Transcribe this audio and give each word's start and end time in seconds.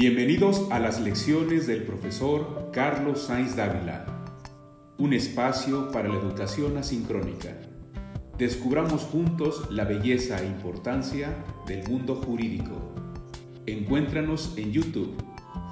Bienvenidos 0.00 0.68
a 0.70 0.78
las 0.78 1.00
lecciones 1.00 1.66
del 1.66 1.82
profesor 1.82 2.70
Carlos 2.72 3.22
Sainz 3.22 3.56
Dávila, 3.56 4.06
un 4.96 5.12
espacio 5.12 5.90
para 5.90 6.08
la 6.08 6.14
educación 6.14 6.76
asincrónica. 6.76 7.58
Descubramos 8.38 9.02
juntos 9.02 9.68
la 9.72 9.82
belleza 9.82 10.40
e 10.40 10.46
importancia 10.46 11.34
del 11.66 11.88
mundo 11.88 12.14
jurídico. 12.14 12.94
Encuéntranos 13.66 14.54
en 14.56 14.70
YouTube, 14.70 15.16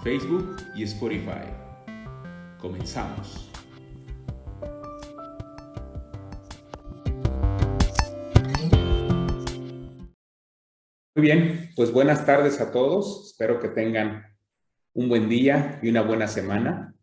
Facebook 0.03 0.57
y 0.75 0.83
Spotify. 0.83 1.47
Comenzamos. 2.59 3.46
Muy 11.17 11.23
bien, 11.23 11.71
pues 11.75 11.93
buenas 11.93 12.27
tardes 12.27 12.61
a 12.61 12.71
todos. 12.71 13.31
Espero 13.31 13.59
que 13.59 13.69
tengan 13.69 14.23
un 14.93 15.09
buen 15.09 15.31
día 15.31 15.81
y 15.83 15.89
una 15.89 16.03
buena 16.03 16.29
semana. 16.29 16.95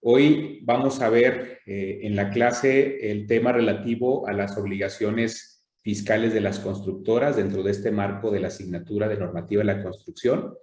Hoy 0.00 0.60
vamos 0.62 1.02
a 1.02 1.10
ver 1.10 1.60
eh, 1.66 2.00
en 2.04 2.16
la 2.16 2.30
clase 2.30 3.10
el 3.10 3.26
tema 3.26 3.52
relativo 3.52 4.26
a 4.26 4.32
las 4.32 4.56
obligaciones 4.56 5.68
fiscales 5.82 6.32
de 6.32 6.40
las 6.40 6.60
constructoras 6.60 7.36
dentro 7.36 7.62
de 7.62 7.72
este 7.72 7.90
marco 7.90 8.30
de 8.30 8.40
la 8.40 8.48
asignatura 8.48 9.06
de 9.06 9.18
normativa 9.18 9.60
de 9.60 9.74
la 9.74 9.82
construcción. 9.82 10.54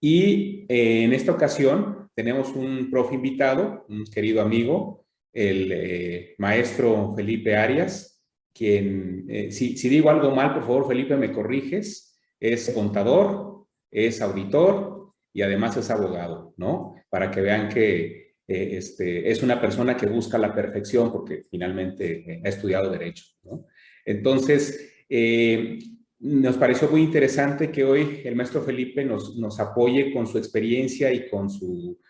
Y 0.00 0.64
eh, 0.70 1.04
en 1.04 1.12
esta 1.12 1.32
ocasión 1.32 2.08
tenemos 2.14 2.56
un 2.56 2.90
profe 2.90 3.16
invitado, 3.16 3.84
un 3.90 4.06
querido 4.06 4.40
amigo, 4.40 5.04
el 5.34 5.70
eh, 5.70 6.34
maestro 6.38 7.12
Felipe 7.14 7.58
Arias, 7.58 8.24
quien, 8.54 9.26
si, 9.50 9.76
si 9.76 9.88
digo 9.90 10.08
algo 10.08 10.34
mal, 10.34 10.54
por 10.54 10.62
favor, 10.62 10.88
Felipe, 10.88 11.14
me 11.14 11.30
corriges 11.30 12.07
es 12.40 12.70
contador, 12.70 13.66
es 13.90 14.20
auditor 14.20 15.12
y 15.32 15.42
además 15.42 15.76
es 15.76 15.90
abogado, 15.90 16.54
¿no? 16.56 16.94
Para 17.08 17.30
que 17.30 17.40
vean 17.40 17.68
que 17.68 18.34
eh, 18.46 18.76
este, 18.78 19.30
es 19.30 19.42
una 19.42 19.60
persona 19.60 19.96
que 19.96 20.06
busca 20.06 20.38
la 20.38 20.54
perfección 20.54 21.12
porque 21.12 21.42
finalmente 21.50 22.24
eh, 22.26 22.42
ha 22.44 22.48
estudiado 22.48 22.90
Derecho, 22.90 23.24
¿no? 23.42 23.66
Entonces, 24.04 24.90
eh, 25.08 25.78
nos 26.20 26.56
pareció 26.56 26.88
muy 26.88 27.02
interesante 27.02 27.70
que 27.70 27.84
hoy 27.84 28.22
el 28.24 28.34
maestro 28.34 28.62
Felipe 28.62 29.04
nos, 29.04 29.36
nos 29.36 29.60
apoye 29.60 30.12
con 30.12 30.26
su 30.26 30.38
experiencia 30.38 31.12
y 31.12 31.28
con 31.28 31.48
su 31.48 32.00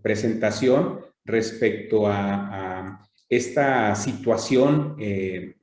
presentación 0.00 1.00
respecto 1.24 2.06
a, 2.06 2.86
a 2.86 3.08
esta 3.28 3.94
situación 3.94 4.96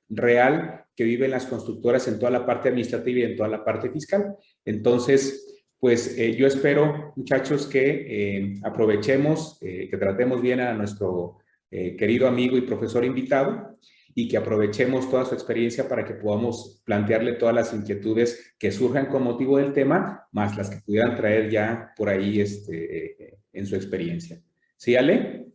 real 0.10 0.81
que 0.96 1.04
viven 1.04 1.32
las 1.32 1.46
constructoras 1.46 2.08
en 2.08 2.20
toda 2.20 2.32
la 2.32 2.46
parte 2.46 2.70
administrativa 2.70 3.20
y 3.20 3.24
en 3.24 3.36
toda 3.36 3.50
la 3.50 3.64
parte 3.64 3.90
fiscal. 3.90 4.36
Entonces, 4.66 5.52
pues 5.82 6.16
eh, 6.16 6.36
yo 6.36 6.46
espero, 6.46 7.12
muchachos, 7.16 7.66
que 7.66 8.06
eh, 8.08 8.60
aprovechemos, 8.64 9.58
eh, 9.62 9.88
que 9.90 9.98
tratemos 9.98 10.42
bien 10.42 10.62
a 10.62 10.74
nuestro 10.74 11.38
querido 11.72 12.28
amigo 12.28 12.58
y 12.58 12.62
profesor 12.64 13.06
invitado 13.06 13.78
y 14.14 14.28
que 14.28 14.36
aprovechemos 14.36 15.10
toda 15.10 15.24
su 15.24 15.34
experiencia 15.34 15.88
para 15.88 16.04
que 16.04 16.16
podamos 16.16 16.82
plantearle 16.84 17.36
todas 17.36 17.56
las 17.56 17.74
inquietudes 17.74 18.56
que 18.60 18.74
surjan 18.74 19.06
con 19.06 19.24
motivo 19.24 19.58
del 19.58 19.72
tema, 19.72 20.28
más 20.34 20.58
las 20.58 20.70
que 20.70 20.82
pudieran 20.82 21.16
traer 21.16 21.50
ya 21.50 21.94
por 21.96 22.10
ahí 22.10 22.42
este, 22.42 23.40
en 23.54 23.66
su 23.66 23.78
experiencia. 23.78 24.42
¿Sí, 24.76 24.98
Ale? 24.98 25.48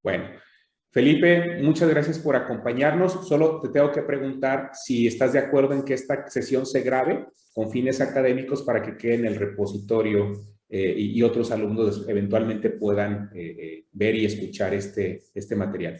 Bueno, 0.00 0.26
Felipe, 0.92 1.62
muchas 1.62 1.88
gracias 1.88 2.18
por 2.18 2.36
acompañarnos. 2.36 3.26
Solo 3.26 3.60
te 3.60 3.70
tengo 3.70 3.90
que 3.90 4.02
preguntar 4.02 4.72
si 4.74 5.06
estás 5.06 5.32
de 5.32 5.38
acuerdo 5.38 5.72
en 5.72 5.84
que 5.84 5.94
esta 5.94 6.28
sesión 6.28 6.66
se 6.66 6.82
grabe 6.82 7.28
con 7.54 7.70
fines 7.70 8.02
académicos 8.02 8.60
para 8.62 8.82
que 8.82 8.98
quede 8.98 9.14
en 9.14 9.24
el 9.24 9.36
repositorio 9.36 10.32
eh, 10.68 10.94
y, 10.96 11.22
otros 11.22 11.50
alumnos 11.50 12.06
eventualmente 12.08 12.68
puedan 12.68 13.30
eh, 13.34 13.56
eh, 13.58 13.86
ver 13.92 14.16
y 14.16 14.26
escuchar 14.26 14.74
este, 14.74 15.24
este 15.34 15.56
material. 15.56 15.98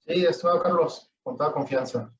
Sí, 0.00 0.24
estimado 0.24 0.60
Carlos, 0.60 1.12
con 1.22 1.36
toda 1.36 1.52
confianza. 1.52 2.12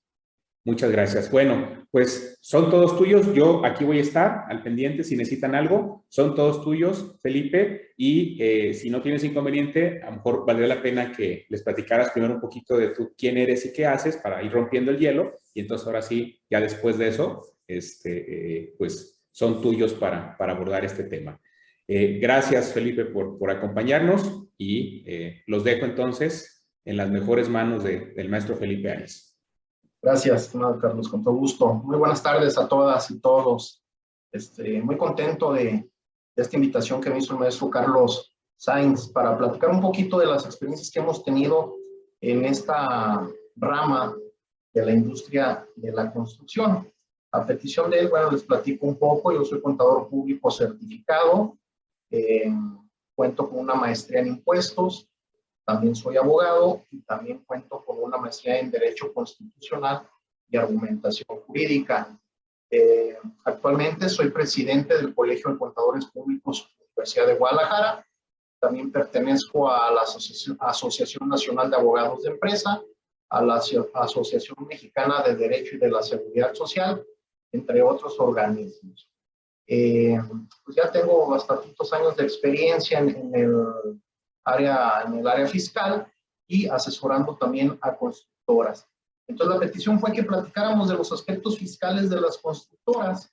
Muchas 0.66 0.90
gracias. 0.90 1.30
Bueno, 1.30 1.86
pues 1.90 2.38
son 2.40 2.70
todos 2.70 2.96
tuyos. 2.96 3.34
Yo 3.34 3.66
aquí 3.66 3.84
voy 3.84 3.98
a 3.98 4.02
estar 4.02 4.44
al 4.48 4.62
pendiente 4.62 5.04
si 5.04 5.14
necesitan 5.14 5.54
algo. 5.54 6.06
Son 6.08 6.34
todos 6.34 6.64
tuyos, 6.64 7.16
Felipe. 7.22 7.92
Y 7.98 8.42
eh, 8.42 8.72
si 8.72 8.88
no 8.88 9.02
tienes 9.02 9.22
inconveniente, 9.24 10.00
a 10.02 10.06
lo 10.06 10.16
mejor 10.16 10.46
valdría 10.46 10.68
la 10.68 10.80
pena 10.80 11.12
que 11.12 11.44
les 11.50 11.62
platicaras 11.62 12.12
primero 12.12 12.34
un 12.34 12.40
poquito 12.40 12.78
de 12.78 12.88
tú, 12.88 13.12
quién 13.16 13.36
eres 13.36 13.66
y 13.66 13.74
qué 13.74 13.84
haces 13.84 14.16
para 14.16 14.42
ir 14.42 14.52
rompiendo 14.52 14.90
el 14.90 14.98
hielo. 14.98 15.34
Y 15.52 15.60
entonces 15.60 15.86
ahora 15.86 16.00
sí, 16.00 16.40
ya 16.48 16.62
después 16.62 16.96
de 16.96 17.08
eso, 17.08 17.42
este, 17.68 18.60
eh, 18.62 18.74
pues 18.78 19.22
son 19.30 19.60
tuyos 19.60 19.92
para, 19.92 20.34
para 20.38 20.52
abordar 20.52 20.82
este 20.86 21.04
tema. 21.04 21.38
Eh, 21.86 22.18
gracias, 22.22 22.72
Felipe, 22.72 23.04
por, 23.04 23.38
por 23.38 23.50
acompañarnos 23.50 24.46
y 24.56 25.04
los 25.46 25.62
dejo 25.62 25.84
entonces 25.84 26.64
en 26.86 26.96
las 26.96 27.10
mejores 27.10 27.50
manos 27.50 27.84
del 27.84 28.28
maestro 28.30 28.56
Felipe 28.56 28.90
Arias. 28.90 29.33
Gracias, 30.04 30.52
Carlos, 30.82 31.08
con 31.08 31.24
todo 31.24 31.32
gusto. 31.32 31.72
Muy 31.72 31.96
buenas 31.96 32.22
tardes 32.22 32.58
a 32.58 32.68
todas 32.68 33.10
y 33.10 33.20
todos. 33.20 33.82
Este, 34.30 34.82
muy 34.82 34.98
contento 34.98 35.54
de, 35.54 35.90
esta 36.36 36.56
invitación 36.56 37.00
que 37.00 37.08
me 37.08 37.16
hizo 37.16 37.32
el 37.32 37.38
maestro 37.38 37.70
Carlos 37.70 38.36
Sainz 38.54 39.08
para 39.08 39.34
platicar 39.38 39.70
un 39.70 39.80
poquito 39.80 40.18
de 40.18 40.26
las 40.26 40.44
experiencias 40.44 40.90
que 40.90 40.98
hemos 40.98 41.24
tenido 41.24 41.76
en 42.20 42.44
esta 42.44 43.26
rama 43.56 44.14
de 44.74 44.84
la 44.84 44.92
industria 44.92 45.66
de 45.74 45.90
la 45.90 46.12
construcción. 46.12 46.86
A 47.32 47.46
petición 47.46 47.88
de 47.88 48.00
él, 48.00 48.08
bueno, 48.10 48.30
les 48.30 48.42
platico 48.42 48.84
un 48.84 48.98
poco. 48.98 49.32
Yo 49.32 49.42
soy 49.42 49.62
contador 49.62 50.10
público 50.10 50.50
certificado, 50.50 51.56
eh, 52.10 52.52
cuento 53.14 53.48
con 53.48 53.60
una 53.60 53.74
maestría 53.74 54.20
en 54.20 54.26
impuestos, 54.26 55.08
también 55.64 55.94
soy 55.94 56.16
abogado 56.16 56.82
y 56.90 57.00
también 57.02 57.42
cuento 57.44 57.82
con 57.84 58.02
una 58.02 58.18
maestría 58.18 58.60
en 58.60 58.70
Derecho 58.70 59.12
Constitucional 59.12 60.06
y 60.48 60.56
Argumentación 60.56 61.40
Jurídica. 61.46 62.18
Eh, 62.70 63.16
actualmente 63.44 64.08
soy 64.08 64.30
presidente 64.30 64.96
del 64.96 65.14
Colegio 65.14 65.50
de 65.50 65.58
Contadores 65.58 66.06
Públicos 66.06 66.68
de 66.78 66.84
la 66.84 66.86
Universidad 66.88 67.26
de 67.26 67.34
Guadalajara. 67.36 68.06
También 68.60 68.92
pertenezco 68.92 69.70
a 69.70 69.90
la 69.90 70.02
Asociación, 70.02 70.56
Asociación 70.60 71.28
Nacional 71.28 71.70
de 71.70 71.76
Abogados 71.76 72.22
de 72.22 72.30
Empresa, 72.30 72.82
a 73.30 73.42
la 73.42 73.60
Asociación 73.94 74.66
Mexicana 74.68 75.22
de 75.22 75.34
Derecho 75.34 75.76
y 75.76 75.78
de 75.78 75.90
la 75.90 76.02
Seguridad 76.02 76.52
Social, 76.54 77.04
entre 77.52 77.82
otros 77.82 78.18
organismos. 78.20 79.08
Eh, 79.66 80.18
pues 80.62 80.76
ya 80.76 80.92
tengo 80.92 81.26
bastantitos 81.28 81.90
años 81.94 82.16
de 82.16 82.24
experiencia 82.24 82.98
en, 82.98 83.08
en 83.08 83.34
el 83.34 84.02
área, 84.44 85.02
en 85.06 85.14
el 85.14 85.26
área 85.26 85.46
fiscal 85.46 86.06
y 86.46 86.68
asesorando 86.68 87.36
también 87.36 87.78
a 87.80 87.96
constructoras. 87.96 88.88
Entonces 89.26 89.54
la 89.54 89.60
petición 89.60 89.98
fue 89.98 90.12
que 90.12 90.22
platicáramos 90.22 90.88
de 90.88 90.96
los 90.96 91.10
aspectos 91.12 91.58
fiscales 91.58 92.10
de 92.10 92.20
las 92.20 92.38
constructoras. 92.38 93.32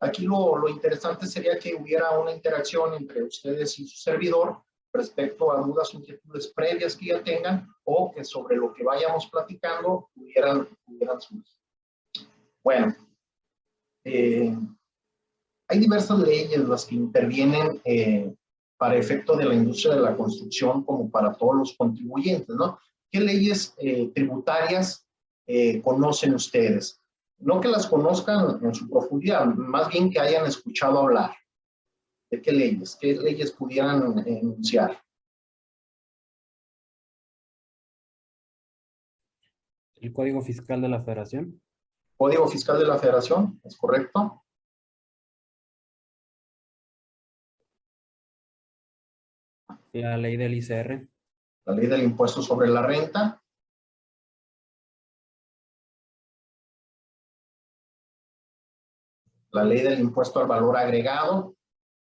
Aquí 0.00 0.24
lo, 0.24 0.56
lo 0.56 0.68
interesante 0.68 1.26
sería 1.26 1.58
que 1.58 1.74
hubiera 1.74 2.18
una 2.18 2.32
interacción 2.32 2.94
entre 2.94 3.22
ustedes 3.22 3.78
y 3.78 3.86
su 3.86 3.96
servidor 3.96 4.62
respecto 4.92 5.50
a 5.52 5.60
dudas 5.60 5.94
o 5.94 5.98
inquietudes 5.98 6.48
previas 6.48 6.96
que 6.96 7.06
ya 7.06 7.22
tengan 7.22 7.66
o 7.84 8.12
que 8.12 8.24
sobre 8.24 8.56
lo 8.56 8.72
que 8.72 8.84
vayamos 8.84 9.26
platicando 9.26 10.10
pudieran, 10.14 10.68
pudieran 10.84 11.20
surgir. 11.20 11.44
Bueno, 12.62 12.94
eh, 14.04 14.54
hay 15.68 15.78
diversas 15.78 16.18
leyes 16.18 16.68
las 16.68 16.84
que 16.84 16.94
intervienen 16.94 17.80
eh, 17.84 18.34
para 18.82 18.96
efecto 18.96 19.36
de 19.36 19.44
la 19.44 19.54
industria 19.54 19.94
de 19.94 20.00
la 20.00 20.16
construcción 20.16 20.82
como 20.82 21.08
para 21.08 21.32
todos 21.34 21.54
los 21.54 21.76
contribuyentes, 21.76 22.56
¿no? 22.56 22.80
¿Qué 23.12 23.20
leyes 23.20 23.76
eh, 23.78 24.10
tributarias 24.12 25.06
eh, 25.46 25.80
conocen 25.80 26.34
ustedes? 26.34 27.00
No 27.38 27.60
que 27.60 27.68
las 27.68 27.86
conozcan 27.86 28.58
en 28.60 28.74
su 28.74 28.90
profundidad, 28.90 29.46
más 29.46 29.88
bien 29.88 30.10
que 30.10 30.18
hayan 30.18 30.46
escuchado 30.46 30.98
hablar. 30.98 31.30
¿De 32.28 32.42
qué 32.42 32.50
leyes? 32.50 32.98
¿Qué 33.00 33.14
leyes 33.14 33.52
pudieran 33.52 34.18
enunciar? 34.26 35.00
El 39.94 40.12
Código 40.12 40.42
Fiscal 40.42 40.82
de 40.82 40.88
la 40.88 41.00
Federación. 41.00 41.62
Código 42.16 42.48
Fiscal 42.48 42.80
de 42.80 42.86
la 42.88 42.98
Federación, 42.98 43.60
¿es 43.62 43.76
correcto? 43.76 44.41
La 49.92 50.16
ley 50.16 50.36
del 50.36 50.54
ICR. 50.54 51.06
La 51.66 51.74
ley 51.74 51.86
del 51.86 52.02
impuesto 52.02 52.40
sobre 52.40 52.68
la 52.68 52.80
renta. 52.82 53.42
La 59.50 59.64
ley 59.64 59.82
del 59.82 60.00
impuesto 60.00 60.40
al 60.40 60.46
valor 60.46 60.78
agregado. 60.78 61.56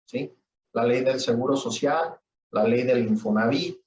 ¿sí? 0.05 0.33
La 0.73 0.83
ley 0.85 1.03
del 1.03 1.19
seguro 1.19 1.55
social. 1.55 2.19
La 2.51 2.63
ley 2.63 2.83
del 2.83 3.07
Infonavit. 3.07 3.79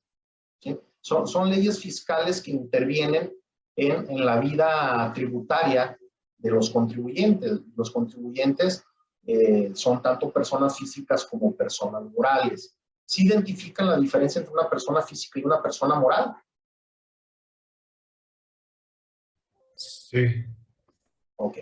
Son, 1.03 1.27
son 1.27 1.49
leyes 1.49 1.81
fiscales 1.81 2.43
que 2.43 2.51
intervienen 2.51 3.35
en, 3.75 4.11
en 4.11 4.25
la 4.27 4.39
vida 4.39 5.11
tributaria 5.15 5.99
de 6.37 6.51
los 6.51 6.71
contribuyentes. 6.71 7.61
Los 7.75 7.91
contribuyentes 7.91 8.85
eh, 9.27 9.71
son 9.75 10.03
tanto 10.03 10.31
personas 10.31 10.79
físicas 10.79 11.25
como 11.25 11.57
personas 11.57 12.05
morales. 12.05 12.77
¿Sí 13.11 13.27
identifican 13.27 13.89
la 13.89 13.99
diferencia 13.99 14.39
entre 14.39 14.55
una 14.55 14.71
persona 14.71 15.03
física 15.03 15.41
y 15.41 15.45
una 15.45 15.61
persona 15.61 15.97
moral? 15.97 16.33
Sí. 19.75 20.45
Ok. 21.35 21.59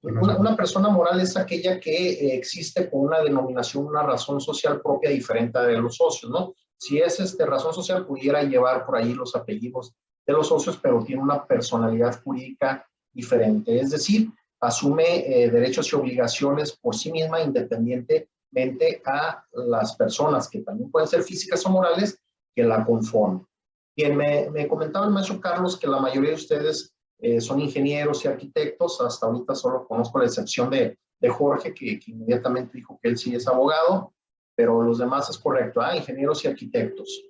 Una, 0.00 0.38
una, 0.38 0.56
persona 0.56 0.88
moral 0.88 1.20
es 1.20 1.36
aquella 1.36 1.78
que 1.78 2.12
eh, 2.12 2.36
existe 2.36 2.88
con 2.88 3.00
una 3.00 3.20
denominación, 3.20 3.84
una 3.84 4.04
razón 4.04 4.40
social 4.40 4.80
propia 4.80 5.10
diferente 5.10 5.58
de 5.58 5.78
los 5.78 5.96
socios, 5.96 6.32
¿no? 6.32 6.54
Si 6.78 6.98
es 6.98 7.20
este, 7.20 7.44
razón 7.44 7.74
social, 7.74 8.06
pudiera 8.06 8.42
llevar 8.42 8.86
por 8.86 8.96
ahí 8.96 9.12
los 9.12 9.36
apellidos 9.36 9.94
de 10.26 10.32
los 10.32 10.48
socios, 10.48 10.78
pero 10.82 11.04
tiene 11.04 11.20
una 11.20 11.44
personalidad 11.44 12.22
jurídica 12.22 12.88
diferente. 13.12 13.78
Es 13.78 13.90
decir, 13.90 14.30
asume 14.60 15.26
eh, 15.26 15.50
derechos 15.50 15.92
y 15.92 15.96
obligaciones 15.96 16.72
por 16.72 16.96
sí 16.96 17.12
misma 17.12 17.42
independientemente 18.52 19.02
a 19.06 19.44
las 19.52 19.96
personas 19.96 20.48
que 20.48 20.60
también 20.60 20.90
pueden 20.90 21.08
ser 21.08 21.22
físicas 21.22 21.64
o 21.66 21.70
morales 21.70 22.18
que 22.54 22.62
la 22.62 22.84
conforman. 22.84 23.46
Bien, 23.96 24.16
me, 24.16 24.50
me 24.50 24.68
comentaba 24.68 25.06
el 25.06 25.12
maestro 25.12 25.40
Carlos 25.40 25.78
que 25.78 25.86
la 25.86 26.00
mayoría 26.00 26.30
de 26.30 26.36
ustedes 26.36 26.94
eh, 27.18 27.40
son 27.40 27.60
ingenieros 27.60 28.24
y 28.24 28.28
arquitectos, 28.28 29.00
hasta 29.00 29.26
ahorita 29.26 29.54
solo 29.54 29.86
conozco 29.86 30.18
la 30.18 30.26
excepción 30.26 30.68
de, 30.68 30.98
de 31.18 31.28
Jorge, 31.28 31.72
que, 31.72 31.98
que, 31.98 32.10
inmediatamente 32.10 32.76
dijo 32.76 32.98
que 33.02 33.08
él 33.08 33.16
sí 33.16 33.34
es 33.34 33.48
abogado, 33.48 34.14
pero 34.54 34.82
los 34.82 34.98
demás 34.98 35.30
es 35.30 35.38
correcto, 35.38 35.80
ah, 35.80 35.96
ingenieros 35.96 36.44
y 36.44 36.48
arquitectos. 36.48 37.24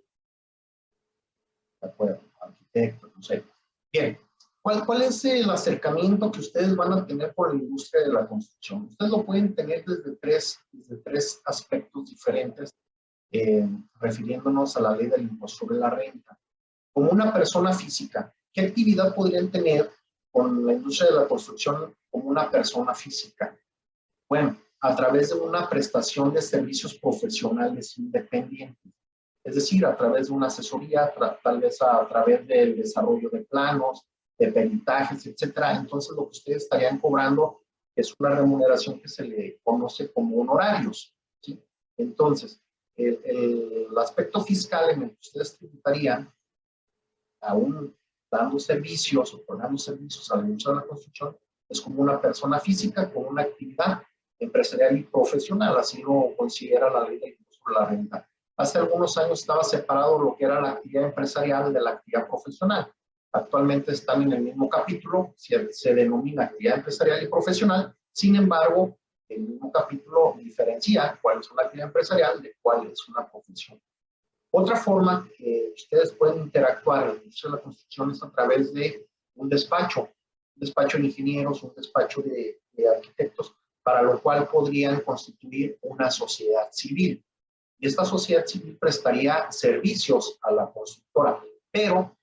De 1.80 1.88
acuerdo, 1.88 2.20
arquitectos, 2.40 3.12
no 3.14 3.22
sé. 3.22 3.44
Bien, 3.92 4.18
¿Cuál, 4.66 4.84
¿Cuál, 4.84 5.02
es 5.02 5.24
el 5.24 5.48
acercamiento 5.48 6.28
que 6.32 6.40
ustedes 6.40 6.74
van 6.74 6.92
a 6.92 7.06
tener 7.06 7.32
con 7.36 7.56
la 7.56 7.62
industria 7.62 8.02
de 8.02 8.12
la 8.12 8.26
construcción? 8.26 8.88
Ustedes 8.90 9.12
lo 9.12 9.24
pueden 9.24 9.54
tener 9.54 9.84
desde 9.84 10.16
tres, 10.16 10.58
desde 10.72 10.96
tres 10.96 11.40
aspectos 11.44 12.10
diferentes, 12.10 12.74
eh, 13.30 13.64
refiriéndonos 14.00 14.76
a 14.76 14.80
la 14.80 14.96
ley 14.96 15.06
del 15.06 15.22
impuesto 15.22 15.58
sobre 15.58 15.78
la 15.78 15.90
renta. 15.90 16.36
Como 16.92 17.12
una 17.12 17.32
persona 17.32 17.72
física, 17.72 18.34
¿qué 18.52 18.62
actividad 18.62 19.14
podrían 19.14 19.52
tener 19.52 19.88
con 20.32 20.66
la 20.66 20.72
industria 20.72 21.12
de 21.12 21.16
la 21.20 21.28
construcción 21.28 21.94
como 22.10 22.28
una 22.28 22.50
persona 22.50 22.92
física? 22.92 23.56
Bueno, 24.28 24.56
a 24.80 24.96
través 24.96 25.28
de 25.28 25.36
una 25.36 25.70
prestación 25.70 26.34
de 26.34 26.42
servicios 26.42 26.98
profesionales 26.98 27.96
independientes. 27.98 28.92
Es 29.44 29.54
decir, 29.54 29.86
a 29.86 29.96
través 29.96 30.26
de 30.26 30.32
una 30.32 30.48
asesoría, 30.48 31.14
tal 31.40 31.60
vez 31.60 31.80
a, 31.80 31.98
a 31.98 32.08
través 32.08 32.44
del 32.48 32.76
desarrollo 32.76 33.30
de 33.30 33.44
planos, 33.44 34.04
de 34.38 34.52
peritajes, 34.52 35.26
etcétera. 35.26 35.76
Entonces, 35.76 36.14
lo 36.16 36.24
que 36.24 36.38
ustedes 36.38 36.62
estarían 36.64 36.98
cobrando 36.98 37.62
es 37.94 38.14
una 38.18 38.34
remuneración 38.34 39.00
que 39.00 39.08
se 39.08 39.24
le 39.24 39.60
conoce 39.62 40.12
como 40.12 40.40
honorarios. 40.40 41.14
¿sí? 41.40 41.62
Entonces, 41.96 42.60
el, 42.96 43.20
el, 43.24 43.98
aspecto 43.98 44.40
fiscal 44.42 44.90
en 44.90 45.02
el 45.04 45.10
que 45.10 45.20
ustedes 45.20 45.56
tributarían, 45.56 46.32
aún 47.40 47.96
dando 48.30 48.58
servicios 48.58 49.32
o 49.34 49.44
pagando 49.44 49.78
servicios 49.78 50.30
a 50.30 50.36
la 50.36 50.42
industria 50.42 50.74
de 50.74 50.80
la 50.80 50.86
construcción, 50.86 51.36
es 51.68 51.80
como 51.80 52.02
una 52.02 52.20
persona 52.20 52.60
física 52.60 53.10
con 53.12 53.26
una 53.26 53.42
actividad 53.42 54.02
empresarial 54.38 54.98
y 54.98 55.02
profesional, 55.04 55.76
así 55.78 56.02
lo 56.02 56.34
considera 56.36 56.90
la 56.90 57.08
ley 57.08 57.18
de 57.18 57.28
impuesto 57.30 57.70
la 57.70 57.86
renta. 57.86 58.28
Hace 58.56 58.78
algunos 58.78 59.16
años 59.18 59.40
estaba 59.40 59.62
separado 59.64 60.18
lo 60.18 60.36
que 60.36 60.44
era 60.44 60.60
la 60.60 60.70
actividad 60.72 61.04
empresarial 61.04 61.72
de 61.72 61.80
la 61.80 61.90
actividad 61.90 62.26
profesional. 62.26 62.90
Actualmente 63.36 63.92
están 63.92 64.22
en 64.22 64.32
el 64.32 64.42
mismo 64.42 64.68
capítulo, 64.68 65.34
se, 65.36 65.72
se 65.72 65.94
denomina 65.94 66.44
actividad 66.44 66.78
empresarial 66.78 67.22
y 67.22 67.28
profesional, 67.28 67.94
sin 68.12 68.34
embargo, 68.36 68.98
el 69.28 69.40
mismo 69.40 69.70
capítulo 69.70 70.34
diferencia 70.38 71.18
cuál 71.20 71.40
es 71.40 71.50
una 71.50 71.64
actividad 71.64 71.88
empresarial 71.88 72.40
de 72.40 72.54
cuál 72.62 72.86
es 72.90 73.06
una 73.08 73.30
profesión. 73.30 73.78
Otra 74.50 74.76
forma 74.76 75.28
que 75.36 75.72
ustedes 75.74 76.12
pueden 76.12 76.44
interactuar 76.44 77.10
en 77.10 77.50
la 77.52 77.60
construcción 77.60 78.10
es 78.12 78.22
a 78.22 78.30
través 78.30 78.72
de 78.72 79.06
un 79.34 79.50
despacho, 79.50 80.02
un 80.02 80.60
despacho 80.60 80.96
de 80.96 81.04
ingenieros, 81.04 81.62
un 81.62 81.74
despacho 81.74 82.22
de, 82.22 82.58
de 82.72 82.88
arquitectos, 82.88 83.54
para 83.82 84.00
lo 84.00 84.18
cual 84.22 84.48
podrían 84.48 85.00
constituir 85.00 85.78
una 85.82 86.10
sociedad 86.10 86.68
civil. 86.72 87.22
Y 87.78 87.86
esta 87.86 88.06
sociedad 88.06 88.46
civil 88.46 88.78
prestaría 88.78 89.52
servicios 89.52 90.38
a 90.40 90.52
la 90.52 90.72
constructora, 90.72 91.42
pero 91.70 92.15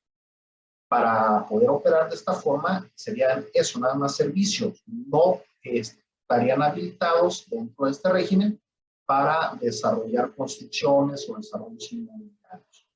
para 0.94 1.44
poder 1.48 1.72
operar 1.72 2.08
de 2.08 2.14
esta 2.14 2.34
forma 2.34 2.88
serían 2.94 3.44
eso, 3.52 3.80
nada 3.80 3.96
más 3.96 4.16
servicios, 4.16 4.84
no 4.86 5.42
estarían 5.64 6.62
habilitados 6.62 7.50
dentro 7.50 7.86
de 7.86 7.92
este 7.94 8.12
régimen 8.12 8.62
para 9.04 9.58
desarrollar 9.60 10.36
construcciones 10.36 11.28
o 11.28 11.36
desarrollos 11.36 11.92
inmobiliarios. 11.92 12.88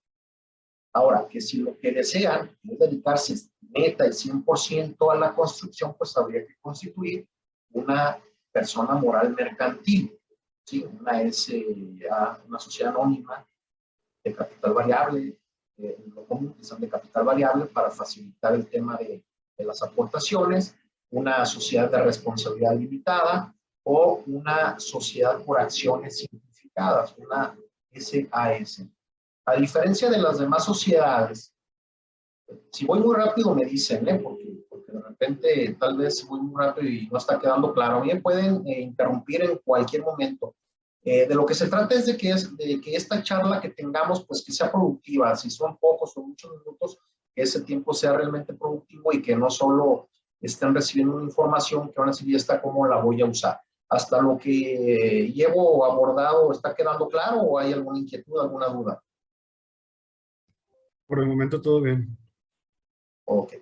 Ahora, 0.94 1.28
que 1.28 1.42
si 1.42 1.58
lo 1.58 1.76
que 1.80 1.92
desean 1.92 2.56
es 2.70 2.78
dedicarse 2.78 3.34
meta 3.62 4.06
y 4.06 4.12
100% 4.12 5.12
a 5.12 5.16
la 5.16 5.34
construcción, 5.34 5.96
pues 5.98 6.16
habría 6.16 6.46
que 6.46 6.56
constituir 6.62 7.28
una 7.72 8.22
persona 8.52 8.94
moral 8.94 9.34
mercantil, 9.36 10.16
¿sí? 10.64 10.84
una 10.84 11.20
SA, 11.32 12.44
una 12.48 12.60
sociedad 12.60 12.94
anónima 12.94 13.44
de 14.24 14.36
capital 14.36 14.74
variable, 14.74 15.36
eh, 15.78 15.98
lo 16.14 16.26
común, 16.26 16.56
son 16.62 16.82
de 16.82 16.90
capital 16.90 17.26
variable 17.26 17.66
para 17.66 17.92
facilitar 17.92 18.54
el 18.56 18.66
tema 18.66 18.98
de, 18.98 19.24
de 19.58 19.66
las 19.66 19.82
aportaciones, 19.84 20.76
una 21.10 21.46
sociedad 21.46 21.90
de 21.90 22.02
responsabilidad 22.02 22.76
limitada 22.76 23.54
o 23.84 24.24
una 24.28 24.80
sociedad 24.80 25.42
por 25.44 25.60
acciones 25.60 26.20
simplificadas, 26.20 27.16
una 27.18 27.58
SAS. 27.94 28.86
A 29.46 29.56
diferencia 29.56 30.10
de 30.10 30.18
las 30.18 30.40
demás 30.40 30.66
sociedades, 30.66 31.54
si 32.72 32.86
voy 32.86 33.00
muy 33.00 33.16
rápido 33.16 33.54
me 33.54 33.66
dicen, 33.66 34.08
¿eh? 34.08 34.20
porque, 34.22 34.66
porque 34.70 34.92
de 34.92 35.02
repente 35.02 35.78
tal 35.80 35.98
vez 35.98 36.26
voy 36.28 36.42
muy 36.42 36.64
rápido 36.64 36.88
y 36.88 37.08
no 37.08 37.18
está 37.18 37.40
quedando 37.40 37.74
claro, 37.74 38.02
bien 38.02 38.22
pueden 38.22 38.68
eh, 38.68 38.82
interrumpir 38.82 39.44
en 39.44 39.58
cualquier 39.64 40.04
momento. 40.04 40.56
Eh, 41.10 41.26
de 41.26 41.36
lo 41.36 41.46
que 41.46 41.56
se 41.56 41.70
trata 41.70 41.96
es 41.96 42.06
de 42.06 42.18
que, 42.18 42.32
es 42.32 42.58
de 42.58 42.82
que 42.82 42.94
esta 42.94 43.24
charla 43.24 43.62
que 43.62 43.70
tengamos, 43.70 44.26
pues 44.26 44.44
que 44.44 44.52
sea 44.52 44.70
productiva, 44.70 45.34
si 45.38 45.50
son 45.50 45.78
pocos 45.78 46.18
o 46.18 46.22
muchos 46.22 46.52
minutos, 46.52 47.00
que 47.34 47.44
ese 47.44 47.62
tiempo 47.62 47.94
sea 47.94 48.12
realmente 48.12 48.54
productivo 48.54 49.14
y 49.14 49.22
que 49.22 49.34
no 49.34 49.50
solo 49.50 50.10
estén 50.42 50.76
recibiendo 50.76 51.16
una 51.16 51.24
información 51.24 51.88
que 51.88 51.98
van 51.98 52.10
a 52.10 52.12
decir, 52.12 52.36
está 52.36 52.62
cómo 52.62 52.86
la 52.86 52.98
voy 52.98 53.22
a 53.22 53.26
usar. 53.26 53.58
Hasta 53.88 54.22
lo 54.22 54.38
que 54.38 55.32
llevo 55.34 55.86
abordado, 55.86 56.52
¿está 56.52 56.76
quedando 56.76 57.08
claro 57.08 57.40
o 57.40 57.58
hay 57.58 57.72
alguna 57.72 58.00
inquietud, 58.00 58.42
alguna 58.42 58.68
duda? 58.68 59.02
Por 61.08 61.20
el 61.20 61.28
momento 61.28 61.62
todo 61.62 61.80
bien. 61.80 62.18
Ok, 63.24 63.54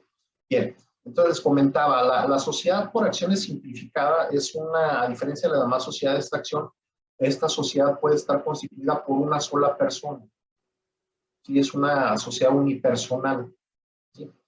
bien. 0.50 0.75
Entonces 1.04 1.40
comentaba, 1.40 2.02
la, 2.02 2.28
la 2.28 2.40
sociedad 2.40 2.92
por 2.92 3.06
acciones 3.06 3.44
simplificada 3.44 4.30
es 4.32 4.56
una, 4.56 5.04
a 5.04 5.08
diferencia 5.08 5.48
de 5.48 5.58
la 5.58 5.62
demás 5.62 5.84
sociedad 5.84 6.14
de 6.14 6.20
extracción, 6.22 6.72
esta 7.17 7.48
sociedad 7.48 8.00
puede 8.00 8.15
estar 8.15 8.43
constituida 8.43 9.03
por 9.03 9.17
una 9.17 9.39
sola 9.39 9.77
persona. 9.77 10.25
Sí, 11.43 11.60
es 11.60 11.74
una 11.74 12.17
sociedad 12.17 12.55
unipersonal. 12.55 13.53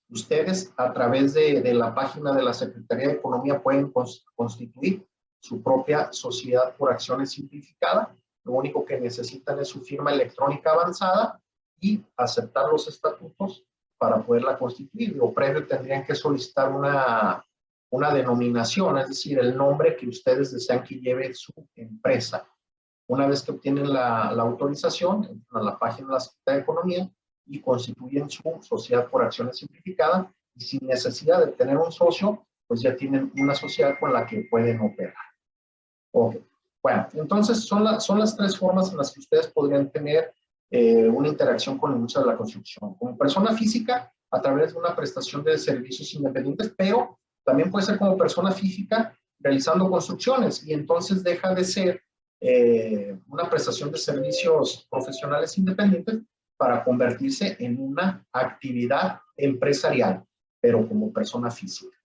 Ustedes 0.09 0.73
a 0.77 0.93
través 0.93 1.33
de, 1.33 1.61
de, 1.61 1.73
la 1.73 1.93
página 1.93 2.33
de 2.33 2.41
la 2.41 2.53
Secretaría 2.53 3.09
de 3.09 3.13
Economía 3.15 3.61
pueden 3.61 3.91
constituir 4.35 5.05
su 5.39 5.61
propia 5.61 6.11
sociedad 6.11 6.75
por 6.75 6.91
acciones 6.91 7.31
simplificada. 7.31 8.15
Lo 8.43 8.53
único 8.53 8.85
que 8.85 8.99
necesitan 8.99 9.59
es 9.59 9.67
su 9.67 9.81
firma 9.81 10.11
electrónica 10.11 10.71
avanzada 10.71 11.41
y 11.79 12.03
aceptar 12.15 12.71
los 12.71 12.87
estatutos 12.87 13.65
para 13.97 14.21
poderla 14.23 14.57
constituir. 14.57 15.15
Lo 15.15 15.33
previo 15.33 15.67
tendrían 15.67 16.05
que 16.05 16.15
solicitar 16.15 16.71
una, 16.71 17.43
una 17.89 18.13
denominación, 18.13 18.97
es 18.97 19.09
decir, 19.09 19.39
el 19.39 19.55
nombre 19.55 19.95
que 19.95 20.07
ustedes 20.07 20.51
desean 20.51 20.83
que 20.83 20.95
lleve 20.95 21.33
su 21.33 21.51
empresa. 21.75 22.47
Una 23.07 23.27
vez 23.27 23.41
que 23.41 23.51
obtienen 23.51 23.91
la, 23.91 24.31
la 24.31 24.43
autorización, 24.43 25.23
entran 25.23 25.61
a 25.61 25.65
la 25.65 25.79
página 25.79 26.07
de 26.07 26.13
la 26.13 26.19
Secretaría 26.19 26.57
de 26.57 26.63
Economía 26.63 27.11
y 27.45 27.61
constituyen 27.61 28.29
su 28.29 28.59
sociedad 28.61 29.09
por 29.09 29.23
acciones 29.23 29.57
simplificada 29.57 30.31
y 30.55 30.61
sin 30.61 30.87
necesidad 30.87 31.45
de 31.45 31.53
tener 31.53 31.77
un 31.77 31.91
socio, 31.91 32.45
pues 32.67 32.81
ya 32.81 32.95
tienen 32.95 33.31
una 33.37 33.55
sociedad 33.55 33.95
con 33.99 34.11
la 34.11 34.25
que 34.25 34.47
pueden 34.49 34.81
operar. 34.81 35.15
Ok. 36.13 36.37
Bueno, 36.83 37.07
entonces 37.13 37.65
son, 37.65 37.83
la, 37.83 37.99
son 37.99 38.19
las 38.19 38.35
tres 38.35 38.57
formas 38.57 38.91
en 38.91 38.97
las 38.97 39.11
que 39.13 39.19
ustedes 39.19 39.47
podrían 39.47 39.89
tener 39.89 40.33
eh, 40.69 41.07
una 41.07 41.29
interacción 41.29 41.77
con 41.77 41.91
la 41.91 41.95
industria 41.95 42.23
de 42.23 42.31
la 42.31 42.37
construcción. 42.37 42.93
Como 42.95 43.17
persona 43.17 43.53
física, 43.53 44.11
a 44.31 44.41
través 44.41 44.73
de 44.73 44.79
una 44.79 44.95
prestación 44.95 45.43
de 45.43 45.57
servicios 45.57 46.13
independientes, 46.13 46.73
pero 46.77 47.17
también 47.45 47.71
puede 47.71 47.85
ser 47.85 47.97
como 47.97 48.17
persona 48.17 48.51
física 48.51 49.17
realizando 49.39 49.89
construcciones 49.89 50.65
y 50.65 50.73
entonces 50.73 51.23
deja 51.23 51.53
de 51.53 51.63
ser 51.63 52.01
eh, 52.39 53.17
una 53.27 53.49
prestación 53.49 53.91
de 53.91 53.97
servicios 53.97 54.87
profesionales 54.89 55.57
independientes 55.57 56.19
para 56.55 56.83
convertirse 56.83 57.55
en 57.59 57.79
una 57.79 58.25
actividad 58.31 59.19
empresarial, 59.35 60.23
pero 60.59 60.87
como 60.87 61.11
persona 61.13 61.49
física. 61.51 61.95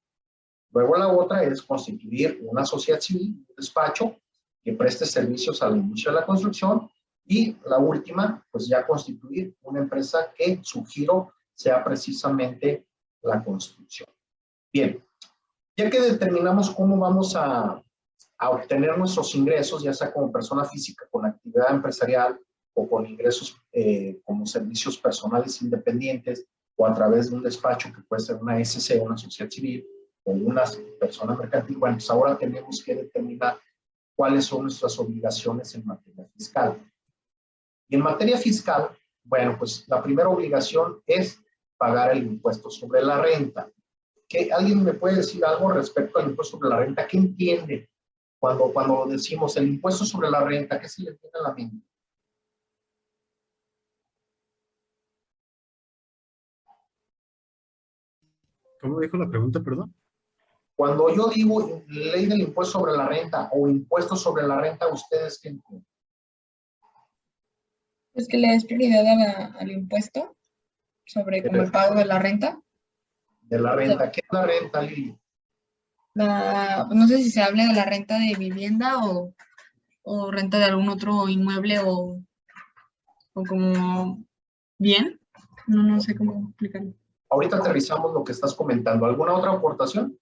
Luego 0.71 0.97
la 0.97 1.09
otra 1.09 1.43
es 1.43 1.61
constituir 1.63 2.41
una 2.43 2.65
sociedad 2.65 3.01
civil, 3.01 3.45
un 3.49 3.55
despacho, 3.57 4.17
que 4.63 4.73
preste 4.73 5.05
servicios 5.05 5.63
a 5.63 5.71
la 5.71 5.77
industria 5.77 6.13
de 6.13 6.21
la 6.21 6.27
construcción 6.27 6.89
y 7.25 7.57
la 7.67 7.79
última, 7.79 8.45
pues 8.51 8.69
ya 8.69 8.87
constituir 8.87 9.55
una 9.63 9.81
empresa 9.81 10.33
que 10.35 10.61
su 10.63 10.85
giro 10.85 11.33
sea 11.55 11.83
precisamente 11.85 12.87
la 13.23 13.43
construcción. 13.43 14.09
Bien, 14.73 15.05
ya 15.77 15.91
que 15.91 16.01
determinamos 16.01 16.71
cómo 16.71 16.99
vamos 16.99 17.35
a, 17.37 17.83
a 18.43 18.51
obtener 18.51 18.99
nuestros 18.99 19.37
ingresos, 19.37 19.85
ya 19.85 19.95
sea 19.95 20.13
como 20.13 20.33
persona 20.33 20.65
física 20.65 21.07
con 21.13 21.25
actividad 21.25 21.71
empresarial 21.71 22.37
o 22.75 22.89
con 22.89 23.07
ingresos 23.07 23.57
eh, 23.71 24.21
como 24.25 24.47
servicios 24.47 24.99
personales 24.99 25.63
independientes 25.63 26.45
o 26.75 26.85
a 26.85 26.93
través 26.93 27.31
de 27.31 27.37
un 27.37 27.45
despacho 27.45 27.93
que 27.93 28.03
puede 28.03 28.21
ser 28.21 28.37
una 28.39 28.59
SC, 28.59 29.01
una 29.01 29.17
sociedad 29.17 29.49
civil 29.49 29.87
o 30.25 30.33
una 30.33 30.65
persona 30.99 31.37
mercantil, 31.37 31.77
bueno, 31.77 31.95
pues 31.99 32.11
ahora 32.11 32.37
tenemos 32.37 32.83
que 32.83 32.97
determinar 32.97 33.61
cuáles 34.17 34.47
son 34.47 34.63
nuestras 34.63 34.99
obligaciones 34.99 35.73
en 35.77 35.87
materia 35.87 36.27
fiscal. 36.37 36.83
Y 37.89 37.95
en 37.95 38.03
materia 38.03 38.39
fiscal, 38.39 38.91
bueno, 39.23 39.55
pues 39.57 39.85
la 39.87 40.03
primera 40.03 40.29
obligación 40.29 41.01
es 41.07 41.41
pagar 41.77 42.11
el 42.11 42.25
impuesto 42.25 42.71
sobre 42.71 43.03
la 43.03 43.23
renta. 43.23 43.71
¿Que 44.29 44.53
¿Alguien 44.53 44.83
me 44.83 44.95
puede 44.95 45.19
decir 45.19 45.45
algo 45.45 45.71
respecto 45.71 46.19
al 46.19 46.31
impuesto 46.31 46.57
sobre 46.57 46.71
la 46.71 46.81
renta? 46.81 47.07
¿Qué 47.07 47.19
entiende 47.19 47.92
cuando, 48.43 48.73
cuando 48.73 49.07
decimos 49.07 49.57
el 49.57 49.69
impuesto 49.69 50.05
sobre 50.05 50.29
la 50.29 50.43
renta? 50.43 50.81
¿Qué 50.81 50.89
se 50.89 51.01
le 51.03 51.13
tiene 51.15 51.39
a 51.39 51.49
la 51.49 51.55
mente? 51.55 51.87
¿Cómo 58.81 58.99
dijo 58.99 59.17
la 59.17 59.29
pregunta, 59.29 59.61
perdón? 59.61 59.95
Cuando 60.75 61.15
yo 61.15 61.29
digo 61.29 61.85
ley 61.87 62.27
del 62.27 62.41
impuesto 62.41 62.81
sobre 62.81 62.97
la 62.97 63.07
renta 63.07 63.49
o 63.53 63.69
impuesto 63.69 64.17
sobre 64.17 64.43
la 64.43 64.61
renta, 64.61 64.89
¿ustedes 64.89 65.39
qué 65.41 65.51
entienden? 65.51 65.87
Es 68.15 68.27
que 68.27 68.39
le 68.39 68.49
des 68.49 68.65
prioridad 68.65 69.07
a 69.07 69.15
la- 69.15 69.55
al 69.61 69.71
impuesto 69.71 70.37
sobre 71.07 71.45
como 71.45 71.63
el 71.63 71.71
pago 71.71 71.95
de 71.95 72.07
la 72.07 72.19
renta. 72.19 72.61
De 73.43 73.61
la 73.61 73.77
renta. 73.77 74.11
¿Qué 74.11 74.23
es 74.25 74.33
la 74.33 74.47
renta, 74.47 74.83
Lili? 74.83 75.17
La, 76.15 76.89
no 76.91 77.07
sé 77.07 77.19
si 77.19 77.31
se 77.31 77.43
habla 77.43 77.67
de 77.67 77.75
la 77.75 77.85
renta 77.85 78.19
de 78.19 78.35
vivienda 78.39 79.05
o, 79.05 79.35
o 80.03 80.31
renta 80.31 80.59
de 80.59 80.65
algún 80.65 80.89
otro 80.89 81.29
inmueble 81.29 81.79
o, 81.81 82.23
o 83.35 83.45
como 83.45 84.23
bien. 84.79 85.21
No, 85.67 85.83
no 85.83 86.01
sé 86.01 86.15
cómo 86.15 86.49
explicarlo. 86.49 86.93
Ahorita 87.31 87.57
aterrizamos 87.57 88.13
lo 88.13 88.25
que 88.25 88.33
estás 88.33 88.55
comentando. 88.55 89.07
¿Alguna 89.07 89.35
otra 89.35 89.53
aportación? 89.53 90.19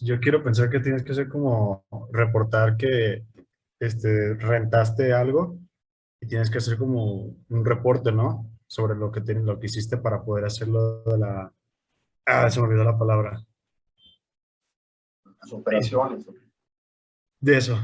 Yo 0.00 0.18
quiero 0.18 0.42
pensar 0.42 0.68
que 0.68 0.80
tienes 0.80 1.04
que 1.04 1.12
hacer 1.12 1.28
como 1.28 1.84
reportar 2.10 2.76
que 2.76 3.24
este, 3.78 4.34
rentaste 4.34 5.12
algo 5.12 5.58
y 6.20 6.26
tienes 6.26 6.50
que 6.50 6.58
hacer 6.58 6.76
como 6.76 7.36
un 7.48 7.64
reporte, 7.64 8.10
¿no? 8.10 8.50
Sobre 8.66 8.96
lo 8.96 9.12
que, 9.12 9.20
tienes, 9.20 9.44
lo 9.44 9.60
que 9.60 9.66
hiciste 9.66 9.96
para 9.96 10.24
poder 10.24 10.46
hacerlo 10.46 11.04
de 11.04 11.18
la... 11.18 11.52
Ah, 12.26 12.50
se 12.50 12.60
me 12.60 12.66
olvidó 12.66 12.84
la 12.84 12.98
palabra. 12.98 13.44
Las 15.42 15.52
operaciones. 15.52 16.24
De 17.40 17.56
eso. 17.56 17.78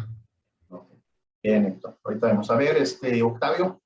Bien, 1.42 1.66
Héctor. 1.66 1.98
Ahorita 2.04 2.28
vamos 2.28 2.50
a 2.50 2.56
ver, 2.56 2.76
este, 2.76 3.22
Octavio. 3.22 3.80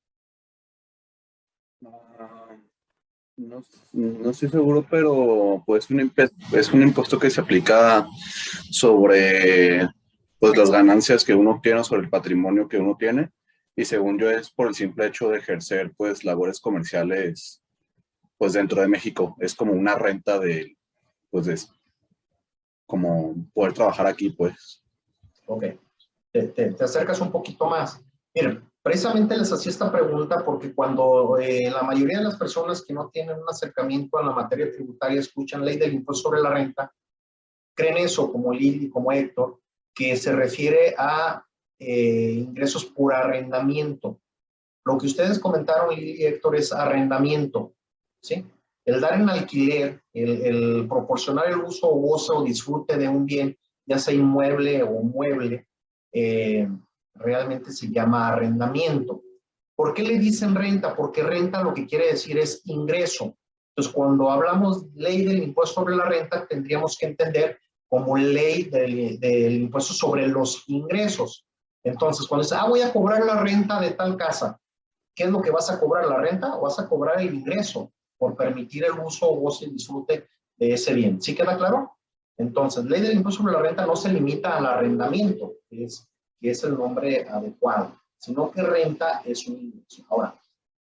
Ah, 1.85 2.57
No, 3.37 3.62
no 3.93 4.31
estoy 4.31 4.50
seguro, 4.50 4.87
pero 4.88 5.62
pues 5.67 5.88
un 5.91 6.12
es 6.52 6.73
un 6.73 6.83
impuesto 6.83 7.19
que 7.19 7.31
se 7.31 7.41
aplica 7.41 8.07
sobre 8.71 9.88
pues, 10.38 10.57
las 10.57 10.71
ganancias 10.71 11.25
que 11.25 11.35
uno 11.35 11.61
tiene, 11.62 11.83
sobre 11.85 12.02
el 12.02 12.11
patrimonio 12.11 12.69
que 12.69 12.79
uno 12.79 12.97
tiene. 12.99 13.31
Y 13.75 13.87
según 13.87 14.19
yo 14.19 14.31
es 14.31 14.50
por 14.50 14.69
el 14.69 14.75
simple 14.75 15.07
hecho 15.07 15.31
de 15.31 15.38
ejercer 15.38 15.93
pues 15.97 16.25
labores 16.25 16.61
comerciales 16.61 17.62
pues 18.37 18.52
dentro 18.52 18.83
de 18.83 18.88
México. 18.88 19.37
Es 19.41 19.55
como 19.55 19.73
una 19.73 19.95
renta 19.95 20.38
de 20.38 20.76
pues 21.31 21.47
de 21.47 21.59
como 22.86 23.34
poder 23.54 23.72
trabajar 23.72 24.06
aquí 24.06 24.30
pues. 24.30 24.82
Ok. 25.46 25.64
Te, 26.32 26.48
te- 26.48 26.72
te 26.72 26.84
acercas 26.84 27.20
un 27.20 27.30
poquito 27.30 27.66
más. 27.66 28.00
Miren, 28.34 28.62
precisamente 28.82 29.36
les 29.36 29.52
hacía 29.52 29.70
esta 29.70 29.92
pregunta 29.92 30.44
porque 30.44 30.74
cuando 30.74 31.38
eh, 31.38 31.70
la 31.70 31.82
mayoría 31.82 32.18
de 32.18 32.24
las 32.24 32.36
personas 32.36 32.82
que 32.82 32.94
no 32.94 33.08
tienen 33.10 33.38
un 33.38 33.48
acercamiento 33.48 34.18
a 34.18 34.22
la 34.22 34.32
materia 34.32 34.70
tributaria 34.72 35.20
escuchan 35.20 35.64
ley 35.64 35.76
del 35.76 35.92
impuesto 35.92 36.28
sobre 36.28 36.40
la 36.40 36.50
renta, 36.50 36.92
creen 37.74 37.98
eso, 37.98 38.30
como 38.32 38.52
Lili, 38.52 38.88
como 38.88 39.12
Héctor, 39.12 39.60
que 39.94 40.16
se 40.16 40.32
refiere 40.32 40.94
a 40.96 41.44
eh, 41.78 42.32
ingresos 42.32 42.84
por 42.86 43.12
arrendamiento. 43.12 44.20
Lo 44.84 44.96
que 44.98 45.06
ustedes 45.06 45.38
comentaron, 45.38 45.94
Lili 45.94 46.22
y 46.22 46.24
Héctor, 46.24 46.56
es 46.56 46.72
arrendamiento, 46.72 47.74
¿sí? 48.22 48.46
El 48.84 49.00
dar 49.00 49.14
en 49.14 49.30
alquiler, 49.30 50.02
el, 50.12 50.86
proporcionar 50.88 51.48
el 51.48 51.58
uso 51.58 51.88
o 51.88 52.00
gozo 52.00 52.38
o 52.38 52.44
disfrute 52.44 52.96
de 52.98 53.08
un 53.08 53.24
bien, 53.24 53.56
ya 53.86 53.98
sea 53.98 54.14
inmueble 54.14 54.82
o 54.82 55.02
mueble, 55.02 55.66
eh, 56.12 56.68
realmente 57.14 57.72
se 57.72 57.90
llama 57.90 58.28
arrendamiento. 58.28 59.22
¿Por 59.76 59.94
qué 59.94 60.02
le 60.02 60.18
dicen 60.18 60.54
renta? 60.54 60.96
Porque 60.96 61.22
renta 61.22 61.62
lo 61.62 61.72
que 61.74 61.86
quiere 61.86 62.08
decir 62.08 62.38
es 62.38 62.62
ingreso. 62.64 63.36
Entonces, 63.70 63.94
cuando 63.94 64.30
hablamos 64.30 64.86
ley 64.94 65.24
del 65.24 65.42
impuesto 65.42 65.80
sobre 65.80 65.96
la 65.96 66.04
renta, 66.04 66.46
tendríamos 66.46 66.98
que 66.98 67.06
entender 67.06 67.58
como 67.88 68.16
ley 68.16 68.64
del, 68.64 69.62
impuesto 69.62 69.94
sobre 69.94 70.26
los 70.26 70.64
ingresos. 70.68 71.46
Entonces, 71.84 72.26
cuando 72.26 72.44
dice, 72.44 72.56
ah, 72.58 72.68
voy 72.68 72.80
a 72.80 72.92
cobrar 72.92 73.24
la 73.24 73.40
renta 73.40 73.80
de 73.80 73.92
tal 73.92 74.16
casa, 74.16 74.58
¿qué 75.14 75.24
es 75.24 75.30
lo 75.30 75.40
que 75.40 75.50
vas 75.50 75.70
a 75.70 75.78
cobrar? 75.78 76.06
¿La 76.06 76.18
renta 76.18 76.56
o 76.56 76.62
vas 76.62 76.78
a 76.78 76.88
cobrar 76.88 77.20
el 77.20 77.34
ingreso 77.34 77.92
por 78.23 78.37
permitir 78.37 78.85
el 78.85 79.00
uso 79.00 79.29
o 79.29 79.35
goce 79.35 79.64
y 79.64 79.71
disfrute 79.71 80.29
de 80.57 80.75
ese 80.75 80.95
bien? 80.95 81.21
¿Sí 81.21 81.35
queda 81.35 81.59
claro? 81.59 81.97
Entonces, 82.37 82.85
ley 82.85 83.00
del 83.00 83.17
impuesto 83.17 83.43
sobre 83.43 83.55
la 83.55 83.62
renta 83.62 83.85
no 83.85 83.97
se 83.97 84.12
limita 84.12 84.59
al 84.59 84.64
arrendamiento, 84.64 85.55
que 85.69 85.83
es, 85.87 86.09
que 86.41 86.50
es 86.50 86.62
el 86.62 86.75
nombre 86.75 87.29
adecuado, 87.29 88.00
sino 88.19 88.49
que 88.52 88.62
renta 88.62 89.23
es 89.25 89.49
un 89.49 89.59
ingreso. 89.59 90.07
Ahora, 90.09 90.41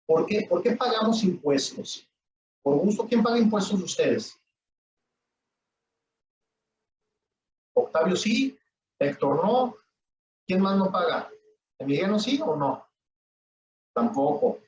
¿por 0.05 0.25
qué, 0.25 0.47
¿por 0.47 0.63
qué 0.63 0.77
pagamos 0.77 1.25
impuestos? 1.25 2.09
Por 2.63 2.77
gusto, 2.77 3.05
¿quién 3.05 3.21
paga 3.21 3.37
impuestos 3.37 3.79
de 3.79 3.83
ustedes? 3.83 4.41
Octavio 7.73 8.15
sí, 8.15 8.57
Héctor 8.97 9.43
no. 9.43 9.75
¿Quién 10.47 10.61
más 10.61 10.77
no 10.77 10.89
paga? 10.89 11.29
¿Emiliano 11.79 12.17
sí 12.17 12.39
o 12.41 12.55
no? 12.55 12.87
Tampoco. 13.93 14.59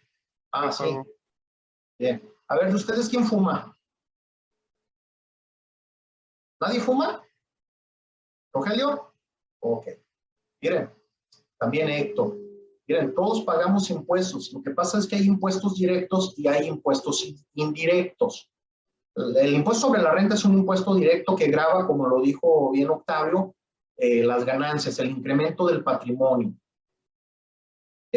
Ah, 0.52 0.70
sí. 0.70 0.98
Bien. 1.98 2.37
A 2.50 2.56
ver, 2.56 2.70
¿de 2.70 2.75
ustedes 2.75 3.10
quién 3.10 3.25
fuma? 3.25 3.77
¿Nadie 6.62 6.80
fuma? 6.80 7.22
¿Rogelio? 8.54 9.13
Ok. 9.60 9.88
Miren, 10.62 10.89
también 11.60 11.89
Héctor. 11.89 12.38
Miren, 12.88 13.13
todos 13.13 13.42
pagamos 13.44 13.89
impuestos. 13.89 14.51
Lo 14.54 14.62
que 14.62 14.72
pasa 14.72 14.98
es 14.98 15.08
que 15.08 15.18
hay 15.18 15.25
impuestos 15.25 15.75
directos 15.75 16.34
y 16.38 16.48
hay 16.48 16.68
impuestos 16.68 17.25
indirectos. 17.54 18.50
El, 19.16 19.54
impuesto 19.54 19.88
sobre 19.88 20.01
la 20.01 20.12
renta 20.12 20.36
es 20.36 20.46
un 20.46 20.54
impuesto 20.54 20.96
directo 20.96 21.36
que 21.36 21.48
grava, 21.48 21.86
como 21.86 22.08
lo 22.08 22.22
dijo 22.22 22.72
bien 22.72 22.89
Octavio, 22.89 23.56
eh, 23.98 24.24
las 24.24 24.46
ganancias, 24.46 25.00
el 25.00 25.10
incremento 25.10 25.66
del 25.66 25.84
patrimonio. 25.84 26.54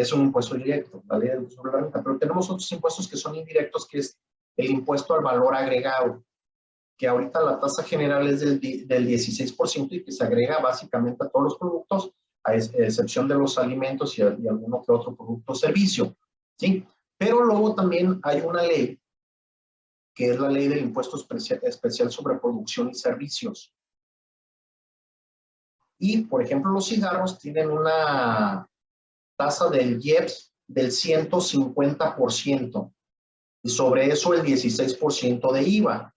Es 0.01 0.13
un 0.13 0.23
impuesto 0.23 0.55
directo, 0.55 1.03
la 1.09 1.19
ley 1.19 1.29
del 1.29 1.39
impuesto 1.39 1.63
sobre 1.63 1.73
la 1.73 1.81
renta. 1.83 2.03
Pero 2.03 2.19
tenemos 2.19 2.51
otros 2.51 2.71
impuestos 2.73 3.09
que 3.09 3.17
son 3.17 3.37
indirectos, 3.37 3.87
que 3.87 3.99
es 3.99 4.19
el 4.57 4.71
impuesto 4.71 5.15
al 5.15 5.23
valor 5.23 5.55
agregado 5.55 6.25
que 7.01 7.09
ahorita 7.09 7.41
la 7.41 7.59
tasa 7.59 7.83
general 7.83 8.29
es 8.29 8.41
del, 8.41 8.61
del 8.61 9.09
16% 9.09 9.89
y 9.91 10.05
que 10.05 10.13
se 10.13 10.23
agrega 10.23 10.59
básicamente 10.59 11.25
a 11.25 11.31
todos 11.31 11.45
los 11.45 11.57
productos, 11.57 12.13
a 12.45 12.55
ex 12.55 12.75
excepción 12.75 13.27
de 13.27 13.37
los 13.37 13.57
alimentos 13.57 14.19
y, 14.19 14.21
y 14.21 14.47
alguno 14.47 14.83
que 14.83 14.93
otro 14.93 15.17
producto 15.17 15.53
o 15.53 15.55
servicio, 15.55 16.15
¿sí? 16.59 16.87
Pero 17.17 17.43
luego 17.43 17.75
también 17.75 18.21
hay 18.23 18.43
una 18.43 18.65
ley, 18.65 19.01
que 20.15 20.29
es 20.29 20.39
la 20.39 20.51
ley 20.51 20.69
del 20.69 20.81
impuesto 20.81 21.17
especial, 21.17 21.61
especial 21.63 22.11
sobre 22.11 22.39
producción 22.39 22.91
y 22.91 22.95
servicios. 22.95 23.75
Y, 25.99 26.25
por 26.25 26.43
ejemplo, 26.43 26.71
los 26.71 26.87
cigarros 26.87 27.39
tienen 27.39 27.71
una 27.71 28.69
tasa 29.41 29.71
del 29.71 29.99
IEPS 30.05 30.53
del 30.69 30.91
150%, 30.91 32.93
y 33.63 33.69
sobre 33.71 34.09
eso 34.09 34.35
el 34.35 34.43
16% 34.43 35.53
de 35.53 35.63
IVA. 35.63 36.15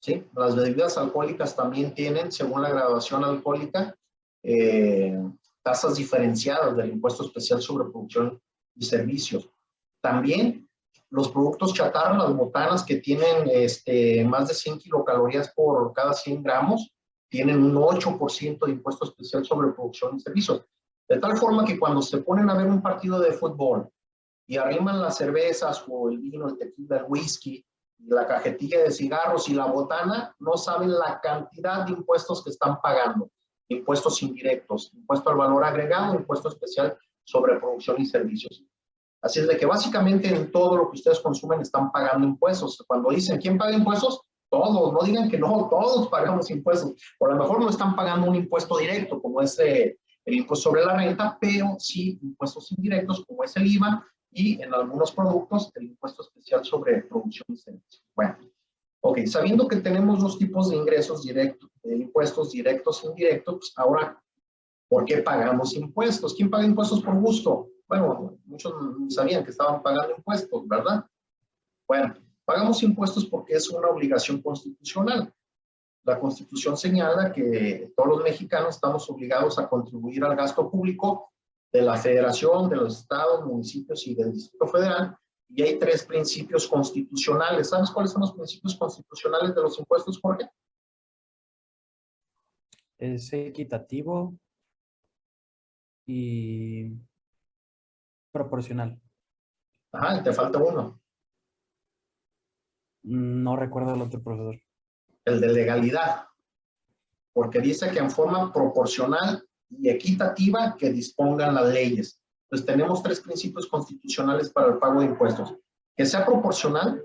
¿sí? 0.00 0.22
Las 0.36 0.54
bebidas 0.54 0.98
alcohólicas 0.98 1.56
también 1.56 1.94
tienen, 1.94 2.30
según 2.30 2.60
la 2.60 2.68
graduación 2.68 3.24
alcohólica, 3.24 3.96
eh, 4.42 5.18
tasas 5.62 5.96
diferenciadas 5.96 6.76
del 6.76 6.90
impuesto 6.90 7.24
especial 7.24 7.62
sobre 7.62 7.90
producción 7.90 8.38
y 8.76 8.84
servicios. 8.84 9.48
También 10.02 10.68
los 11.08 11.30
productos 11.30 11.72
chatarra, 11.72 12.18
las 12.18 12.36
botanas 12.36 12.84
que 12.84 12.96
tienen 12.96 13.48
este, 13.50 14.26
más 14.26 14.48
de 14.48 14.54
100 14.54 14.80
kilocalorías 14.80 15.54
por 15.54 15.94
cada 15.94 16.12
100 16.12 16.42
gramos, 16.42 16.92
tienen 17.30 17.62
un 17.62 17.76
8% 17.76 18.66
de 18.66 18.72
impuesto 18.72 19.06
especial 19.06 19.42
sobre 19.46 19.72
producción 19.72 20.16
y 20.16 20.20
servicios. 20.20 20.66
De 21.08 21.18
tal 21.18 21.36
forma 21.38 21.64
que 21.64 21.78
cuando 21.78 22.02
se 22.02 22.18
ponen 22.18 22.50
a 22.50 22.54
ver 22.54 22.66
un 22.66 22.82
partido 22.82 23.18
de 23.18 23.32
fútbol 23.32 23.88
y 24.46 24.58
arriman 24.58 25.00
las 25.00 25.16
cervezas 25.16 25.82
o 25.88 26.10
el 26.10 26.18
vino, 26.18 26.46
el 26.48 26.58
tequila, 26.58 26.98
el 26.98 27.04
whisky, 27.08 27.64
la 28.06 28.26
cajetilla 28.26 28.82
de 28.82 28.90
cigarros 28.90 29.48
y 29.48 29.54
la 29.54 29.66
botana, 29.66 30.34
no 30.38 30.56
saben 30.56 30.92
la 30.92 31.20
cantidad 31.20 31.86
de 31.86 31.92
impuestos 31.92 32.44
que 32.44 32.50
están 32.50 32.80
pagando. 32.80 33.30
Impuestos 33.70 34.22
indirectos, 34.22 34.92
impuesto 34.94 35.30
al 35.30 35.36
valor 35.36 35.64
agregado, 35.64 36.14
impuesto 36.14 36.48
especial 36.48 36.96
sobre 37.24 37.58
producción 37.58 38.00
y 38.00 38.06
servicios. 38.06 38.62
Así 39.20 39.40
es 39.40 39.48
de 39.48 39.56
que 39.56 39.66
básicamente 39.66 40.28
en 40.28 40.50
todo 40.52 40.76
lo 40.76 40.90
que 40.90 40.96
ustedes 40.96 41.20
consumen 41.20 41.60
están 41.60 41.90
pagando 41.90 42.26
impuestos. 42.26 42.82
Cuando 42.86 43.10
dicen, 43.10 43.40
¿quién 43.40 43.58
paga 43.58 43.72
impuestos? 43.72 44.22
Todos, 44.50 44.92
no 44.92 45.02
digan 45.02 45.28
que 45.28 45.38
no, 45.38 45.68
todos 45.68 46.08
pagamos 46.08 46.50
impuestos. 46.50 46.94
Por 47.18 47.32
lo 47.32 47.36
mejor 47.36 47.60
no 47.60 47.68
están 47.68 47.96
pagando 47.96 48.28
un 48.28 48.36
impuesto 48.36 48.78
directo, 48.78 49.20
como 49.20 49.42
es 49.42 49.58
eh, 49.58 49.98
el 50.28 50.34
impuesto 50.34 50.70
sobre 50.70 50.84
la 50.84 50.94
renta, 50.94 51.38
pero 51.40 51.76
sí 51.78 52.18
impuestos 52.22 52.70
indirectos, 52.72 53.24
como 53.26 53.44
es 53.44 53.56
el 53.56 53.66
IVA, 53.66 54.06
y 54.30 54.60
en 54.60 54.74
algunos 54.74 55.10
productos 55.12 55.72
el 55.74 55.84
impuesto 55.84 56.22
especial 56.22 56.62
sobre 56.64 57.02
producción 57.02 57.46
y 57.48 57.56
servicios. 57.56 58.04
Bueno, 58.14 58.36
ok, 59.00 59.20
sabiendo 59.26 59.66
que 59.66 59.76
tenemos 59.76 60.20
dos 60.20 60.38
tipos 60.38 60.68
de 60.68 60.76
ingresos 60.76 61.22
directos, 61.22 61.70
de 61.82 61.96
impuestos 61.96 62.52
directos 62.52 63.02
e 63.02 63.06
indirectos, 63.06 63.54
pues 63.54 63.72
ahora, 63.76 64.22
¿por 64.90 65.06
qué 65.06 65.18
pagamos 65.18 65.74
impuestos? 65.74 66.34
¿Quién 66.34 66.50
paga 66.50 66.66
impuestos 66.66 67.00
por 67.02 67.18
gusto? 67.18 67.70
Bueno, 67.88 68.38
muchos 68.44 68.74
sabían 69.08 69.44
que 69.44 69.50
estaban 69.50 69.82
pagando 69.82 70.14
impuestos, 70.14 70.68
¿verdad? 70.68 71.06
Bueno, 71.86 72.14
pagamos 72.44 72.82
impuestos 72.82 73.24
porque 73.24 73.54
es 73.54 73.70
una 73.70 73.88
obligación 73.88 74.42
constitucional. 74.42 75.32
La 76.08 76.18
Constitución 76.18 76.74
señala 76.74 77.30
que 77.30 77.92
todos 77.94 78.08
los 78.08 78.22
mexicanos 78.22 78.76
estamos 78.76 79.10
obligados 79.10 79.58
a 79.58 79.68
contribuir 79.68 80.24
al 80.24 80.34
gasto 80.34 80.70
público 80.70 81.34
de 81.70 81.82
la 81.82 81.98
Federación, 81.98 82.70
de 82.70 82.76
los 82.76 83.00
estados, 83.00 83.44
municipios 83.44 84.06
y 84.06 84.14
del 84.14 84.32
Distrito 84.32 84.66
Federal, 84.68 85.14
y 85.50 85.60
hay 85.60 85.78
tres 85.78 86.06
principios 86.06 86.66
constitucionales. 86.66 87.68
¿Sabes 87.68 87.90
cuáles 87.90 88.12
son 88.12 88.22
los 88.22 88.32
principios 88.32 88.74
constitucionales 88.76 89.54
de 89.54 89.60
los 89.60 89.78
impuestos, 89.78 90.18
Jorge? 90.18 90.48
Es 92.96 93.30
equitativo 93.34 94.34
y 96.06 96.90
proporcional. 98.32 98.98
Ajá, 99.92 100.20
y 100.20 100.22
te 100.22 100.32
falta 100.32 100.58
uno, 100.58 101.02
No 103.02 103.56
recuerdo 103.56 103.92
el 103.92 104.00
otro 104.00 104.22
profesor. 104.22 104.58
El 105.28 105.40
de 105.40 105.48
legalidad, 105.48 106.26
porque 107.32 107.60
dice 107.60 107.90
que 107.90 107.98
en 107.98 108.10
forma 108.10 108.52
proporcional 108.52 109.44
y 109.70 109.88
equitativa 109.88 110.76
que 110.76 110.90
dispongan 110.90 111.54
las 111.54 111.68
leyes. 111.68 112.20
Entonces 112.44 112.66
tenemos 112.66 113.02
tres 113.02 113.20
principios 113.20 113.66
constitucionales 113.66 114.50
para 114.50 114.68
el 114.68 114.78
pago 114.78 115.00
de 115.00 115.06
impuestos. 115.06 115.54
Que 115.94 116.06
sea 116.06 116.24
proporcional, 116.24 117.04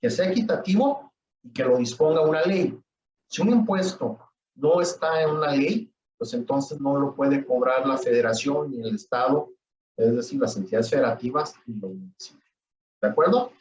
que 0.00 0.10
sea 0.10 0.30
equitativo 0.30 1.12
y 1.42 1.52
que 1.52 1.64
lo 1.64 1.76
disponga 1.76 2.22
una 2.22 2.42
ley. 2.42 2.80
Si 3.28 3.42
un 3.42 3.50
impuesto 3.50 4.18
no 4.54 4.80
está 4.80 5.22
en 5.22 5.30
una 5.30 5.52
ley, 5.52 5.92
pues 6.16 6.34
entonces 6.34 6.80
no 6.80 6.98
lo 6.98 7.14
puede 7.14 7.44
cobrar 7.44 7.86
la 7.86 7.98
federación 7.98 8.70
ni 8.70 8.80
el 8.80 8.94
estado, 8.94 9.50
es 9.96 10.14
decir, 10.16 10.40
las 10.40 10.56
entidades 10.56 10.90
federativas 10.90 11.54
y 11.66 11.72
los 11.74 11.92
municipios. 11.92 12.52
¿De 13.00 13.08
acuerdo? 13.08 13.52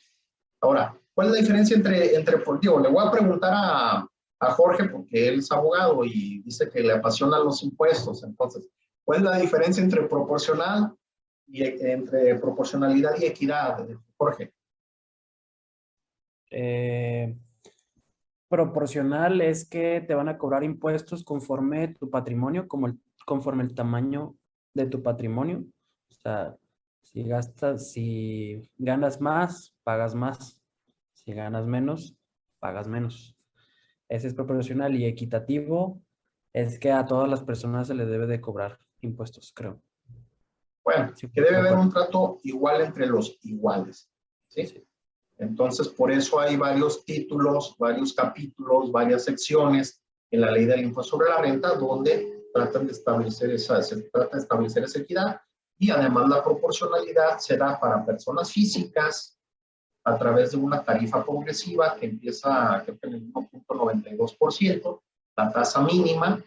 Ahora, 0.62 0.98
¿cuál 1.18 1.30
es 1.30 1.34
la 1.34 1.40
diferencia 1.40 1.76
entre, 1.76 2.14
entre, 2.14 2.38
por 2.38 2.60
digo, 2.60 2.80
le 2.80 2.90
voy 2.90 3.04
a 3.04 3.10
preguntar 3.10 3.52
a, 3.52 4.08
Jorge 4.52 4.84
porque 4.84 5.28
él 5.28 5.40
es 5.40 5.52
abogado 5.52 6.06
y 6.06 6.44
dice 6.44 6.70
que 6.70 6.82
le 6.82 6.94
apasionan 6.94 7.44
los 7.44 7.64
impuestos. 7.64 8.24
Entonces, 8.24 8.70
¿cuál 9.04 9.18
es 9.18 9.24
la 9.24 9.38
diferencia 9.38 9.84
entre 9.84 10.04
proporcional 10.04 10.96
y 11.48 11.64
entre 11.64 12.36
proporcionalidad 12.36 13.20
y 13.20 13.26
equidad, 13.26 13.84
Jorge? 14.16 14.54
Eh, 16.52 17.36
proporcional 18.48 19.42
es 19.42 19.68
que 19.68 20.02
te 20.02 20.14
van 20.14 20.30
a 20.30 20.38
cobrar 20.38 20.64
impuestos 20.64 21.24
conforme 21.24 21.96
tu 21.96 22.12
patrimonio, 22.12 22.68
como 22.68 22.96
conforme 23.26 23.64
el 23.64 23.74
tamaño 23.74 24.36
de 24.76 24.86
tu 24.86 25.02
patrimonio. 25.02 25.66
O 26.12 26.14
sea, 26.14 26.56
si 27.02 27.24
gastas, 27.24 27.92
si 27.92 28.70
ganas 28.78 29.20
más, 29.20 29.74
pagas 29.84 30.14
más. 30.14 30.57
Si 31.28 31.34
ganas 31.34 31.66
menos, 31.66 32.16
pagas 32.58 32.88
menos. 32.88 33.36
Ese 34.08 34.28
es 34.28 34.34
proporcional 34.34 34.96
y 34.96 35.04
equitativo 35.04 36.02
es 36.54 36.80
que 36.80 36.94
a 36.94 37.06
todas 37.06 37.30
las 37.30 37.44
personas 37.44 37.88
se 37.88 37.96
les 37.96 38.08
debe 38.08 38.28
de 38.28 38.40
cobrar 38.40 38.80
impuestos, 39.02 39.52
creo. 39.54 39.82
Bueno, 40.86 41.14
que 41.18 41.42
debe 41.42 41.58
haber 41.58 41.74
un 41.74 41.92
trato 41.92 42.40
igual 42.44 42.80
entre 42.80 43.08
los 43.08 43.40
iguales. 43.42 44.10
¿sí? 44.48 44.88
Entonces, 45.38 45.90
por 45.90 46.14
eso 46.14 46.40
hay 46.40 46.56
varios 46.56 47.04
títulos, 47.04 47.76
varios 47.78 48.14
capítulos, 48.14 48.90
varias 48.90 49.26
secciones 49.26 50.02
en 50.32 50.40
la 50.40 50.52
ley 50.52 50.64
del 50.64 50.86
impuesto 50.86 51.18
sobre 51.18 51.30
la 51.30 51.42
renta 51.42 51.76
donde 51.76 52.46
tratan 52.54 52.86
de 52.86 52.94
establecer 52.94 53.50
esa, 53.50 53.84
se 53.84 54.02
trata 54.04 54.38
de 54.38 54.44
establecer 54.44 54.86
esa 54.86 55.00
equidad 55.00 55.42
y 55.78 55.90
además 55.92 56.30
la 56.30 56.42
proporcionalidad 56.42 57.38
se 57.40 57.58
da 57.58 57.78
para 57.78 58.06
personas 58.06 58.50
físicas 58.50 59.37
a 60.08 60.18
través 60.18 60.52
de 60.52 60.58
una 60.58 60.82
tarifa 60.84 61.22
progresiva 61.22 61.94
que 62.00 62.06
empieza 62.06 62.82
creo 62.86 62.98
que 62.98 63.08
en 63.08 63.14
el 63.16 63.34
1.92%, 63.34 65.02
la 65.36 65.52
tasa 65.52 65.82
mínima, 65.82 66.42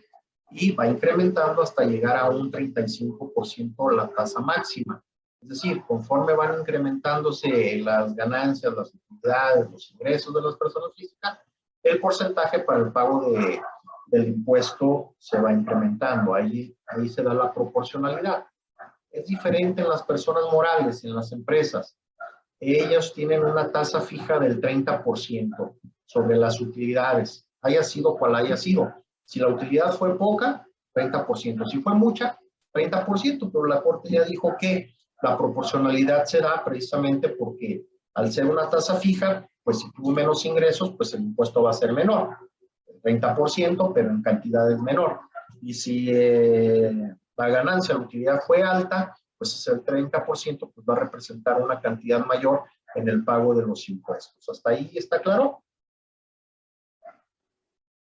y 0.50 0.72
va 0.72 0.88
incrementando 0.88 1.60
hasta 1.60 1.84
llegar 1.84 2.16
a 2.16 2.30
un 2.30 2.50
35% 2.50 3.94
la 3.94 4.08
tasa 4.08 4.40
máxima. 4.40 5.04
Es 5.42 5.48
decir, 5.50 5.84
conforme 5.86 6.34
van 6.34 6.60
incrementándose 6.60 7.76
las 7.80 8.16
ganancias, 8.16 8.72
las 8.74 8.94
utilidades, 8.94 9.70
los 9.70 9.92
ingresos 9.92 10.34
de 10.34 10.40
las 10.40 10.56
personas 10.56 10.92
físicas, 10.96 11.38
el 11.82 12.00
porcentaje 12.00 12.60
para 12.60 12.78
el 12.80 12.92
pago 12.92 13.30
de, 13.30 13.60
del 14.06 14.28
impuesto 14.28 15.14
se 15.18 15.38
va 15.38 15.52
incrementando. 15.52 16.34
Ahí, 16.34 16.74
ahí 16.86 17.10
se 17.10 17.22
da 17.22 17.34
la 17.34 17.52
proporcionalidad. 17.52 18.46
Es 19.10 19.26
diferente 19.26 19.82
en 19.82 19.88
las 19.88 20.02
personas 20.02 20.44
morales, 20.50 21.04
en 21.04 21.14
las 21.14 21.30
empresas. 21.32 21.94
Ellos 22.60 23.14
tienen 23.14 23.42
una 23.42 23.72
tasa 23.72 24.02
fija 24.02 24.38
del 24.38 24.60
30% 24.60 25.74
sobre 26.04 26.36
las 26.36 26.60
utilidades, 26.60 27.46
haya 27.62 27.82
sido 27.82 28.16
cual 28.16 28.36
haya 28.36 28.56
sido. 28.56 28.92
Si 29.24 29.40
la 29.40 29.48
utilidad 29.48 29.92
fue 29.92 30.18
poca, 30.18 30.66
30%. 30.94 31.66
Si 31.66 31.80
fue 31.80 31.94
mucha, 31.94 32.38
30%, 32.74 33.50
pero 33.50 33.64
la 33.64 33.82
Corte 33.82 34.10
ya 34.10 34.24
dijo 34.24 34.56
que 34.58 34.94
la 35.22 35.36
proporcionalidad 35.36 36.24
se 36.24 36.40
da 36.40 36.62
precisamente 36.64 37.30
porque 37.30 37.86
al 38.14 38.32
ser 38.32 38.46
una 38.46 38.68
tasa 38.68 38.96
fija, 38.96 39.48
pues 39.62 39.78
si 39.78 39.90
tuvo 39.92 40.10
menos 40.10 40.44
ingresos, 40.44 40.94
pues 40.96 41.14
el 41.14 41.22
impuesto 41.22 41.62
va 41.62 41.70
a 41.70 41.74
ser 41.74 41.92
menor, 41.92 42.36
30%, 43.02 43.92
pero 43.94 44.10
en 44.10 44.22
cantidades 44.22 44.80
menor. 44.80 45.20
Y 45.62 45.74
si 45.74 46.08
eh, 46.10 47.14
la 47.36 47.48
ganancia, 47.48 47.94
la 47.94 48.00
utilidad 48.00 48.40
fue 48.46 48.62
alta, 48.62 49.14
pues 49.40 49.54
ese 49.54 49.82
30% 49.82 50.70
pues 50.70 50.86
va 50.86 50.92
a 50.92 51.00
representar 51.00 51.62
una 51.62 51.80
cantidad 51.80 52.22
mayor 52.26 52.64
en 52.94 53.08
el 53.08 53.24
pago 53.24 53.54
de 53.54 53.66
los 53.66 53.88
impuestos. 53.88 54.46
¿Hasta 54.46 54.68
ahí 54.68 54.90
está 54.94 55.18
claro? 55.18 55.64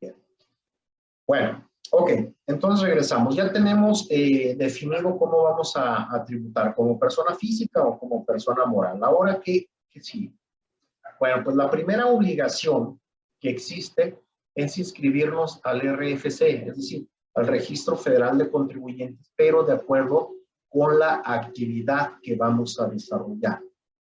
Bien. 0.01 0.17
Bueno, 1.29 1.69
ok, 1.91 2.11
entonces 2.47 2.87
regresamos. 2.87 3.37
Ya 3.37 3.53
tenemos 3.53 4.07
eh, 4.09 4.55
definido 4.57 5.19
cómo 5.19 5.43
vamos 5.43 5.77
a, 5.77 6.11
a, 6.11 6.25
tributar, 6.25 6.75
como 6.75 6.99
persona 6.99 7.35
física 7.35 7.85
o 7.85 7.99
como 7.99 8.25
persona 8.25 8.65
moral. 8.65 9.05
Ahora, 9.05 9.39
¿qué, 9.45 9.69
qué 9.91 10.01
sigue? 10.01 10.33
Bueno, 11.19 11.45
pues 11.45 11.55
la 11.55 11.69
primera 11.69 12.07
obligación 12.07 12.99
que 13.39 13.51
existe 13.51 14.19
es 14.55 14.79
inscribirnos 14.79 15.61
al 15.65 15.83
RFC, 15.83 16.41
es 16.67 16.77
decir, 16.77 17.07
al 17.35 17.47
Registro 17.47 17.95
Federal 17.95 18.39
de 18.39 18.51
Contribuyentes, 18.51 19.31
pero 19.37 19.65
de 19.65 19.75
acuerdo 19.75 20.40
con 20.71 20.99
la 20.99 21.21
actividad 21.25 22.21
que 22.23 22.37
vamos 22.37 22.81
a 22.81 22.87
desarrollar, 22.87 23.61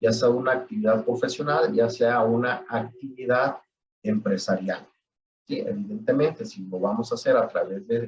ya 0.02 0.12
sea 0.12 0.30
una 0.30 0.54
actividad 0.54 1.04
profesional, 1.04 1.74
ya 1.74 1.90
sea 1.90 2.24
una 2.24 2.66
actividad 2.70 3.58
empresarial. 4.02 4.88
Sí, 5.46 5.60
evidentemente, 5.60 6.46
si 6.46 6.66
lo 6.66 6.80
vamos 6.80 7.12
a 7.12 7.16
hacer 7.16 7.36
a 7.36 7.48
través 7.48 7.86
de, 7.88 8.08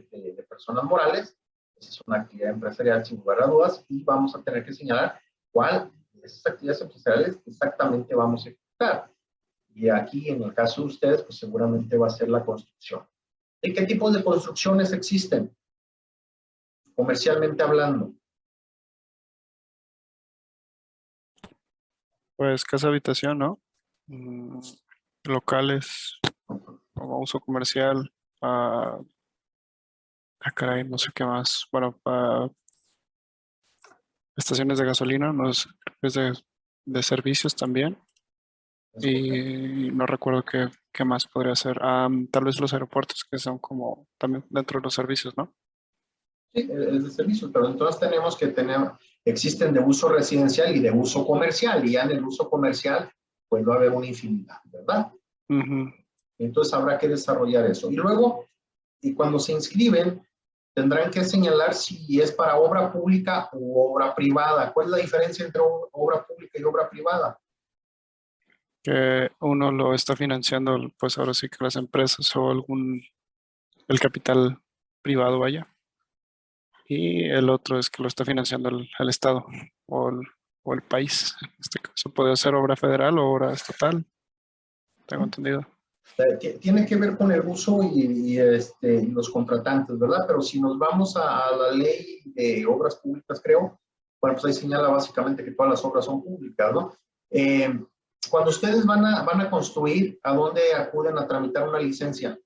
personas 0.50 0.86
morales, 0.86 1.38
pues 1.74 1.90
es 1.90 2.02
una 2.08 2.22
actividad 2.22 2.52
empresarial 2.52 3.06
sin 3.06 3.18
lugar 3.18 3.44
a 3.44 3.48
dudas 3.48 3.86
y 3.90 4.04
vamos 4.04 4.34
a 4.34 4.42
tener 4.42 4.66
que 4.66 4.74
señalar 4.74 5.20
cuál 5.52 5.92
de 6.14 6.26
esas 6.26 6.48
actividades 6.48 6.82
empresariales 6.82 7.40
exactamente 7.46 8.16
vamos 8.16 8.46
a 8.46 8.50
ejecutar. 8.50 9.12
Y 9.76 9.90
aquí, 9.90 10.30
en 10.30 10.42
el 10.42 10.54
caso 10.56 10.82
de 10.82 10.88
ustedes, 10.88 11.22
pues 11.22 11.38
seguramente 11.38 11.98
va 11.98 12.08
a 12.08 12.12
ser 12.12 12.30
la 12.30 12.44
construcción. 12.44 13.06
¿De 13.62 13.74
qué 13.74 13.86
tipos 13.86 14.14
de 14.14 14.24
construcciones 14.24 14.92
existen? 14.94 15.56
Comercialmente 16.96 17.62
hablando. 17.62 18.14
Pues 22.38 22.64
casa 22.64 22.88
habitación, 22.88 23.40
¿no? 23.40 23.60
Mm, 24.08 24.60
locales 25.26 26.20
como 26.94 27.20
uso 27.20 27.40
comercial. 27.40 28.14
ah, 28.42 29.00
ah, 30.42 30.52
caray, 30.52 30.84
no 30.84 30.98
sé 30.98 31.12
qué 31.14 31.26
más. 31.26 31.68
Bueno, 31.72 32.00
ah, 32.06 32.48
estaciones 34.36 34.78
de 34.78 34.86
gasolina, 34.86 35.34
no 35.34 35.50
es, 35.50 35.68
es 36.02 36.14
de, 36.14 36.34
de 36.86 37.04
servicios 37.04 37.56
también. 37.56 37.98
Y 39.00 39.92
no 39.92 40.06
recuerdo 40.06 40.44
qué, 40.44 40.70
qué 40.92 41.06
más 41.06 41.28
podría 41.28 41.56
ser. 41.56 41.80
Ah, 41.82 42.08
tal 42.32 42.46
vez 42.46 42.60
los 42.60 42.74
aeropuertos 42.74 43.24
que 43.30 43.38
son 43.38 43.60
como 43.60 44.08
también 44.18 44.46
dentro 44.50 44.80
de 44.80 44.86
los 44.86 44.94
servicios, 44.94 45.36
¿no? 45.38 45.54
Sí, 46.54 46.68
es 46.72 47.04
de 47.04 47.12
servicios, 47.12 47.52
pero 47.52 47.68
entonces 47.68 48.00
tenemos 48.00 48.38
que 48.38 48.48
tener, 48.48 48.80
existen 49.30 49.74
de 49.74 49.80
uso 49.80 50.10
residencial 50.10 50.76
y 50.76 50.80
de 50.80 50.92
uso 50.92 51.26
comercial, 51.26 51.86
y 51.86 51.94
ya 51.94 52.04
en 52.04 52.12
el 52.12 52.24
uso 52.24 52.50
comercial, 52.50 53.12
pues 53.50 53.68
va 53.68 53.74
a 53.74 53.78
haber 53.78 53.92
una 53.92 54.08
infinidad, 54.08 54.58
¿verdad? 54.66 55.12
Entonces 56.38 56.74
habrá 56.74 56.98
que 56.98 57.08
desarrollar 57.08 57.66
eso. 57.66 57.90
Y 57.90 57.96
luego, 57.96 58.46
y 59.02 59.14
cuando 59.14 59.40
se 59.40 59.54
inscriben, 59.54 60.22
tendrán 60.74 61.10
que 61.10 61.24
señalar 61.24 61.74
si 61.74 62.22
es 62.22 62.32
para 62.32 62.58
obra 62.58 62.92
pública 62.92 63.50
u 63.54 63.80
obra 63.80 64.14
privada. 64.14 64.72
¿Cuál 64.74 64.88
es 64.88 64.92
la 64.92 64.98
diferencia 64.98 65.46
entre 65.46 65.62
obra 65.92 66.26
pública 66.26 66.60
y 66.60 66.64
obra 66.64 66.90
privada? 66.90 67.40
Que 68.84 69.32
uno 69.40 69.72
lo 69.72 69.94
está 69.94 70.16
financiando, 70.16 70.78
pues 71.00 71.18
ahora 71.18 71.34
sí 71.34 71.50
que 71.50 71.64
las 71.64 71.76
empresas 71.76 72.36
o 72.36 72.52
algún, 72.52 73.02
el 73.88 74.00
capital 74.00 74.62
privado 75.02 75.40
vaya. 75.40 75.68
Y 76.88 77.26
el 77.26 77.50
otro 77.50 77.78
es 77.80 77.90
que 77.90 78.02
lo 78.02 78.08
está 78.08 78.24
financiando 78.24 78.70
el, 78.70 78.90
el 78.98 79.10
Estado 79.10 79.46
o 79.88 80.10
el, 80.10 80.22
o 80.64 80.74
el 80.74 80.82
país. 80.82 81.36
En 81.42 81.50
este 81.60 81.80
caso 81.80 82.10
puede 82.14 82.36
ser 82.38 82.56
obra 82.56 82.76
federal 82.76 83.18
o 83.20 83.30
obra 83.32 83.52
estatal. 83.54 84.06
Tengo 85.06 85.26
entendido. 85.26 85.66
Eh, 86.18 86.38
ti- 86.40 86.54
Tiene 86.60 86.86
que 86.86 86.96
ver 86.96 87.18
con 87.18 87.32
el 87.32 87.42
uso 87.42 87.84
y, 87.84 88.34
y, 88.34 88.40
este, 88.40 89.06
los 89.08 89.30
contratantes, 89.30 90.00
¿verdad? 90.00 90.24
Pero 90.28 90.42
si 90.42 90.62
nos 90.62 90.80
vamos 90.80 91.18
a, 91.18 91.48
a 91.50 91.56
la 91.56 91.72
ley 91.72 92.22
de 92.26 92.66
obras 92.66 92.96
públicas, 92.96 93.42
creo, 93.44 93.80
bueno, 94.22 94.38
pues 94.40 94.46
ahí 94.46 94.54
señala 94.54 94.88
básicamente 94.90 95.44
que 95.44 95.52
todas 95.52 95.72
las 95.72 95.84
obras 95.86 96.06
son 96.06 96.24
públicas, 96.24 96.74
¿no? 96.74 96.94
Eh, 97.30 97.78
cuando 98.30 98.50
ustedes 98.50 98.86
van 98.86 99.06
a, 99.06 99.24
van 99.24 99.42
a 99.42 99.50
construir, 99.50 100.20
¿a 100.24 100.34
dónde 100.34 100.74
acuden 100.74 101.18
a 101.18 101.28
tramitar 101.28 101.68
una 101.68 101.80
licencia? 101.80 102.40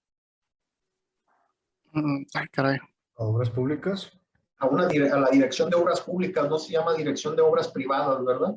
Mm, 1.94 2.24
Ay, 2.34 2.48
caray. 2.52 2.80
Obras 3.16 3.50
públicas. 3.50 4.12
A, 4.62 4.69
la 4.69 5.30
dirección 5.32 5.71
de 5.71 5.76
obras 5.76 6.02
públicas, 6.02 6.47
no 6.47 6.60
se 6.60 6.74
llama 6.74 6.93
dirección 6.93 7.36
de 7.36 7.41
obras 7.41 7.69
privadas, 7.69 8.24
¿verdad? 8.24 8.56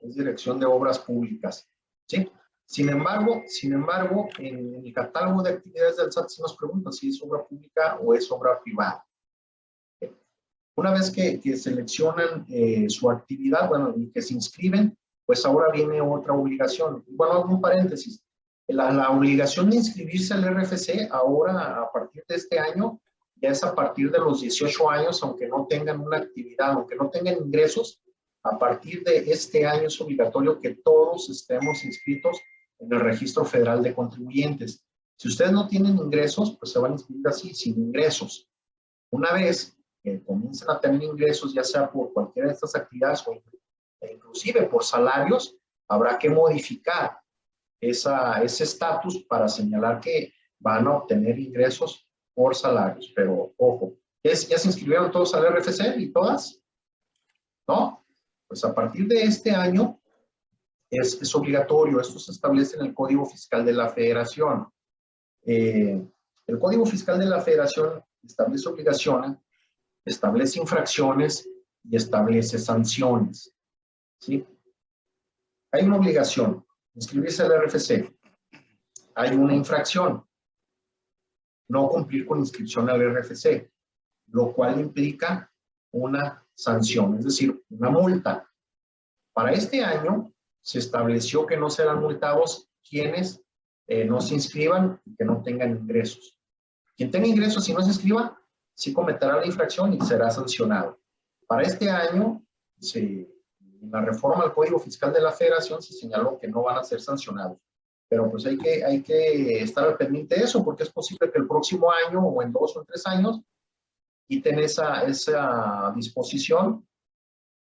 Es 0.00 0.16
dirección 0.16 0.58
de 0.58 0.64
obras 0.64 0.98
públicas, 0.98 1.68
¿sí? 2.08 2.30
Sin 2.64 2.88
embargo, 2.88 3.42
sin 3.46 3.74
embargo, 3.74 4.30
en 4.38 4.76
el 4.76 4.94
catálogo 4.94 5.42
de 5.42 5.50
actividades 5.50 5.98
del 5.98 6.10
SAT 6.10 6.28
se 6.28 6.40
nos 6.40 6.56
pregunta 6.56 6.90
si 6.90 7.10
es 7.10 7.22
obra 7.22 7.44
pública 7.44 7.98
o 8.00 8.14
es 8.14 8.30
obra 8.30 8.58
privada. 8.62 9.04
Una 10.76 10.92
vez 10.92 11.10
que, 11.10 11.38
que 11.38 11.56
seleccionan 11.56 12.46
eh, 12.48 12.88
su 12.88 13.10
actividad, 13.10 13.68
bueno, 13.68 13.92
y 13.94 14.10
que 14.10 14.22
se 14.22 14.32
inscriben, 14.32 14.96
pues 15.26 15.44
ahora 15.44 15.70
viene 15.70 16.00
otra 16.00 16.32
obligación. 16.32 17.04
Bueno, 17.08 17.34
hago 17.34 17.54
un 17.56 17.60
paréntesis. 17.60 18.24
La, 18.68 18.90
la 18.90 19.10
obligación 19.10 19.68
de 19.68 19.76
inscribirse 19.76 20.32
al 20.32 20.44
RFC 20.44 21.10
ahora, 21.10 21.82
a 21.82 21.92
partir 21.92 22.24
de 22.26 22.36
este 22.36 22.58
año, 22.58 22.98
ya 23.40 23.50
es 23.50 23.64
a 23.64 23.74
partir 23.74 24.10
de 24.10 24.18
los 24.18 24.40
18 24.42 24.90
años, 24.90 25.22
aunque 25.22 25.48
no 25.48 25.66
tengan 25.66 26.00
una 26.00 26.18
actividad, 26.18 26.72
aunque 26.72 26.96
no 26.96 27.08
tengan 27.08 27.38
ingresos, 27.38 28.02
a 28.42 28.58
partir 28.58 29.02
de 29.04 29.30
este 29.30 29.66
año 29.66 29.86
es 29.86 30.00
obligatorio 30.00 30.60
que 30.60 30.76
todos 30.76 31.28
estemos 31.28 31.84
inscritos 31.84 32.38
en 32.78 32.92
el 32.92 33.00
Registro 33.00 33.44
Federal 33.44 33.82
de 33.82 33.94
Contribuyentes. 33.94 34.84
Si 35.16 35.28
ustedes 35.28 35.52
no 35.52 35.68
tienen 35.68 35.98
ingresos, 35.98 36.56
pues 36.58 36.72
se 36.72 36.78
van 36.78 36.92
a 36.92 36.94
inscribir 36.94 37.28
así, 37.28 37.54
sin 37.54 37.78
ingresos. 37.78 38.48
Una 39.10 39.32
vez 39.32 39.76
que 40.02 40.22
comiencen 40.22 40.70
a 40.70 40.80
tener 40.80 41.02
ingresos, 41.02 41.52
ya 41.52 41.64
sea 41.64 41.90
por 41.90 42.12
cualquiera 42.12 42.48
de 42.48 42.54
estas 42.54 42.74
actividades 42.74 43.26
o 43.26 43.32
e 44.02 44.14
inclusive 44.14 44.62
por 44.62 44.82
salarios, 44.82 45.54
habrá 45.86 46.18
que 46.18 46.30
modificar 46.30 47.18
esa, 47.78 48.42
ese 48.42 48.64
estatus 48.64 49.24
para 49.24 49.46
señalar 49.48 50.00
que 50.00 50.32
van 50.58 50.86
a 50.86 50.96
obtener 50.96 51.38
ingresos 51.38 52.09
por 52.34 52.54
salarios. 52.54 53.12
Pero, 53.14 53.52
ojo, 53.56 53.94
¿es- 54.22 54.48
¿ya 54.48 54.58
se 54.58 54.68
inscribieron 54.68 55.10
todos 55.10 55.34
al 55.34 55.46
RFC 55.46 55.96
y 55.98 56.12
todas? 56.12 56.60
¿No? 57.68 58.04
Pues 58.48 58.64
a 58.64 58.74
partir 58.74 59.06
de 59.06 59.22
este 59.22 59.52
año 59.52 60.00
es, 60.90 61.34
obligatorio. 61.34 62.00
Esto 62.00 62.18
se 62.18 62.32
establece 62.32 62.76
en 62.76 62.86
el 62.86 62.94
Código 62.94 63.24
Fiscal 63.24 63.64
de 63.64 63.72
la 63.72 63.88
Federación. 63.88 64.68
Eh, 65.42 66.02
el 66.46 66.58
Código 66.58 66.84
Fiscal 66.84 67.18
de 67.18 67.26
la 67.26 67.40
Federación 67.40 68.02
establece 68.22 68.68
obligaciones, 68.68 69.38
establece 70.04 70.58
infracciones 70.58 71.48
y 71.84 71.96
establece 71.96 72.58
sanciones. 72.58 73.54
¿sí? 74.18 74.44
Hay 75.72 75.84
una 75.84 75.96
obligación, 75.96 76.66
inscribirse 76.94 77.42
al 77.42 77.52
RFC. 77.52 78.12
Hay 79.14 79.36
una 79.36 79.54
infracción, 79.54 80.24
no 81.70 81.88
cumplir 81.88 82.26
con 82.26 82.40
inscripción 82.40 82.90
al 82.90 83.00
RFC, 83.00 83.70
lo 84.32 84.52
cual 84.52 84.80
implica 84.80 85.50
una 85.92 86.44
sanción, 86.54 87.16
es 87.18 87.24
decir, 87.24 87.62
una 87.70 87.90
multa. 87.90 88.48
Para 89.32 89.52
este 89.52 89.82
año 89.82 90.32
se 90.60 90.80
estableció 90.80 91.46
que 91.46 91.56
no 91.56 91.70
serán 91.70 92.00
multados 92.00 92.68
quienes 92.86 93.40
eh, 93.86 94.04
no 94.04 94.20
se 94.20 94.34
inscriban 94.34 95.00
y 95.04 95.14
que 95.14 95.24
no 95.24 95.42
tengan 95.42 95.70
ingresos. 95.70 96.36
Quien 96.96 97.10
tenga 97.10 97.28
ingresos 97.28 97.68
y 97.68 97.72
no 97.72 97.80
se 97.82 97.88
inscriba, 97.88 98.38
sí 98.74 98.92
cometerá 98.92 99.38
la 99.38 99.46
infracción 99.46 99.94
y 99.94 100.00
será 100.00 100.30
sancionado. 100.30 101.00
Para 101.46 101.62
este 101.62 101.88
año, 101.88 102.44
se, 102.78 103.00
en 103.00 103.90
la 103.90 104.00
reforma 104.00 104.44
al 104.44 104.52
Código 104.52 104.78
Fiscal 104.78 105.12
de 105.12 105.20
la 105.20 105.32
Federación 105.32 105.80
se 105.82 105.92
señaló 105.92 106.38
que 106.38 106.48
no 106.48 106.62
van 106.62 106.78
a 106.78 106.84
ser 106.84 107.00
sancionados. 107.00 107.58
Pero 108.10 108.28
pues 108.28 108.44
hay 108.44 108.58
que, 108.58 108.84
hay 108.84 109.02
que 109.02 109.62
estar 109.62 109.86
al 109.86 109.96
pendiente 109.96 110.34
de 110.34 110.42
eso, 110.42 110.64
porque 110.64 110.82
es 110.82 110.90
posible 110.90 111.30
que 111.30 111.38
el 111.38 111.46
próximo 111.46 111.92
año 111.92 112.20
o 112.20 112.42
en 112.42 112.52
dos 112.52 112.76
o 112.76 112.80
en 112.80 112.86
tres 112.86 113.06
años 113.06 113.40
quiten 114.28 114.58
esa, 114.58 115.04
esa 115.04 115.92
disposición 115.94 116.84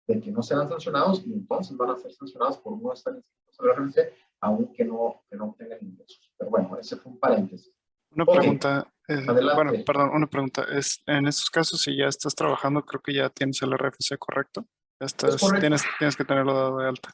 de 0.07 0.19
que 0.19 0.31
no 0.31 0.41
serán 0.41 0.67
sancionados 0.67 1.23
y 1.27 1.33
entonces 1.33 1.77
van 1.77 1.91
a 1.91 1.95
ser 1.95 2.11
sancionados 2.11 2.57
por 2.57 2.81
no 2.81 2.91
estar 2.91 3.13
inscritos 3.15 3.59
al 3.59 3.75
RFC, 3.75 4.13
aunque 4.41 4.83
no, 4.83 5.23
que 5.29 5.37
no 5.37 5.55
tengan 5.57 5.77
ingresos. 5.79 6.33
Pero 6.35 6.49
bueno, 6.49 6.75
ese 6.79 6.97
fue 6.97 7.11
un 7.11 7.19
paréntesis. 7.19 7.71
Una 8.15 8.23
Ok, 8.23 8.35
pregunta, 8.39 8.91
eh, 9.07 9.25
bueno, 9.55 9.73
perdón, 9.85 10.09
una 10.09 10.27
pregunta. 10.27 10.65
Es, 10.71 11.03
en 11.05 11.27
estos 11.27 11.51
casos, 11.51 11.81
si 11.81 11.95
ya 11.95 12.07
estás 12.07 12.33
trabajando, 12.33 12.83
creo 12.83 13.01
que 13.01 13.13
ya 13.13 13.29
tienes 13.29 13.61
el 13.61 13.77
RFC 13.77 14.17
correcto. 14.17 14.65
Ya 14.99 15.05
estás, 15.05 15.39
correcto. 15.39 15.59
tienes, 15.59 15.83
tienes 15.99 16.15
que 16.15 16.25
tenerlo 16.25 16.53
dado 16.53 16.77
de 16.79 16.87
alta. 16.87 17.11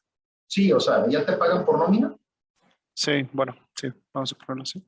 Sí, 0.50 0.72
o 0.72 0.80
sea, 0.80 1.08
¿ya 1.10 1.26
te 1.26 1.34
pagan 1.34 1.66
por 1.66 1.78
nómina? 1.78 2.16
Sí, 2.98 3.30
bueno, 3.32 3.56
sí, 3.76 3.94
vamos 4.12 4.34
a 4.34 4.38
ponerlo 4.44 4.64
así. 4.64 4.84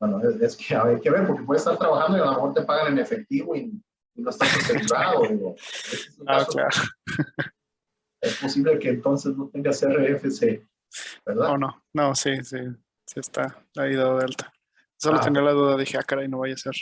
Bueno, 0.00 0.20
es, 0.28 0.40
es 0.42 0.56
que 0.56 0.74
hay 0.74 1.00
que 1.00 1.08
ver, 1.08 1.24
porque 1.24 1.44
puedes 1.44 1.62
estar 1.62 1.78
trabajando 1.78 2.18
y 2.18 2.20
a 2.20 2.24
lo 2.24 2.30
mejor 2.32 2.52
te 2.54 2.62
pagan 2.62 2.92
en 2.94 2.98
efectivo 2.98 3.54
y, 3.54 3.80
y 4.16 4.22
no 4.22 4.30
estás 4.30 4.52
asegurado. 4.56 5.22
digo. 5.30 5.54
Ese 5.56 5.94
es 5.94 6.18
Ah, 6.26 6.44
claro. 6.50 6.68
Es 8.20 8.38
posible 8.38 8.78
que 8.80 8.88
entonces 8.88 9.36
no 9.36 9.48
tengas 9.50 9.80
RFC, 9.84 10.66
¿verdad? 11.24 11.50
O 11.52 11.58
no, 11.58 11.80
no, 11.94 12.14
sí, 12.16 12.42
sí, 12.42 12.56
sí 13.06 13.20
está 13.20 13.62
ahí 13.76 13.94
dado 13.94 14.18
de 14.18 14.24
alta. 14.24 14.52
Solo 14.96 15.18
Ah, 15.20 15.24
tenía 15.24 15.42
la 15.42 15.52
duda, 15.52 15.76
dije, 15.76 15.96
ah, 15.98 16.02
caray, 16.02 16.26
no 16.26 16.38
vaya 16.38 16.54
a 16.54 16.56
ser. 16.56 16.74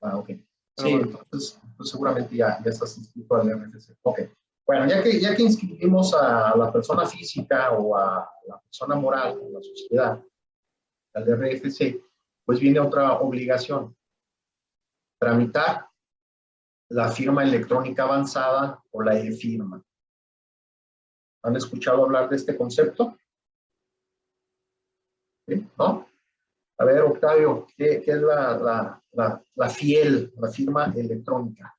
Ah, 0.00 0.16
ok. 0.16 0.26
Pero 0.26 0.42
Sí, 0.88 0.90
bueno. 0.96 1.18
entonces 1.22 1.60
pues 1.76 1.90
seguramente 1.90 2.34
ya, 2.34 2.58
ya 2.64 2.70
estás 2.70 2.96
inscrito 2.98 3.36
al 3.36 3.48
RFC. 3.50 3.94
Ok. 4.02 4.20
Bueno, 4.68 4.86
ya 4.86 5.02
que, 5.02 5.18
ya 5.18 5.34
que 5.34 5.44
inscribimos 5.44 6.12
a 6.12 6.54
la 6.54 6.70
persona 6.70 7.06
física 7.06 7.72
o 7.72 7.96
a 7.96 8.30
la 8.46 8.60
persona 8.60 8.96
moral, 8.96 9.40
a 9.42 9.48
la 9.48 9.62
sociedad, 9.62 10.22
al 11.14 11.24
RFC, 11.24 11.98
pues 12.44 12.60
viene 12.60 12.78
otra 12.78 13.14
obligación. 13.14 13.96
Tramitar 15.18 15.88
la 16.90 17.10
firma 17.10 17.44
electrónica 17.44 18.02
avanzada 18.02 18.82
o 18.90 19.02
la 19.02 19.18
e-firma. 19.18 19.82
¿Han 21.44 21.56
escuchado 21.56 22.04
hablar 22.04 22.28
de 22.28 22.36
este 22.36 22.54
concepto? 22.54 23.16
¿Sí? 25.46 25.66
¿No? 25.78 26.06
A 26.76 26.84
ver, 26.84 27.00
Octavio, 27.04 27.66
¿qué, 27.74 28.02
es 28.06 28.20
la, 28.20 29.00
la, 29.12 29.42
la 29.54 29.70
fiel, 29.70 30.30
la 30.36 30.50
firma 30.50 30.92
electrónica? 30.94 31.74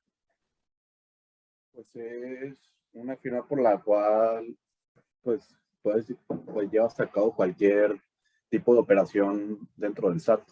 Pues 1.72 1.94
es 1.94 2.70
una 2.92 3.16
firma 3.16 3.46
por 3.46 3.60
la 3.60 3.80
cual, 3.80 4.56
pues, 5.22 5.42
puedes, 5.82 6.12
pues 6.52 6.70
llevas 6.70 6.98
a 7.00 7.06
cualquier 7.06 8.00
tipo 8.48 8.74
de 8.74 8.80
operación 8.80 9.68
dentro 9.76 10.10
del 10.10 10.20
SAT. 10.20 10.42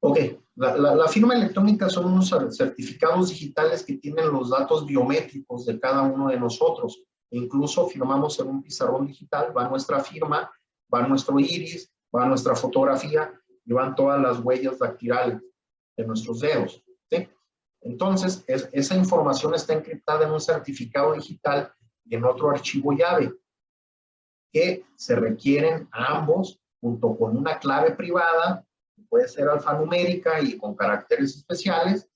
Ok, 0.00 0.18
la, 0.54 0.76
la, 0.76 1.08
firma 1.08 1.34
electrónica 1.34 1.88
son 1.88 2.12
unos 2.12 2.32
certificados 2.56 3.30
digitales 3.30 3.82
que 3.84 3.94
tienen 3.94 4.30
los 4.30 4.50
datos 4.50 4.86
biométricos 4.86 5.66
de 5.66 5.80
cada 5.80 6.02
uno 6.02 6.28
de 6.28 6.38
nosotros. 6.38 7.02
Incluso 7.30 7.88
firmamos 7.88 8.38
en 8.38 8.46
un 8.46 8.62
pizarrón 8.62 9.06
digital, 9.06 9.52
va 9.56 9.68
nuestra 9.68 9.98
firma, 9.98 10.50
va 10.92 11.06
nuestro 11.06 11.40
iris, 11.40 11.92
va 12.14 12.26
nuestra 12.26 12.54
fotografía 12.54 13.32
y 13.64 13.72
van 13.72 13.96
todas 13.96 14.20
las 14.20 14.38
huellas 14.38 14.78
dactilares 14.78 15.42
de 15.96 16.06
nuestros 16.06 16.40
dedos. 16.40 16.82
Entonces, 17.80 18.44
esa 18.46 18.96
información 18.96 19.54
está 19.54 19.74
encriptada 19.74 20.26
en 20.26 20.32
un 20.32 20.40
certificado 20.40 21.12
digital 21.12 21.72
y 22.04 22.16
en 22.16 22.24
otro 22.24 22.50
archivo 22.50 22.92
llave 22.92 23.32
que 24.52 24.84
se 24.96 25.14
requieren 25.14 25.88
ambos 25.92 26.60
junto 26.80 27.16
con 27.16 27.36
una 27.36 27.58
clave 27.58 27.92
privada, 27.92 28.64
puede 29.08 29.28
ser 29.28 29.48
alfanumérica 29.48 30.40
y 30.40 30.56
con 30.56 30.74
caracteres 30.74 31.36
especiales, 31.36 32.08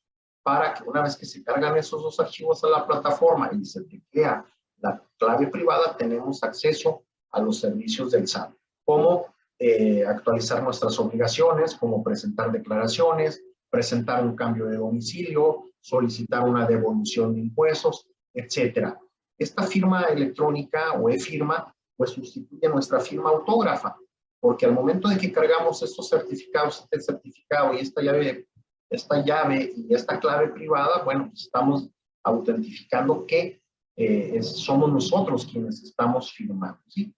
para 0.43 0.75
que 0.75 0.83
una 0.85 1.03
vez 1.03 1.17
que 1.17 1.27
se 1.27 1.43
cargan 1.43 1.77
esos 1.77 2.03
dos 2.03 2.19
archivos 2.19 2.63
a 2.65 2.69
la 2.69 2.87
plataforma 2.87 3.51
y 3.53 3.65
se 3.65 3.85
crea 4.11 4.45
la 4.79 5.03
clave 5.17 5.47
privada, 5.47 5.97
tenemos 5.97 6.43
acceso 6.43 7.05
a 7.31 7.41
los 7.41 7.61
servicios 7.61 8.11
del 8.11 8.27
SAT, 8.27 8.53
como 8.85 9.27
eh, 9.59 10.05
actualizar 10.05 10.63
nuestras 10.63 10.99
obligaciones, 10.99 11.77
como 11.77 12.03
presentar 12.03 12.51
declaraciones, 12.51 13.43
presentar 13.73 14.23
un 14.23 14.37
cambio 14.37 14.67
de 14.67 14.77
domicilio, 14.77 15.71
solicitar 15.81 16.47
una 16.47 16.67
devolución 16.67 17.35
de 17.35 17.41
impuestos, 17.41 18.07
etcétera. 18.35 19.01
Esta 19.39 19.63
firma 19.63 20.03
electrónica 20.03 20.93
o 20.93 21.09
e-firma 21.09 21.75
pues 21.97 22.11
sustituye 22.11 22.69
nuestra 22.69 23.01
firma 23.01 23.31
autógrafa, 23.31 23.97
porque 24.39 24.67
al 24.67 24.75
momento 24.75 25.09
de 25.09 25.17
que 25.17 25.33
cargamos 25.33 25.83
estos 25.83 26.07
certificados, 26.07 26.81
este 26.81 27.01
certificado 27.01 27.73
y 27.73 27.79
esta 27.79 28.03
llave, 28.03 28.47
esta 28.91 29.25
llave 29.25 29.73
y 29.75 29.95
esta 29.95 30.21
clave 30.21 30.49
privada, 30.49 31.03
bueno, 31.03 31.29
pues 31.29 31.45
estamos 31.45 31.89
autentificando 32.25 33.25
que 33.27 33.63
eh, 33.97 34.43
somos 34.43 34.93
nosotros 34.93 35.47
quienes 35.47 35.83
estamos 35.83 36.31
firmando, 36.31 36.81
¿sí? 36.89 37.15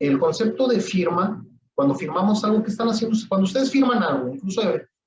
El 0.00 0.18
concepto 0.18 0.66
de 0.66 0.80
firma, 0.80 1.44
cuando 1.74 1.94
firmamos 1.94 2.42
algo 2.42 2.62
que 2.62 2.70
están 2.70 2.88
haciendo, 2.88 3.16
cuando 3.28 3.44
ustedes 3.44 3.70
firman 3.70 4.02
algo, 4.02 4.28
incluso 4.28 4.62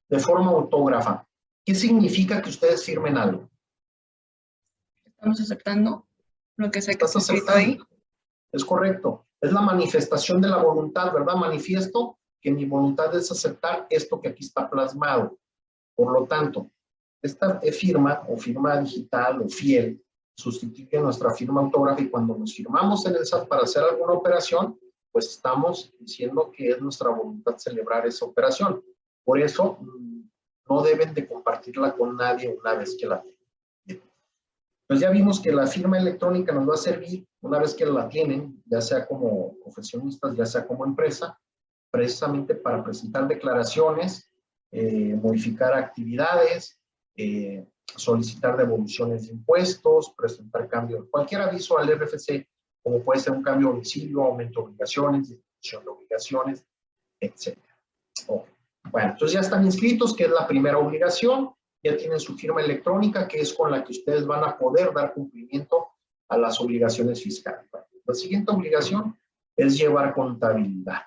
de 0.09 0.19
forma 0.19 0.51
autógrafa, 0.51 1.27
¿qué 1.65 1.75
significa 1.75 2.41
que 2.41 2.49
ustedes 2.49 2.83
firmen 2.83 3.17
algo? 3.17 3.49
Estamos 5.05 5.39
aceptando 5.41 6.07
lo 6.57 6.71
que 6.71 6.81
se 6.81 6.91
ha 6.91 6.93
escrito 6.93 7.51
ahí. 7.51 7.77
Es 8.51 8.63
correcto. 8.63 9.25
Es 9.41 9.51
la 9.51 9.61
manifestación 9.61 10.41
de 10.41 10.47
la 10.47 10.57
voluntad, 10.57 11.13
¿verdad? 11.13 11.35
Manifiesto 11.35 12.17
que 12.41 12.51
mi 12.51 12.65
voluntad 12.65 13.15
es 13.15 13.31
aceptar 13.31 13.87
esto 13.89 14.19
que 14.19 14.29
aquí 14.29 14.43
está 14.43 14.69
plasmado. 14.69 15.37
Por 15.95 16.11
lo 16.11 16.25
tanto, 16.25 16.71
esta 17.21 17.59
firma 17.59 18.23
o 18.27 18.37
firma 18.37 18.79
digital 18.79 19.41
o 19.41 19.49
fiel 19.49 20.03
sustituye 20.35 20.99
nuestra 20.99 21.31
firma 21.31 21.61
autógrafa 21.61 22.01
y 22.01 22.09
cuando 22.09 22.37
nos 22.37 22.53
firmamos 22.53 23.05
en 23.07 23.15
el 23.15 23.25
SAT 23.25 23.47
para 23.47 23.63
hacer 23.63 23.83
alguna 23.83 24.13
operación, 24.13 24.79
pues 25.11 25.29
estamos 25.31 25.91
diciendo 25.99 26.51
que 26.51 26.69
es 26.69 26.81
nuestra 26.81 27.09
voluntad 27.09 27.57
celebrar 27.57 28.05
esa 28.05 28.25
operación. 28.25 28.83
Por 29.27 29.41
eso, 29.41 29.77
mm, 29.81 30.21
no 30.69 30.81
deben 30.83 31.13
de 31.13 31.27
compartirla 31.27 31.93
con 31.93 32.15
nadie 32.15 32.57
una 32.57 32.75
vez 32.75 32.95
que 32.97 33.07
la 33.07 33.21
tengan. 33.21 34.01
Pues 34.87 35.01
ya 35.01 35.09
vimos 35.09 35.41
que 35.41 35.51
la 35.51 35.67
firma 35.67 35.97
electrónica 35.97 36.53
nos 36.53 36.69
va 36.69 36.75
a 36.75 36.77
servir 36.77 37.27
una 37.41 37.59
vez 37.59 37.73
que 37.73 37.85
la 37.85 38.07
tienen, 38.07 38.63
ya 38.65 38.79
sea 38.79 39.05
como 39.05 39.57
profesionistas, 39.59 40.33
ya 40.33 40.45
sea 40.45 40.65
como 40.65 40.85
empresa, 40.85 41.37
precisamente 41.91 42.55
para 42.55 42.81
presentar 42.81 43.27
declaraciones, 43.27 44.31
eh, 44.71 45.13
modificar 45.21 45.73
actividades, 45.73 46.79
eh, 47.17 47.67
solicitar 47.97 48.55
devoluciones 48.55 49.27
de 49.27 49.33
impuestos, 49.33 50.13
presentar 50.15 50.69
cambios, 50.69 51.05
cualquier 51.11 51.41
aviso 51.41 51.77
al 51.77 51.89
RFC, 51.89 52.47
como 52.81 53.03
puede 53.03 53.19
ser 53.19 53.33
un 53.33 53.43
cambio 53.43 53.67
de 53.67 53.73
domicilio, 53.73 54.23
aumento 54.23 54.61
de 54.61 54.67
obligaciones, 54.67 55.27
disminución 55.27 55.83
de 55.83 55.89
obligaciones, 55.89 56.65
etc. 57.19 57.57
Bueno, 58.91 59.11
entonces 59.11 59.33
ya 59.33 59.39
están 59.41 59.65
inscritos, 59.65 60.15
que 60.15 60.25
es 60.25 60.29
la 60.29 60.47
primera 60.47 60.77
obligación 60.77 61.53
ya 61.83 61.97
tienen 61.97 62.19
su 62.19 62.35
firma 62.35 62.61
electrónica, 62.61 63.27
que 63.27 63.39
es 63.39 63.53
con 63.53 63.71
la 63.71 63.83
que 63.83 63.91
ustedes 63.91 64.25
van 64.25 64.43
a 64.43 64.57
poder 64.57 64.93
dar 64.93 65.13
cumplimiento 65.13 65.89
a 66.29 66.37
las 66.37 66.59
obligaciones 66.59 67.21
fiscales. 67.23 67.69
La 68.05 68.13
siguiente 68.13 68.51
obligación 68.51 69.17
es 69.55 69.77
llevar 69.77 70.13
contabilidad. 70.13 71.03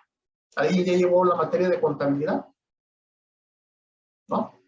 ¿Alguien 0.56 0.84
ya 0.84 0.94
llevó 0.94 1.24
la 1.24 1.36
materia 1.36 1.68
de 1.68 1.80
contabilidad? 1.80 2.46
¿No? 4.28 4.58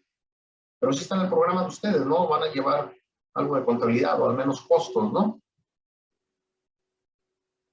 Pero 0.79 0.93
sí 0.93 1.01
está 1.01 1.15
en 1.15 1.21
el 1.21 1.29
programa 1.29 1.61
de 1.61 1.67
ustedes, 1.67 2.05
¿no? 2.05 2.27
Van 2.27 2.43
a 2.43 2.51
llevar 2.51 2.93
algo 3.33 3.55
de 3.55 3.65
contabilidad 3.65 4.21
o 4.21 4.29
al 4.29 4.35
menos 4.35 4.61
costos, 4.61 5.11
¿no? 5.11 5.41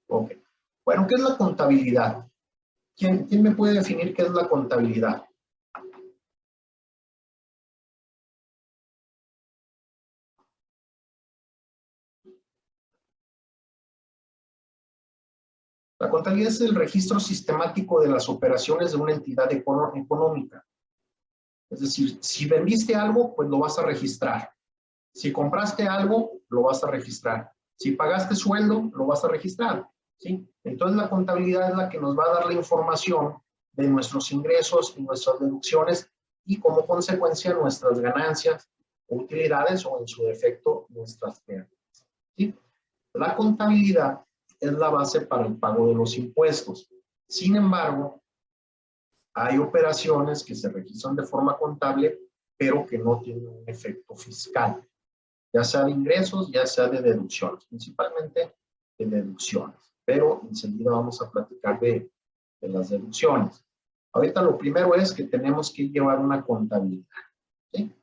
Ok. 0.09 0.33
Bueno, 0.85 1.07
¿qué 1.07 1.14
es 1.16 1.20
la 1.20 1.37
contabilidad? 1.37 2.26
¿Quién, 2.96 3.26
quién 3.26 3.42
me 3.42 3.53
puede 3.53 3.74
definir 3.74 4.14
qué 4.14 4.22
es 4.22 4.31
la 4.31 4.48
contabilidad? 4.48 5.24
La 16.00 16.08
contabilidad 16.08 16.50
es 16.50 16.60
el 16.62 16.74
registro 16.74 17.20
sistemático 17.20 18.00
de 18.00 18.08
las 18.08 18.26
operaciones 18.30 18.92
de 18.92 18.96
una 18.96 19.12
entidad 19.12 19.52
económica. 19.52 20.66
Es 21.68 21.80
decir, 21.80 22.18
si 22.22 22.46
vendiste 22.46 22.94
algo, 22.94 23.34
pues 23.34 23.50
lo 23.50 23.58
vas 23.58 23.78
a 23.78 23.82
registrar. 23.82 24.50
Si 25.12 25.30
compraste 25.30 25.86
algo, 25.86 26.40
lo 26.48 26.62
vas 26.62 26.82
a 26.82 26.90
registrar. 26.90 27.52
Si 27.76 27.92
pagaste 27.92 28.34
sueldo, 28.34 28.90
lo 28.94 29.06
vas 29.06 29.22
a 29.24 29.28
registrar. 29.28 29.86
¿sí? 30.18 30.48
Entonces 30.64 30.96
la 30.96 31.10
contabilidad 31.10 31.70
es 31.70 31.76
la 31.76 31.90
que 31.90 32.00
nos 32.00 32.18
va 32.18 32.24
a 32.24 32.34
dar 32.34 32.46
la 32.46 32.54
información 32.54 33.36
de 33.72 33.86
nuestros 33.86 34.32
ingresos 34.32 34.94
y 34.96 35.02
nuestras 35.02 35.38
deducciones 35.38 36.10
y 36.46 36.58
como 36.58 36.86
consecuencia 36.86 37.52
nuestras 37.52 38.00
ganancias, 38.00 38.70
utilidades 39.08 39.84
o 39.84 40.00
en 40.00 40.08
su 40.08 40.24
defecto 40.24 40.86
nuestras 40.88 41.40
pérdidas. 41.40 42.06
¿sí? 42.36 42.54
La 43.12 43.36
contabilidad 43.36 44.24
es 44.60 44.72
la 44.72 44.90
base 44.90 45.22
para 45.22 45.46
el 45.46 45.56
pago 45.56 45.88
de 45.88 45.94
los 45.94 46.16
impuestos. 46.16 46.88
Sin 47.26 47.56
embargo, 47.56 48.22
hay 49.34 49.58
operaciones 49.58 50.44
que 50.44 50.54
se 50.54 50.68
registran 50.68 51.16
de 51.16 51.24
forma 51.24 51.56
contable, 51.56 52.18
pero 52.56 52.84
que 52.84 52.98
no 52.98 53.20
tienen 53.20 53.48
un 53.48 53.64
efecto 53.66 54.14
fiscal, 54.14 54.86
ya 55.52 55.64
sea 55.64 55.84
de 55.84 55.92
ingresos, 55.92 56.50
ya 56.50 56.66
sea 56.66 56.88
de 56.88 57.00
deducciones, 57.00 57.64
principalmente 57.64 58.54
de 58.98 59.06
deducciones. 59.06 59.94
Pero 60.04 60.42
enseguida 60.46 60.90
vamos 60.90 61.22
a 61.22 61.30
platicar 61.30 61.80
de, 61.80 62.10
de 62.60 62.68
las 62.68 62.90
deducciones. 62.90 63.64
Ahorita 64.12 64.42
lo 64.42 64.58
primero 64.58 64.94
es 64.94 65.12
que 65.12 65.24
tenemos 65.24 65.72
que 65.72 65.88
llevar 65.88 66.18
una 66.18 66.44
contabilidad. 66.44 67.06
¿sí? 67.72 67.94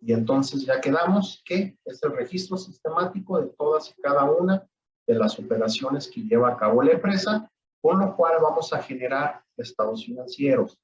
Y 0.00 0.12
entonces 0.12 0.64
ya 0.64 0.80
quedamos 0.80 1.42
que 1.44 1.76
es 1.84 2.02
el 2.02 2.12
registro 2.12 2.56
sistemático 2.56 3.40
de 3.40 3.48
todas 3.48 3.90
y 3.90 4.00
cada 4.00 4.30
una 4.30 4.66
de 5.06 5.14
las 5.14 5.38
operaciones 5.38 6.08
que 6.08 6.22
lleva 6.22 6.50
a 6.50 6.56
cabo 6.56 6.82
la 6.82 6.92
empresa, 6.92 7.50
con 7.80 7.98
lo 7.98 8.16
cual 8.16 8.34
vamos 8.40 8.72
a 8.72 8.82
generar 8.82 9.42
estados 9.56 10.04
financieros. 10.04 10.78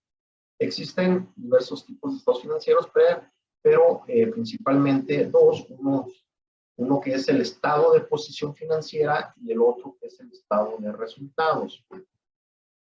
Existen 0.59 1.33
diversos 1.37 1.87
tipos 1.87 2.12
de 2.12 2.18
estados 2.18 2.42
financieros, 2.42 2.88
pero, 3.62 4.02
eh, 4.09 4.26
principalmente 4.26 5.26
dos, 5.26 5.66
uno, 5.70 6.09
uno 6.76 7.00
que 7.00 7.14
es 7.14 7.28
el 7.28 7.40
estado 7.40 7.92
de 7.92 8.00
posición 8.00 8.54
financiera 8.54 9.33
y 9.40 9.52
el 9.52 9.61
otro 9.61 9.96
que 10.00 10.09
es 10.09 10.18
el 10.20 10.33
estado 10.33 10.76
de 10.78 10.92
resultados. 10.92 11.85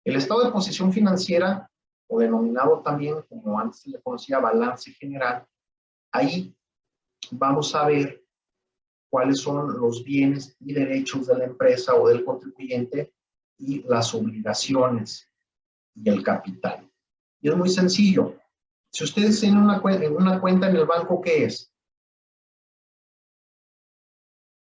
El 0.04 0.16
estado 0.16 0.44
de 0.44 0.50
posición 0.50 0.92
financiera, 0.92 1.70
o 2.08 2.18
denominado 2.18 2.80
también 2.80 3.22
como 3.28 3.58
antes 3.58 3.80
se 3.80 3.90
le 3.90 4.00
conocía 4.00 4.38
balance 4.38 4.90
general, 4.92 5.46
ahí 6.12 6.54
vamos 7.30 7.74
a 7.74 7.86
ver 7.86 8.24
cuáles 9.10 9.40
son 9.40 9.78
los 9.80 10.04
bienes 10.04 10.56
y 10.60 10.72
derechos 10.72 11.26
de 11.26 11.38
la 11.38 11.44
empresa 11.44 11.94
o 11.94 12.08
del 12.08 12.24
contribuyente 12.24 13.14
y 13.56 13.82
las 13.82 14.14
obligaciones 14.14 15.28
y 15.94 16.08
el 16.08 16.22
capital. 16.22 16.88
Y 17.40 17.48
es 17.48 17.56
muy 17.56 17.68
sencillo. 17.68 18.36
Si 18.90 19.04
ustedes 19.04 19.40
tienen 19.40 19.62
una, 19.62 19.80
una 20.10 20.40
cuenta 20.40 20.68
en 20.68 20.76
el 20.76 20.86
banco, 20.86 21.20
¿qué 21.20 21.44
es? 21.44 21.72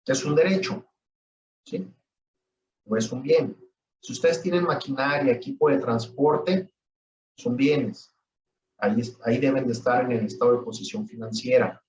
Es 0.07 0.24
un 0.24 0.35
derecho, 0.35 0.85
¿sí? 1.64 1.90
O 2.87 2.96
es 2.96 3.11
un 3.11 3.22
bien. 3.22 3.57
Si 4.00 4.12
ustedes 4.12 4.42
tienen 4.42 4.64
maquinaria, 4.64 5.33
equipo 5.33 5.70
de 5.70 5.78
transporte, 5.78 6.70
son 7.37 7.57
bienes. 7.57 8.14
Ahí, 8.78 9.00
ahí 9.24 9.38
deben 9.38 9.66
de 9.66 9.72
estar 9.72 10.04
en 10.04 10.12
el 10.12 10.26
estado 10.26 10.59
de 10.59 10.64
posición 10.64 11.09
financiera. 11.09 11.83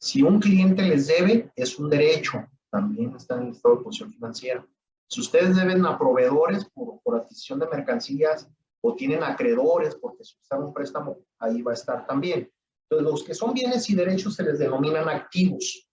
Si 0.00 0.22
un 0.22 0.40
cliente 0.40 0.82
les 0.82 1.06
debe, 1.08 1.52
es 1.54 1.78
un 1.78 1.90
derecho, 1.90 2.46
también 2.70 3.14
está 3.14 3.36
en 3.36 3.42
el 3.48 3.50
estado 3.50 3.76
de 3.76 3.82
posición 3.84 4.10
financiera. 4.12 4.66
Si 5.08 5.20
ustedes 5.20 5.56
deben 5.56 5.84
a 5.84 5.98
proveedores 5.98 6.64
por, 6.64 7.00
por 7.02 7.16
adquisición 7.16 7.58
de 7.58 7.66
mercancías 7.66 8.48
o 8.80 8.94
tienen 8.94 9.22
acreedores 9.22 9.94
porque 9.96 10.24
suscitan 10.24 10.62
un 10.62 10.72
préstamo, 10.72 11.18
ahí 11.38 11.60
va 11.62 11.72
a 11.72 11.74
estar 11.74 12.06
también. 12.06 12.50
Entonces, 12.88 13.10
los 13.12 13.24
que 13.24 13.34
son 13.34 13.52
bienes 13.52 13.90
y 13.90 13.94
derechos 13.94 14.34
se 14.36 14.42
les 14.42 14.58
denominan 14.58 15.08
activos 15.08 15.86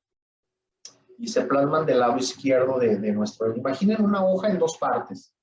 y 1.20 1.28
se 1.28 1.42
plasman 1.42 1.86
del 1.86 2.00
lado 2.00 2.18
izquierdo 2.18 2.80
de, 2.80 2.98
de 2.98 3.12
nuestro. 3.12 3.56
Imaginen 3.56 4.02
una 4.04 4.24
hoja 4.26 4.50
en 4.50 4.60
dos 4.60 4.78
partes. 4.78 5.34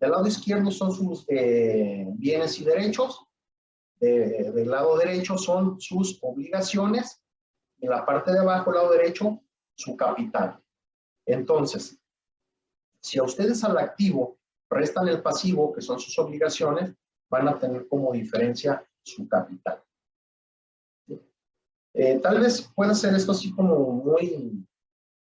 Del 0.00 0.10
lado 0.10 0.26
izquierdo 0.26 0.70
son 0.70 0.90
sus 0.92 1.24
eh, 1.28 2.06
bienes 2.14 2.58
y 2.60 2.64
derechos, 2.64 3.24
de- 4.00 4.50
del 4.52 4.70
lado 4.70 4.96
derecho 4.96 5.36
son 5.36 5.80
sus 5.80 6.18
obligaciones, 6.22 7.20
en 7.80 7.90
la 7.90 8.04
parte 8.04 8.32
de 8.32 8.38
abajo, 8.38 8.72
lado 8.72 8.90
derecho, 8.90 9.40
su 9.74 9.96
capital. 9.96 10.60
Entonces, 11.26 11.98
si 13.00 13.18
a 13.18 13.22
ustedes 13.22 13.62
al 13.64 13.78
activo 13.78 14.38
restan 14.70 15.08
el 15.08 15.22
pasivo, 15.22 15.72
que 15.72 15.80
son 15.80 15.98
sus 15.98 16.18
obligaciones, 16.18 16.94
van 17.30 17.48
a 17.48 17.58
tener 17.58 17.86
como 17.88 18.12
diferencia 18.12 18.84
su 19.02 19.28
capital. 19.28 19.82
Eh, 21.94 22.20
tal 22.20 22.40
vez 22.40 22.70
pueda 22.74 22.94
ser 22.94 23.14
esto 23.14 23.32
así 23.32 23.52
como 23.52 23.76
muy, 23.92 24.64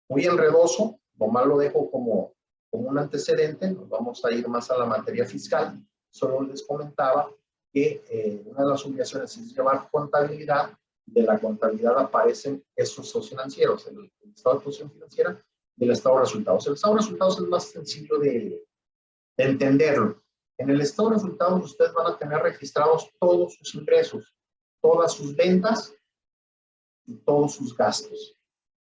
muy 0.09 0.25
enredoso, 0.25 0.99
nomás 1.15 1.47
lo 1.47 1.59
dejo 1.59 1.91
como, 1.91 2.35
como 2.71 2.89
un 2.89 2.99
antecedente, 2.99 3.71
nos 3.71 3.89
vamos 3.89 4.25
a 4.25 4.33
ir 4.33 4.47
más 4.49 4.71
a 4.71 4.77
la 4.77 4.85
materia 4.85 5.25
fiscal, 5.25 5.81
solo 6.11 6.43
les 6.43 6.63
comentaba 6.67 7.31
que 7.73 8.05
eh, 8.11 8.43
una 8.47 8.65
de 8.65 8.71
las 8.71 8.85
obligaciones 8.85 9.37
es 9.37 9.55
llevar 9.55 9.89
contabilidad, 9.91 10.71
de 11.07 11.23
la 11.23 11.39
contabilidad 11.39 11.99
aparecen 11.99 12.65
esos 12.75 13.07
estados 13.07 13.31
financieros, 13.31 13.87
el, 13.87 14.13
el 14.21 14.31
estado 14.31 14.59
de 14.59 14.65
posición 14.65 14.91
financiera 14.91 15.43
y 15.77 15.85
el 15.85 15.91
estado 15.93 16.17
de 16.17 16.21
resultados. 16.23 16.67
El 16.67 16.75
estado 16.75 16.95
de 16.95 17.01
resultados 17.01 17.41
es 17.41 17.49
más 17.49 17.65
sencillo 17.65 18.19
de, 18.19 18.67
de 19.37 19.45
entenderlo. 19.45 20.23
En 20.59 20.71
el 20.71 20.81
estado 20.81 21.11
de 21.11 21.15
resultados 21.17 21.65
ustedes 21.65 21.93
van 21.93 22.13
a 22.13 22.19
tener 22.19 22.43
registrados 22.43 23.11
todos 23.21 23.55
sus 23.55 23.75
ingresos, 23.75 24.35
todas 24.81 25.13
sus 25.13 25.37
ventas 25.37 25.95
y 27.05 27.17
todos 27.19 27.55
sus 27.55 27.77
gastos. 27.77 28.37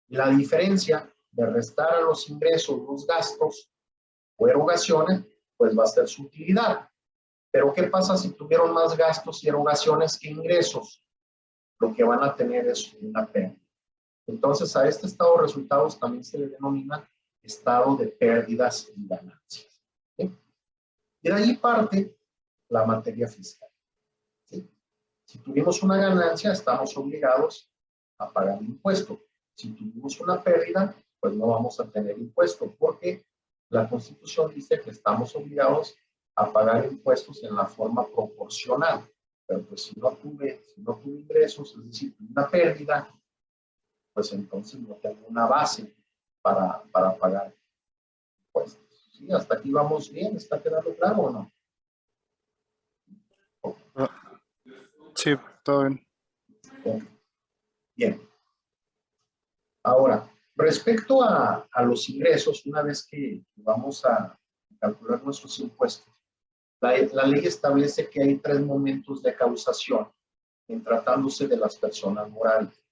La 0.08 0.30
diferencia 0.30 1.12
de 1.30 1.46
restar 1.46 1.94
a 1.94 2.00
los 2.00 2.28
ingresos 2.28 2.80
los 2.88 3.06
gastos 3.06 3.70
o 4.36 4.48
erogaciones, 4.48 5.24
pues 5.56 5.78
va 5.78 5.84
a 5.84 5.88
ser 5.88 6.08
su 6.08 6.24
utilidad. 6.24 6.88
Pero 7.50 7.72
¿qué 7.72 7.84
pasa 7.84 8.16
si 8.16 8.30
tuvieron 8.32 8.72
más 8.72 8.96
gastos 8.96 9.42
y 9.44 9.48
erogaciones 9.48 10.18
que 10.18 10.28
ingresos? 10.28 11.02
Lo 11.78 11.92
que 11.92 12.04
van 12.04 12.22
a 12.22 12.34
tener 12.34 12.66
es 12.66 12.94
una 12.94 13.26
pérdida. 13.26 13.60
Entonces 14.26 14.74
a 14.76 14.88
este 14.88 15.06
estado 15.06 15.36
de 15.36 15.42
resultados 15.42 15.98
también 15.98 16.24
se 16.24 16.38
le 16.38 16.48
denomina 16.48 17.08
estado 17.46 17.96
de 17.96 18.08
pérdidas 18.08 18.92
y 18.94 19.06
ganancias. 19.06 19.82
¿sí? 20.16 20.36
Y 21.22 21.28
de 21.28 21.34
ahí 21.34 21.56
parte 21.56 22.16
la 22.68 22.84
materia 22.84 23.28
fiscal. 23.28 23.70
¿sí? 24.44 24.68
Si 25.24 25.38
tuvimos 25.38 25.82
una 25.82 25.96
ganancia, 25.96 26.52
estamos 26.52 26.96
obligados 26.96 27.70
a 28.18 28.30
pagar 28.30 28.60
impuesto. 28.62 29.20
Si 29.54 29.70
tuvimos 29.70 30.20
una 30.20 30.42
pérdida, 30.42 30.94
pues 31.20 31.34
no 31.34 31.46
vamos 31.46 31.80
a 31.80 31.88
tener 31.90 32.18
impuesto, 32.18 32.74
porque 32.78 33.24
la 33.70 33.88
Constitución 33.88 34.52
dice 34.54 34.80
que 34.80 34.90
estamos 34.90 35.34
obligados 35.34 35.96
a 36.34 36.52
pagar 36.52 36.84
impuestos 36.84 37.42
en 37.42 37.54
la 37.54 37.66
forma 37.66 38.06
proporcional. 38.06 39.08
Pero 39.46 39.62
pues 39.62 39.84
si 39.84 39.98
no 39.98 40.12
tuve, 40.16 40.62
si 40.74 40.80
no 40.80 40.96
tuve 40.96 41.20
ingresos, 41.20 41.76
es 41.76 41.86
decir, 41.86 42.16
una 42.30 42.48
pérdida, 42.50 43.08
pues 44.12 44.32
entonces 44.32 44.80
no 44.80 44.94
tengo 44.96 45.26
una 45.28 45.46
base 45.46 45.94
para, 46.42 46.82
para 46.84 47.16
pagar 47.16 47.54
impuestos. 48.48 49.12
¿Sí? 49.12 49.30
Hasta 49.32 49.56
aquí 49.56 49.70
vamos 49.70 50.10
bien, 50.10 50.36
¿está 50.36 50.60
quedando 50.60 50.94
claro 50.96 51.22
o 51.22 51.30
no? 51.30 51.52
Sí, 55.14 55.30
todo 55.62 55.84
bien. 55.84 56.06
Bien. 57.94 58.28
Ahora, 59.82 60.30
respecto 60.54 61.22
a, 61.22 61.66
a 61.72 61.82
los 61.82 62.08
ingresos, 62.10 62.66
una 62.66 62.82
vez 62.82 63.06
que 63.06 63.42
vamos 63.54 64.04
a 64.04 64.38
calcular 64.78 65.22
nuestros 65.22 65.58
impuestos, 65.58 66.15
la, 66.80 66.96
la 67.12 67.26
ley 67.26 67.46
establece 67.46 68.08
que 68.10 68.22
hay 68.22 68.36
tres 68.38 68.60
momentos 68.60 69.22
de 69.22 69.34
causación 69.34 70.08
en 70.68 70.82
tratándose 70.82 71.46
de 71.46 71.56
las 71.56 71.76
personas 71.76 72.28
morales. 72.30 72.82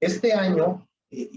Este 0.00 0.32
año 0.32 0.86
eh, 1.10 1.28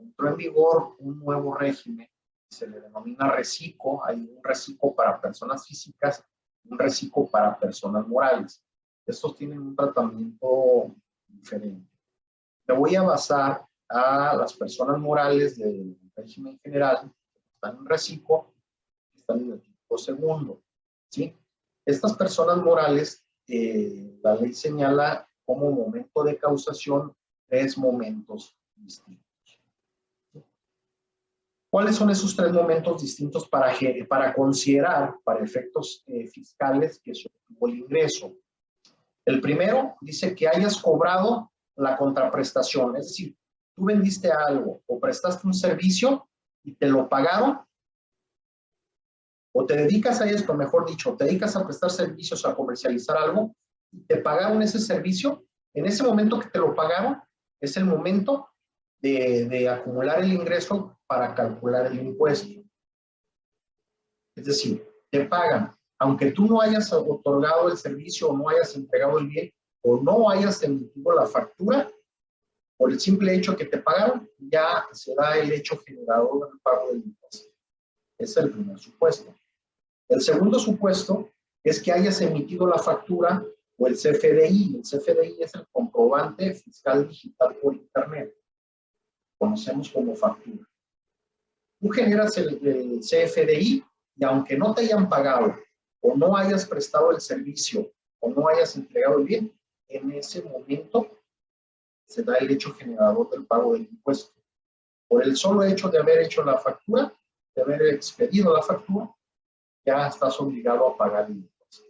entró 0.00 0.28
en 0.28 0.36
vigor 0.36 0.96
un 0.98 1.18
nuevo 1.18 1.54
régimen, 1.54 2.08
se 2.50 2.66
le 2.66 2.80
denomina 2.80 3.30
reciclo, 3.30 4.04
hay 4.04 4.28
un 4.36 4.42
reciclo 4.42 4.94
para 4.94 5.20
personas 5.20 5.66
físicas, 5.66 6.24
un 6.64 6.78
reciclo 6.78 7.26
para 7.26 7.58
personas 7.58 8.06
morales. 8.06 8.62
Estos 9.06 9.36
tienen 9.36 9.60
un 9.60 9.76
tratamiento 9.76 10.94
diferente. 11.26 11.90
Me 12.66 12.74
voy 12.74 12.94
a 12.96 13.02
basar 13.02 13.66
a 13.88 14.34
las 14.36 14.54
personas 14.54 14.98
morales 14.98 15.58
del 15.58 15.98
régimen 16.16 16.58
general, 16.62 17.12
que 17.32 17.40
están 17.54 17.76
en 17.76 17.86
reciclo, 17.86 18.54
que 19.12 19.20
están 19.20 19.40
en 19.40 19.52
el 19.52 19.60
tipo 19.60 19.98
segundo. 19.98 20.63
Estas 21.84 22.14
personas 22.14 22.58
morales, 22.58 23.24
eh, 23.46 24.18
la 24.22 24.36
ley 24.36 24.54
señala 24.54 25.28
como 25.44 25.70
momento 25.70 26.24
de 26.24 26.38
causación 26.38 27.14
tres 27.46 27.76
momentos 27.76 28.56
distintos. 28.74 29.24
¿Cuáles 31.70 31.96
son 31.96 32.08
esos 32.10 32.36
tres 32.36 32.52
momentos 32.52 33.02
distintos 33.02 33.48
para 33.48 34.32
considerar, 34.32 35.16
para 35.24 35.44
efectos 35.44 36.04
eh, 36.06 36.26
fiscales, 36.28 37.00
que 37.00 37.14
se 37.14 37.28
obtuvo 37.28 37.66
el 37.68 37.80
ingreso? 37.80 38.32
El 39.24 39.40
primero 39.40 39.96
dice 40.00 40.34
que 40.34 40.46
hayas 40.46 40.80
cobrado 40.80 41.50
la 41.76 41.96
contraprestación, 41.96 42.96
es 42.96 43.08
decir, 43.08 43.36
tú 43.74 43.86
vendiste 43.86 44.30
algo 44.30 44.82
o 44.86 45.00
prestaste 45.00 45.46
un 45.46 45.54
servicio 45.54 46.28
y 46.62 46.74
te 46.74 46.86
lo 46.86 47.08
pagaron, 47.08 47.58
o 49.56 49.64
te 49.64 49.76
dedicas 49.76 50.20
a 50.20 50.28
esto, 50.28 50.52
mejor 50.54 50.84
dicho, 50.84 51.14
te 51.16 51.24
dedicas 51.24 51.54
a 51.54 51.64
prestar 51.64 51.90
servicios, 51.90 52.44
a 52.44 52.54
comercializar 52.54 53.16
algo, 53.16 53.54
y 53.92 54.00
te 54.00 54.16
pagaron 54.16 54.60
ese 54.62 54.80
servicio, 54.80 55.44
en 55.74 55.86
ese 55.86 56.02
momento 56.02 56.40
que 56.40 56.50
te 56.50 56.58
lo 56.58 56.74
pagaron, 56.74 57.22
es 57.60 57.76
el 57.76 57.84
momento 57.84 58.48
de, 59.00 59.46
de 59.46 59.68
acumular 59.68 60.20
el 60.20 60.32
ingreso 60.32 60.98
para 61.06 61.34
calcular 61.34 61.86
el 61.86 62.00
impuesto. 62.00 62.62
Es 64.36 64.44
decir, 64.44 64.84
te 65.10 65.24
pagan, 65.26 65.72
aunque 66.00 66.32
tú 66.32 66.46
no 66.46 66.60
hayas 66.60 66.92
otorgado 66.92 67.68
el 67.68 67.76
servicio 67.76 68.30
o 68.30 68.36
no 68.36 68.48
hayas 68.48 68.74
entregado 68.74 69.20
el 69.20 69.28
bien 69.28 69.52
o 69.82 70.00
no 70.00 70.28
hayas 70.30 70.60
emitido 70.64 71.12
la 71.12 71.26
factura, 71.26 71.88
por 72.76 72.90
el 72.90 72.98
simple 72.98 73.32
hecho 73.32 73.56
que 73.56 73.66
te 73.66 73.78
pagaron, 73.78 74.28
ya 74.36 74.84
se 74.90 75.14
da 75.14 75.38
el 75.38 75.52
hecho 75.52 75.78
generador 75.78 76.48
del 76.48 76.58
pago 76.60 76.88
del 76.88 77.04
impuesto. 77.04 77.48
Es 78.18 78.36
el 78.36 78.50
primer 78.50 78.78
supuesto. 78.80 79.32
El 80.08 80.20
segundo 80.20 80.58
supuesto 80.58 81.30
es 81.62 81.82
que 81.82 81.92
hayas 81.92 82.20
emitido 82.20 82.66
la 82.66 82.78
factura 82.78 83.44
o 83.76 83.86
el 83.86 83.94
CFDI. 83.94 84.76
El 84.76 84.82
CFDI 84.82 85.42
es 85.42 85.54
el 85.54 85.66
comprobante 85.72 86.54
fiscal 86.54 87.08
digital 87.08 87.56
por 87.56 87.74
Internet. 87.74 88.34
Conocemos 89.38 89.90
como 89.90 90.14
factura. 90.14 90.68
Tú 91.80 91.88
generas 91.88 92.36
el, 92.38 92.66
el 92.66 93.00
CFDI 93.00 93.84
y 94.16 94.24
aunque 94.24 94.56
no 94.56 94.74
te 94.74 94.82
hayan 94.82 95.08
pagado 95.08 95.54
o 96.00 96.14
no 96.16 96.36
hayas 96.36 96.66
prestado 96.66 97.10
el 97.10 97.20
servicio 97.20 97.90
o 98.20 98.30
no 98.30 98.48
hayas 98.48 98.76
entregado 98.76 99.18
el 99.18 99.24
bien, 99.24 99.52
en 99.88 100.12
ese 100.12 100.42
momento 100.42 101.22
se 102.06 102.22
da 102.22 102.36
el 102.36 102.50
hecho 102.50 102.72
generador 102.74 103.30
del 103.30 103.46
pago 103.46 103.72
del 103.72 103.82
impuesto. 103.82 104.32
Por 105.08 105.24
el 105.24 105.36
solo 105.36 105.64
hecho 105.64 105.88
de 105.88 105.98
haber 105.98 106.22
hecho 106.22 106.44
la 106.44 106.58
factura, 106.58 107.12
de 107.54 107.62
haber 107.62 107.82
expedido 107.94 108.52
la 108.52 108.62
factura, 108.62 109.10
ya 109.84 110.08
estás 110.08 110.40
obligado 110.40 110.88
a 110.88 110.96
pagar 110.96 111.26
el 111.30 111.36
impuesto. 111.38 111.84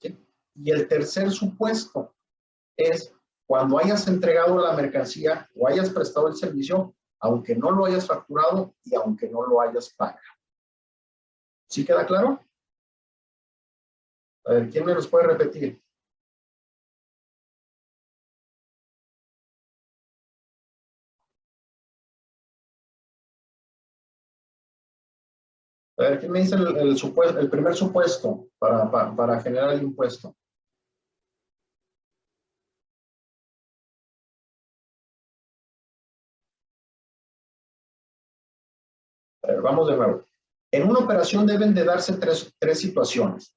¿Sí? 0.00 0.26
Y 0.54 0.70
el 0.70 0.88
tercer 0.88 1.30
supuesto 1.30 2.14
es 2.76 3.14
cuando 3.46 3.78
hayas 3.78 4.06
entregado 4.08 4.58
la 4.58 4.72
mercancía 4.72 5.50
o 5.56 5.68
hayas 5.68 5.90
prestado 5.90 6.28
el 6.28 6.34
servicio, 6.34 6.94
aunque 7.20 7.54
no 7.54 7.70
lo 7.70 7.84
hayas 7.84 8.06
facturado 8.06 8.74
y 8.84 8.94
aunque 8.94 9.28
no 9.28 9.46
lo 9.46 9.60
hayas 9.60 9.92
pagado. 9.94 10.18
¿Sí 11.68 11.84
queda 11.84 12.06
claro? 12.06 12.40
A 14.44 14.54
ver, 14.54 14.70
¿quién 14.70 14.84
me 14.84 14.94
los 14.94 15.06
puede 15.06 15.26
repetir? 15.26 15.81
A 26.02 26.10
ver, 26.10 26.18
¿quién 26.18 26.32
me 26.32 26.40
dice 26.40 26.56
el, 26.56 26.76
el, 26.78 26.96
supuesto, 26.96 27.38
el 27.38 27.48
primer 27.48 27.76
supuesto 27.76 28.48
para, 28.58 28.90
para, 28.90 29.14
para 29.14 29.40
generar 29.40 29.72
el 29.72 29.82
impuesto? 29.82 30.34
A 39.44 39.46
ver, 39.46 39.62
vamos 39.62 39.86
de 39.88 39.96
nuevo. 39.96 40.24
En 40.72 40.88
una 40.88 41.00
operación 41.00 41.46
deben 41.46 41.72
de 41.72 41.84
darse 41.84 42.16
tres, 42.16 42.52
tres 42.58 42.80
situaciones. 42.80 43.54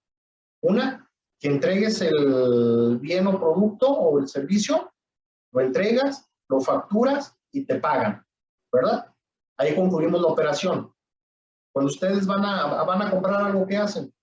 Una, 0.61 1.09
que 1.39 1.47
entregues 1.47 2.01
el 2.01 2.99
bien 2.99 3.25
o 3.25 3.39
producto 3.39 3.87
o 3.87 4.19
el 4.19 4.27
servicio, 4.27 4.93
lo 5.51 5.61
entregas, 5.61 6.29
lo 6.47 6.61
facturas 6.61 7.35
y 7.51 7.65
te 7.65 7.79
pagan, 7.79 8.23
¿verdad? 8.71 9.11
Ahí 9.57 9.73
concluimos 9.73 10.21
la 10.21 10.27
operación. 10.27 10.94
Cuando 11.75 11.91
ustedes 11.91 12.25
van 12.25 12.45
a, 12.45 12.83
van 12.83 13.01
a 13.01 13.11
comprar 13.11 13.43
algo, 13.43 13.67
¿qué 13.67 13.75
hacen? 13.75 14.13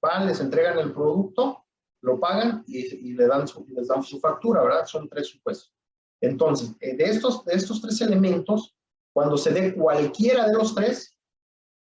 Van, 0.00 0.26
les 0.26 0.40
entregan 0.40 0.78
el 0.78 0.90
producto, 0.94 1.66
lo 2.00 2.18
pagan 2.18 2.64
y, 2.66 2.78
y 2.78 3.12
le 3.12 3.26
dan 3.26 3.46
su, 3.46 3.66
les 3.68 3.88
dan 3.88 4.02
su 4.02 4.18
factura, 4.18 4.62
¿verdad? 4.62 4.86
Son 4.86 5.06
tres 5.06 5.28
supuestos. 5.28 5.74
Entonces, 6.22 6.74
eh, 6.80 6.96
de 6.96 7.04
estos, 7.04 7.44
de 7.44 7.56
estos 7.56 7.82
tres 7.82 8.00
elementos, 8.00 8.74
cuando 9.12 9.36
se 9.36 9.52
dé 9.52 9.74
cualquiera 9.74 10.48
de 10.48 10.54
los 10.54 10.74
tres, 10.74 11.14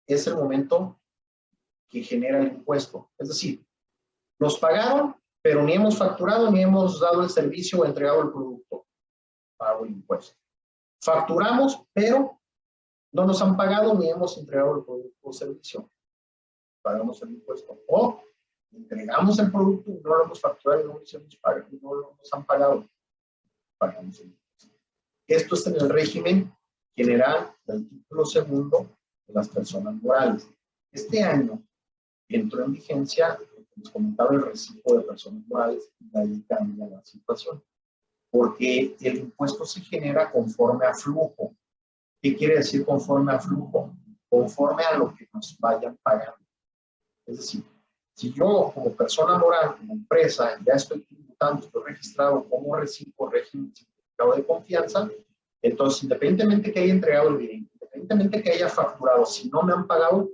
es 0.08 0.26
el 0.26 0.38
momento 0.38 1.00
que 1.88 2.02
genera 2.02 2.42
el 2.42 2.54
impuesto. 2.54 3.12
Es 3.20 3.28
decir, 3.28 3.64
nos 4.40 4.58
pagaron, 4.58 5.16
pero 5.44 5.62
ni 5.62 5.74
hemos 5.74 6.00
facturado 6.00 6.50
ni 6.50 6.64
hemos 6.64 7.00
dado 7.00 7.22
el 7.22 7.30
servicio 7.30 7.80
o 7.80 7.86
entregado 7.86 8.24
el 8.24 8.32
producto. 8.32 8.88
Pago 9.56 9.86
el 9.86 9.92
impuesto. 9.92 10.36
Facturamos, 11.00 11.84
pero 11.94 12.41
no 13.12 13.26
nos 13.26 13.42
han 13.42 13.58
pagado 13.58 13.94
ni 13.96 14.10
hemos 14.10 14.38
entregado 14.38 14.78
el 14.78 14.86
producto 14.86 15.20
o 15.22 15.34
servicio. 15.34 15.90
Pagamos 16.82 17.22
el 17.22 17.32
impuesto. 17.32 17.80
O 17.88 18.22
entregamos 18.72 19.38
el 19.40 19.52
producto 19.52 19.92
y 19.92 19.96
no 19.96 20.18
lo 20.18 20.24
hemos 20.26 20.40
facturado 20.40 20.82
y 20.82 20.86
no, 20.86 20.94
no 20.94 22.16
nos 22.18 22.34
han 22.34 22.46
pagado. 22.46 22.88
Pagamos 23.78 24.20
el 24.20 24.28
impuesto. 24.28 24.42
Esto 25.28 25.56
es 25.56 25.68
en 25.68 25.76
el 25.76 25.90
régimen 25.90 26.54
general 26.96 27.54
del 27.66 27.88
título 27.88 28.26
segundo 28.26 28.90
de 29.28 29.34
las 29.34 29.50
personas 29.50 29.96
morales. 29.96 30.50
Este 30.92 31.24
año 31.24 31.62
entró 32.28 32.64
en 32.64 32.74
vigencia, 32.74 33.40
les 33.76 33.90
comentaba, 33.90 34.34
el 34.34 34.42
recibo 34.42 34.98
de 34.98 35.04
personas 35.04 35.46
morales 35.48 35.92
y 36.00 36.18
ahí 36.18 36.44
cambia 36.48 36.88
la 36.88 37.04
situación. 37.06 37.64
Porque 38.30 38.96
el 39.00 39.18
impuesto 39.18 39.66
se 39.66 39.82
genera 39.82 40.32
conforme 40.32 40.86
a 40.86 40.94
flujo. 40.94 41.56
¿Qué 42.22 42.36
quiere 42.36 42.58
decir 42.58 42.86
conforme 42.86 43.34
a 43.34 43.40
flujo? 43.40 43.94
Conforme 44.30 44.84
a 44.84 44.98
lo 44.98 45.14
que 45.14 45.28
nos 45.34 45.58
vayan 45.60 45.98
pagando. 46.04 46.46
Es 47.26 47.38
decir, 47.38 47.64
si 48.14 48.32
yo 48.34 48.72
como 48.74 48.96
persona 48.96 49.38
moral, 49.38 49.76
como 49.78 49.94
empresa, 49.94 50.58
ya 50.66 50.74
estoy 50.74 51.02
tributando, 51.02 51.66
estoy 51.66 51.84
registrado 51.84 52.48
como 52.48 52.76
recibo 52.76 53.30
régimen 53.30 53.74
certificado 53.76 54.36
de 54.36 54.46
confianza, 54.46 55.10
entonces 55.62 56.04
independientemente 56.04 56.72
que 56.72 56.80
haya 56.80 56.94
entregado 56.94 57.30
el 57.30 57.38
bien, 57.38 57.70
independientemente 57.74 58.44
que 58.44 58.52
haya 58.52 58.70
facturado, 58.70 59.26
si 59.26 59.50
no 59.50 59.64
me 59.64 59.74
han 59.74 59.88
pagado, 59.88 60.30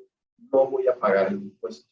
no 0.51 0.67
voy 0.67 0.87
a 0.87 0.95
pagar 0.95 1.27
el 1.27 1.35
impuesto. 1.35 1.87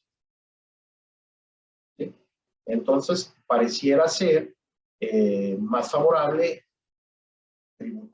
Entonces, 2.66 3.34
pareciera 3.46 4.08
ser 4.08 4.56
eh, 5.00 5.56
más 5.60 5.92
favorable 5.92 6.65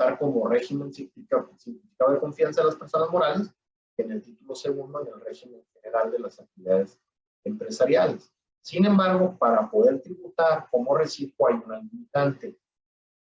tributar 0.01 0.19
como 0.19 0.47
régimen 0.47 0.93
certificado, 0.93 1.49
de 2.09 2.19
confianza 2.19 2.61
de 2.61 2.67
las 2.67 2.75
personas 2.75 3.09
morales 3.09 3.49
en 3.97 4.11
el 4.11 4.21
título 4.21 4.55
segundo 4.55 5.01
en 5.01 5.07
el 5.07 5.21
régimen 5.21 5.61
general 5.73 6.11
de 6.11 6.19
las 6.19 6.39
actividades 6.39 6.99
empresariales. 7.43 8.33
Sin 8.61 8.85
embargo, 8.85 9.37
para 9.37 9.69
poder 9.69 10.01
tributar 10.01 10.67
como 10.71 10.95
recibo 10.95 11.47
hay 11.47 11.55
una 11.65 11.79
limitante. 11.79 12.57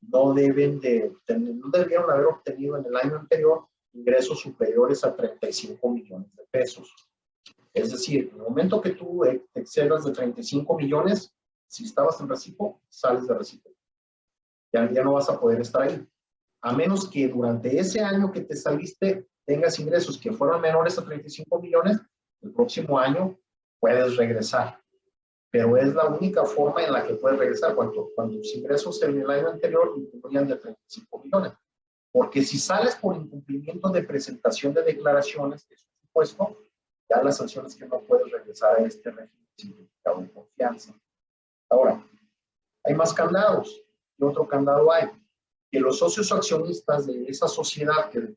No 0.01 0.33
deben 0.33 0.81
de 0.81 1.13
no 1.37 1.71
debieron 1.71 2.11
haber 2.11 2.27
obtenido 2.27 2.77
en 2.77 2.87
el 2.87 2.97
año 2.97 3.17
anterior 3.17 3.67
ingresos 3.93 4.41
superiores 4.41 5.03
a 5.05 5.15
35 5.15 5.91
millones 5.91 6.35
de 6.37 6.45
pesos. 6.51 6.95
Es 7.75 7.91
decir, 7.91 8.31
en 8.33 8.37
el 8.37 8.43
momento 8.43 8.81
que 8.81 8.91
tú 8.91 9.25
excedas 9.25 10.05
de 10.05 10.13
35 10.13 10.77
millones, 10.77 11.35
si 11.67 11.85
estabas 11.85 12.21
en 12.21 12.29
recibo, 12.29 12.81
sales 12.89 13.27
de 13.27 13.35
recibo. 13.35 13.71
Ya, 14.73 14.91
ya 14.93 15.03
no 15.03 15.15
vas 15.15 15.29
a 15.29 15.41
poder 15.41 15.61
estar 15.61 15.83
ahí. 15.83 16.07
A 16.63 16.73
menos 16.73 17.09
que 17.09 17.29
durante 17.29 17.79
ese 17.79 18.01
año 18.01 18.33
que 18.33 18.41
te 18.41 18.57
saliste 18.57 19.29
tengas 19.47 19.79
ingresos 19.79 20.19
que 20.19 20.33
fueron 20.33 20.61
menores 20.61 20.99
a 20.99 21.05
35 21.05 21.61
millones, 21.61 21.99
el 22.43 22.53
próximo 22.53 22.99
año 22.99 23.39
puedes 23.81 24.17
regresar. 24.17 24.81
Pero 25.51 25.77
es 25.77 25.95
la 25.95 26.07
única 26.07 26.45
forma 26.45 26.85
en 26.85 26.93
la 26.93 27.07
que 27.07 27.15
puedes 27.15 27.39
regresar 27.39 27.75
cuando, 27.75 28.11
cuando 28.15 28.37
tus 28.37 28.55
ingresos 28.55 29.03
en 29.03 29.21
el 29.21 29.31
año 29.31 29.49
anterior 29.49 29.95
incluían 29.97 30.47
de 30.47 30.57
35 30.57 31.23
millones. 31.25 31.53
Porque 32.13 32.43
si 32.43 32.59
sales 32.59 32.97
por 32.97 33.17
incumplimiento 33.17 33.89
de 33.91 34.03
presentación 34.03 34.75
de 34.75 34.83
declaraciones 34.83 35.67
de 35.69 35.77
supuesto, 35.77 36.69
ya 37.09 37.23
la 37.23 37.33
sanción 37.33 37.67
es 37.67 37.75
que 37.75 37.87
no 37.87 38.01
puedes 38.03 38.31
regresar 38.31 38.77
a 38.77 38.85
este 38.85 39.11
régimen 39.11 39.49
de 39.57 40.33
confianza. 40.33 40.95
Ahora, 41.71 42.05
hay 42.85 42.95
más 42.95 43.13
candados. 43.13 43.83
¿Qué 44.17 44.25
otro 44.25 44.47
candado 44.47 44.91
hay? 44.93 45.09
Que 45.71 45.81
los 45.81 45.99
socios 45.99 46.33
accionistas 46.33 47.07
de 47.07 47.27
esa 47.27 47.49
sociedad 47.49 48.11
que 48.11 48.35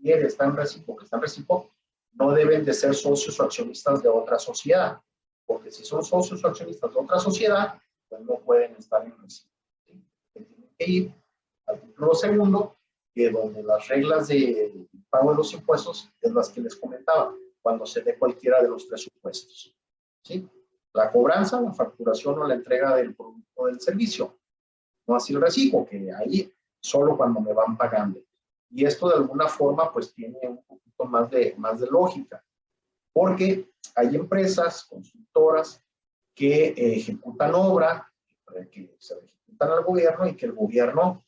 quiere, 0.00 0.26
está 0.26 0.44
en 0.44 0.56
recibo, 0.56 0.96
que 0.96 1.04
está 1.04 1.16
en 1.16 1.22
recibo, 1.22 1.70
no 2.12 2.32
deben 2.32 2.64
de 2.64 2.74
ser 2.74 2.94
socios 2.94 3.38
o 3.40 3.44
accionistas 3.44 4.02
de 4.02 4.08
otra 4.08 4.38
sociedad. 4.38 5.00
Porque 5.46 5.70
si 5.70 5.84
son 5.84 6.04
socios 6.04 6.44
o 6.44 6.48
accionistas 6.48 6.92
de 6.92 7.00
otra 7.00 7.18
sociedad, 7.18 7.80
pues 8.08 8.20
no 8.22 8.38
pueden 8.40 8.74
estar 8.76 9.04
en 9.04 9.16
recibo. 9.20 9.50
Tienen 10.32 10.70
que 10.78 10.90
ir 10.90 11.14
al 11.66 11.80
título 11.80 12.14
segundo, 12.14 12.76
que 13.14 13.30
donde 13.30 13.62
las 13.62 13.88
reglas 13.88 14.28
de 14.28 14.86
pago 15.10 15.30
de 15.30 15.36
los 15.38 15.52
impuestos 15.52 16.10
es 16.20 16.32
las 16.32 16.50
que 16.50 16.60
les 16.60 16.76
comentaba 16.76 17.34
cuando 17.62 17.86
se 17.86 18.02
dé 18.02 18.16
cualquiera 18.18 18.62
de 18.62 18.68
los 18.68 18.86
tres 18.86 19.02
supuestos. 19.02 19.74
¿sí? 20.22 20.48
La 20.92 21.10
cobranza, 21.10 21.60
la 21.60 21.72
facturación 21.72 22.38
o 22.38 22.46
la 22.46 22.54
entrega 22.54 22.96
del 22.96 23.14
producto 23.14 23.62
o 23.62 23.66
del 23.66 23.80
servicio. 23.80 24.38
No 25.06 25.16
así 25.16 25.34
el 25.34 25.40
recibo, 25.40 25.86
que 25.86 26.12
ahí 26.12 26.52
solo 26.80 27.16
cuando 27.16 27.40
me 27.40 27.52
van 27.52 27.76
pagando. 27.76 28.20
Y 28.70 28.84
esto 28.84 29.08
de 29.08 29.16
alguna 29.16 29.48
forma 29.48 29.92
pues 29.92 30.12
tiene 30.12 30.38
un 30.46 30.62
poquito 30.62 31.04
más 31.04 31.30
de, 31.30 31.54
más 31.56 31.80
de 31.80 31.86
lógica, 31.86 32.44
porque 33.12 33.70
hay 33.94 34.14
empresas, 34.14 34.84
consultoras, 34.84 35.82
que 36.34 36.68
ejecutan 36.76 37.54
obra, 37.54 38.12
que 38.70 38.94
se 38.98 39.14
ejecutan 39.14 39.70
al 39.70 39.84
gobierno 39.84 40.26
y 40.26 40.36
que 40.36 40.46
el 40.46 40.52
gobierno 40.52 41.24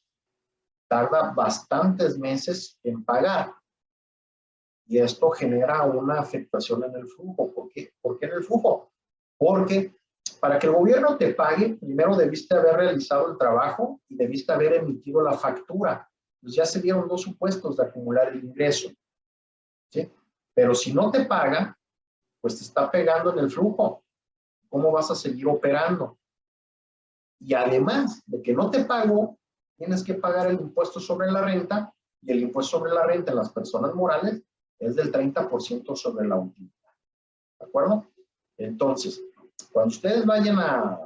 tarda 0.89 1.33
bastantes 1.33 2.19
meses 2.19 2.79
en 2.83 3.05
pagar. 3.05 3.53
Y 4.87 4.99
esto 4.99 5.31
genera 5.31 5.83
una 5.85 6.21
afectación 6.21 6.85
en 6.85 6.95
el 6.97 7.09
flujo. 7.09 7.53
¿Por 7.53 7.69
qué? 7.71 7.93
¿Por 8.01 8.19
qué 8.19 8.27
en 8.27 8.33
el 8.33 8.45
flujo? 8.45 8.93
Porque 9.37 9.95
para 10.41 10.59
que 10.59 10.67
el 10.67 10.73
gobierno 10.73 11.17
te 11.17 11.35
pague, 11.35 11.75
primero 11.75 12.17
debiste 12.17 12.55
haber 12.55 12.77
realizado 12.77 13.31
el 13.31 13.39
trabajo 13.39 14.01
y 14.09 14.17
debiste 14.17 14.53
haber 14.53 14.75
emitido 14.75 15.23
la 15.23 15.33
factura. 15.33 16.09
Pues 16.41 16.55
ya 16.55 16.65
se 16.65 16.81
dieron 16.81 17.07
dos 17.07 17.23
supuestos 17.23 17.77
de 17.77 17.85
acumular 17.85 18.29
el 18.29 18.45
ingreso. 18.45 18.91
Pero 20.53 20.75
si 20.75 20.93
no 20.93 21.11
te 21.11 21.25
paga, 21.25 21.79
pues 22.41 22.59
te 22.59 22.65
está 22.65 22.91
pegando 22.91 23.33
en 23.33 23.39
el 23.39 23.51
flujo. 23.51 24.03
¿Cómo 24.69 24.91
vas 24.91 25.11
a 25.11 25.15
seguir 25.15 25.47
operando? 25.47 26.19
Y 27.39 27.55
además 27.55 28.23
de 28.27 28.43
que 28.43 28.53
no 28.53 28.71
te 28.71 28.85
pagó, 28.85 29.39
tienes 29.77 30.03
que 30.03 30.15
pagar 30.15 30.49
el 30.49 30.61
impuesto 30.61 31.01
sobre 31.01 31.31
la 31.31 31.43
renta 31.43 31.95
y 32.23 32.33
el 32.33 32.41
impuesto 32.41 32.79
sobre 32.79 32.93
la 32.93 33.07
renta 33.07 33.31
en 33.31 33.39
las 33.39 33.51
personas 33.51 33.95
morales 33.95 34.43
es 34.79 34.97
del 34.97 35.11
30% 35.11 35.97
sobre 35.97 36.29
la 36.29 36.37
utilidad. 36.37 36.93
¿De 37.59 37.67
acuerdo? 37.67 38.07
Entonces, 38.59 39.23
cuando 39.73 39.89
ustedes 39.89 40.27
vayan 40.27 40.59
a, 40.59 41.01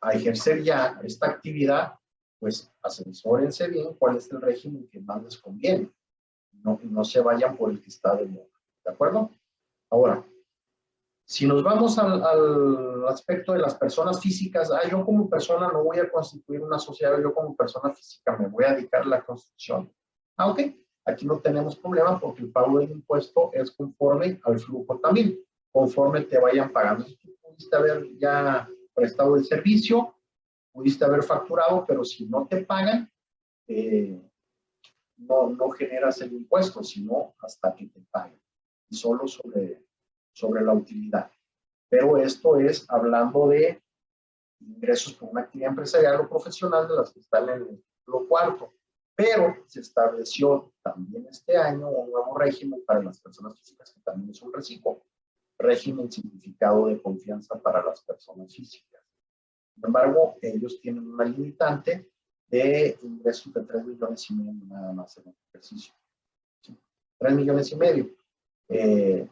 a 0.00 0.12
ejercer 0.12 0.62
ya 0.62 0.98
esta 1.02 1.26
actividad, 1.26 1.98
pues 2.38 2.72
asesórense 2.82 3.68
bien 3.68 3.94
cuál 3.94 4.16
es 4.16 4.30
el 4.30 4.40
régimen 4.40 4.88
que 4.88 5.00
más 5.00 5.22
les 5.22 5.38
conviene. 5.38 5.90
No, 6.52 6.78
no 6.82 7.04
se 7.04 7.20
vayan 7.20 7.56
por 7.56 7.70
el 7.70 7.80
que 7.80 7.88
está 7.88 8.16
de 8.16 8.26
moda. 8.26 8.46
¿De 8.84 8.92
acuerdo? 8.92 9.30
Ahora, 9.90 10.24
si 11.24 11.46
nos 11.46 11.62
vamos 11.62 11.98
al, 11.98 12.22
al, 12.22 13.08
aspecto 13.08 13.52
de 13.52 13.58
las 13.58 13.74
personas 13.74 14.20
físicas, 14.20 14.70
ah, 14.70 14.88
yo 14.88 15.04
como 15.04 15.28
persona 15.28 15.68
no 15.72 15.84
voy 15.84 15.98
a 15.98 16.10
constituir 16.10 16.62
una 16.62 16.78
sociedad, 16.78 17.20
yo 17.20 17.34
como 17.34 17.56
persona 17.56 17.92
física 17.92 18.36
me 18.36 18.48
voy 18.48 18.64
a 18.64 18.74
dedicar 18.74 19.02
a 19.02 19.06
la 19.06 19.24
construcción. 19.24 19.92
Ah, 20.36 20.48
ok. 20.50 20.60
Aquí 21.04 21.24
no 21.24 21.40
tenemos 21.40 21.76
problema 21.76 22.18
porque 22.18 22.42
el 22.42 22.50
pago 22.50 22.78
del 22.78 22.90
impuesto 22.90 23.50
es 23.52 23.70
conforme 23.70 24.40
al 24.44 24.58
flujo 24.58 24.98
también, 24.98 25.38
conforme 25.76 26.22
te 26.22 26.38
vayan 26.38 26.72
pagando. 26.72 27.04
Tú 27.04 27.36
pudiste 27.42 27.76
haber 27.76 28.16
ya 28.16 28.66
prestado 28.94 29.36
el 29.36 29.44
servicio, 29.44 30.16
pudiste 30.72 31.04
haber 31.04 31.22
facturado, 31.22 31.84
pero 31.86 32.02
si 32.02 32.24
no 32.24 32.46
te 32.46 32.64
pagan, 32.64 33.12
eh, 33.68 34.26
no, 35.18 35.50
no 35.50 35.68
generas 35.68 36.18
el 36.22 36.32
impuesto, 36.32 36.82
sino 36.82 37.34
hasta 37.40 37.74
que 37.74 37.88
te 37.88 38.00
paguen, 38.10 38.40
y 38.88 38.96
solo 38.96 39.28
sobre, 39.28 39.84
sobre 40.32 40.62
la 40.62 40.72
utilidad. 40.72 41.30
Pero 41.90 42.16
esto 42.16 42.58
es 42.58 42.86
hablando 42.88 43.48
de 43.48 43.82
ingresos 44.60 45.12
por 45.12 45.28
una 45.28 45.42
actividad 45.42 45.72
empresarial 45.72 46.22
o 46.22 46.28
profesional 46.30 46.88
de 46.88 46.94
las 46.94 47.12
que 47.12 47.20
están 47.20 47.50
en 47.50 47.84
lo 48.06 48.26
cuarto. 48.26 48.72
Pero 49.14 49.56
se 49.66 49.80
estableció 49.80 50.72
también 50.82 51.26
este 51.30 51.54
año 51.54 51.90
un 51.90 52.10
nuevo 52.12 52.38
régimen 52.38 52.82
para 52.86 53.02
las 53.02 53.20
personas 53.20 53.58
físicas 53.58 53.92
que 53.92 54.00
también 54.00 54.30
es 54.30 54.40
un 54.40 54.54
reciclo, 54.54 55.02
régimen 55.58 56.10
simplificado 56.10 56.86
de 56.86 57.00
confianza 57.00 57.60
para 57.60 57.82
las 57.82 58.02
personas 58.02 58.54
físicas. 58.54 59.02
Sin 59.74 59.84
embargo, 59.84 60.36
ellos 60.40 60.80
tienen 60.80 61.06
una 61.08 61.24
limitante 61.24 62.10
de 62.48 62.98
ingresos 63.02 63.52
de 63.52 63.62
3 63.62 63.84
millones 63.84 64.30
y 64.30 64.34
medio 64.34 64.64
nada 64.66 64.92
más 64.92 65.16
en 65.18 65.28
el 65.28 65.34
ejercicio. 65.48 65.94
3 67.18 67.34
millones 67.34 67.72
y 67.72 67.76
medio. 67.76 68.10
Eh, 68.68 69.28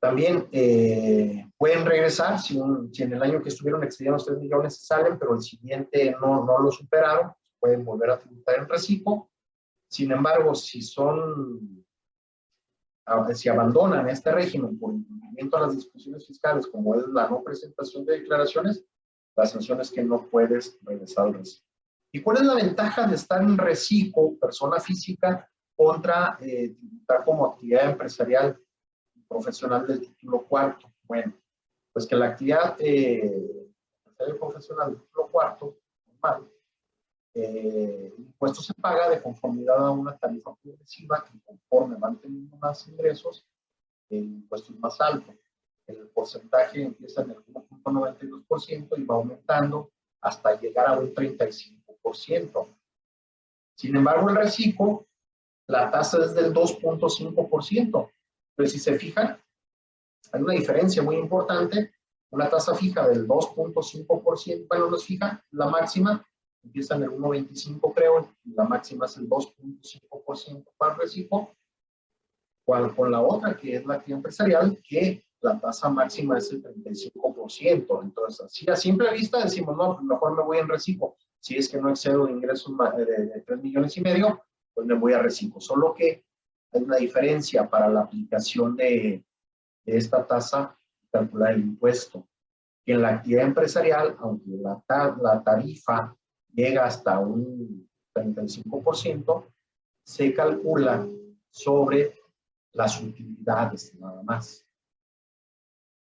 también 0.00 0.48
eh, 0.52 1.50
pueden 1.56 1.84
regresar, 1.84 2.38
si, 2.38 2.60
si, 2.92 3.02
en 3.02 3.12
el 3.12 3.22
año 3.22 3.42
que 3.42 3.48
estuvieron 3.48 3.82
excedieron 3.82 4.14
los 4.14 4.26
3 4.26 4.38
millones 4.38 4.86
salen, 4.86 5.18
pero 5.18 5.34
el 5.34 5.42
siguiente 5.42 6.14
no, 6.20 6.44
no 6.44 6.58
lo 6.58 6.70
superaron, 6.70 7.32
pueden 7.58 7.84
volver 7.84 8.10
a 8.10 8.18
tributar 8.18 8.58
en 8.58 8.68
reciclo. 8.68 9.30
Sin 9.90 10.12
embargo, 10.12 10.54
si 10.54 10.82
son, 10.82 11.84
si 13.34 13.48
abandonan 13.48 14.08
este 14.08 14.32
régimen 14.32 14.78
por 14.78 14.92
incumplimiento 14.92 15.56
a 15.56 15.60
las 15.60 15.74
disposiciones 15.74 16.26
fiscales, 16.26 16.66
como 16.66 16.94
es 16.94 17.06
la 17.08 17.28
no 17.28 17.42
presentación 17.42 18.04
de 18.04 18.20
declaraciones, 18.20 18.84
la 19.36 19.46
sanción 19.46 19.80
es 19.80 19.90
que 19.90 20.02
no 20.02 20.28
puedes 20.28 20.78
regresar 20.82 21.26
al 21.26 21.34
reciclo. 21.34 21.68
¿Y 22.12 22.22
cuál 22.22 22.38
es 22.38 22.42
la 22.44 22.54
ventaja 22.54 23.06
de 23.06 23.14
estar 23.14 23.42
en 23.42 23.56
reciclo, 23.56 24.36
persona 24.40 24.80
física, 24.80 25.48
contra 25.76 26.38
eh, 26.40 26.74
tributar 26.74 27.24
como 27.24 27.46
actividad 27.46 27.90
empresarial 27.90 28.58
profesional 29.28 29.86
del 29.86 30.00
título 30.00 30.44
cuarto? 30.46 30.92
Bueno, 31.04 31.34
pues 31.92 32.06
que 32.06 32.16
la 32.16 32.26
actividad 32.26 32.76
eh, 32.78 33.68
profesional 34.38 34.90
del 34.90 35.00
título 35.02 35.28
cuarto, 35.28 35.78
normal, 36.06 36.48
eh, 37.40 38.14
el 38.16 38.24
impuesto 38.24 38.60
se 38.62 38.74
paga 38.74 39.08
de 39.08 39.22
conformidad 39.22 39.86
a 39.86 39.90
una 39.90 40.16
tarifa 40.16 40.54
progresiva 40.56 41.24
que 41.24 41.38
conforme 41.44 41.96
van 41.96 42.18
teniendo 42.20 42.56
más 42.56 42.88
ingresos, 42.88 43.46
el 44.10 44.24
impuesto 44.24 44.72
es 44.72 44.78
más 44.78 45.00
alto. 45.00 45.34
El 45.86 46.08
porcentaje 46.08 46.82
empieza 46.82 47.22
en 47.22 47.30
el 47.30 47.44
1.92% 47.46 48.98
y 48.98 49.04
va 49.04 49.14
aumentando 49.14 49.90
hasta 50.20 50.60
llegar 50.60 50.88
a 50.88 50.98
un 50.98 51.14
35%. 51.14 52.76
Sin 53.76 53.96
embargo, 53.96 54.28
el 54.28 54.36
reciclo, 54.36 55.06
la 55.68 55.90
tasa 55.90 56.24
es 56.24 56.34
del 56.34 56.52
2.5%. 56.52 58.10
Entonces, 58.50 58.72
si 58.72 58.78
se 58.78 58.98
fijan, 58.98 59.40
hay 60.32 60.42
una 60.42 60.54
diferencia 60.54 61.02
muy 61.02 61.16
importante. 61.16 61.92
Una 62.30 62.50
tasa 62.50 62.74
fija 62.74 63.08
del 63.08 63.26
2.5%, 63.26 64.66
bueno, 64.68 64.90
no 64.90 64.96
es 64.96 65.04
fija, 65.04 65.42
la 65.52 65.68
máxima 65.68 66.27
empieza 66.62 66.96
en 66.96 67.04
el 67.04 67.10
1.25 67.10 67.94
creo, 67.94 68.34
la 68.44 68.64
máxima 68.64 69.06
es 69.06 69.16
el 69.16 69.28
2.5% 69.28 70.64
para 70.76 70.94
el 70.94 71.00
reciclo, 71.00 71.54
cual 72.64 72.94
con 72.94 73.10
la 73.10 73.20
otra 73.20 73.56
que 73.56 73.76
es 73.76 73.86
la 73.86 73.94
actividad 73.94 74.18
empresarial, 74.18 74.78
que 74.82 75.24
la 75.40 75.58
tasa 75.58 75.88
máxima 75.88 76.38
es 76.38 76.50
el 76.52 76.62
35%. 76.62 78.02
Entonces, 78.02 78.40
así 78.44 78.68
a 78.68 78.76
simple 78.76 79.12
vista 79.12 79.42
decimos, 79.42 79.76
no, 79.76 79.94
pues 79.94 80.04
mejor 80.04 80.36
me 80.36 80.42
voy 80.42 80.58
en 80.58 80.68
reciclo. 80.68 81.16
Si 81.40 81.56
es 81.56 81.68
que 81.68 81.80
no 81.80 81.90
excedo 81.90 82.28
ingresos 82.28 82.74
de, 82.96 83.04
de 83.04 83.40
3 83.42 83.62
millones 83.62 83.96
y 83.96 84.00
medio, 84.00 84.42
pues 84.74 84.86
me 84.86 84.94
voy 84.94 85.12
a 85.12 85.20
reciclo. 85.20 85.60
Solo 85.60 85.94
que 85.94 86.24
hay 86.72 86.82
una 86.82 86.96
diferencia 86.96 87.68
para 87.68 87.88
la 87.88 88.00
aplicación 88.00 88.76
de, 88.76 89.24
esta 89.86 90.26
tasa, 90.26 90.78
calcular 91.10 91.54
el 91.54 91.60
impuesto. 91.60 92.28
Que 92.84 92.92
en 92.92 93.02
la 93.02 93.08
actividad 93.14 93.46
empresarial, 93.46 94.16
aunque 94.18 94.50
la, 94.50 94.82
la 95.22 95.42
tarifa 95.42 96.17
llega 96.52 96.84
hasta 96.84 97.18
un 97.18 97.88
35%, 98.14 99.46
se 100.04 100.34
calcula 100.34 101.06
sobre 101.50 102.18
las 102.72 103.00
utilidades 103.00 103.94
nada 103.94 104.22
más. 104.22 104.66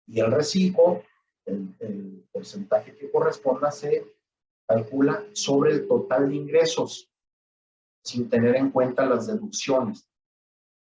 Y 0.06 0.20
el 0.20 0.32
reciclo, 0.32 1.02
el, 1.44 1.74
el 1.80 2.28
porcentaje 2.32 2.96
que 2.96 3.10
corresponda, 3.10 3.70
se 3.70 4.04
calcula 4.66 5.24
sobre 5.32 5.72
el 5.72 5.88
total 5.88 6.28
de 6.28 6.36
ingresos, 6.36 7.10
sin 8.04 8.28
tener 8.28 8.56
en 8.56 8.70
cuenta 8.70 9.06
las 9.06 9.26
deducciones. 9.26 10.08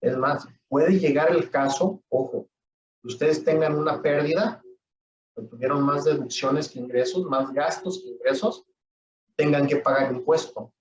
Es 0.00 0.16
más, 0.16 0.46
puede 0.68 0.98
llegar 0.98 1.30
el 1.30 1.50
caso, 1.50 2.02
ojo, 2.08 2.48
que 3.02 3.08
ustedes 3.08 3.44
tengan 3.44 3.76
una 3.76 4.02
pérdida, 4.02 4.62
que 5.34 5.42
tuvieron 5.42 5.82
más 5.82 6.04
deducciones 6.04 6.68
que 6.68 6.78
ingresos, 6.78 7.24
más 7.24 7.52
gastos 7.52 8.02
que 8.02 8.08
ingresos, 8.08 8.64
tengan 9.36 9.66
que 9.66 9.76
pagar 9.76 10.12
impuesto. 10.12 10.72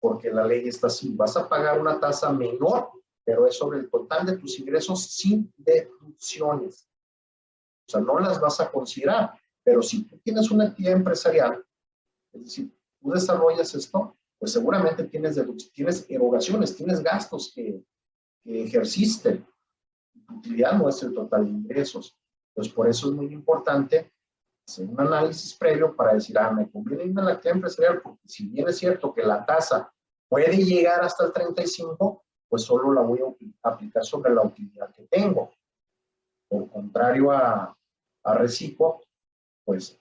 Porque 0.00 0.30
la 0.30 0.46
ley 0.46 0.68
está 0.68 0.86
así, 0.86 1.12
vas 1.14 1.36
a 1.36 1.48
pagar 1.48 1.80
una 1.80 1.98
tasa 1.98 2.30
menor, 2.32 2.92
pero 3.24 3.46
es 3.46 3.56
sobre 3.56 3.80
el 3.80 3.90
total 3.90 4.26
de 4.26 4.36
tus 4.36 4.58
ingresos 4.60 5.02
sin 5.04 5.52
deducciones. 5.56 6.88
O 7.88 7.90
sea, 7.90 8.00
no 8.00 8.18
las 8.20 8.40
vas 8.40 8.60
a 8.60 8.70
considerar, 8.70 9.32
pero 9.64 9.82
si 9.82 10.04
tú 10.04 10.18
tienes 10.18 10.50
una 10.50 10.64
actividad 10.64 10.94
empresarial, 10.94 11.64
es 12.32 12.44
decir, 12.44 12.72
tú 13.00 13.10
desarrollas 13.10 13.74
esto, 13.74 14.16
pues 14.38 14.52
seguramente 14.52 15.04
tienes, 15.04 15.40
tienes 15.72 16.06
erogaciones, 16.08 16.76
tienes 16.76 17.02
gastos 17.02 17.50
que, 17.52 17.82
que 18.44 18.64
ejerciste. 18.64 19.44
Tu 20.26 20.34
utilidad 20.34 20.74
no 20.74 20.88
es 20.88 21.02
el 21.02 21.12
total 21.12 21.44
de 21.44 21.50
ingresos. 21.50 22.16
Entonces, 22.50 22.72
por 22.72 22.88
eso 22.88 23.08
es 23.08 23.14
muy 23.14 23.32
importante 23.32 24.12
hacer 24.68 24.86
un 24.86 25.00
análisis 25.00 25.54
previo 25.54 25.96
para 25.96 26.14
decir, 26.14 26.38
ah, 26.38 26.50
me 26.52 26.70
conviene 26.70 27.04
irme 27.04 27.22
a 27.22 27.24
la 27.24 27.32
actividad 27.32 27.56
empresarial, 27.56 28.02
porque 28.02 28.28
si 28.28 28.46
bien 28.48 28.68
es 28.68 28.76
cierto 28.76 29.14
que 29.14 29.22
la 29.22 29.44
tasa 29.44 29.90
puede 30.28 30.56
llegar 30.56 31.02
hasta 31.02 31.24
el 31.24 31.32
35, 31.32 32.22
pues 32.48 32.62
solo 32.62 32.92
la 32.92 33.00
voy 33.00 33.20
a 33.20 33.68
aplicar 33.70 34.04
sobre 34.04 34.34
la 34.34 34.42
utilidad 34.42 34.94
que 34.94 35.04
tengo. 35.04 35.50
Por 36.48 36.70
contrario 36.70 37.30
a, 37.30 37.74
a 38.24 38.34
reciclo, 38.34 39.00
pues 39.64 39.98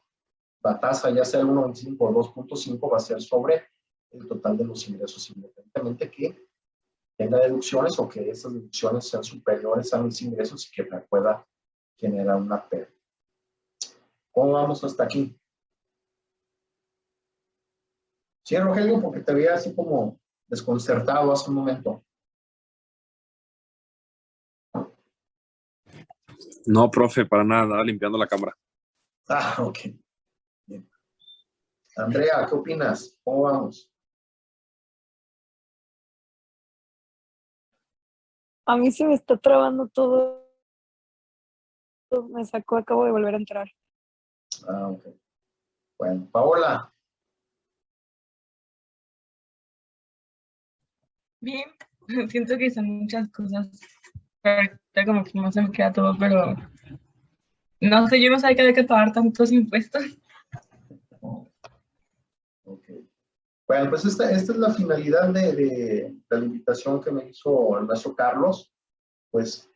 la 0.62 0.78
tasa 0.80 1.12
ya 1.12 1.24
sea 1.24 1.40
el 1.40 1.48
1.25 1.48 1.96
o 2.00 2.34
2.5 2.34 2.92
va 2.92 2.98
a 2.98 3.02
ser 3.02 3.22
sobre 3.22 3.70
el 4.12 4.28
total 4.28 4.58
de 4.58 4.66
los 4.66 4.88
ingresos, 4.90 5.30
independientemente 5.30 6.12
que 6.12 6.46
tenga 7.18 7.40
deducciones 7.40 7.98
o 8.00 8.08
que 8.08 8.30
esas 8.30 8.54
deducciones 8.54 9.08
sean 9.08 9.24
superiores 9.24 9.94
a 9.94 10.02
mis 10.02 10.22
ingresos 10.22 10.68
y 10.68 10.72
que 10.72 10.84
me 10.84 11.00
pueda 11.02 11.46
generar 11.98 12.36
una 12.36 12.68
pérdida. 12.68 12.97
¿Cómo 14.38 14.52
vamos 14.52 14.84
hasta 14.84 15.04
aquí? 15.04 15.36
Sí, 18.46 18.56
Rogelio, 18.56 19.02
porque 19.02 19.22
te 19.22 19.34
veía 19.34 19.56
así 19.56 19.74
como 19.74 20.20
desconcertado 20.46 21.32
hace 21.32 21.50
un 21.50 21.56
momento. 21.56 22.06
No, 26.68 26.92
profe, 26.92 27.26
para 27.26 27.44
nada, 27.44 27.84
limpiando 27.84 28.16
la 28.16 28.28
cámara. 28.28 28.56
Ah, 29.28 29.56
ok. 29.58 29.80
Bien. 30.68 30.88
Andrea, 31.96 32.46
¿qué 32.48 32.54
opinas? 32.54 33.18
¿Cómo 33.24 33.42
vamos? 33.42 33.92
A 38.68 38.78
mí 38.78 38.92
se 38.92 39.04
me 39.04 39.16
está 39.16 39.36
trabando 39.36 39.88
todo. 39.88 40.48
Me 42.30 42.46
sacó, 42.46 42.78
acabo 42.78 43.04
de 43.04 43.12
volver 43.12 43.34
a 43.34 43.38
entrar. 43.38 43.68
Ah, 44.68 44.90
ok. 44.90 45.08
Bueno, 45.98 46.28
Paola. 46.32 46.92
Bien, 51.42 51.70
siento 52.30 52.58
que 52.58 52.72
son 52.72 52.86
muchas 52.86 53.30
cosas. 53.30 53.70
Ahorita 54.44 55.06
como 55.06 55.24
que 55.24 55.40
no 55.40 55.52
se 55.52 55.62
me 55.62 55.72
queda 55.72 55.92
todo, 55.92 56.16
pero 56.18 56.56
no 57.82 58.08
sé, 58.08 58.22
yo 58.22 58.32
no 58.32 58.40
sabía 58.40 58.56
que 58.56 58.62
había 58.62 58.74
que 58.74 58.84
pagar 58.84 59.12
tantos 59.14 59.52
impuestos. 59.52 60.04
Ok. 62.64 62.84
Bueno, 63.68 63.90
pues 63.90 64.06
esta, 64.06 64.32
esta 64.32 64.54
es 64.54 64.58
la 64.58 64.74
finalidad 64.74 65.30
de, 65.30 65.54
de, 65.54 66.18
la 66.30 66.40
invitación 66.40 67.02
que 67.02 67.12
me 67.12 67.30
hizo 67.30 67.78
el 67.78 67.86
maestro 67.86 68.16
Carlos. 68.16 68.74
Pues 69.30 69.70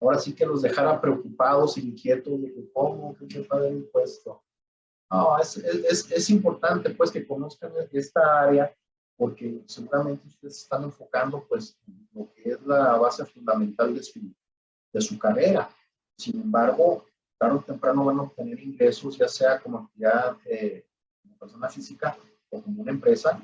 ahora 0.00 0.18
sí 0.18 0.34
que 0.34 0.46
los 0.46 0.62
dejara 0.62 1.00
preocupados, 1.00 1.76
inquietos 1.78 2.40
de 2.40 2.52
que 2.52 2.72
cómo, 2.72 3.16
que 3.16 3.30
se 3.30 3.42
paga 3.42 3.68
el 3.68 3.78
impuesto. 3.78 4.42
No, 5.10 5.38
es, 5.38 5.56
es, 5.56 6.10
es, 6.10 6.30
importante 6.30 6.90
pues 6.90 7.10
que 7.10 7.26
conozcan 7.26 7.72
esta 7.90 8.42
área 8.42 8.72
porque 9.16 9.62
seguramente 9.66 10.28
ustedes 10.28 10.58
están 10.58 10.84
enfocando 10.84 11.44
pues 11.48 11.78
lo 12.14 12.32
que 12.32 12.50
es 12.50 12.62
la 12.62 12.96
base 12.96 13.26
fundamental 13.26 13.92
de 13.92 14.02
su, 14.02 14.20
de 14.92 15.00
su 15.00 15.18
carrera. 15.18 15.68
Sin 16.16 16.40
embargo, 16.40 17.04
tarde 17.36 17.56
o 17.56 17.60
temprano 17.60 18.04
van 18.04 18.18
a 18.18 18.22
obtener 18.22 18.60
ingresos, 18.60 19.18
ya 19.18 19.26
sea 19.26 19.60
como 19.60 19.78
actividad 19.78 20.36
eh, 20.44 20.86
como 21.22 21.36
persona 21.38 21.68
física 21.68 22.16
o 22.50 22.62
como 22.62 22.82
una 22.82 22.92
empresa 22.92 23.40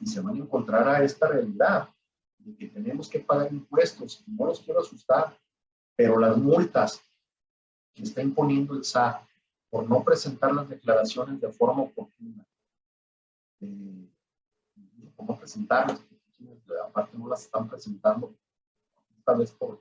y 0.00 0.06
se 0.06 0.20
van 0.20 0.36
a 0.36 0.44
encontrar 0.44 0.88
a 0.88 1.02
esta 1.02 1.28
realidad 1.28 1.88
de 2.38 2.56
que 2.56 2.68
tenemos 2.68 3.08
que 3.08 3.20
pagar 3.20 3.52
impuestos. 3.52 4.22
No 4.26 4.46
los 4.46 4.60
quiero 4.60 4.80
asustar, 4.80 5.36
pero 5.96 6.18
las 6.18 6.36
multas 6.36 7.02
que 7.94 8.02
está 8.02 8.22
imponiendo 8.22 8.74
el 8.74 8.84
SAT 8.84 9.22
por 9.70 9.88
no 9.88 10.02
presentar 10.02 10.54
las 10.54 10.68
declaraciones 10.68 11.40
de 11.40 11.50
forma 11.50 11.82
oportuna, 11.82 12.46
eh, 13.60 14.08
presentarlas, 15.44 16.00
aparte 16.86 17.18
no 17.18 17.28
las 17.28 17.42
están 17.44 17.68
presentando, 17.68 18.34
tal 19.24 19.38
vez 19.38 19.52
por 19.52 19.78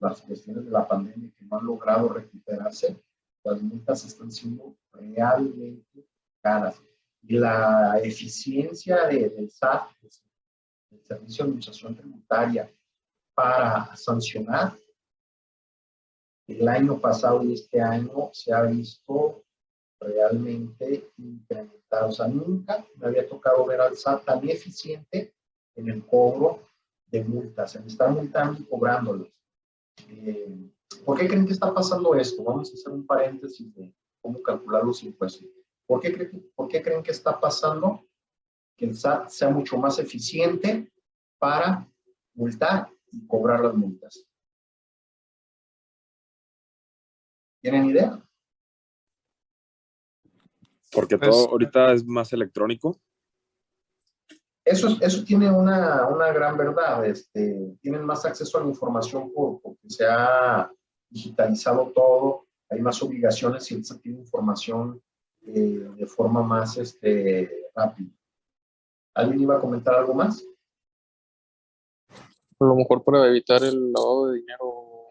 las 0.00 0.20
cuestiones 0.20 0.64
de 0.64 0.70
la 0.70 0.86
pandemia 0.86 1.30
que 1.38 1.44
no 1.44 1.58
han 1.58 1.66
logrado 1.66 2.08
recuperarse, 2.08 3.02
las 3.44 3.62
multas 3.62 4.04
están 4.04 4.30
siendo 4.30 4.76
realmente 4.92 6.06
caras. 6.42 6.80
Y 7.22 7.38
la 7.38 8.00
eficiencia 8.02 9.06
de, 9.06 9.30
del 9.30 9.50
SAT, 9.50 9.88
del 10.90 11.02
Servicio 11.04 11.44
de 11.44 11.50
Administración 11.50 11.96
Tributaria 11.96 12.70
para 13.34 13.94
sancionar, 13.96 14.76
el 16.58 16.68
año 16.68 17.00
pasado 17.00 17.42
y 17.42 17.54
este 17.54 17.80
año 17.80 18.30
se 18.32 18.52
ha 18.52 18.62
visto 18.62 19.44
realmente 20.00 21.10
incrementado. 21.18 22.08
O 22.08 22.12
sea, 22.12 22.28
nunca 22.28 22.84
me 22.96 23.06
había 23.06 23.28
tocado 23.28 23.64
ver 23.66 23.80
al 23.80 23.96
SAT 23.96 24.24
tan 24.24 24.48
eficiente 24.48 25.34
en 25.76 25.88
el 25.88 26.04
cobro 26.04 26.68
de 27.06 27.24
multas, 27.24 27.76
en 27.76 27.86
estar 27.86 28.10
multando 28.10 28.60
y 28.60 28.64
cobrándolas. 28.64 29.28
Eh, 30.08 30.70
¿Por 31.04 31.18
qué 31.18 31.28
creen 31.28 31.46
que 31.46 31.52
está 31.52 31.72
pasando 31.72 32.14
esto? 32.14 32.42
Vamos 32.42 32.70
a 32.70 32.74
hacer 32.74 32.92
un 32.92 33.06
paréntesis 33.06 33.74
de 33.74 33.94
cómo 34.20 34.42
calcular 34.42 34.84
los 34.84 35.02
impuestos. 35.02 35.48
¿Por 35.86 36.00
qué, 36.00 36.30
¿Por 36.54 36.68
qué 36.68 36.82
creen 36.82 37.02
que 37.02 37.10
está 37.10 37.38
pasando 37.38 38.04
que 38.76 38.86
el 38.86 38.96
SAT 38.96 39.28
sea 39.28 39.50
mucho 39.50 39.76
más 39.76 39.98
eficiente 39.98 40.90
para 41.38 41.86
multar 42.34 42.88
y 43.10 43.26
cobrar 43.26 43.60
las 43.60 43.74
multas? 43.74 44.26
¿Tienen 47.62 47.86
idea? 47.86 48.20
Porque 50.92 51.16
Pues- 51.16 51.30
todo 51.30 51.48
ahorita 51.50 51.92
es 51.92 52.04
más 52.04 52.32
electrónico. 52.32 53.00
Eso, 54.64 54.96
eso 55.00 55.24
tiene 55.24 55.50
una, 55.50 56.06
una 56.08 56.32
gran 56.32 56.56
verdad. 56.56 57.04
Este, 57.06 57.76
tienen 57.80 58.04
más 58.04 58.24
acceso 58.24 58.58
a 58.58 58.62
la 58.62 58.68
información 58.68 59.32
por, 59.32 59.60
porque 59.60 59.88
se 59.88 60.04
ha 60.06 60.70
digitalizado 61.08 61.90
todo, 61.92 62.46
hay 62.70 62.80
más 62.80 63.02
obligaciones 63.02 63.70
y 63.72 63.82
se 63.82 63.98
tiene 63.98 64.20
información 64.20 65.02
eh, 65.46 65.88
de 65.96 66.06
forma 66.06 66.42
más 66.42 66.76
este, 66.78 67.70
rápida. 67.74 68.10
¿Alguien 69.14 69.42
iba 69.42 69.56
a 69.56 69.60
comentar 69.60 69.94
algo 69.94 70.14
más? 70.14 70.44
A 72.60 72.64
lo 72.64 72.76
mejor 72.76 73.02
para 73.02 73.26
evitar 73.26 73.62
el 73.64 73.92
lavado 73.92 74.28
de 74.28 74.36
dinero 74.38 75.10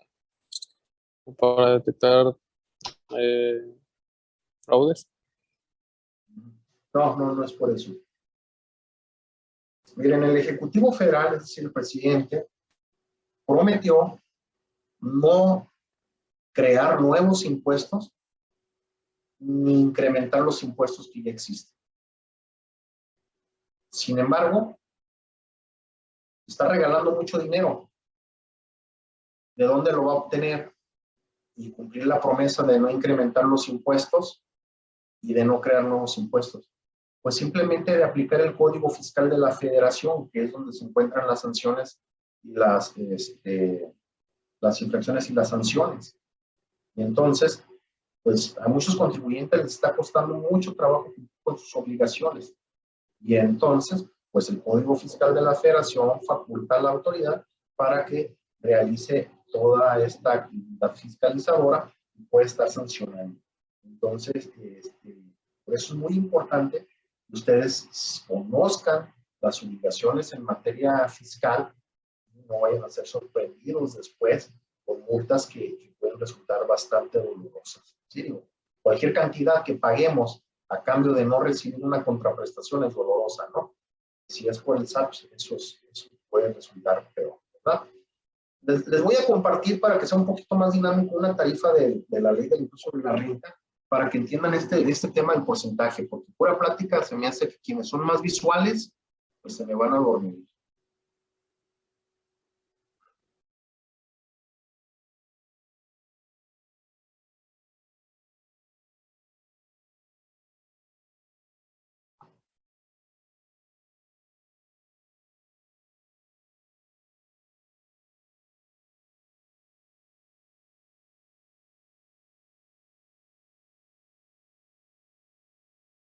o 1.26 1.36
para 1.38 1.74
detectar 1.74 2.34
eh, 3.18 3.76
fraudes. 4.62 5.07
No, 6.93 7.16
no, 7.16 7.36
no 7.36 7.43
es 7.43 7.53
por 7.53 7.72
eso. 7.72 7.95
Miren, 9.95 10.24
el 10.24 10.38
Ejecutivo 10.38 10.91
Federal, 10.91 11.36
es 11.36 11.41
decir, 11.41 11.64
el 11.66 11.72
presidente, 11.72 12.49
prometió 13.45 14.22
no 14.99 15.74
crear 16.53 17.01
nuevos 17.01 17.43
impuestos 17.45 18.14
ni 19.39 19.82
incrementar 19.82 20.41
los 20.41 20.62
impuestos 20.64 21.09
que 21.12 21.24
ya 21.24 21.32
existen. 21.32 21.76
Sin 23.91 24.20
embargo, 24.20 24.80
está 26.47 26.68
regalando 26.68 27.12
mucho 27.16 27.39
dinero. 27.39 27.89
¿De 29.55 29.66
dónde 29.66 29.91
lo 29.91 30.05
va 30.05 30.14
a 30.14 30.16
obtener? 30.18 30.74
Y 31.62 31.72
cumplir 31.72 32.07
la 32.07 32.20
promesa 32.20 32.64
de 32.64 32.80
no 32.80 32.89
incrementar 32.89 33.45
los 33.45 33.70
impuestos 33.70 34.43
y 35.22 35.34
de 35.34 35.45
no 35.45 35.62
crear 35.62 35.84
nuevos 35.84 36.18
impuestos. 36.18 36.72
Pues 37.22 37.36
simplemente 37.36 37.95
de 37.95 38.03
aplicar 38.03 38.41
el 38.41 38.55
Código 38.55 38.89
Fiscal 38.89 39.30
de 39.30 39.38
la 39.38 39.51
Federación, 39.51 40.28
que 40.30 40.45
es 40.45 40.51
donde 40.51 40.74
se 40.74 40.86
encuentran 40.86 41.28
las 41.28 41.41
sanciones 41.41 42.01
y 42.41 42.53
las, 42.53 42.97
este, 42.97 43.93
las 44.59 44.82
infracciones 44.82 45.30
y 45.30 45.34
las 45.34 45.49
sanciones. 45.49 46.18
Y 46.95 47.03
entonces, 47.03 47.64
pues 48.24 48.57
a 48.57 48.68
muchos 48.68 48.95
contribuyentes 48.95 49.62
les 49.62 49.74
está 49.74 49.95
costando 49.95 50.36
mucho 50.36 50.74
trabajo 50.74 51.14
con 51.43 51.59
sus 51.59 51.76
obligaciones. 51.76 52.55
Y 53.20 53.36
entonces, 53.36 54.03
pues 54.32 54.49
el 54.49 54.64
Código 54.64 54.95
Fiscal 54.95 55.36
de 55.36 55.41
la 55.41 55.53
Federación 55.53 56.22
faculta 56.24 56.78
a 56.78 56.82
la 56.82 56.89
autoridad 56.89 57.45
para 57.76 58.03
que 58.03 58.36
realice 58.62 59.30
toda 59.52 60.04
esta 60.04 60.34
actividad 60.34 60.95
fiscalizadora 60.95 61.93
puede 62.30 62.45
estar 62.45 62.70
sancionando. 62.70 63.39
Entonces, 63.84 64.49
este, 64.58 65.24
por 65.66 65.76
eso 65.76 65.93
es 65.93 65.99
muy 65.99 66.14
importante 66.14 66.86
que 66.86 67.34
ustedes 67.34 68.24
conozcan 68.28 69.14
las 69.39 69.62
obligaciones 69.64 70.34
en 70.34 70.43
materia 70.43 71.08
fiscal 71.08 71.74
y 72.34 72.41
no 72.43 72.62
vayan 72.62 72.84
a 72.84 72.89
ser 72.89 73.08
sorprendidos 73.08 73.95
después 73.95 74.54
con 74.86 75.02
multas 75.02 75.47
que, 75.47 75.89
pueden 75.99 76.20
resultar 76.20 76.66
bastante 76.66 77.20
dolorosas. 77.20 77.95
Cualquier 78.82 79.14
cantidad 79.14 79.64
que 79.64 79.76
paguemos 79.76 80.43
a 80.68 80.82
cambio 80.82 81.14
de 81.14 81.24
no 81.24 81.39
recibir 81.39 81.84
una 81.86 82.04
contraprestación 82.04 82.84
es 82.86 82.95
dolorosa, 82.95 83.47
¿no? 83.54 83.76
Si 84.28 84.47
es 84.47 84.58
por 84.58 84.78
el 84.78 84.88
SAT, 84.88 85.10
pues, 85.10 85.28
eso, 85.32 85.56
es- 85.58 85.80
eso 85.91 86.10
puede 86.28 86.52
resultar 86.54 87.12
peor, 87.14 87.39
¿verdad? 87.54 87.88
Les, 88.62 89.01
voy 89.01 89.16
a 89.16 89.26
compartir 89.26 89.80
para 89.80 89.97
que 89.97 90.05
sea 90.05 90.18
un 90.18 90.26
poquito 90.26 90.55
más 90.55 90.74
dinámico 90.74 91.16
una 91.16 91.36
tarifa 91.36 91.74
de, 91.74 92.03
de 92.07 92.22
la 92.22 92.32
ley 92.32 92.47
del 92.47 92.62
impuesto 92.62 92.91
sobre 92.91 93.03
la 93.03 93.14
renta 93.14 93.55
para 93.91 94.09
que 94.09 94.20
entiendan 94.20 94.53
este, 94.53 94.89
este 94.89 95.09
tema 95.09 95.34
del 95.34 95.43
porcentaje, 95.43 96.03
porque 96.03 96.32
pura 96.38 96.57
plática 96.57 97.03
se 97.03 97.14
me 97.14 97.28
hace 97.28 97.49
que 97.49 97.59
quienes 97.62 97.89
son 97.89 98.05
más 98.05 98.22
visuales, 98.22 98.93
pues 99.41 99.57
se 99.57 99.66
me 99.66 99.76
van 99.76 99.93
a 99.93 99.97
dormir. 99.97 100.45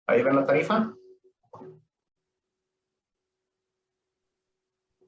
Ahí 0.08 0.22
ven 0.22 0.36
la 0.36 0.46
tarifa. 0.46 0.94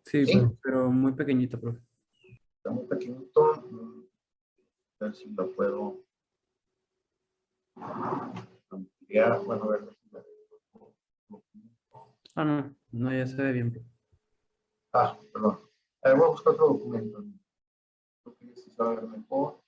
Sí, 0.04 0.26
Sí. 0.26 0.40
pero 0.62 0.90
muy 0.90 1.12
pequeñito, 1.12 1.58
profe. 1.60 1.80
Está 2.56 2.70
muy 2.70 2.86
pequeñito. 2.86 3.54
mm, 3.70 4.00
A 5.00 5.04
ver 5.06 5.14
si 5.14 5.30
lo 5.30 5.50
puedo 5.54 6.04
ampliar. 8.70 9.42
Bueno, 9.44 9.64
a 9.64 9.68
ver. 9.68 9.96
Ah, 12.34 12.44
no, 12.44 12.74
no, 12.92 13.12
ya 13.12 13.26
se 13.26 13.36
ve 13.36 13.52
bien. 13.52 13.72
Ah, 14.92 15.18
perdón. 15.32 15.58
A 16.02 16.08
ver, 16.10 16.18
voy 16.18 16.26
a 16.26 16.30
buscar 16.30 16.52
otro 16.54 16.66
documento. 16.68 17.24
Creo 18.22 18.36
que 18.36 18.54
se 18.56 18.74
va 18.76 18.90
a 18.90 18.94
ver 18.96 19.04
mejor. 19.08 19.62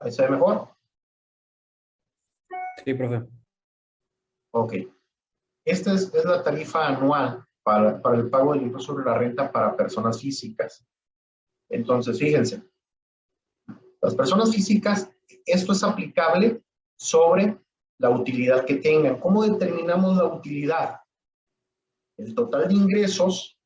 Ahí 0.00 0.10
se 0.10 0.22
ve 0.22 0.30
mejor. 0.30 0.68
Sí, 2.84 2.94
profe. 2.94 3.26
Ok. 4.52 4.74
Esta 5.64 5.92
es, 5.92 6.12
es 6.14 6.24
la 6.24 6.42
tarifa 6.42 6.88
anual 6.88 7.46
para, 7.62 8.00
para 8.00 8.16
el 8.16 8.30
pago 8.30 8.54
del 8.54 8.62
impuesto 8.62 8.92
sobre 8.92 9.04
la 9.04 9.18
renta 9.18 9.52
para 9.52 9.76
personas 9.76 10.20
físicas. 10.20 10.86
Entonces, 11.68 12.18
fíjense, 12.18 12.62
las 14.00 14.14
personas 14.14 14.50
físicas, 14.50 15.10
esto 15.44 15.72
es 15.72 15.84
aplicable 15.84 16.62
sobre 16.98 17.58
la 17.98 18.10
utilidad 18.10 18.64
que 18.64 18.76
tengan. 18.76 19.20
¿Cómo 19.20 19.44
determinamos 19.44 20.16
la 20.16 20.24
utilidad? 20.24 21.00
El 22.16 22.34
total 22.34 22.68
de 22.68 22.74
ingresos 22.74 23.58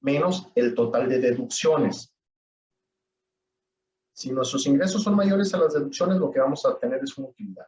menos 0.00 0.50
el 0.54 0.74
total 0.74 1.08
de 1.08 1.20
deducciones. 1.20 2.11
Si 4.14 4.30
nuestros 4.30 4.66
ingresos 4.66 5.02
son 5.02 5.16
mayores 5.16 5.54
a 5.54 5.58
las 5.58 5.72
deducciones, 5.72 6.18
lo 6.18 6.30
que 6.30 6.40
vamos 6.40 6.66
a 6.66 6.78
tener 6.78 7.00
es 7.02 7.16
una 7.16 7.28
utilidad. 7.28 7.66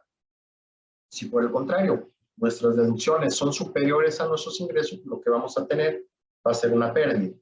Si 1.09 1.25
por 1.25 1.43
el 1.43 1.49
contrario, 1.51 2.11
nuestras 2.37 2.75
deducciones 2.75 3.35
son 3.35 3.51
superiores 3.53 4.21
a 4.21 4.27
nuestros 4.27 4.59
ingresos, 4.59 4.99
lo 5.05 5.21
que 5.21 5.29
vamos 5.29 5.57
a 5.57 5.65
tener 5.65 6.03
va 6.45 6.51
a 6.51 6.55
ser 6.55 6.73
una 6.73 6.93
pérdida. 6.93 7.33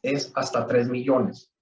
es 0.03 0.32
hasta 0.34 0.66
3 0.66 0.89
millones. 0.89 1.53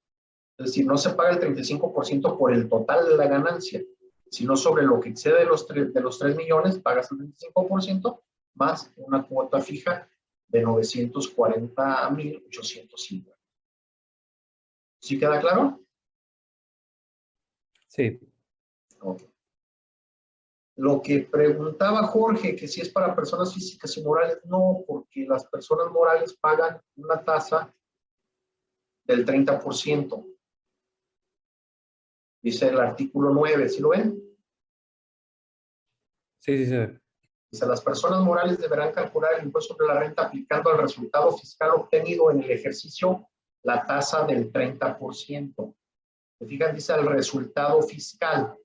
Es 0.58 0.66
decir, 0.66 0.86
no 0.86 0.96
se 0.98 1.10
paga 1.10 1.30
el 1.30 1.40
35% 1.40 2.38
por 2.38 2.52
el 2.52 2.68
total 2.68 3.08
de 3.08 3.16
la 3.16 3.26
ganancia, 3.26 3.82
sino 4.30 4.56
sobre 4.56 4.84
lo 4.84 5.00
que 5.00 5.08
excede 5.10 5.40
de 5.40 5.46
los 5.46 5.66
3, 5.66 5.92
de 5.94 6.00
los 6.00 6.18
3 6.18 6.34
millones, 6.36 6.78
pagas 6.78 7.10
el 7.12 7.18
25% 7.18 8.20
más 8.54 8.90
una 8.96 9.26
cuota 9.26 9.60
fija 9.60 10.08
de 10.48 10.64
940.850. 10.64 13.34
¿Sí 14.98 15.18
queda 15.18 15.40
claro? 15.40 15.80
Sí. 17.88 18.18
Lo 20.76 21.00
que 21.00 21.20
preguntaba 21.20 22.06
Jorge, 22.06 22.54
que 22.54 22.68
si 22.68 22.82
es 22.82 22.90
para 22.90 23.14
personas 23.14 23.52
físicas 23.54 23.96
y 23.96 24.02
morales, 24.02 24.38
no, 24.44 24.84
porque 24.86 25.24
las 25.26 25.46
personas 25.46 25.90
morales 25.90 26.34
pagan 26.34 26.80
una 26.96 27.24
tasa 27.24 27.74
del 29.04 29.24
30%. 29.24 30.36
Dice 32.42 32.68
el 32.68 32.78
artículo 32.78 33.30
9, 33.30 33.68
¿sí 33.68 33.80
lo 33.80 33.88
ven? 33.88 34.22
Sí, 36.40 36.58
sí, 36.58 36.66
sí. 36.66 36.98
Dice, 37.50 37.66
las 37.66 37.80
personas 37.80 38.20
morales 38.22 38.58
deberán 38.58 38.92
calcular 38.92 39.32
el 39.38 39.46
impuesto 39.46 39.74
sobre 39.74 39.86
la 39.86 40.00
renta 40.00 40.26
aplicando 40.26 40.70
al 40.70 40.78
resultado 40.78 41.36
fiscal 41.36 41.70
obtenido 41.70 42.30
en 42.30 42.42
el 42.42 42.50
ejercicio 42.50 43.26
la 43.62 43.84
tasa 43.84 44.24
del 44.26 44.52
30%. 44.52 45.74
¿Se 46.38 46.46
fijan? 46.46 46.74
Dice 46.74 46.92
el 46.92 47.06
resultado 47.06 47.82
fiscal. 47.82 48.56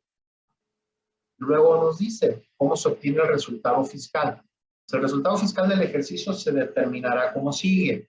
Luego 1.41 1.83
nos 1.83 1.97
dice 1.97 2.43
cómo 2.55 2.75
se 2.75 2.89
obtiene 2.89 3.19
el 3.23 3.29
resultado 3.29 3.83
fiscal. 3.83 4.43
El 4.91 5.01
resultado 5.01 5.37
fiscal 5.37 5.67
del 5.67 5.81
ejercicio 5.81 6.33
se 6.33 6.51
determinará 6.51 7.33
como 7.33 7.51
sigue. 7.51 8.07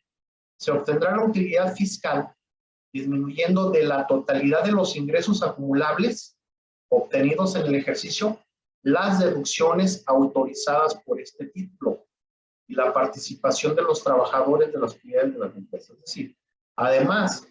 Se 0.58 0.70
obtendrá 0.70 1.16
la 1.16 1.24
utilidad 1.24 1.74
fiscal 1.74 2.30
disminuyendo 2.92 3.70
de 3.70 3.84
la 3.84 4.06
totalidad 4.06 4.64
de 4.64 4.72
los 4.72 4.96
ingresos 4.96 5.42
acumulables 5.42 6.36
obtenidos 6.90 7.56
en 7.56 7.66
el 7.66 7.74
ejercicio 7.76 8.38
las 8.82 9.20
deducciones 9.20 10.02
autorizadas 10.06 10.96
por 10.96 11.18
este 11.18 11.46
título 11.46 12.06
y 12.68 12.74
la 12.74 12.92
participación 12.92 13.74
de 13.74 13.82
los 13.82 14.04
trabajadores 14.04 14.70
de 14.70 14.78
las 14.78 15.02
unidades 15.02 15.32
de 15.32 15.38
las 15.38 15.56
empresas. 15.56 15.96
Es 15.96 16.00
decir, 16.02 16.36
además 16.76 17.48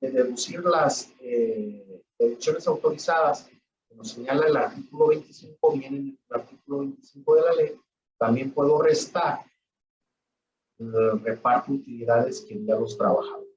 de 0.00 0.10
deducir 0.10 0.64
las 0.64 1.12
eh, 1.20 2.02
deducciones 2.18 2.66
autorizadas, 2.66 3.48
que 3.90 3.96
nos 3.96 4.10
señala 4.12 4.46
el 4.46 4.56
artículo 4.56 5.08
25, 5.08 5.72
viene 5.72 5.96
en 5.96 6.18
el 6.30 6.40
artículo 6.40 6.78
25 6.78 7.34
de 7.34 7.42
la 7.42 7.52
ley, 7.54 7.80
también 8.18 8.52
puedo 8.52 8.80
restar 8.80 9.44
el 10.78 11.20
reparto 11.20 11.72
de 11.72 11.78
utilidades 11.78 12.40
que 12.42 12.54
envía 12.54 12.76
los 12.76 12.96
trabajadores. 12.96 13.48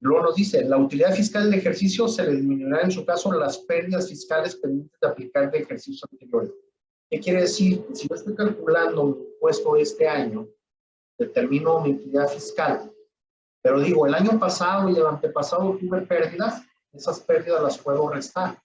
Luego 0.00 0.26
nos 0.26 0.34
dice, 0.34 0.62
la 0.64 0.76
utilidad 0.76 1.14
fiscal 1.14 1.44
del 1.50 1.58
ejercicio 1.58 2.06
se 2.06 2.24
le 2.24 2.32
disminuirá 2.32 2.82
en 2.82 2.90
su 2.90 3.06
caso 3.06 3.32
las 3.32 3.58
pérdidas 3.58 4.08
fiscales 4.08 4.54
pendientes 4.56 5.00
de 5.00 5.08
aplicar 5.08 5.50
de 5.50 5.58
ejercicios 5.60 6.06
anteriores. 6.12 6.52
¿Qué 7.08 7.20
quiere 7.20 7.40
decir? 7.40 7.86
Si 7.94 8.06
yo 8.06 8.14
estoy 8.14 8.34
calculando 8.34 9.04
mi 9.04 9.24
impuesto 9.24 9.76
este 9.76 10.06
año, 10.06 10.46
determino 11.18 11.80
mi 11.80 11.92
utilidad 11.92 12.28
fiscal, 12.28 12.92
pero 13.62 13.80
digo, 13.80 14.06
el 14.06 14.12
año 14.12 14.38
pasado 14.38 14.90
y 14.90 14.96
el 14.96 15.06
antepasado 15.06 15.78
tuve 15.78 16.02
pérdidas, 16.02 16.62
esas 16.94 17.20
pérdidas 17.20 17.62
las 17.62 17.78
puedo 17.78 18.08
restar. 18.08 18.60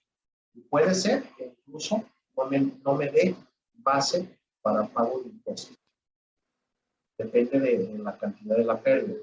Y 0.54 0.60
puede 0.62 0.94
ser 0.94 1.22
que 1.36 1.54
incluso 1.66 2.04
no 2.36 2.46
me, 2.46 2.60
no 2.60 2.94
me 2.94 3.10
dé 3.10 3.36
base 3.74 4.38
para 4.62 4.86
pago 4.86 5.20
de 5.22 5.28
impuestos. 5.30 5.76
Depende 7.18 7.60
de 7.60 7.98
la 7.98 8.16
cantidad 8.16 8.56
de 8.56 8.64
la 8.64 8.80
pérdida. 8.80 9.18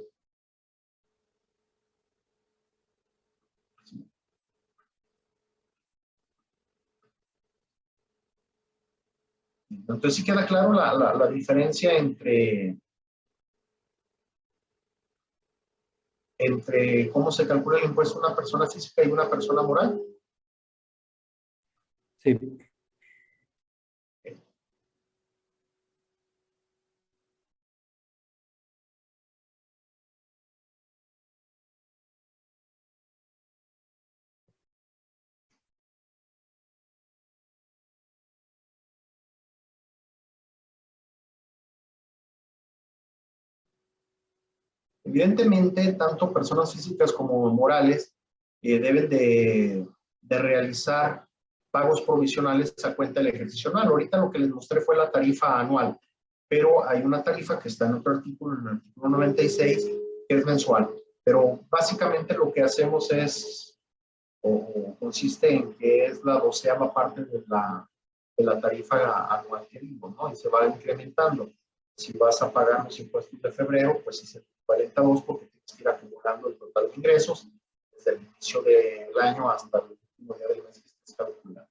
Entonces 9.69 10.15
sí 10.15 10.23
queda 10.23 10.45
claro 10.45 10.73
la, 10.73 10.93
la, 10.93 11.13
la 11.13 11.27
diferencia 11.27 11.97
entre, 11.97 12.77
entre 16.37 17.09
cómo 17.11 17.31
se 17.31 17.47
calcula 17.47 17.79
el 17.79 17.85
impuesto 17.85 18.19
de 18.19 18.27
una 18.27 18.35
persona 18.35 18.67
física 18.67 19.03
y 19.03 19.11
una 19.11 19.29
persona 19.29 19.61
moral. 19.63 20.01
Sí. 22.19 22.37
Evidentemente, 45.07 45.93
tanto 45.93 46.33
personas 46.33 46.73
físicas 46.73 47.13
como 47.13 47.49
morales 47.53 48.13
eh, 48.61 48.77
deben 48.77 49.09
de, 49.09 49.87
de, 50.21 50.37
realizar 50.37 51.25
pagos 51.71 52.01
provisionales 52.01 52.73
a 52.83 52.93
cuenta 52.93 53.21
del 53.21 53.33
ejercicio 53.33 53.69
anual. 53.69 53.87
Ahorita 53.87 54.17
lo 54.17 54.29
que 54.29 54.39
les 54.39 54.49
mostré 54.49 54.81
fue 54.81 54.97
la 54.97 55.09
tarifa 55.09 55.59
anual, 55.59 55.97
pero 56.49 56.85
hay 56.85 57.03
una 57.03 57.23
tarifa 57.23 57.57
que 57.57 57.69
está 57.69 57.85
en 57.85 57.95
otro 57.95 58.15
artículo, 58.15 58.59
en 58.59 58.67
el 58.67 58.73
artículo 58.75 59.09
96, 59.09 59.91
que 60.27 60.35
es 60.35 60.45
mensual. 60.45 60.89
Pero 61.23 61.61
básicamente 61.69 62.35
lo 62.35 62.51
que 62.51 62.63
hacemos 62.63 63.09
es, 63.13 63.79
o, 64.41 64.49
o 64.49 64.99
consiste 64.99 65.53
en 65.53 65.73
que 65.75 66.05
es 66.05 66.23
la 66.25 66.39
doceava 66.39 66.93
parte 66.93 67.23
de 67.23 67.45
la, 67.47 67.89
de 68.37 68.43
la 68.43 68.59
tarifa 68.59 69.33
anual 69.33 69.67
que 69.69 69.79
digo, 69.79 70.13
¿no? 70.17 70.31
Y 70.31 70.35
se 70.35 70.49
va 70.49 70.67
incrementando. 70.67 71.49
Si 71.97 72.15
vas 72.15 72.41
a 72.43 72.51
pagar 72.51 72.83
los 72.85 72.99
impuestos 72.99 73.41
de 73.41 73.51
febrero, 73.51 73.99
pues 74.03 74.21
es 74.21 74.35
el 74.35 74.45
42 74.65 75.23
porque 75.23 75.47
tienes 75.47 75.73
que 75.73 75.81
ir 75.81 75.89
acumulando 75.89 76.47
el 76.47 76.57
total 76.57 76.89
de 76.91 76.95
ingresos 76.95 77.47
desde 77.91 78.11
el 78.11 78.21
inicio 78.21 78.61
del 78.61 79.19
año 79.19 79.49
hasta 79.49 79.79
el 79.79 79.85
último 79.85 80.35
día 80.35 80.47
del 80.47 80.63
mes 80.63 80.79
que 80.79 80.87
estés 80.87 81.15
calculando. 81.15 81.67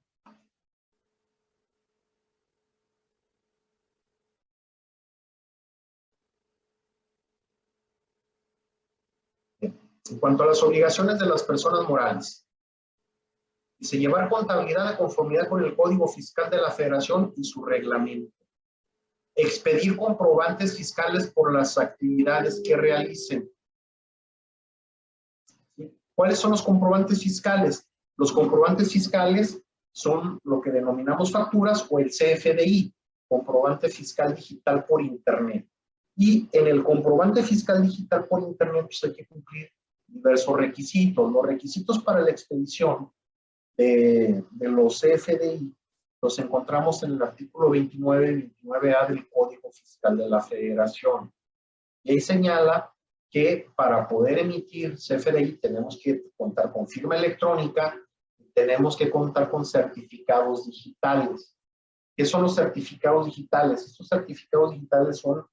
En 9.61 10.19
cuanto 10.19 10.43
a 10.43 10.47
las 10.47 10.61
obligaciones 10.61 11.19
de 11.19 11.25
las 11.25 11.43
personas 11.43 11.87
morales, 11.87 12.47
Dice, 13.79 13.99
llevar 13.99 14.27
contabilidad 14.27 14.89
de 14.89 14.97
conformidad 14.97 15.47
con 15.47 15.63
el 15.63 15.75
Código 15.75 16.07
Fiscal 16.07 16.49
de 16.49 16.57
la 16.57 16.71
Federación 16.71 17.31
y 17.35 17.43
su 17.43 17.63
reglamento. 17.63 18.36
Expedir 19.39 19.95
comprobantes 19.95 20.75
fiscales 20.75 21.27
por 21.27 21.53
las 21.53 21.77
actividades 21.77 22.59
que 22.65 22.75
realicen. 22.75 23.47
¿Cuáles 26.15 26.39
son 26.39 26.49
los 26.49 26.63
comprobantes 26.63 27.21
fiscales? 27.21 27.87
Los 28.17 28.31
comprobantes 28.31 28.91
fiscales 28.91 29.61
son 29.91 30.39
lo 30.43 30.59
que 30.59 30.71
denominamos 30.71 31.31
facturas 31.31 31.85
o 31.87 31.99
el 31.99 32.09
CFDI, 32.09 32.91
comprobante 33.29 33.89
fiscal 33.89 34.33
digital 34.33 34.83
por 34.85 35.03
Internet. 35.03 35.69
Y 36.15 36.49
en 36.51 36.65
el 36.65 36.83
comprobante 36.83 37.43
fiscal 37.43 37.83
digital 37.83 38.25
por 38.27 38.41
Internet 38.41 38.85
pues 38.85 39.03
hay 39.03 39.13
que 39.13 39.27
cumplir 39.27 39.69
diversos 40.07 40.57
requisitos. 40.57 41.31
Los 41.31 41.45
requisitos 41.45 41.99
para 42.03 42.21
la 42.21 42.31
expedición 42.31 43.11
de, 43.77 44.43
de 44.49 44.67
los 44.67 44.99
CFDI 44.99 45.76
los 46.27 46.39
encontramos 46.39 47.03
en 47.03 47.11
el 47.11 47.21
artículo 47.21 47.69
29 47.69 48.31
y 48.31 48.65
29A 48.65 49.07
del 49.07 49.29
Código 49.29 49.71
Fiscal 49.71 50.17
de 50.17 50.27
la 50.27 50.41
Federación. 50.41 51.31
Y 52.03 52.11
ahí 52.11 52.19
señala 52.19 52.93
que 53.29 53.71
para 53.73 54.05
poder 54.05 54.39
emitir 54.39 54.95
CFDI 54.95 55.57
tenemos 55.61 55.97
que 56.03 56.25
contar 56.35 56.73
con 56.73 56.85
firma 56.85 57.15
electrónica, 57.15 57.95
tenemos 58.53 58.97
que 58.97 59.09
contar 59.09 59.49
con 59.49 59.63
certificados 59.63 60.65
digitales. 60.65 61.55
¿Qué 62.13 62.25
son 62.25 62.41
los 62.41 62.55
certificados 62.55 63.27
digitales? 63.27 63.85
Estos 63.85 64.09
certificados 64.09 64.71
digitales 64.71 65.19
son 65.19 65.45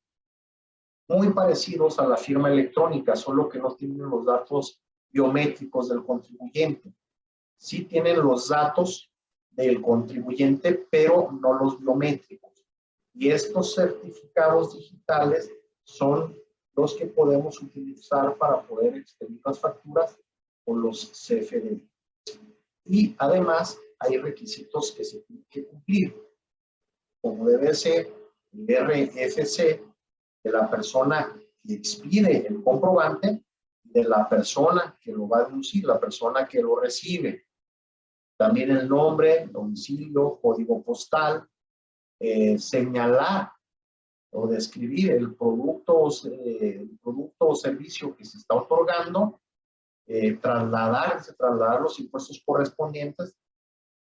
muy 1.08 1.30
parecidos 1.32 2.00
a 2.00 2.08
la 2.08 2.16
firma 2.16 2.50
electrónica, 2.50 3.14
solo 3.14 3.48
que 3.48 3.60
no 3.60 3.76
tienen 3.76 4.10
los 4.10 4.26
datos 4.26 4.82
biométricos 5.12 5.88
del 5.88 6.04
contribuyente. 6.04 6.92
Sí 7.58 7.84
tienen 7.84 8.20
los 8.20 8.48
datos 8.48 9.13
del 9.57 9.80
contribuyente, 9.80 10.86
pero 10.90 11.30
no 11.32 11.55
los 11.55 11.80
biométricos. 11.80 12.52
Y 13.14 13.30
estos 13.30 13.74
certificados 13.74 14.74
digitales 14.74 15.50
son 15.84 16.36
los 16.74 16.94
que 16.94 17.07
podemos 17.07 17.62
utilizar 17.62 18.36
para 18.36 18.62
poder 18.66 18.96
expedir 18.96 19.40
las 19.44 19.61
facturas 19.61 20.18
o 20.64 20.74
los 20.74 21.11
CFDI. 21.12 21.88
Y 22.86 23.14
además 23.18 23.78
hay 23.98 24.18
requisitos 24.18 24.92
que 24.92 25.05
se 25.05 25.20
tienen 25.20 25.46
que 25.48 25.64
cumplir, 25.64 26.14
como 27.20 27.46
debe 27.46 27.74
ser 27.74 28.12
el 28.52 28.66
RFC 28.66 29.82
de 30.42 30.50
la 30.52 30.68
persona 30.68 31.40
que 31.62 31.74
expide 31.74 32.46
el 32.46 32.62
comprobante, 32.62 33.42
de 33.82 34.05
la 34.05 34.28
persona 34.28 34.98
que 35.00 35.12
lo 35.12 35.28
va 35.28 35.40
a 35.40 35.44
deducir, 35.44 35.84
la 35.84 36.00
persona 36.00 36.46
que 36.46 36.61
lo 36.61 36.76
recibe. 36.76 37.46
También 38.37 38.70
el 38.70 38.89
nombre, 38.89 39.49
domicilio, 39.51 40.39
código 40.41 40.82
postal, 40.82 41.49
eh, 42.20 42.59
señalar 42.59 43.53
o 44.32 44.49
describir 44.49 45.12
el 45.12 45.35
producto, 45.35 46.09
eh, 46.26 46.80
el 46.80 46.99
producto 47.01 47.49
o 47.49 47.55
servicio 47.55 48.16
que 48.16 48.24
se 48.24 48.39
está 48.39 48.57
otorgando, 48.57 49.41
eh, 50.07 50.35
trasladar, 50.35 51.22
trasladar 51.37 51.80
los 51.80 51.99
impuestos 52.01 52.43
correspondientes, 52.45 53.37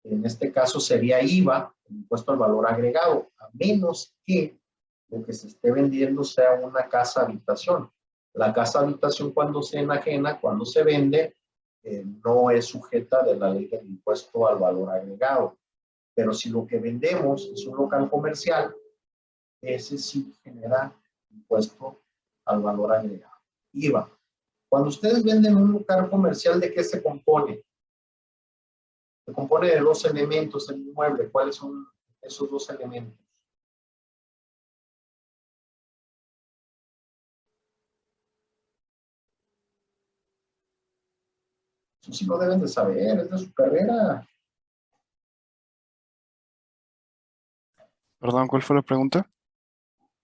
en 0.04 0.26
este 0.26 0.52
caso 0.52 0.80
sería 0.80 1.22
IVA, 1.22 1.74
el 1.90 1.98
impuesto 1.98 2.32
al 2.32 2.40
valor 2.40 2.68
agregado, 2.68 3.30
a 3.40 3.50
menos 3.54 4.16
que 4.26 4.60
lo 5.10 5.24
que 5.24 5.34
se 5.34 5.48
esté 5.48 5.72
vendiendo 5.72 6.24
sea 6.24 6.54
una 6.56 6.88
casa 6.88 7.22
habitación. 7.22 7.90
La 8.34 8.54
casa 8.54 8.80
habitación 8.80 9.32
cuando 9.32 9.62
se 9.62 9.80
enajena, 9.80 10.40
cuando 10.40 10.66
se 10.66 10.84
vende, 10.84 11.37
eh, 11.90 12.04
no 12.22 12.52
es 12.52 12.66
sujeta 12.66 13.24
de 13.24 13.38
la 13.38 13.50
ley 13.50 13.68
del 13.68 13.86
impuesto 13.86 14.46
al 14.46 14.58
valor 14.58 14.90
agregado. 14.90 15.58
Pero 16.14 16.34
si 16.34 16.50
lo 16.50 16.68
que 16.68 16.80
vendemos 16.80 17.46
es 17.46 17.66
un 17.66 17.78
local 17.78 18.10
comercial, 18.10 18.76
ese 19.62 19.98
sí 19.98 20.34
genera 20.44 20.94
impuesto 21.30 22.02
al 22.46 22.62
valor 22.62 22.92
agregado. 22.92 23.38
IVA. 23.72 24.12
Cuando 24.70 24.90
ustedes 24.90 25.24
venden 25.24 25.56
un 25.56 25.72
local 25.72 26.10
comercial, 26.10 26.60
¿de 26.60 26.74
qué 26.74 26.84
se 26.84 27.02
compone? 27.02 27.64
Se 29.26 29.32
compone 29.32 29.70
de 29.70 29.80
dos 29.80 30.04
elementos 30.04 30.70
el 30.70 30.80
inmueble. 30.80 31.30
¿Cuáles 31.30 31.56
son 31.56 31.88
esos 32.22 32.52
dos 32.52 32.70
elementos? 32.70 33.27
Eso 42.08 42.14
sí 42.14 42.26
lo 42.26 42.38
deben 42.38 42.62
de 42.62 42.70
saber, 42.70 43.20
es 43.20 43.30
de 43.30 43.38
su 43.38 43.52
carrera. 43.54 44.26
Perdón, 48.20 48.48
¿cuál 48.48 48.62
fue 48.62 48.78
la 48.78 48.82
pregunta? 48.82 49.28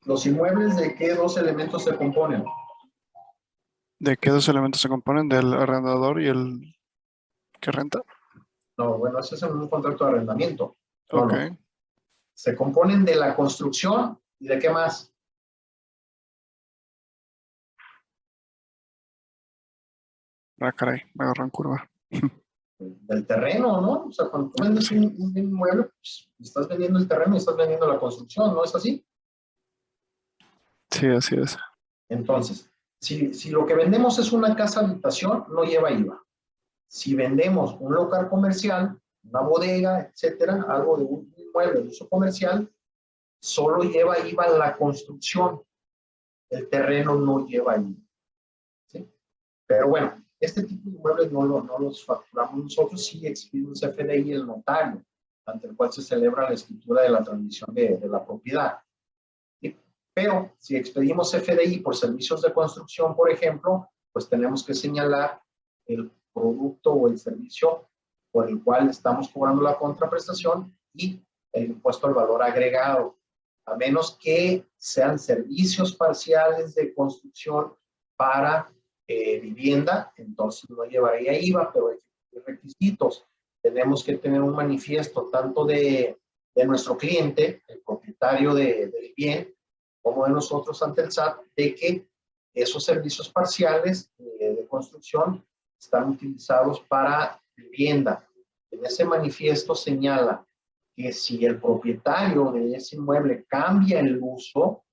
¿Los 0.06 0.26
inmuebles 0.26 0.78
de 0.78 0.96
qué 0.96 1.14
dos 1.14 1.36
elementos 1.38 1.84
se 1.84 1.96
componen? 1.98 2.46
¿De 4.00 4.16
qué 4.18 4.30
dos 4.30 4.48
elementos 4.48 4.82
se 4.82 4.88
componen? 4.88 5.28
¿Del 5.28 5.54
arrendador 5.54 6.22
y 6.22 6.28
el 6.30 6.76
que 7.60 7.72
renta? 7.72 8.02
No, 8.78 8.98
bueno, 8.98 9.20
ese 9.20 9.36
es 9.36 9.44
un 9.44 9.68
contrato 9.68 10.06
de 10.06 10.12
arrendamiento. 10.12 10.78
No, 11.12 11.24
Ok. 11.24 11.34
no. 11.34 11.58
Se 12.34 12.56
componen 12.56 13.04
de 13.06 13.16
la 13.16 13.36
construcción 13.36 14.20
y 14.40 14.48
de 14.48 14.58
qué 14.58 14.70
más? 14.70 15.13
Ah, 20.64 20.72
caray, 20.72 21.02
me 21.14 21.26
agarró 21.26 21.44
en 21.44 21.50
curva. 21.50 21.90
Del 22.80 23.28
terreno, 23.28 23.82
¿no? 23.82 24.06
O 24.06 24.12
sea, 24.14 24.28
cuando 24.30 24.52
tú 24.52 24.64
vendes 24.64 24.90
un, 24.92 25.14
un 25.20 25.38
inmueble, 25.38 25.84
pues, 25.84 26.32
estás 26.40 26.70
vendiendo 26.70 27.00
el 27.00 27.08
terreno 27.08 27.36
y 27.36 27.38
estás 27.38 27.58
vendiendo 27.58 27.86
la 27.86 28.00
construcción, 28.00 28.54
¿no 28.54 28.64
es 28.64 28.74
así? 28.74 29.06
Sí, 30.90 31.08
así 31.08 31.36
es. 31.36 31.58
Entonces, 32.08 32.72
si, 33.02 33.34
si 33.34 33.50
lo 33.50 33.66
que 33.66 33.76
vendemos 33.76 34.18
es 34.20 34.32
una 34.32 34.56
casa 34.56 34.80
habitación, 34.80 35.46
no 35.50 35.66
lleva 35.66 35.92
IVA. 35.92 36.24
Si 36.88 37.14
vendemos 37.14 37.76
un 37.82 37.94
local 37.94 38.30
comercial, 38.30 38.98
una 39.24 39.42
bodega, 39.42 40.00
etcétera, 40.14 40.66
algo 40.70 40.98
de 40.98 41.04
un 41.04 41.34
inmueble 41.36 41.82
de 41.82 41.90
uso 41.90 42.08
comercial, 42.08 42.72
solo 43.42 43.84
lleva 43.84 44.18
IVA 44.20 44.48
la 44.58 44.78
construcción. 44.78 45.62
El 46.50 46.70
terreno 46.70 47.16
no 47.16 47.46
lleva 47.46 47.78
IVA. 47.78 48.00
¿sí? 48.88 49.14
Pero 49.68 49.90
bueno, 49.90 50.23
este 50.46 50.64
tipo 50.64 50.90
de 50.90 50.96
inmuebles 50.96 51.32
no, 51.32 51.44
lo- 51.46 51.62
no 51.64 51.80
los 51.80 52.04
facturamos 52.06 52.64
nosotros, 52.64 53.06
sí 53.06 53.26
expide 53.26 53.66
un 53.68 53.74
CFDI 53.74 54.34
el 54.34 54.46
notario, 54.48 55.04
ante 55.46 55.68
el 55.68 55.76
cual 55.76 55.92
se 55.92 56.02
celebra 56.02 56.48
la 56.50 56.54
escritura 56.56 57.02
de 57.04 57.10
la 57.10 57.24
transmisión 57.24 57.74
de, 57.74 57.98
de 57.98 58.08
la 58.08 58.26
propiedad. 58.26 58.78
Pero 60.16 60.52
si 60.60 60.76
expedimos 60.76 61.32
CFDI 61.32 61.80
por 61.80 61.96
servicios 61.96 62.42
de 62.44 62.54
construcción, 62.54 63.16
por 63.16 63.32
ejemplo, 63.32 63.90
pues 64.12 64.30
tenemos 64.30 64.64
que 64.64 64.76
señalar 64.76 65.42
el 65.88 66.12
producto 66.32 66.94
o 66.94 67.08
el 67.08 67.18
servicio 67.18 67.88
por 68.32 68.48
el 68.48 68.62
cual 68.64 68.90
estamos 68.90 69.30
cobrando 69.30 69.62
la 69.64 69.76
contraprestación 69.78 70.76
y 70.94 71.20
el 71.52 71.66
impuesto 71.66 72.06
al 72.08 72.14
valor 72.14 72.44
agregado, 72.44 73.18
a 73.66 73.76
menos 73.76 74.18
que 74.22 74.68
sean 74.78 75.18
servicios 75.18 75.96
parciales 75.96 76.76
de 76.76 76.94
construcción 76.94 77.74
para 78.16 78.70
eh, 79.08 79.40
vivienda, 79.40 80.14
entonces 80.18 80.70
no 80.70 80.86
llevaría 80.86 81.40
IVA, 81.40 81.72
pero 81.74 81.90
hay 81.90 81.98
requisitos. 82.46 83.26
Tenemos 83.62 84.04
que 84.04 84.18
tener 84.18 84.42
un 84.42 84.54
manifiesto 84.56 85.30
tanto 85.32 85.66
de, 85.66 86.18
nuestro 86.66 86.96
cliente, 86.96 87.64
el 87.68 87.82
propietario 87.82 88.54
de- 88.54 88.88
del 88.88 89.14
bien, 89.18 89.54
como 90.04 90.26
de 90.26 90.32
nosotros 90.32 90.82
ante 90.84 91.02
el 91.02 91.12
SAT, 91.12 91.42
de 91.56 91.74
que 91.76 92.08
esos 92.54 92.84
servicios 92.84 93.30
parciales 93.30 94.12
eh, 94.20 94.56
de 94.56 94.68
construcción 94.68 95.44
están 95.80 96.10
utilizados 96.10 96.80
para 96.82 97.42
vivienda. 97.56 98.28
En 98.70 98.86
ese 98.86 99.04
manifiesto 99.06 99.74
señala 99.76 100.46
que 100.96 101.12
si 101.12 101.44
el 101.46 101.60
propietario 101.60 102.52
de 102.52 102.76
ese 102.76 102.96
inmueble 102.98 103.46
cambia 103.48 104.00
el 104.00 104.20
uso, 104.22 104.84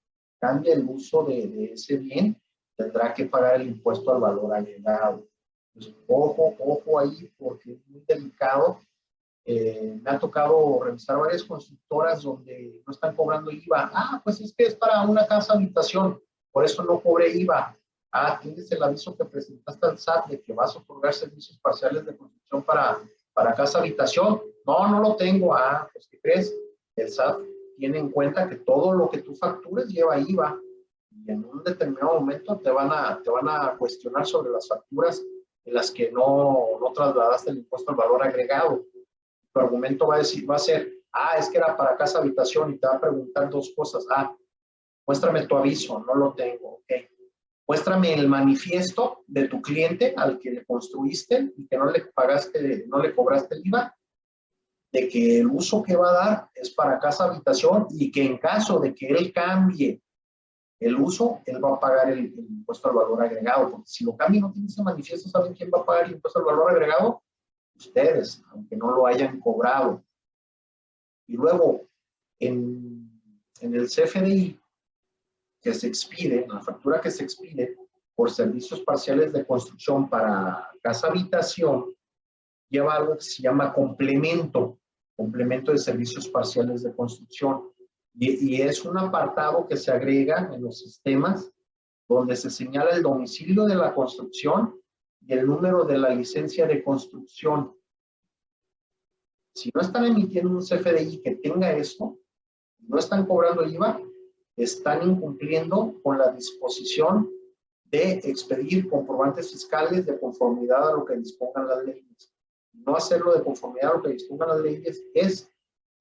cambia 0.40 0.72
el 0.74 0.84
uso 0.88 1.24
de 1.24 1.72
ese 1.74 1.96
bien, 1.98 2.40
tendrá 2.80 3.12
que 3.12 3.26
pagar 3.26 3.60
el 3.60 3.68
impuesto 3.68 4.10
al 4.10 4.20
valor 4.20 4.54
agregado. 4.54 5.26
Entonces, 5.74 6.02
ojo, 6.08 6.54
ojo 6.58 6.98
ahí, 6.98 7.30
porque 7.38 7.72
es 7.72 7.86
muy 7.88 8.02
delicado. 8.06 8.80
Eh, 9.44 10.00
me 10.02 10.10
ha 10.10 10.18
tocado 10.18 10.82
revisar 10.82 11.18
varias 11.18 11.44
constructoras 11.44 12.22
donde 12.22 12.80
no 12.86 12.92
están 12.92 13.14
cobrando 13.14 13.50
IVA. 13.50 13.90
Ah, 13.92 14.20
pues 14.24 14.40
es 14.40 14.54
que 14.54 14.64
es 14.64 14.74
para 14.74 15.02
una 15.02 15.26
casa 15.26 15.54
habitación, 15.54 16.20
por 16.52 16.64
eso 16.64 16.82
no 16.82 17.00
cobré 17.00 17.30
IVA. 17.36 17.76
Ah, 18.12 18.38
tienes 18.40 18.70
el 18.72 18.82
aviso 18.82 19.14
que 19.14 19.24
presentaste 19.24 19.86
al 19.86 19.98
SAT 19.98 20.26
de 20.28 20.40
que 20.40 20.52
vas 20.52 20.74
a 20.74 20.78
otorgar 20.78 21.12
servicios 21.12 21.58
parciales 21.58 22.04
de 22.06 22.16
construcción 22.16 22.62
para, 22.62 22.98
para 23.34 23.54
casa 23.54 23.78
habitación. 23.78 24.40
No, 24.66 24.88
no 24.88 25.00
lo 25.00 25.16
tengo. 25.16 25.54
Ah, 25.54 25.88
pues 25.92 26.08
¿qué 26.08 26.18
crees? 26.20 26.54
El 26.96 27.10
SAT 27.10 27.38
tiene 27.76 27.98
en 27.98 28.10
cuenta 28.10 28.48
que 28.48 28.56
todo 28.56 28.92
lo 28.92 29.10
que 29.10 29.18
tú 29.18 29.34
factures 29.34 29.88
lleva 29.88 30.18
IVA 30.18 30.58
y 31.24 31.30
en 31.30 31.44
un 31.44 31.62
determinado 31.62 32.20
momento 32.20 32.58
te 32.58 32.70
van 32.70 32.90
a, 32.92 33.20
te 33.22 33.30
van 33.30 33.48
a 33.48 33.76
cuestionar 33.76 34.26
sobre 34.26 34.50
las 34.50 34.66
facturas 34.68 35.22
en 35.64 35.74
las 35.74 35.90
que 35.90 36.10
no, 36.10 36.78
no 36.80 36.92
trasladaste 36.92 37.50
el 37.50 37.58
impuesto 37.58 37.90
al 37.90 37.96
valor 37.96 38.22
agregado. 38.22 38.84
Tu 39.52 39.60
argumento 39.60 40.06
va 40.06 40.16
a 40.16 40.18
decir, 40.18 40.48
va 40.48 40.56
a 40.56 40.60
ser, 40.60 40.92
ah, 41.12 41.36
es 41.38 41.48
que 41.50 41.58
era 41.58 41.76
para 41.76 41.96
casa 41.96 42.18
habitación 42.18 42.72
y 42.72 42.78
te 42.78 42.86
va 42.86 42.94
a 42.94 43.00
preguntar 43.00 43.50
dos 43.50 43.72
cosas. 43.76 44.06
Ah, 44.10 44.34
muéstrame 45.06 45.46
tu 45.46 45.56
aviso, 45.56 46.02
no 46.06 46.14
lo 46.14 46.34
tengo, 46.34 46.76
ok. 46.76 46.92
Muéstrame 47.68 48.14
el 48.14 48.28
manifiesto 48.28 49.22
de 49.26 49.46
tu 49.46 49.60
cliente 49.62 50.14
al 50.16 50.38
que 50.38 50.50
le 50.50 50.64
construiste 50.64 51.52
y 51.56 51.66
que 51.68 51.76
no 51.76 51.90
le 51.90 52.00
pagaste, 52.06 52.86
no 52.88 52.98
le 52.98 53.14
cobraste 53.14 53.54
el 53.56 53.66
IVA, 53.66 53.96
de 54.92 55.08
que 55.08 55.38
el 55.38 55.46
uso 55.46 55.82
que 55.82 55.94
va 55.94 56.10
a 56.10 56.12
dar 56.12 56.50
es 56.54 56.70
para 56.70 56.98
casa 56.98 57.24
habitación 57.24 57.86
y 57.90 58.10
que 58.10 58.24
en 58.24 58.38
caso 58.38 58.80
de 58.80 58.92
que 58.92 59.06
él 59.08 59.32
cambie 59.32 60.02
el 60.80 60.96
uso, 60.96 61.42
él 61.44 61.62
va 61.62 61.74
a 61.74 61.80
pagar 61.80 62.10
el, 62.10 62.18
el 62.18 62.46
impuesto 62.48 62.88
al 62.88 62.94
valor 62.94 63.22
agregado, 63.22 63.70
porque 63.70 63.86
si 63.86 64.04
lo 64.04 64.16
cambia 64.16 64.38
y 64.38 64.40
no 64.40 64.52
tiene 64.52 64.66
ese 64.66 64.82
manifiesto, 64.82 65.28
¿saben 65.28 65.54
quién 65.54 65.70
va 65.72 65.80
a 65.80 65.84
pagar 65.84 66.06
el 66.06 66.12
impuesto 66.12 66.38
al 66.38 66.46
valor 66.46 66.70
agregado? 66.70 67.22
Ustedes, 67.76 68.42
aunque 68.50 68.76
no 68.76 68.90
lo 68.90 69.06
hayan 69.06 69.38
cobrado. 69.40 70.02
Y 71.26 71.36
luego, 71.36 71.86
en, 72.38 73.22
en 73.60 73.74
el 73.74 73.86
CFDI, 73.86 74.58
que 75.60 75.74
se 75.74 75.86
expide, 75.86 76.46
la 76.48 76.60
factura 76.60 77.00
que 77.00 77.10
se 77.10 77.24
expide 77.24 77.76
por 78.14 78.30
servicios 78.30 78.80
parciales 78.80 79.32
de 79.32 79.46
construcción 79.46 80.08
para 80.08 80.70
casa 80.82 81.08
habitación, 81.08 81.94
lleva 82.68 82.94
algo 82.94 83.16
que 83.16 83.24
se 83.24 83.42
llama 83.42 83.72
complemento, 83.72 84.78
complemento 85.16 85.72
de 85.72 85.78
servicios 85.78 86.28
parciales 86.28 86.82
de 86.82 86.94
construcción. 86.94 87.70
Y, 88.22 88.54
y, 88.54 88.60
es 88.60 88.84
un 88.84 88.98
apartado 88.98 89.66
que 89.66 89.78
se 89.78 89.90
agrega 89.90 90.50
en 90.54 90.62
los 90.62 90.78
sistemas 90.78 91.50
donde 92.06 92.36
se 92.36 92.50
señala 92.50 92.90
el 92.90 93.02
domicilio 93.02 93.64
de 93.64 93.76
la 93.76 93.94
construcción 93.94 94.78
y 95.26 95.32
el 95.32 95.46
número 95.46 95.84
de 95.84 95.96
la 95.96 96.10
licencia 96.10 96.66
de 96.66 96.84
construcción. 96.84 97.74
Si 99.54 99.70
no 99.74 99.80
están 99.80 100.04
emitiendo 100.04 100.50
un 100.50 100.60
CFDI 100.60 101.22
que 101.22 101.36
tenga 101.36 101.72
esto, 101.72 102.18
no 102.80 102.98
están 102.98 103.24
cobrando 103.24 103.66
IVA, 103.66 103.98
están 104.54 105.08
incumpliendo 105.08 105.98
con 106.02 106.18
la 106.18 106.30
disposición 106.32 107.30
de 107.84 108.20
expedir 108.24 108.86
comprobantes 108.90 109.50
fiscales 109.50 110.04
de 110.04 110.20
conformidad 110.20 110.90
a 110.90 110.92
lo 110.92 111.06
que 111.06 111.16
dispongan 111.16 111.68
las 111.68 111.84
leyes. 111.84 112.34
No 112.74 112.96
hacerlo 112.96 113.32
de 113.32 113.42
conformidad 113.42 113.92
a 113.92 113.96
lo 113.96 114.02
que 114.02 114.12
dispongan 114.12 114.50
las 114.50 114.60
leyes 114.60 115.02
es 115.14 115.50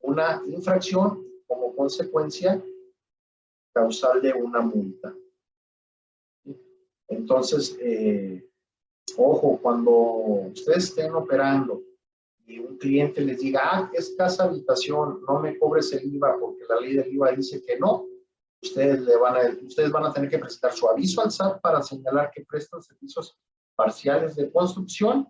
una 0.02 0.42
infracción 0.48 1.29
como 1.50 1.76
consecuencia 1.76 2.64
causal 3.74 4.22
de 4.22 4.34
una 4.34 4.62
multa. 4.62 5.16
Entonces, 7.08 7.76
eh, 7.82 8.48
ojo, 9.18 9.60
cuando 9.60 9.92
ustedes 10.54 10.86
estén 10.86 11.14
operando 11.16 11.82
y 12.46 12.60
un 12.60 12.78
cliente 12.78 13.22
les 13.22 13.40
diga, 13.40 13.62
ah, 13.64 13.92
es 13.94 14.14
casa 14.16 14.44
habitación, 14.44 15.22
no 15.28 15.40
me 15.40 15.58
cobres 15.58 15.92
el 15.92 16.14
IVA 16.14 16.38
porque 16.40 16.66
la 16.70 16.80
ley 16.80 16.96
del 16.96 17.14
IVA 17.14 17.32
dice 17.32 17.64
que 17.64 17.80
no, 17.80 18.06
ustedes, 18.62 19.02
le 19.02 19.16
van 19.18 19.36
a, 19.36 19.66
ustedes 19.66 19.92
van 19.92 20.06
a 20.06 20.14
tener 20.14 20.30
que 20.30 20.38
presentar 20.38 20.74
su 20.74 20.88
aviso 20.88 21.22
al 21.22 21.32
SAT 21.32 21.62
para 21.62 21.82
señalar 21.82 22.30
que 22.32 22.46
prestan 22.46 22.84
servicios 22.84 23.36
parciales 23.76 24.36
de 24.36 24.52
construcción 24.52 25.28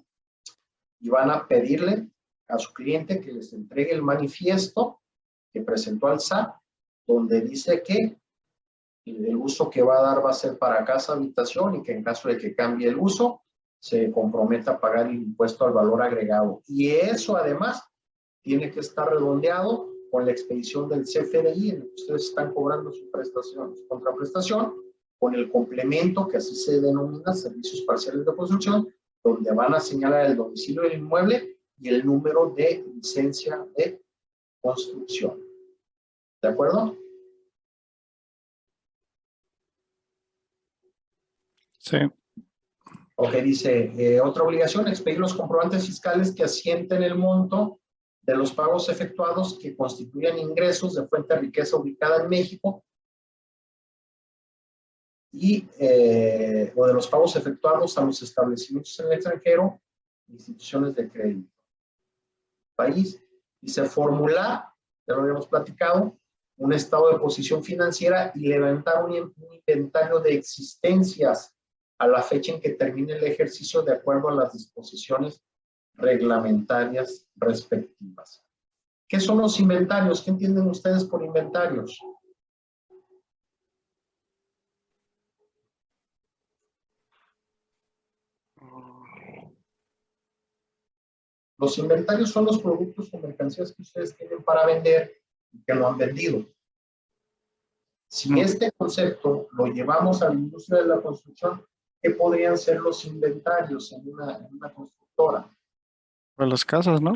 y 1.00 1.10
van 1.10 1.32
a 1.32 1.48
pedirle 1.48 2.10
a 2.50 2.60
su 2.60 2.74
cliente 2.74 3.22
que 3.22 3.32
les 3.32 3.54
entregue 3.54 3.94
el 3.94 4.02
manifiesto 4.02 5.00
que 5.52 5.62
presentó 5.62 6.08
al 6.08 6.20
SAT, 6.20 6.56
donde 7.08 7.42
dice 7.42 7.82
que 7.84 8.18
el 9.06 9.36
uso 9.36 9.70
que 9.70 9.82
va 9.82 10.00
a 10.00 10.02
dar 10.02 10.26
va 10.26 10.30
a 10.30 10.34
ser 10.34 10.58
para 10.58 10.86
casa 10.86 11.14
habitación 11.14 11.76
y 11.76 11.84
que 11.84 11.94
en 11.94 12.04
caso 12.04 12.30
de 12.30 12.38
que 12.38 12.56
cambie 12.56 12.88
el 12.88 12.98
uso, 12.98 13.42
se 13.80 14.12
comprometa 14.12 14.72
a 14.72 14.80
pagar 14.80 15.08
el 15.08 15.16
impuesto 15.16 15.66
al 15.66 15.74
valor 15.74 16.02
agregado. 16.02 16.62
Y 16.68 16.90
eso 16.90 17.38
además 17.38 17.84
tiene 18.42 18.72
que 18.72 18.82
estar 18.82 19.10
redondeado 19.10 19.90
con 20.12 20.26
la 20.26 20.32
expedición 20.32 20.90
del 20.90 21.04
CFDI, 21.04 21.70
en 21.70 21.76
el 21.78 21.88
que 21.88 21.96
ustedes 21.96 22.26
están 22.26 22.54
cobrando 22.54 22.92
su 22.92 23.10
prestación, 23.12 23.76
su 23.76 23.88
contraprestación, 23.88 24.76
con 25.20 25.36
el 25.36 25.52
complemento, 25.52 26.28
que 26.28 26.38
así 26.38 26.56
se 26.56 26.80
denomina, 26.80 27.34
servicios 27.34 27.82
parciales 27.82 28.26
de 28.26 28.36
construcción, 28.36 28.88
donde 29.24 29.52
van 29.52 29.74
a 29.74 29.80
señalar 29.80 30.28
el 30.28 30.38
domicilio 30.38 30.84
del 30.84 31.00
inmueble 31.00 31.58
y 31.78 31.90
el 31.90 32.06
número 32.06 32.54
de 32.56 32.86
licencia 32.96 33.66
de 33.76 34.02
construcción. 34.62 35.40
¿De 36.42 36.48
acuerdo? 36.48 36.98
Sí. 41.80 41.98
Ok, 43.16 43.34
dice, 43.44 43.92
eh, 43.98 44.22
otra 44.22 44.44
obligación, 44.44 44.88
expedir 44.88 45.20
los 45.20 45.34
comprobantes 45.34 45.86
fiscales 45.86 46.32
que 46.34 46.44
asienten 46.44 47.04
el 47.04 47.16
monto 47.16 47.82
de 48.22 48.36
los 48.36 48.54
pagos 48.54 48.88
efectuados 48.90 49.58
que 49.60 49.76
constituyan 49.76 50.38
ingresos 50.38 50.96
de 50.96 51.08
fuente 51.08 51.34
de 51.34 51.42
riqueza 51.42 51.76
ubicada 51.76 52.24
en 52.24 52.30
México 52.30 52.84
y 55.32 55.68
eh, 55.80 56.72
o 56.76 56.88
de 56.88 56.94
los 56.94 57.08
pagos 57.08 57.36
efectuados 57.36 57.98
a 57.98 58.06
los 58.06 58.22
establecimientos 58.22 59.00
en 59.00 59.08
el 59.08 59.14
extranjero, 59.14 59.82
instituciones 60.28 60.96
de 60.96 61.10
crédito. 61.10 61.52
País, 62.76 63.22
dice 63.62 63.86
formular, 63.86 64.66
ya 65.08 65.16
lo 65.16 65.22
habíamos 65.22 65.48
platicado, 65.48 66.18
un 66.58 66.74
estado 66.74 67.12
de 67.12 67.20
posición 67.20 67.64
financiera 67.64 68.32
y 68.36 68.48
levantar 68.48 69.06
un, 69.06 69.12
un 69.12 69.54
inventario 69.54 70.20
de 70.20 70.36
existencias 70.36 71.56
a 71.98 72.08
la 72.08 72.22
fecha 72.22 72.54
en 72.54 72.62
que 72.62 72.72
termine 72.72 73.14
el 73.14 73.24
ejercicio 73.24 73.82
de 73.82 73.94
acuerdo 73.94 74.30
a 74.30 74.36
las 74.36 74.54
disposiciones 74.54 75.42
reglamentarias 75.94 77.28
respectivas. 77.36 78.44
¿Qué 79.08 79.20
son 79.20 79.40
los 79.40 79.60
inventarios? 79.60 80.22
¿Qué 80.22 80.30
entienden 80.30 80.68
ustedes 80.68 81.04
por 81.04 81.24
inventarios? 81.24 82.00
Los 91.60 91.78
inventarios 91.78 92.32
son 92.32 92.46
los 92.46 92.62
productos 92.62 93.14
o 93.14 93.20
mercancías 93.20 93.74
que 93.74 93.82
ustedes 93.82 94.16
tienen 94.16 94.42
para 94.44 94.66
vender 94.66 95.22
y 95.52 95.62
que 95.62 95.74
no 95.74 95.88
han 95.88 95.98
vendido. 95.98 96.46
Si 98.08 98.40
este 98.40 98.72
concepto 98.72 99.50
lo 99.52 99.68
llevamos 99.68 100.22
a 100.22 100.30
la 100.30 100.36
industria 100.36 100.82
de 100.82 100.88
la 100.88 101.02
construcción, 101.02 101.66
¿qué 102.02 102.12
podrían 102.12 102.58
ser 102.58 102.80
los 102.80 103.04
inventarios 103.04 103.92
en 103.92 104.08
una, 104.08 104.38
en 104.38 104.56
una 104.56 104.74
constructora? 104.74 105.54
Para 106.34 106.50
las 106.50 106.64
casas, 106.64 107.02
¿no? 107.02 107.14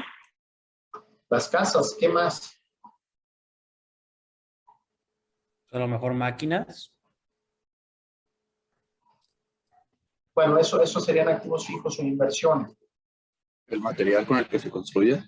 Las 1.30 1.48
casas, 1.48 1.96
¿qué 1.98 2.10
más? 2.10 2.54
A 5.72 5.80
lo 5.80 5.88
mejor 5.88 6.14
máquinas. 6.14 6.92
Bueno, 10.36 10.60
eso, 10.60 10.82
eso 10.82 11.00
serían 11.00 11.30
activos 11.30 11.66
fijos 11.66 11.98
o 11.98 12.02
inversiones. 12.02 12.83
El 13.68 13.82
material 13.82 14.26
con 14.26 14.38
el 14.38 14.48
que 14.48 14.60
se 14.60 14.70
construye. 14.70 15.24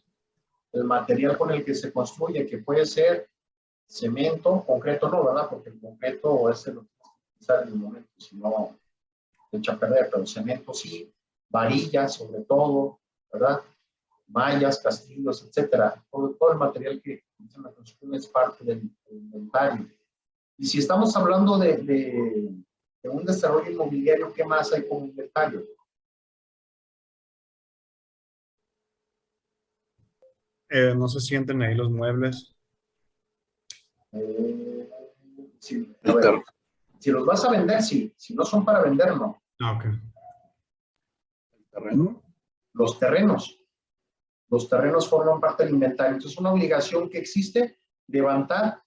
El 0.72 0.84
material 0.84 1.38
con 1.38 1.52
el 1.52 1.64
que 1.64 1.74
se 1.74 1.92
construye, 1.92 2.46
que 2.46 2.58
puede 2.60 2.86
ser 2.86 3.30
cemento, 3.88 4.64
concreto 4.66 5.10
no, 5.10 5.26
¿verdad? 5.26 5.48
Porque 5.50 5.70
el 5.70 5.80
concreto 5.80 6.50
es 6.50 6.68
el 6.68 6.74
que 6.76 6.80
utilizar 7.34 7.64
en 7.64 7.70
el 7.70 7.76
momento, 7.76 8.10
si 8.18 8.36
no, 8.36 8.78
se 9.50 9.58
echa 9.58 9.74
a 9.74 9.80
perder, 9.80 10.10
pero 10.12 10.26
cemento 10.26 10.74
sí, 10.74 11.14
varillas 11.50 12.16
sobre 12.16 12.42
todo, 12.42 13.00
¿verdad? 13.32 13.62
Mallas, 14.28 14.80
castillos, 14.80 15.44
etcétera. 15.44 16.04
Todo, 16.12 16.32
todo 16.32 16.52
el 16.52 16.58
material 16.58 17.02
que 17.02 17.24
utiliza 17.34 17.62
la 17.62 17.72
construcción 17.72 18.16
es 18.16 18.28
parte 18.28 18.64
del, 18.66 18.82
del 19.06 19.18
inventario. 19.18 19.88
Y 20.58 20.66
si 20.66 20.80
estamos 20.80 21.16
hablando 21.16 21.58
de, 21.58 21.78
de, 21.78 22.50
de 23.04 23.10
un 23.10 23.24
desarrollo 23.24 23.70
inmobiliario, 23.70 24.34
¿qué 24.34 24.44
más 24.44 24.74
hay 24.74 24.88
como 24.88 25.06
inventario? 25.06 25.64
Eh, 30.78 30.94
no 30.94 31.08
se 31.08 31.22
sienten 31.22 31.62
ahí 31.62 31.74
los 31.74 31.90
muebles. 31.90 32.54
Eh, 34.12 34.90
sí, 35.58 35.96
si 37.00 37.12
los 37.12 37.26
vas 37.26 37.46
a 37.46 37.52
vender, 37.52 37.82
sí. 37.82 38.14
Si 38.18 38.36
no 38.36 38.44
son 38.44 38.66
para 38.66 38.82
vender, 38.82 39.16
no. 39.16 39.42
Ah, 39.62 39.78
ok. 39.78 39.86
El 39.86 41.66
terreno. 41.72 42.22
Los 42.74 43.00
terrenos. 43.00 43.58
Los 44.50 44.68
terrenos 44.68 45.08
forman 45.08 45.40
parte 45.40 45.64
del 45.64 45.76
inventario. 45.76 46.16
Entonces, 46.16 46.34
es 46.34 46.40
una 46.40 46.52
obligación 46.52 47.10
que 47.10 47.20
existe 47.20 47.80
levantar 48.08 48.84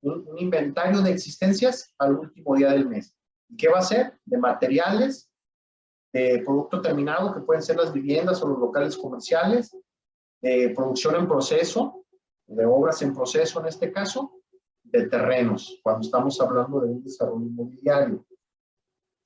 un, 0.00 0.26
un 0.26 0.38
inventario 0.40 1.02
de 1.02 1.12
existencias 1.12 1.94
al 1.98 2.16
último 2.16 2.56
día 2.56 2.72
del 2.72 2.88
mes. 2.88 3.14
¿Y 3.48 3.56
qué 3.56 3.68
va 3.68 3.78
a 3.78 3.82
ser? 3.82 4.18
De 4.24 4.38
materiales, 4.38 5.30
de 6.12 6.42
producto 6.44 6.82
terminado, 6.82 7.32
que 7.32 7.42
pueden 7.42 7.62
ser 7.62 7.76
las 7.76 7.92
viviendas 7.92 8.42
o 8.42 8.48
los 8.48 8.58
locales 8.58 8.96
comerciales, 8.96 9.72
de 10.40 10.70
producción 10.70 11.16
en 11.16 11.26
proceso, 11.28 12.04
de 12.46 12.64
obras 12.64 13.02
en 13.02 13.14
proceso 13.14 13.60
en 13.60 13.66
este 13.66 13.92
caso, 13.92 14.32
de 14.82 15.06
terrenos, 15.08 15.80
cuando 15.82 16.06
estamos 16.06 16.40
hablando 16.40 16.80
de 16.80 16.90
un 16.90 17.02
desarrollo 17.02 17.44
inmobiliario. 17.44 18.24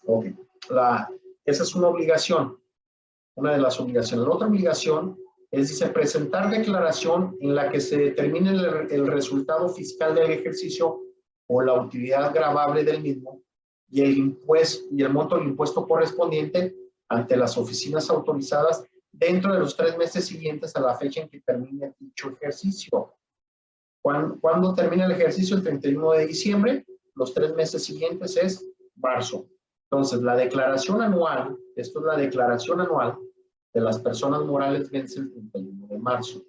Ok, 0.07 0.27
la, 0.71 1.09
esa 1.45 1.63
es 1.63 1.75
una 1.75 1.89
obligación. 1.89 2.59
una 3.35 3.53
de 3.53 3.59
las 3.59 3.79
obligaciones. 3.81 4.27
La 4.27 4.35
otra 4.35 4.49
obligación 4.49 5.17
es, 5.51 5.69
dice, 5.69 5.89
presentar 5.89 6.51
declaración 6.51 7.37
en 7.41 7.55
la 7.55 7.71
que 7.71 7.81
se 7.81 7.97
determine 7.97 8.51
el, 8.51 8.91
el 8.91 9.07
resultado 9.07 9.69
fiscal 9.69 10.15
del 10.15 10.31
ejercicio 10.31 11.01
o 11.47 11.63
la 11.63 11.75
utilidad 11.81 12.35
gravable 12.35 12.85
del 12.85 13.03
mismo 13.03 13.43
y 13.91 14.01
el 14.01 14.17
impuesto 14.17 14.87
y 14.91 15.03
el 15.03 15.13
monto 15.13 15.37
del 15.37 15.49
impuesto 15.49 15.87
correspondiente 15.87 16.75
ante 17.09 17.37
las 17.37 17.59
oficinas 17.59 18.09
autorizadas 18.11 18.85
dentro 19.13 19.53
de 19.53 19.61
los 19.61 19.77
tres 19.77 19.97
meses 19.97 20.27
siguientes 20.27 20.75
a 20.75 20.81
la 20.81 20.97
fecha 20.97 21.21
en 21.21 21.29
que 21.29 21.41
termine 21.41 21.95
dicho 21.99 22.31
ejercicio. 22.31 23.15
¿Cuándo, 24.03 24.41
¿Cuándo, 24.41 24.75
termina 24.75 25.05
el 25.05 25.13
ejercicio? 25.13 25.57
El 25.57 25.63
31 25.63 26.13
de 26.13 26.27
diciembre. 26.27 26.87
Los 27.15 27.35
tres 27.35 27.55
meses 27.55 27.85
siguientes 27.85 28.37
es 28.37 28.67
marzo. 28.97 29.47
Entonces, 29.91 30.23
la 30.23 30.35
declaración 30.35 31.03
anual, 31.03 31.57
esto 31.77 32.01
es 32.01 32.07
la 32.07 32.17
declaración 32.17 32.81
anual 32.81 33.19
de 33.73 33.81
las 33.81 33.99
personas 34.01 34.43
morales 34.43 34.91
vence 34.91 35.21
el 35.21 35.31
31 35.31 35.87
de 35.87 35.99
marzo. 35.99 36.43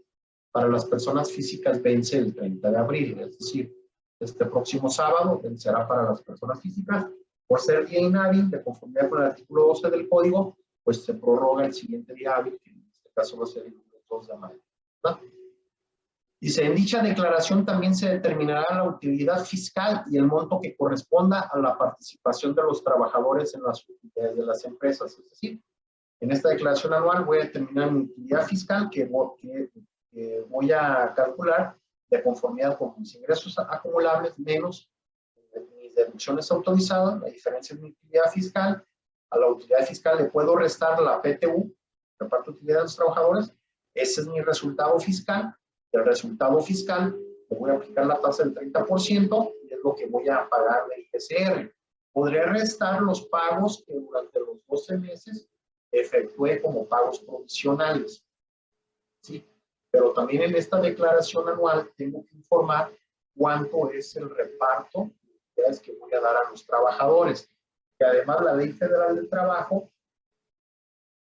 Para 0.52 0.68
las 0.68 0.86
personas 0.86 1.32
físicas 1.32 1.82
vence 1.82 2.18
el 2.18 2.36
30 2.36 2.72
de 2.72 2.78
abril, 2.78 3.20
es 3.20 3.38
decir, 3.38 3.76
este 4.20 4.46
próximo 4.46 4.90
sábado 4.90 5.40
vencerá 5.42 5.88
para 5.88 6.04
las 6.04 6.22
personas 6.22 6.62
físicas. 6.62 7.08
Por 7.48 7.60
ser 7.60 7.88
día 7.88 8.00
inhábil, 8.00 8.50
de 8.50 8.64
conformidad 8.64 9.10
con 9.10 9.22
el 9.22 9.28
artículo 9.28 9.68
12 9.68 9.90
del 9.90 10.08
código, 10.08 10.58
pues 10.84 11.04
se 11.06 11.14
prorroga 11.14 11.66
el 11.66 11.74
siguiente 11.74 12.14
día 12.14 12.36
hábil, 12.36 12.60
que 12.62 12.72
en 12.72 12.86
este 12.92 13.10
caso 13.16 13.38
va 13.38 13.44
a 13.44 13.48
ser 13.48 13.66
el 13.66 13.82
2 14.10 14.28
de 14.28 14.38
mayo. 14.38 14.60
¿verdad? 15.04 15.20
Dice, 16.40 16.66
en 16.66 16.76
dicha 16.76 17.02
declaración 17.02 17.66
también 17.66 17.96
se 17.96 18.10
determinará 18.10 18.66
la 18.76 18.84
utilidad 18.84 19.46
fiscal 19.46 20.04
y 20.08 20.18
el 20.18 20.26
monto 20.26 20.60
que 20.62 20.76
corresponda 20.76 21.50
a 21.52 21.58
la 21.58 21.78
participación 21.78 22.54
de 22.54 22.64
los 22.64 22.84
trabajadores 22.84 23.56
en 23.56 23.64
las 23.64 23.88
utilidades 23.88 24.36
de 24.36 24.46
las 24.46 24.66
empresas. 24.66 25.18
Es 25.18 25.30
decir, 25.30 25.64
en 26.20 26.32
esta 26.32 26.50
declaración 26.50 26.94
anual 26.94 27.24
voy 27.24 27.38
a 27.38 27.44
determinar 27.44 27.92
mi 27.92 28.04
utilidad 28.04 28.46
fiscal 28.46 28.90
que 28.90 29.10
que, 29.42 29.72
que 30.12 30.46
voy 30.50 30.72
a 30.74 31.14
calcular 31.16 31.78
de 32.10 32.22
conformidad 32.22 32.78
con 32.78 32.94
mis 32.98 33.16
ingresos 33.16 33.58
acumulables 33.58 34.38
menos 34.38 34.90
mis 35.84 35.96
deducciones 35.96 36.52
autorizadas, 36.52 37.22
la 37.22 37.28
diferencia 37.28 37.76
en 37.76 37.82
mi 37.82 37.90
utilidad 37.90 38.32
fiscal. 38.32 38.86
A 39.34 39.40
la 39.40 39.48
utilidad 39.48 39.84
fiscal 39.88 40.20
le 40.20 40.26
puedo 40.26 40.56
restar 40.56 41.02
la 41.02 41.20
PTU, 41.20 41.76
reparto 42.20 42.52
utilidad 42.52 42.78
de 42.78 42.84
los 42.84 42.96
trabajadores. 42.96 43.52
Ese 43.96 44.22
es 44.22 44.28
mi 44.28 44.40
resultado 44.42 45.00
fiscal. 45.00 45.56
El 45.92 46.06
resultado 46.06 46.60
fiscal, 46.62 47.20
le 47.50 47.58
voy 47.58 47.72
a 47.72 47.74
aplicar 47.74 48.06
la 48.06 48.22
tasa 48.22 48.44
del 48.44 48.54
30% 48.54 49.54
y 49.64 49.74
es 49.74 49.80
lo 49.84 49.96
que 49.96 50.06
voy 50.06 50.30
a 50.30 50.48
pagar 50.48 50.88
de 50.88 51.02
IGCR. 51.02 51.74
Podré 52.12 52.46
restar 52.46 53.02
los 53.02 53.26
pagos 53.26 53.84
que 53.88 53.96
durante 53.96 54.40
los 54.40 54.64
12 54.68 54.98
meses 54.98 55.50
efectué 55.92 56.62
como 56.62 56.88
pagos 56.88 57.20
provisionales. 57.20 58.24
¿Sí? 59.24 59.44
Pero 59.90 60.14
también 60.14 60.44
en 60.44 60.56
esta 60.56 60.80
declaración 60.80 61.50
anual 61.50 61.92
tengo 61.98 62.24
que 62.24 62.36
informar 62.36 62.92
cuánto 63.36 63.90
es 63.90 64.16
el 64.16 64.30
reparto 64.30 65.10
de 65.56 65.64
que 65.82 65.94
voy 65.94 66.14
a 66.14 66.20
dar 66.20 66.36
a 66.38 66.52
los 66.52 66.64
trabajadores. 66.68 67.50
Que 68.04 68.10
además 68.10 68.42
la 68.42 68.54
Ley 68.54 68.74
Federal 68.74 69.16
del 69.16 69.30
Trabajo 69.30 69.90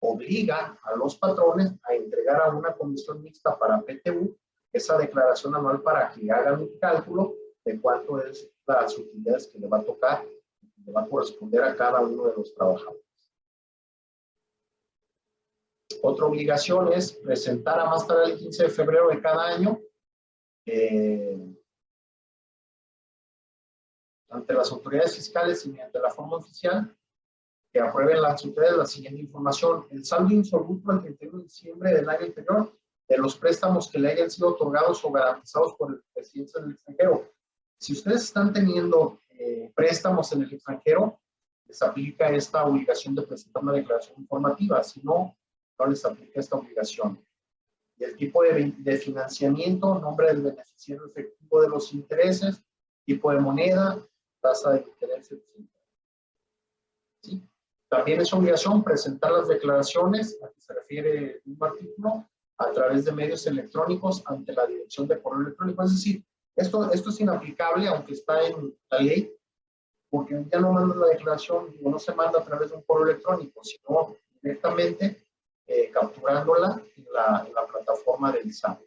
obliga 0.02 0.80
a 0.82 0.96
los 0.96 1.18
patrones 1.18 1.74
a 1.84 1.94
entregar 1.94 2.42
a 2.42 2.56
una 2.56 2.72
comisión 2.72 3.22
mixta 3.22 3.60
para 3.60 3.82
PTU 3.82 4.34
esa 4.72 4.98
declaración 4.98 5.54
anual 5.56 5.82
para 5.82 6.10
que 6.10 6.32
hagan 6.32 6.62
un 6.62 6.80
cálculo 6.80 7.36
de 7.66 7.82
cuánto 7.82 8.22
es 8.22 8.50
las 8.66 8.98
utilidades 8.98 9.48
que 9.48 9.60
le 9.60 9.68
va 9.68 9.80
a 9.80 9.84
tocar, 9.84 10.24
que 10.24 10.82
le 10.86 10.94
va 10.94 11.02
a 11.02 11.08
corresponder 11.10 11.66
a 11.66 11.76
cada 11.76 12.00
uno 12.00 12.28
de 12.28 12.36
los 12.38 12.54
trabajadores. 12.54 13.04
Otra 16.02 16.28
obligación 16.28 16.94
es 16.94 17.12
presentar 17.12 17.78
a 17.78 17.90
más 17.90 18.08
tarde 18.08 18.32
el 18.32 18.38
15 18.38 18.64
de 18.64 18.70
febrero 18.70 19.10
de 19.10 19.20
cada 19.20 19.48
año 19.48 19.82
eh, 20.66 21.59
ante 24.30 24.54
las 24.54 24.72
autoridades 24.72 25.16
fiscales 25.16 25.66
y 25.66 25.70
mediante 25.70 26.00
la 26.00 26.12
forma 26.12 26.38
oficial 26.38 26.96
que 27.72 27.80
aprueben 27.80 28.22
las 28.22 28.44
autoridades 28.44 28.78
la 28.78 28.86
siguiente 28.86 29.22
información. 29.22 29.86
El 29.92 30.06
saldo 30.06 30.34
insoluto 30.34 30.92
al 30.92 31.02
31 31.02 31.38
de 31.38 31.44
diciembre 31.44 31.94
del 31.94 32.10
año 32.10 32.26
anterior 32.26 32.74
de 33.08 33.18
los 33.18 33.36
préstamos 33.36 33.90
que 33.90 34.00
le 34.00 34.12
hayan 34.12 34.30
sido 34.30 34.50
otorgados 34.50 35.04
o 35.04 35.12
garantizados 35.12 35.74
por 35.74 35.92
el 35.92 36.04
presidente 36.14 36.62
del 36.62 36.72
extranjero. 36.72 37.32
Si 37.80 37.94
ustedes 37.94 38.24
están 38.24 38.54
teniendo 38.54 39.20
eh, 39.30 39.72
préstamos 39.76 40.32
en 40.34 40.44
el 40.44 40.54
extranjero, 40.54 41.20
les 41.66 41.82
aplica 41.82 42.30
esta 42.30 42.66
obligación 42.66 43.16
de 43.16 43.24
presentar 43.24 43.64
una 43.64 43.74
declaración 43.74 44.16
informativa. 44.20 44.84
Si 44.84 45.02
no, 45.02 45.36
no 45.78 45.86
les 45.86 46.04
aplica 46.06 46.40
esta 46.40 46.58
obligación. 46.58 47.24
Y 47.98 48.04
el 48.04 48.16
tipo 48.16 48.44
de, 48.44 48.74
de 48.78 48.98
financiamiento, 48.98 50.00
nombre 50.00 50.28
del 50.28 50.42
beneficiario 50.42 51.06
efectivo 51.06 51.62
de 51.62 51.70
los 51.70 51.94
intereses, 51.94 52.64
tipo 53.06 53.32
de 53.32 53.40
moneda, 53.40 54.00
tasa 54.42 54.72
de 54.72 54.82
interés, 54.82 55.32
etc. 55.32 55.44
¿Sí? 57.22 57.44
También 57.90 58.22
es 58.22 58.32
obligación 58.34 58.84
presentar 58.84 59.32
las 59.32 59.48
declaraciones 59.48 60.38
a 60.44 60.50
que 60.50 60.62
se 60.62 60.74
refiere 60.74 61.42
un 61.46 61.58
artículo 61.60 62.30
a 62.58 62.72
través 62.72 63.06
de 63.06 63.12
medios 63.12 63.48
electrónicos 63.48 64.22
ante 64.26 64.54
la 64.54 64.68
dirección 64.68 65.08
de 65.08 65.22
correo 65.22 65.42
electrónico. 65.42 65.84
Es 65.84 65.92
decir, 65.92 66.24
esto, 66.56 66.92
esto 66.92 67.10
es 67.10 67.20
inaplicable, 67.20 67.88
aunque 67.88 68.14
está 68.14 68.46
en 68.46 68.76
la 68.92 69.00
ley, 69.00 69.34
porque 70.10 70.46
ya 70.52 70.60
no 70.60 70.74
manda 70.74 70.96
la 70.96 71.08
declaración, 71.08 71.76
no 71.82 72.00
se 72.00 72.14
manda 72.14 72.40
a 72.40 72.44
través 72.44 72.70
de 72.70 72.76
un 72.76 72.84
correo 72.84 73.10
electrónico, 73.10 73.64
sino 73.64 74.16
directamente 74.42 75.26
eh, 75.68 75.92
capturándola 75.92 76.82
en 76.98 77.06
la, 77.14 77.68
plataforma 77.72 78.32
del 78.32 78.54
SAM. 78.54 78.78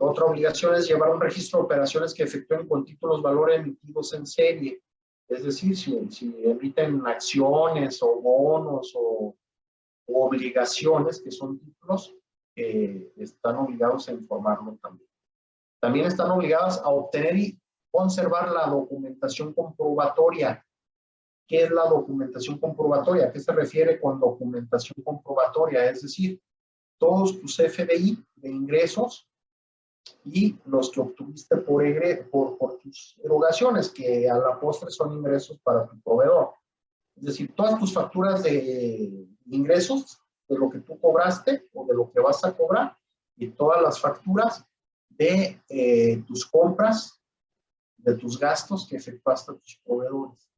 Otra 0.00 0.24
obligación 0.24 0.74
es 0.74 0.88
llevar 0.88 1.10
un 1.10 1.20
registro 1.20 1.58
de 1.58 1.64
operaciones 1.66 2.14
que 2.14 2.22
efectúen 2.22 2.66
con 2.66 2.84
títulos 2.84 3.22
valor 3.22 3.52
emitidos 3.52 4.12
en 4.14 4.26
serie. 4.26 4.82
Es 5.28 5.44
decir, 5.44 5.76
si, 5.76 6.10
si 6.10 6.34
emiten 6.44 7.06
acciones 7.06 8.02
o 8.02 8.20
bonos 8.20 8.92
o, 8.96 9.36
o 10.06 10.26
obligaciones 10.26 11.20
que 11.20 11.30
son 11.30 11.58
títulos, 11.58 12.16
eh, 12.56 13.12
están 13.16 13.56
obligados 13.56 14.08
a 14.08 14.12
informarlo 14.12 14.78
también. 14.82 15.08
También 15.80 16.06
están 16.06 16.30
obligadas 16.30 16.78
a 16.78 16.88
obtener 16.88 17.36
y 17.36 17.60
conservar 17.90 18.50
la 18.50 18.66
documentación 18.66 19.52
comprobatoria 19.52 20.64
¿Qué 21.50 21.64
es 21.64 21.70
la 21.72 21.84
documentación 21.86 22.58
comprobatoria? 22.60 23.26
¿A 23.26 23.32
qué 23.32 23.40
se 23.40 23.50
refiere 23.50 24.00
con 24.00 24.20
documentación 24.20 25.02
comprobatoria? 25.02 25.90
Es 25.90 26.02
decir, 26.02 26.40
todos 26.96 27.40
tus 27.40 27.56
FDI 27.56 28.24
de 28.36 28.50
ingresos 28.50 29.28
y 30.24 30.56
los 30.66 30.90
que 30.90 31.00
obtuviste 31.00 31.56
por, 31.56 31.82
por, 32.30 32.58
por 32.58 32.78
tus 32.78 33.18
erogaciones, 33.22 33.90
que 33.90 34.28
a 34.28 34.36
la 34.38 34.58
postre 34.58 34.90
son 34.90 35.12
ingresos 35.12 35.58
para 35.62 35.86
tu 35.86 36.00
proveedor. 36.00 36.54
Es 37.16 37.24
decir, 37.24 37.54
todas 37.54 37.78
tus 37.78 37.92
facturas 37.92 38.42
de 38.42 39.26
ingresos, 39.46 40.20
de 40.48 40.58
lo 40.58 40.70
que 40.70 40.80
tú 40.80 40.98
cobraste 40.98 41.68
o 41.72 41.86
de 41.86 41.94
lo 41.94 42.10
que 42.10 42.20
vas 42.20 42.44
a 42.44 42.56
cobrar, 42.56 42.96
y 43.36 43.48
todas 43.48 43.80
las 43.82 44.00
facturas 44.00 44.64
de 45.08 45.60
eh, 45.68 46.22
tus 46.26 46.46
compras, 46.46 47.20
de 47.96 48.14
tus 48.14 48.38
gastos 48.38 48.86
que 48.88 48.96
efectuaste 48.96 49.52
a 49.52 49.54
tus 49.54 49.80
proveedores. 49.84 50.50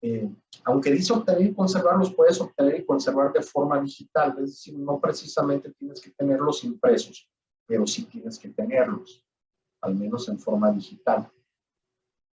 Eh, 0.00 0.28
aunque 0.64 0.90
dice 0.90 1.12
obtener 1.12 1.42
y 1.42 1.54
conservar, 1.54 1.96
los 1.96 2.12
puedes 2.12 2.40
obtener 2.40 2.80
y 2.80 2.84
conservar 2.84 3.32
de 3.32 3.42
forma 3.42 3.80
digital, 3.80 4.34
es 4.38 4.50
decir, 4.50 4.78
no 4.78 5.00
precisamente 5.00 5.70
tienes 5.72 6.00
que 6.00 6.10
tenerlos 6.10 6.64
impresos, 6.64 7.28
pero 7.66 7.86
sí 7.86 8.04
tienes 8.04 8.38
que 8.38 8.50
tenerlos, 8.50 9.24
al 9.82 9.94
menos 9.94 10.28
en 10.28 10.38
forma 10.38 10.70
digital. 10.70 11.30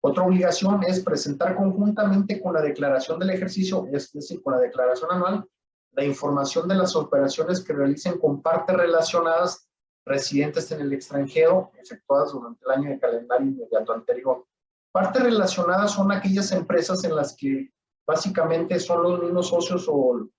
Otra 0.02 0.24
obligación 0.24 0.84
es 0.84 1.04
presentar 1.04 1.56
conjuntamente 1.56 2.42
con 2.42 2.54
la 2.54 2.62
declaración 2.62 3.20
del 3.20 3.32
ejercicio, 3.32 3.88
es 3.92 4.12
decir, 4.14 4.42
con 4.42 4.54
la 4.54 4.60
declaración 4.60 5.12
anual, 5.12 5.48
la 5.92 6.04
información 6.04 6.68
de 6.68 6.76
las 6.76 6.96
operaciones 6.96 7.64
que 7.64 7.74
realicen 7.74 8.20
con 8.20 8.42
partes 8.42 8.76
relacionadas 8.76 9.68
residentes 10.06 10.72
en 10.72 10.82
el 10.82 10.94
extranjero 10.94 11.72
efectuadas 11.78 12.32
durante 12.32 12.64
el 12.66 12.72
año 12.72 12.90
de 12.92 13.00
calendario 13.00 13.48
inmediato 13.48 13.94
anterior. 13.94 14.46
Partes 14.92 15.24
relacionadas 15.24 15.92
son 15.92 16.12
aquellas 16.12 16.52
empresas 16.52 17.04
en 17.04 17.16
las 17.16 17.36
que 17.36 17.72
básicamente 18.08 18.80
son 18.80 19.04
los 19.04 19.22
mismos 19.22 19.50
socios 19.50 19.88
o, 19.90 20.30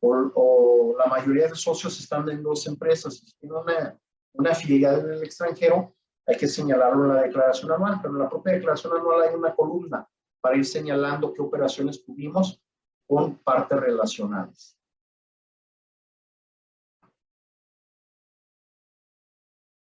o, 0.00 0.32
o 0.34 0.96
la 0.96 1.06
mayoría 1.06 1.48
de 1.48 1.54
socios 1.54 1.98
están 2.00 2.28
en 2.30 2.42
dos 2.42 2.66
empresas. 2.66 3.16
Si 3.16 3.32
tiene 3.38 3.56
una, 3.56 3.98
una 4.38 4.54
filial 4.54 5.00
en 5.00 5.12
el 5.12 5.24
extranjero, 5.24 5.94
hay 6.26 6.36
que 6.36 6.46
señalarlo 6.46 7.04
en 7.04 7.14
la 7.14 7.22
declaración 7.22 7.72
anual, 7.72 7.98
pero 8.00 8.14
en 8.14 8.20
la 8.20 8.28
propia 8.28 8.54
declaración 8.54 8.96
anual 8.96 9.22
hay 9.22 9.34
una 9.34 9.54
columna 9.54 10.08
para 10.40 10.56
ir 10.56 10.64
señalando 10.64 11.32
qué 11.34 11.42
operaciones 11.42 12.04
tuvimos 12.04 12.62
con 13.06 13.36
partes 13.38 13.78
relacionadas. 13.78 14.74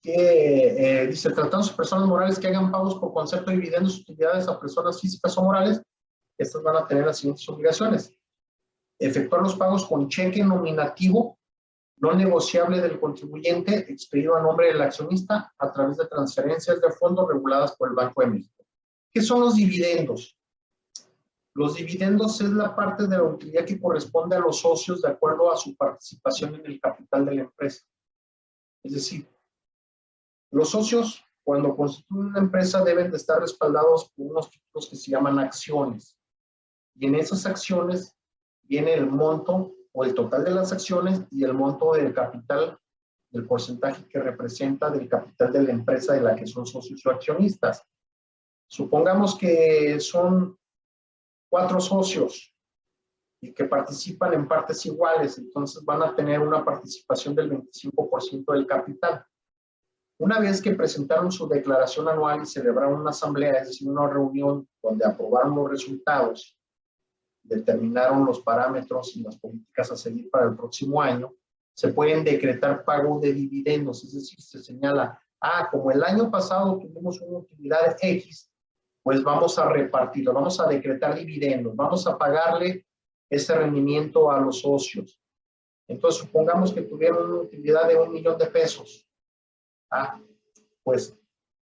que 0.00 1.02
eh, 1.02 1.06
dice, 1.08 1.30
tratándose 1.30 1.72
de 1.72 1.76
personas 1.76 2.08
morales 2.08 2.38
que 2.38 2.46
hagan 2.46 2.70
pagos 2.70 2.94
por 2.94 3.12
concepto 3.12 3.50
de 3.50 3.56
dividendos 3.56 3.98
utilidades 3.98 4.48
a 4.48 4.58
personas 4.58 5.00
físicas 5.00 5.36
o 5.36 5.42
morales, 5.42 5.82
estas 6.38 6.62
van 6.62 6.76
a 6.76 6.86
tener 6.86 7.04
las 7.04 7.18
siguientes 7.18 7.46
obligaciones. 7.48 8.16
Efectuar 8.98 9.42
los 9.42 9.56
pagos 9.56 9.84
con 9.84 10.08
cheque 10.08 10.42
nominativo 10.42 11.37
no 12.00 12.12
negociable 12.12 12.80
del 12.80 13.00
contribuyente 13.00 13.90
expedido 13.90 14.36
a 14.36 14.42
nombre 14.42 14.68
del 14.68 14.80
accionista 14.80 15.52
a 15.58 15.72
través 15.72 15.96
de 15.96 16.06
transferencias 16.06 16.80
de 16.80 16.90
fondos 16.92 17.28
reguladas 17.28 17.76
por 17.76 17.88
el 17.88 17.94
Banco 17.94 18.20
de 18.22 18.28
México. 18.28 18.64
¿Qué 19.12 19.20
son 19.20 19.40
los 19.40 19.56
dividendos? 19.56 20.36
Los 21.54 21.74
dividendos 21.74 22.40
es 22.40 22.50
la 22.50 22.76
parte 22.76 23.08
de 23.08 23.16
la 23.16 23.24
utilidad 23.24 23.64
que 23.64 23.80
corresponde 23.80 24.36
a 24.36 24.40
los 24.40 24.60
socios 24.60 25.02
de 25.02 25.08
acuerdo 25.08 25.52
a 25.52 25.56
su 25.56 25.76
participación 25.76 26.54
en 26.54 26.66
el 26.66 26.80
capital 26.80 27.26
de 27.26 27.34
la 27.34 27.40
empresa. 27.42 27.84
Es 28.84 28.92
decir, 28.92 29.28
los 30.50 30.70
socios 30.70 31.24
cuando 31.42 31.74
constituyen 31.74 32.26
una 32.26 32.38
empresa 32.38 32.84
deben 32.84 33.10
de 33.10 33.16
estar 33.16 33.40
respaldados 33.40 34.10
por 34.10 34.26
unos 34.26 34.50
títulos 34.50 34.88
que 34.88 34.96
se 34.96 35.10
llaman 35.10 35.38
acciones. 35.38 36.16
Y 36.94 37.06
en 37.06 37.14
esas 37.16 37.44
acciones 37.46 38.14
viene 38.62 38.94
el 38.94 39.06
monto 39.06 39.74
o 39.92 40.04
el 40.04 40.14
total 40.14 40.44
de 40.44 40.50
las 40.50 40.72
acciones 40.72 41.22
y 41.30 41.44
el 41.44 41.54
monto 41.54 41.92
del 41.92 42.12
capital, 42.12 42.78
del 43.30 43.46
porcentaje 43.46 44.06
que 44.08 44.20
representa 44.20 44.90
del 44.90 45.08
capital 45.08 45.52
de 45.52 45.62
la 45.62 45.72
empresa 45.72 46.14
de 46.14 46.22
la 46.22 46.34
que 46.34 46.46
son 46.46 46.66
socios 46.66 47.04
o 47.06 47.10
accionistas. 47.10 47.82
Supongamos 48.68 49.36
que 49.36 49.98
son 50.00 50.58
cuatro 51.50 51.80
socios 51.80 52.54
y 53.40 53.52
que 53.52 53.64
participan 53.64 54.34
en 54.34 54.48
partes 54.48 54.84
iguales, 54.86 55.38
entonces 55.38 55.84
van 55.84 56.02
a 56.02 56.14
tener 56.14 56.40
una 56.40 56.64
participación 56.64 57.34
del 57.34 57.50
25% 57.50 58.52
del 58.52 58.66
capital. 58.66 59.24
Una 60.20 60.40
vez 60.40 60.60
que 60.60 60.74
presentaron 60.74 61.30
su 61.30 61.46
declaración 61.46 62.08
anual 62.08 62.42
y 62.42 62.46
celebraron 62.46 63.00
una 63.00 63.10
asamblea, 63.10 63.60
es 63.60 63.68
decir, 63.68 63.88
una 63.88 64.08
reunión 64.08 64.68
donde 64.82 65.06
aprobaron 65.06 65.54
los 65.54 65.70
resultados, 65.70 66.57
determinaron 67.48 68.24
los 68.24 68.40
parámetros 68.40 69.16
y 69.16 69.22
las 69.22 69.36
políticas 69.36 69.90
a 69.90 69.96
seguir 69.96 70.30
para 70.30 70.46
el 70.46 70.56
próximo 70.56 71.00
año, 71.00 71.34
se 71.74 71.88
pueden 71.88 72.24
decretar 72.24 72.84
pago 72.84 73.20
de 73.20 73.32
dividendos, 73.32 74.02
es 74.04 74.14
decir, 74.14 74.40
se 74.40 74.62
señala, 74.62 75.20
ah, 75.40 75.68
como 75.70 75.90
el 75.90 76.02
año 76.02 76.30
pasado 76.30 76.78
tuvimos 76.78 77.20
una 77.20 77.38
utilidad 77.38 77.96
X, 78.00 78.50
pues 79.02 79.22
vamos 79.22 79.58
a 79.58 79.68
repartirlo, 79.68 80.32
vamos 80.32 80.58
a 80.60 80.66
decretar 80.66 81.14
dividendos, 81.14 81.74
vamos 81.76 82.06
a 82.06 82.18
pagarle 82.18 82.84
ese 83.30 83.54
rendimiento 83.54 84.30
a 84.30 84.40
los 84.40 84.60
socios. 84.60 85.20
Entonces, 85.86 86.20
supongamos 86.20 86.72
que 86.72 86.82
tuvieron 86.82 87.30
una 87.30 87.42
utilidad 87.42 87.88
de 87.88 87.96
un 87.96 88.12
millón 88.12 88.36
de 88.36 88.46
pesos. 88.46 89.08
Ah, 89.90 90.20
pues 90.82 91.16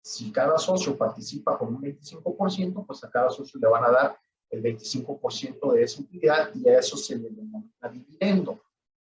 si 0.01 0.31
cada 0.31 0.57
socio 0.57 0.95
participa 0.95 1.57
con 1.57 1.75
un 1.75 1.81
25%, 1.81 2.85
pues 2.85 3.03
a 3.03 3.09
cada 3.09 3.29
socio 3.29 3.59
le 3.59 3.67
van 3.67 3.83
a 3.85 3.89
dar 3.89 4.19
el 4.49 4.61
25% 4.61 5.73
de 5.73 5.83
esa 5.83 6.01
utilidad 6.01 6.53
y 6.53 6.67
a 6.69 6.79
eso 6.79 6.97
se 6.97 7.15
le 7.17 7.29
denomina 7.29 7.89
dividendo. 7.91 8.61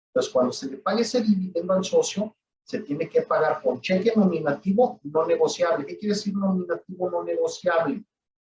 Entonces, 0.08 0.32
cuando 0.32 0.52
se 0.52 0.70
le 0.70 0.76
pague 0.78 1.02
ese 1.02 1.20
dividendo 1.20 1.72
al 1.72 1.84
socio, 1.84 2.36
se 2.64 2.80
tiene 2.80 3.08
que 3.08 3.22
pagar 3.22 3.60
con 3.62 3.80
cheque 3.80 4.12
nominativo 4.16 5.00
no 5.02 5.26
negociable. 5.26 5.84
¿Qué 5.84 5.98
quiere 5.98 6.14
decir 6.14 6.34
nominativo 6.34 7.10
no 7.10 7.22
negociable? 7.22 8.04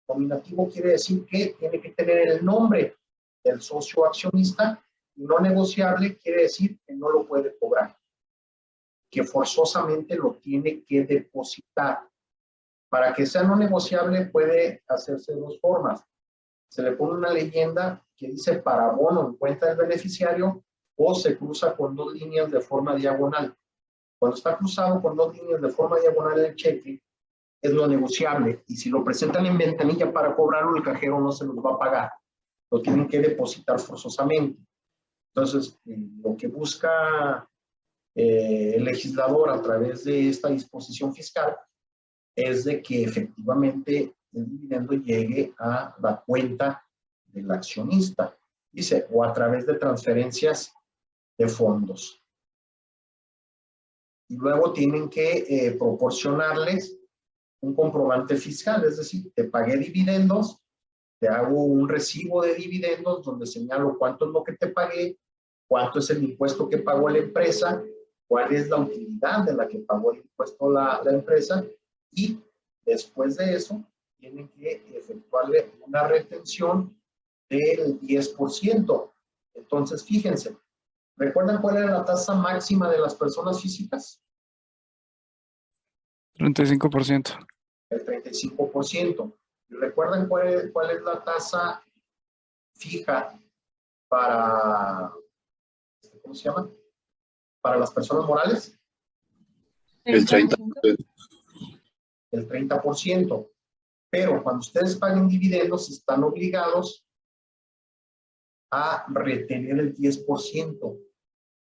Nominativo 0.09 0.69
quiere 0.69 0.91
decir 0.91 1.25
que 1.27 1.57
tiene 1.59 1.81
que 1.81 1.91
tener 1.91 2.29
el 2.29 2.45
nombre 2.45 2.97
del 3.43 3.61
socio 3.61 4.07
accionista 4.07 4.85
y 5.17 5.23
no 5.23 5.39
negociable 5.41 6.17
quiere 6.19 6.43
decir 6.43 6.79
que 6.87 6.95
no 6.95 7.11
lo 7.11 7.27
puede 7.27 7.57
cobrar, 7.59 7.97
que 9.11 9.25
forzosamente 9.25 10.17
lo 10.17 10.35
tiene 10.37 10.85
que 10.85 11.05
depositar. 11.05 12.09
Para 12.89 13.13
que 13.13 13.27
sea 13.27 13.43
no 13.43 13.57
negociable 13.57 14.27
puede 14.27 14.83
hacerse 14.87 15.35
de 15.35 15.41
dos 15.41 15.59
formas. 15.61 16.05
Se 16.75 16.83
le 16.83 16.91
pone 16.91 17.19
una 17.19 17.31
leyenda 17.31 18.05
que 18.17 18.27
dice 18.27 18.57
para 18.57 18.91
bono 18.91 19.29
en 19.29 19.37
cuenta 19.37 19.67
del 19.69 19.77
beneficiario 19.77 20.65
o 20.97 21.15
se 21.15 21.39
cruza 21.39 21.77
con 21.77 21.95
dos 21.95 22.13
líneas 22.15 22.51
de 22.51 22.61
forma 22.61 22.97
diagonal. 22.97 23.57
Cuando 24.19 24.37
está 24.37 24.59
cruzado 24.59 25.01
con 25.01 25.15
dos 25.15 25.37
líneas 25.37 25.63
de 25.63 25.69
forma 25.69 26.01
diagonal 26.01 26.45
el 26.45 26.57
cheque, 26.57 27.01
es 27.63 27.71
lo 27.73 27.87
negociable. 27.87 28.65
Y 28.67 28.75
si 28.75 28.91
lo 28.91 29.05
presentan 29.05 29.47
en 29.47 29.57
ventanilla 29.57 30.13
para 30.13 30.35
cobrarlo, 30.35 30.75
el 30.75 30.83
cajero 30.83 31.21
no 31.21 31.31
se 31.31 31.47
los 31.47 31.55
va 31.59 31.75
a 31.75 31.79
pagar. 31.79 32.13
Lo 32.73 32.83
tienen 32.83 33.07
que 33.07 33.21
depositar 33.21 33.79
forzosamente. 33.79 34.61
Entonces, 35.33 35.79
eh, 35.87 35.97
lo 36.25 36.37
que 36.37 36.49
busca 36.49 37.49
eh, 38.17 38.73
el 38.75 38.83
legislador 38.83 39.49
a 39.51 39.63
través 39.63 40.03
de 40.03 40.29
esta 40.29 40.49
disposición 40.49 41.15
fiscal 41.15 41.57
es 42.35 42.65
de 42.65 42.83
que 42.83 43.05
efectivamente 43.05 44.13
el 44.35 44.49
dividendo 44.49 44.95
llegue 44.95 45.55
a 45.59 45.95
la 46.01 46.23
cuenta 46.27 46.85
del 47.27 47.51
accionista, 47.51 48.37
dice, 48.73 49.07
o 49.11 49.25
a 49.25 49.33
través 49.33 49.67
de 49.67 49.75
transferencias 49.75 50.73
de 51.39 51.49
fondos. 51.49 52.21
Y 54.29 54.37
luego 54.37 54.73
tienen 54.73 55.09
que 55.09 55.45
eh, 55.49 55.73
proporcionarles 55.73 56.99
un 57.61 57.75
comprobante 57.75 58.37
fiscal, 58.37 58.85
es 58.85 58.99
decir, 58.99 59.33
te 59.35 59.45
pagué 59.45 59.77
dividendos, 59.77 60.61
te 61.21 61.29
hago 61.29 61.65
un 61.65 61.89
recibo 61.89 62.43
de 62.43 62.55
dividendos 62.55 63.25
donde 63.25 63.47
señalo 63.47 63.97
cuánto 63.99 64.27
es 64.27 64.33
lo 64.33 64.45
que 64.45 64.53
te 64.53 64.69
pagué, 64.69 65.19
cuánto 65.67 65.99
es 65.99 66.11
el 66.11 66.23
impuesto 66.23 66.69
que 66.69 66.79
pagó 66.79 67.09
la 67.09 67.19
empresa, 67.19 67.83
cuál 68.27 68.53
es 68.53 68.69
la 68.69 68.79
utilidad 68.79 69.45
de 69.45 69.55
la 69.55 69.67
que 69.69 69.79
pagó 69.79 70.13
el 70.13 70.19
impuesto 70.19 70.71
la, 70.71 71.01
la 71.05 71.13
empresa 71.13 71.65
y 72.13 72.39
después 72.85 73.37
de 73.37 73.55
eso 73.55 73.83
tienen 74.25 74.49
que 74.49 74.83
efectuarle 74.97 75.71
una 75.87 76.09
retención 76.09 76.99
del 77.51 78.01
10%. 78.01 79.13
Entonces, 79.55 80.05
fíjense, 80.05 80.57
¿recuerdan 81.17 81.61
cuál 81.61 81.77
era 81.77 81.91
la 81.91 82.05
tasa 82.05 82.35
máxima 82.35 82.91
de 82.91 82.99
las 82.99 83.15
personas 83.15 83.61
físicas? 83.61 84.23
35% 86.39 87.47
el 87.91 88.07
35%. 88.07 89.37
¿Y 89.69 89.75
recuerdan 89.75 90.27
cuál 90.27 90.49
es, 90.49 90.73
cuál 90.73 90.91
es 90.91 91.03
la 91.03 91.23
tasa 91.23 91.85
fija 92.75 93.39
para, 94.09 95.13
¿cómo 96.23 96.35
se 96.35 96.45
llama? 96.45 96.71
Para 97.61 97.79
las 97.79 97.91
personas 97.93 98.27
morales? 98.27 98.79
El 100.05 100.27
30. 100.27 100.57
El 102.33 102.49
30%. 102.49 103.54
Pero 104.15 104.45
cuando 104.45 104.61
ustedes 104.61 104.95
paguen 104.95 105.27
dividendos, 105.27 105.91
están 105.91 106.23
obligados 106.23 107.05
a 108.71 109.05
retener 109.13 109.81
el 109.81 109.93
10%. 109.93 111.01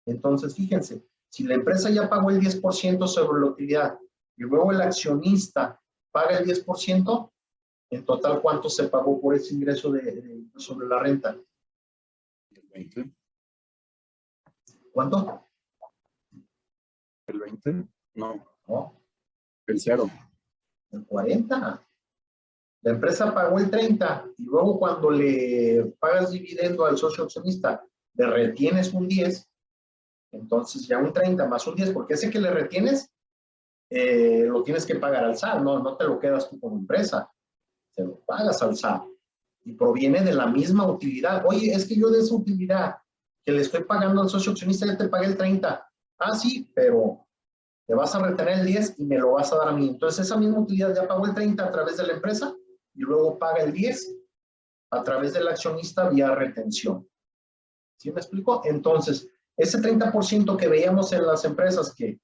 Entonces, 0.06 0.56
fíjense, 0.56 1.06
si 1.28 1.44
la 1.44 1.56
empresa 1.56 1.90
ya 1.90 2.08
pagó 2.08 2.30
el 2.30 2.40
10% 2.40 3.06
sobre 3.06 3.40
la 3.42 3.48
utilidad 3.48 3.98
y 4.34 4.44
luego 4.44 4.72
el 4.72 4.80
accionista 4.80 5.78
paga 6.10 6.38
el 6.38 6.46
10%, 6.46 7.30
en 7.90 8.06
total, 8.06 8.40
¿cuánto 8.40 8.70
se 8.70 8.88
pagó 8.88 9.20
por 9.20 9.34
ese 9.34 9.52
ingreso 9.52 9.92
de, 9.92 10.46
sobre 10.56 10.88
la 10.88 11.00
renta? 11.00 11.38
El 12.50 12.66
20. 12.66 13.10
¿Cuánto? 14.90 15.50
El 17.26 17.40
20. 17.40 17.88
No. 18.14 18.42
No, 18.66 19.02
El 19.66 19.78
0. 19.78 20.10
el 20.92 21.04
40. 21.04 21.84
La 22.82 22.92
empresa 22.92 23.34
pagó 23.34 23.58
el 23.58 23.70
30 23.70 24.26
y 24.36 24.44
luego 24.44 24.78
cuando 24.78 25.10
le 25.10 25.94
pagas 25.98 26.30
dividendo 26.30 26.86
al 26.86 26.96
socio 26.96 27.24
accionista, 27.24 27.84
le 28.14 28.26
retienes 28.26 28.92
un 28.92 29.08
10, 29.08 29.48
entonces 30.32 30.86
ya 30.86 30.98
un 30.98 31.12
30 31.12 31.46
más 31.46 31.66
un 31.66 31.74
10, 31.74 31.90
porque 31.90 32.14
ese 32.14 32.30
que 32.30 32.40
le 32.40 32.50
retienes 32.50 33.10
eh, 33.90 34.44
lo 34.46 34.62
tienes 34.62 34.84
que 34.84 34.96
pagar 34.96 35.24
al 35.24 35.36
SAT, 35.36 35.62
no, 35.62 35.80
no 35.80 35.96
te 35.96 36.04
lo 36.04 36.18
quedas 36.18 36.48
tú 36.48 36.60
como 36.60 36.76
empresa, 36.76 37.30
te 37.94 38.04
lo 38.04 38.20
pagas 38.20 38.62
al 38.62 38.76
SAT 38.76 39.02
y 39.64 39.72
proviene 39.72 40.22
de 40.22 40.34
la 40.34 40.46
misma 40.46 40.86
utilidad. 40.86 41.44
Oye, 41.46 41.72
es 41.72 41.86
que 41.86 41.96
yo 41.96 42.10
de 42.10 42.20
esa 42.20 42.34
utilidad 42.34 42.96
que 43.44 43.52
le 43.52 43.62
estoy 43.62 43.84
pagando 43.84 44.22
al 44.22 44.28
socio 44.28 44.52
accionista 44.52 44.86
ya 44.86 44.96
te 44.96 45.08
pagué 45.08 45.26
el 45.26 45.36
30. 45.36 45.90
Ah, 46.18 46.34
sí, 46.34 46.70
pero 46.74 47.26
te 47.86 47.94
vas 47.94 48.14
a 48.14 48.22
retener 48.22 48.60
el 48.60 48.66
10 48.66 48.98
y 48.98 49.04
me 49.04 49.18
lo 49.18 49.32
vas 49.32 49.52
a 49.52 49.56
dar 49.56 49.68
a 49.68 49.72
mí. 49.72 49.88
Entonces 49.88 50.26
esa 50.26 50.36
misma 50.36 50.60
utilidad 50.60 50.94
ya 50.94 51.08
pagó 51.08 51.26
el 51.26 51.34
30 51.34 51.64
a 51.64 51.72
través 51.72 51.96
de 51.96 52.06
la 52.06 52.12
empresa 52.14 52.54
y 52.98 53.02
luego 53.02 53.38
paga 53.38 53.62
el 53.62 53.72
10 53.72 54.16
a 54.90 55.04
través 55.04 55.32
del 55.32 55.46
accionista 55.46 56.08
vía 56.08 56.34
retención. 56.34 57.08
¿Sí 57.96 58.10
me 58.10 58.20
explico? 58.20 58.62
Entonces, 58.64 59.28
ese 59.56 59.78
30% 59.78 60.56
que 60.56 60.68
veíamos 60.68 61.12
en 61.12 61.24
las 61.24 61.44
empresas 61.44 61.94
que 61.94 62.20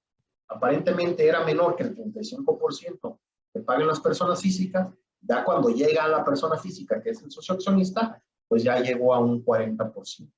aparentemente 0.49 1.27
era 1.27 1.45
menor 1.45 1.77
que 1.77 1.85
el 1.85 1.95
35% 1.95 3.19
que 3.53 3.61
paguen 3.61 3.87
las 3.87 4.01
personas 4.01 4.43
físicas, 4.43 4.93
ya 5.21 5.45
cuando 5.45 5.71
llega 5.71 6.05
a 6.05 6.09
la 6.09 6.25
persona 6.25 6.59
física, 6.59 7.01
que 7.01 7.11
es 7.11 7.23
el 7.23 7.31
socio 7.31 7.55
accionista, 7.55 8.21
pues 8.49 8.65
ya 8.65 8.81
llegó 8.81 9.15
a 9.15 9.21
un 9.21 9.45
40%. 9.45 10.29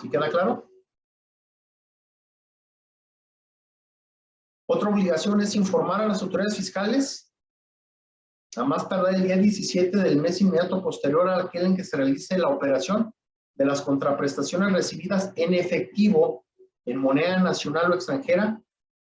¿Sí 0.00 0.10
queda 0.10 0.28
claro? 0.28 0.70
Otra 4.66 4.90
obligación 4.90 5.40
es 5.40 5.54
informar 5.54 6.02
a 6.02 6.08
las 6.08 6.22
autoridades 6.22 6.56
fiscales 6.56 7.29
a 8.56 8.64
más 8.64 8.88
tardar 8.88 9.14
el 9.14 9.22
día 9.22 9.36
17 9.36 9.96
del 9.96 10.20
mes 10.20 10.40
inmediato 10.40 10.82
posterior 10.82 11.28
a 11.28 11.42
aquel 11.42 11.66
en 11.66 11.76
que 11.76 11.84
se 11.84 11.96
realice 11.96 12.36
la 12.36 12.48
operación 12.48 13.12
de 13.54 13.64
las 13.64 13.82
contraprestaciones 13.82 14.72
recibidas 14.72 15.32
en 15.36 15.54
efectivo 15.54 16.44
en 16.84 16.98
moneda 16.98 17.40
nacional 17.40 17.92
o 17.92 17.94
extranjera, 17.94 18.60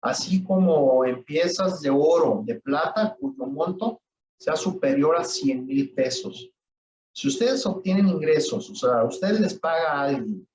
así 0.02 0.44
como 0.44 1.04
en 1.04 1.24
piezas 1.24 1.80
de 1.80 1.90
oro, 1.90 2.42
de 2.44 2.60
plata, 2.60 3.16
cuyo 3.18 3.46
monto 3.46 4.02
sea 4.38 4.56
superior 4.56 5.16
a 5.16 5.24
100 5.24 5.66
mil 5.66 5.94
pesos. 5.94 6.50
Si 7.12 7.28
ustedes 7.28 7.64
obtienen 7.66 8.08
ingresos, 8.08 8.70
o 8.70 8.74
sea, 8.74 9.04
ustedes 9.04 9.40
les 9.40 9.58
paga 9.58 9.92
a 9.92 10.02
alguien 10.04 10.46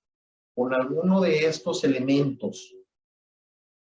con 0.55 0.73
alguno 0.73 1.21
de 1.21 1.45
estos 1.45 1.83
elementos 1.83 2.75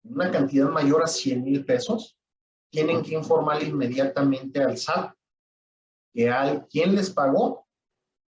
una 0.05 0.31
cantidad 0.31 0.69
mayor 0.69 1.03
a 1.03 1.07
100 1.07 1.43
mil 1.43 1.65
pesos, 1.65 2.16
tienen 2.77 3.03
que 3.03 3.15
informarle 3.15 3.69
inmediatamente 3.69 4.63
al 4.63 4.77
SAT 4.77 5.15
que 6.13 6.29
al 6.29 6.69
quien 6.69 6.95
les 6.95 7.09
pagó 7.09 7.67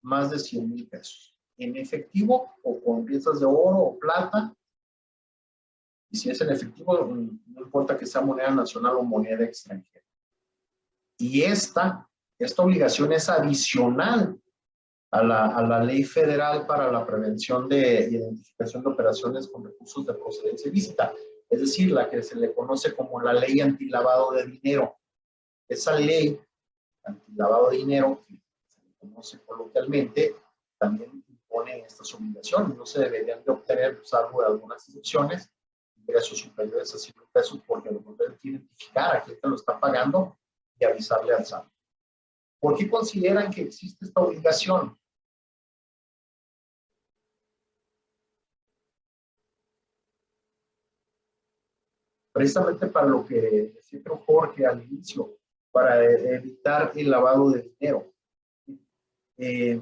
más 0.03 0.29
de 0.29 0.37
100 0.37 0.69
mil 0.69 0.87
pesos 0.87 1.35
en 1.57 1.75
efectivo 1.75 2.53
o 2.61 2.79
con 2.79 3.05
piezas 3.05 3.39
de 3.39 3.47
oro 3.47 3.77
o 3.79 3.97
plata. 3.97 4.53
Y 6.11 6.17
si 6.17 6.29
es 6.29 6.39
en 6.41 6.51
efectivo, 6.51 7.07
no 7.07 7.59
importa 7.59 7.97
que 7.97 8.05
sea 8.05 8.21
moneda 8.21 8.51
nacional 8.51 8.97
o 8.97 9.01
moneda 9.01 9.43
extranjera. 9.43 10.05
Y 11.17 11.41
esta, 11.41 12.07
esta 12.37 12.61
obligación 12.61 13.13
es 13.13 13.27
adicional 13.27 14.39
a 15.09 15.23
la, 15.23 15.45
a 15.57 15.63
la 15.63 15.83
ley 15.83 16.03
federal 16.03 16.67
para 16.67 16.91
la 16.91 17.03
prevención 17.03 17.67
de 17.67 18.09
identificación 18.11 18.83
de 18.83 18.89
operaciones 18.89 19.47
con 19.47 19.63
recursos 19.63 20.05
de 20.05 20.13
procedencia 20.13 20.69
ilícita 20.69 21.11
es 21.49 21.59
decir, 21.59 21.91
la 21.91 22.09
que 22.09 22.23
se 22.23 22.35
le 22.35 22.53
conoce 22.53 22.95
como 22.95 23.21
la 23.21 23.33
ley 23.33 23.59
antilavado 23.61 24.31
de 24.31 24.45
dinero. 24.45 24.97
Esa 25.67 25.95
ley 25.95 26.39
antilavado 27.03 27.69
de 27.69 27.77
dinero, 27.77 28.21
que 28.27 28.35
se 28.67 28.81
le 28.81 28.93
conoce 28.97 29.39
coloquialmente, 29.45 30.35
también 30.77 31.23
impone 31.27 31.79
estas 31.81 32.13
obligaciones. 32.13 32.77
No 32.77 32.85
se 32.85 32.99
deberían 32.99 33.43
de 33.43 33.51
obtener, 33.51 34.01
salvo 34.03 34.41
de 34.41 34.47
algunas 34.47 34.87
excepciones, 34.87 35.49
ingresos 35.95 36.39
superiores 36.39 36.93
a 36.93 36.97
100 36.97 37.15
pesos, 37.31 37.61
porque 37.65 37.89
lo 37.91 37.99
tiene 37.99 38.37
que 38.39 38.49
identificar 38.49 39.17
a 39.17 39.23
quién 39.23 39.39
te 39.39 39.47
lo 39.47 39.55
está 39.55 39.79
pagando 39.79 40.37
y 40.79 40.85
avisarle 40.85 41.33
al 41.33 41.45
SAT. 41.45 41.67
¿Por 42.59 42.77
qué 42.77 42.89
consideran 42.89 43.51
que 43.51 43.61
existe 43.61 44.05
esta 44.05 44.21
obligación? 44.21 44.97
Precisamente 52.35 52.87
para 52.87 53.07
lo 53.07 53.25
que 53.25 53.71
decía 53.73 54.01
Jorge 54.25 54.65
al 54.65 54.83
inicio, 54.83 55.37
para 55.71 56.03
evitar 56.03 56.91
el 56.93 57.09
lavado 57.09 57.49
de 57.49 57.61
dinero. 57.61 58.11
Eh, 59.37 59.81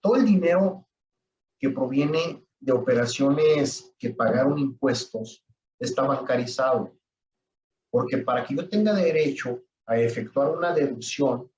todo 0.00 0.16
el 0.16 0.24
dinero 0.24 0.88
que 1.58 1.68
proviene 1.68 2.46
de 2.58 2.72
operaciones 2.72 3.94
que 3.98 4.08
pagaron 4.08 4.58
impuestos 4.58 5.44
está 5.78 6.04
bancarizado. 6.04 6.96
Porque 7.90 8.16
para 8.16 8.46
que 8.46 8.56
yo 8.56 8.66
tenga 8.70 8.94
derecho 8.94 9.62
a 9.84 9.98
efectuar 9.98 10.56
una 10.56 10.72
deducción 10.72 11.52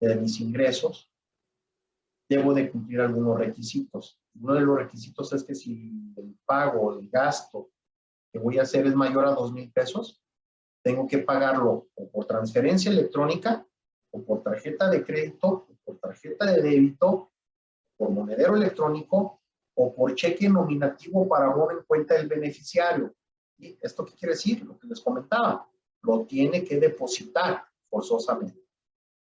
de 0.00 0.14
mis 0.14 0.38
ingresos, 0.38 1.10
debo 2.28 2.54
de 2.54 2.70
cumplir 2.70 3.00
algunos 3.00 3.36
requisitos. 3.36 4.20
Uno 4.40 4.54
de 4.54 4.60
los 4.60 4.78
requisitos 4.78 5.32
es 5.32 5.42
que 5.42 5.56
si 5.56 6.14
el 6.16 6.38
pago, 6.46 6.96
el 6.96 7.10
gasto 7.10 7.72
que 8.32 8.38
voy 8.38 8.58
a 8.58 8.62
hacer 8.62 8.86
es 8.86 8.94
mayor 8.94 9.26
a 9.26 9.32
dos 9.32 9.52
mil 9.52 9.70
pesos, 9.72 10.22
tengo 10.82 11.06
que 11.06 11.18
pagarlo 11.18 11.88
o 11.94 12.10
por 12.10 12.26
transferencia 12.26 12.90
electrónica, 12.90 13.66
o 14.12 14.22
por 14.24 14.42
tarjeta 14.42 14.88
de 14.88 15.04
crédito, 15.04 15.66
o 15.68 15.76
por 15.84 15.98
tarjeta 15.98 16.46
de 16.46 16.62
débito, 16.62 17.32
por 17.96 18.10
monedero 18.10 18.56
electrónico, 18.56 19.42
o 19.74 19.94
por 19.94 20.14
cheque 20.14 20.48
nominativo 20.48 21.28
para 21.28 21.46
abono 21.46 21.78
en 21.78 21.84
cuenta 21.84 22.14
del 22.14 22.28
beneficiario. 22.28 23.14
¿Y 23.58 23.78
esto 23.80 24.04
qué 24.04 24.14
quiere 24.14 24.34
decir? 24.34 24.64
Lo 24.64 24.78
que 24.78 24.88
les 24.88 25.00
comentaba, 25.00 25.68
lo 26.02 26.24
tiene 26.24 26.64
que 26.64 26.78
depositar 26.78 27.64
forzosamente. 27.88 28.60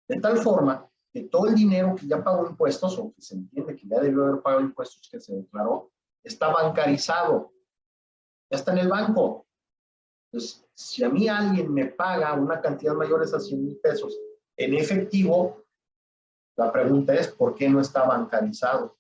De 0.08 0.20
tal 0.20 0.38
forma 0.38 0.90
que 1.14 1.24
todo 1.24 1.48
el 1.48 1.56
dinero 1.56 1.96
que 1.96 2.08
ya 2.08 2.24
pagó 2.24 2.48
impuestos, 2.48 2.98
o 2.98 3.14
que 3.14 3.22
se 3.22 3.36
entiende 3.36 3.76
que 3.76 3.88
ya 3.88 4.00
debió 4.00 4.26
haber 4.26 4.42
pagado 4.42 4.62
impuestos 4.62 5.08
que 5.10 5.20
se 5.20 5.36
declaró, 5.36 5.92
está 6.24 6.50
bancarizado 6.50 7.52
ya 8.52 8.58
está 8.58 8.74
en 8.74 8.80
el 8.80 8.90
banco. 8.90 9.48
Entonces, 10.32 10.66
si 10.74 11.04
a 11.04 11.10
mí 11.10 11.28
alguien 11.28 11.74
me 11.74 11.86
paga 11.86 12.34
una 12.34 12.62
cantidad 12.62 12.94
mayor 12.94 13.24
a 13.24 13.40
100 13.40 13.64
mil 13.64 13.78
pesos 13.78 14.18
en 14.58 14.74
efectivo, 14.76 15.64
la 16.58 16.72
pregunta 16.72 17.14
es, 17.14 17.30
¿por 17.30 17.56
qué 17.56 17.70
no 17.70 17.80
está 17.80 18.06
bancarizado? 18.06 18.98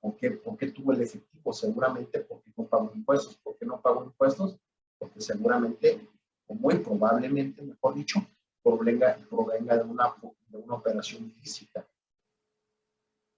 ¿por, 0.00 0.16
qué, 0.16 0.30
¿Por 0.30 0.56
qué 0.56 0.70
tuvo 0.70 0.92
el 0.92 1.02
efectivo? 1.02 1.52
Seguramente 1.52 2.20
porque 2.20 2.50
no 2.56 2.64
pagó 2.66 2.90
impuestos. 2.94 3.36
¿Por 3.36 3.56
qué 3.58 3.66
no 3.66 3.80
pagó 3.80 4.04
impuestos? 4.04 4.58
Porque 4.98 5.20
seguramente, 5.20 6.08
o 6.46 6.54
muy 6.54 6.78
probablemente, 6.78 7.62
mejor 7.62 7.94
dicho, 7.94 8.20
provenga, 8.62 9.18
provenga 9.28 9.76
de, 9.76 9.84
una, 9.84 10.14
de 10.48 10.58
una 10.58 10.74
operación 10.74 11.30
física. 11.32 11.86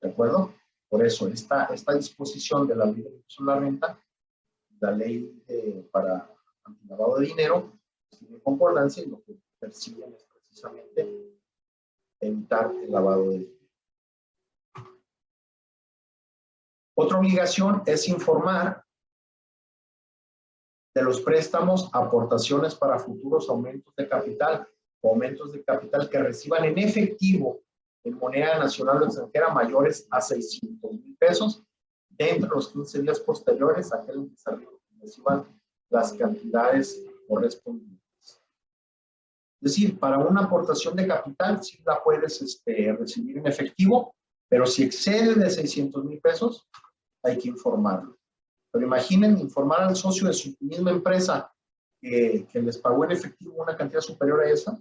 ¿De 0.01 0.11
acuerdo? 0.11 0.55
Por 0.89 1.05
eso, 1.05 1.29
esta, 1.29 1.67
esta 1.67 1.93
disposición 1.95 2.67
de 2.67 2.77
la 2.77 2.87
ley 2.87 3.03
de 3.03 3.23
la 3.45 3.59
renta 3.59 3.99
la 4.81 4.93
ley 4.93 5.89
para 5.93 6.31
antilavado 6.65 7.19
de 7.19 7.27
dinero 7.27 7.79
tiene 8.11 8.41
concordancia 8.41 9.03
y 9.03 9.07
lo 9.07 9.23
que 9.23 9.39
persiguen 9.59 10.15
es 10.15 10.25
precisamente 10.25 11.39
evitar 12.21 12.73
el 12.83 12.91
lavado 12.91 13.31
de 13.31 13.39
dinero. 13.39 13.61
Otra 16.97 17.19
obligación 17.19 17.83
es 17.87 18.09
informar 18.09 18.85
de 20.95 21.03
los 21.03 21.21
préstamos, 21.21 21.89
aportaciones 21.93 22.75
para 22.75 22.99
futuros 22.99 23.49
aumentos 23.49 23.95
de 23.97 24.09
capital 24.09 24.69
aumentos 25.03 25.53
de 25.53 25.65
capital 25.65 26.09
que 26.09 26.19
reciban 26.19 26.65
en 26.65 26.79
efectivo 26.79 27.63
en 28.05 28.19
moneda 28.19 28.59
nacional 28.59 29.03
o 29.03 29.07
extranjera 29.07 29.53
mayores 29.53 30.07
a 30.11 30.21
600 30.21 30.93
mil 30.93 31.17
pesos 31.19 31.63
dentro 32.27 32.49
de 32.49 32.55
los 32.55 32.69
15 32.69 33.01
días 33.01 33.21
posteriores 33.21 33.93
a 33.93 33.97
aquel 33.97 34.29
que 34.29 34.37
se 34.37 34.51
reciban 35.01 35.47
las 35.89 36.13
cantidades 36.13 37.03
correspondientes. 37.27 37.99
Es 39.63 39.73
decir, 39.73 39.99
para 39.99 40.19
una 40.19 40.43
aportación 40.43 40.97
de 40.97 41.07
capital 41.07 41.63
sí 41.63 41.81
la 41.85 42.03
puedes 42.03 42.43
este, 42.43 42.93
recibir 42.93 43.39
en 43.39 43.47
efectivo, 43.47 44.15
pero 44.49 44.67
si 44.67 44.83
excede 44.83 45.35
de 45.35 45.49
600 45.49 46.05
mil 46.05 46.21
pesos, 46.21 46.69
hay 47.23 47.39
que 47.39 47.49
informarlo. 47.49 48.19
Pero 48.71 48.85
imaginen 48.85 49.39
informar 49.39 49.81
al 49.83 49.97
socio 49.97 50.29
de 50.29 50.35
su 50.35 50.55
misma 50.61 50.91
empresa 50.91 51.51
que, 52.01 52.47
que 52.53 52.61
les 52.61 52.77
pagó 52.79 53.05
en 53.05 53.13
efectivo 53.13 53.63
una 53.63 53.77
cantidad 53.77 54.01
superior 54.01 54.41
a 54.41 54.51
esa, 54.51 54.79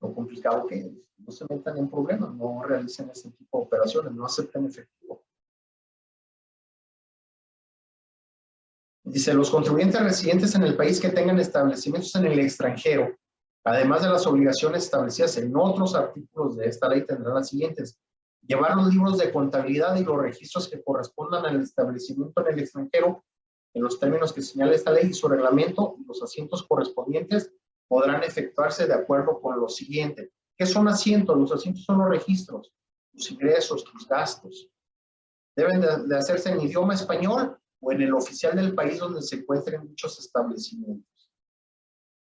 lo 0.00 0.12
complicado 0.12 0.66
que 0.66 0.80
es. 0.80 0.92
No 1.18 1.30
se 1.30 1.46
metan 1.48 1.78
en 1.78 1.88
problemas, 1.88 2.34
no 2.34 2.64
realicen 2.64 3.08
ese 3.10 3.30
tipo 3.30 3.58
de 3.58 3.64
operaciones, 3.64 4.12
no 4.12 4.24
acepten 4.24 4.66
efectivo. 4.66 5.22
Dice, 9.12 9.34
los 9.34 9.50
contribuyentes 9.50 10.02
residentes 10.02 10.54
en 10.54 10.62
el 10.62 10.74
país 10.74 10.98
que 10.98 11.10
tengan 11.10 11.38
establecimientos 11.38 12.14
en 12.14 12.24
el 12.24 12.38
extranjero, 12.38 13.14
además 13.62 14.00
de 14.00 14.08
las 14.08 14.26
obligaciones 14.26 14.84
establecidas 14.84 15.36
en 15.36 15.54
otros 15.54 15.94
artículos 15.94 16.56
de 16.56 16.64
esta 16.64 16.88
ley, 16.88 17.04
tendrán 17.04 17.34
las 17.34 17.50
siguientes. 17.50 18.00
Llevar 18.40 18.74
los 18.74 18.88
libros 18.88 19.18
de 19.18 19.30
contabilidad 19.30 19.96
y 19.96 20.04
los 20.04 20.16
registros 20.16 20.66
que 20.66 20.82
correspondan 20.82 21.44
al 21.44 21.60
establecimiento 21.60 22.40
en 22.40 22.54
el 22.54 22.60
extranjero 22.60 23.22
en 23.74 23.82
los 23.82 24.00
términos 24.00 24.32
que 24.32 24.40
señala 24.40 24.74
esta 24.74 24.90
ley 24.90 25.08
y 25.10 25.12
su 25.12 25.28
reglamento 25.28 25.94
los 26.06 26.22
asientos 26.22 26.62
correspondientes 26.66 27.52
podrán 27.88 28.24
efectuarse 28.24 28.86
de 28.86 28.94
acuerdo 28.94 29.42
con 29.42 29.60
lo 29.60 29.68
siguiente. 29.68 30.32
¿Qué 30.56 30.64
son 30.64 30.88
asientos? 30.88 31.36
Los 31.36 31.52
asientos 31.52 31.84
son 31.84 31.98
los 31.98 32.08
registros, 32.08 32.72
tus 33.12 33.30
ingresos, 33.30 33.84
tus 33.84 34.08
gastos. 34.08 34.70
Deben 35.54 35.82
de, 35.82 36.06
de 36.06 36.16
hacerse 36.16 36.50
en 36.50 36.62
idioma 36.62 36.94
español 36.94 37.58
o 37.82 37.92
en 37.92 38.00
el 38.00 38.14
oficial 38.14 38.56
del 38.56 38.74
país 38.74 38.98
donde 38.98 39.20
se 39.22 39.36
encuentren 39.36 39.86
dichos 39.88 40.18
establecimientos. 40.18 41.30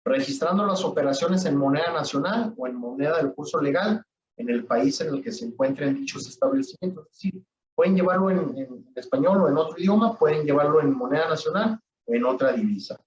Registrando 0.04 0.66
las 0.66 0.84
operaciones 0.84 1.44
en 1.44 1.56
moneda 1.56 1.92
nacional 1.92 2.52
o 2.56 2.66
en 2.66 2.76
moneda 2.76 3.16
del 3.18 3.32
curso 3.32 3.60
legal 3.60 4.04
en 4.36 4.50
el 4.50 4.66
país 4.66 5.00
en 5.00 5.14
el 5.14 5.22
que 5.22 5.32
se 5.32 5.46
encuentren 5.46 5.94
dichos 5.94 6.26
establecimientos. 6.26 7.06
Es 7.06 7.12
decir, 7.12 7.42
pueden 7.74 7.94
llevarlo 7.94 8.30
en, 8.30 8.58
en 8.58 8.92
español 8.96 9.42
o 9.42 9.48
en 9.48 9.56
otro 9.56 9.78
idioma, 9.78 10.18
pueden 10.18 10.44
llevarlo 10.44 10.80
en 10.80 10.92
moneda 10.92 11.28
nacional 11.28 11.80
o 12.04 12.14
en 12.14 12.24
otra 12.24 12.52
divisa. 12.52 13.00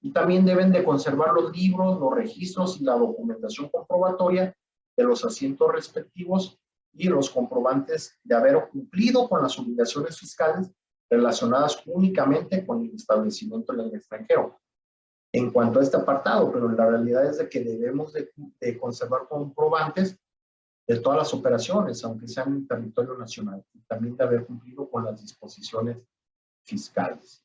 Y 0.00 0.10
también 0.10 0.44
deben 0.44 0.72
de 0.72 0.82
conservar 0.82 1.32
los 1.34 1.54
libros, 1.56 2.00
los 2.00 2.14
registros 2.14 2.80
y 2.80 2.84
la 2.84 2.96
documentación 2.96 3.68
comprobatoria 3.68 4.56
de 4.96 5.04
los 5.04 5.24
asientos 5.24 5.70
respectivos 5.70 6.58
y 6.94 7.08
los 7.08 7.30
comprobantes 7.30 8.18
de 8.24 8.34
haber 8.34 8.68
cumplido 8.70 9.28
con 9.28 9.42
las 9.42 9.58
obligaciones 9.58 10.18
fiscales 10.18 10.70
relacionadas 11.12 11.82
únicamente 11.84 12.64
con 12.64 12.80
el 12.80 12.94
establecimiento 12.94 13.74
en 13.74 13.80
el 13.80 13.94
extranjero. 13.94 14.58
en 15.34 15.50
cuanto 15.50 15.80
a 15.80 15.82
este 15.82 15.96
apartado, 15.96 16.52
pero 16.52 16.68
la 16.68 16.86
realidad 16.86 17.24
es 17.24 17.38
de 17.38 17.48
que 17.48 17.60
debemos 17.60 18.12
de, 18.12 18.78
conservar 18.78 19.26
comprobantes 19.28 20.18
de 20.86 21.00
todas 21.00 21.18
las 21.18 21.32
operaciones, 21.32 22.04
aunque 22.04 22.28
sean 22.28 22.48
en 22.52 22.66
territorio 22.66 23.16
nacional, 23.16 23.64
y 23.72 23.80
también 23.80 24.14
de 24.14 24.24
haber 24.24 24.44
cumplido 24.44 24.90
con 24.90 25.06
las 25.06 25.22
disposiciones 25.22 25.96
fiscales. 26.64 27.42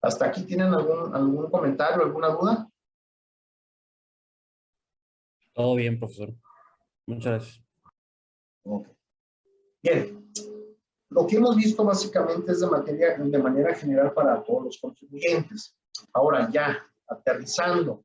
¿Hasta 0.00 0.26
aquí 0.26 0.44
tienen 0.44 0.72
algún, 0.72 1.14
algún 1.14 1.50
comentario, 1.50 2.02
alguna 2.02 2.28
duda? 2.28 2.70
Todo 5.52 5.74
bien, 5.74 5.98
profesor. 5.98 6.34
Muchas 7.14 7.32
gracias. 7.32 7.64
Ok. 8.64 8.88
Bien, 9.82 10.32
lo 11.10 11.26
que 11.26 11.36
hemos 11.36 11.56
visto 11.56 11.84
básicamente 11.84 12.52
es 12.52 12.60
de, 12.60 12.66
materia, 12.68 13.18
de 13.18 13.38
manera 13.38 13.74
general 13.74 14.12
para 14.14 14.42
todos 14.42 14.64
los 14.64 14.78
contribuyentes. 14.78 15.76
Ahora 16.12 16.48
ya, 16.50 16.86
aterrizando 17.06 18.04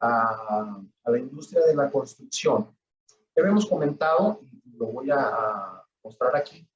a, 0.00 0.82
a 1.04 1.10
la 1.10 1.18
industria 1.18 1.64
de 1.66 1.76
la 1.76 1.90
construcción, 1.90 2.74
ya 3.08 3.42
habíamos 3.42 3.66
comentado, 3.66 4.40
y 4.42 4.76
lo 4.76 4.86
voy 4.86 5.10
a, 5.10 5.20
a 5.20 5.86
mostrar 6.02 6.34
aquí, 6.34 6.66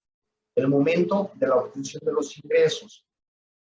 el 0.55 0.69
momento 0.69 1.31
de 1.35 1.49
la 1.49 1.57
obtención 1.57 2.03
de 2.05 2.13
los 2.13 2.37
ingresos. 2.39 3.05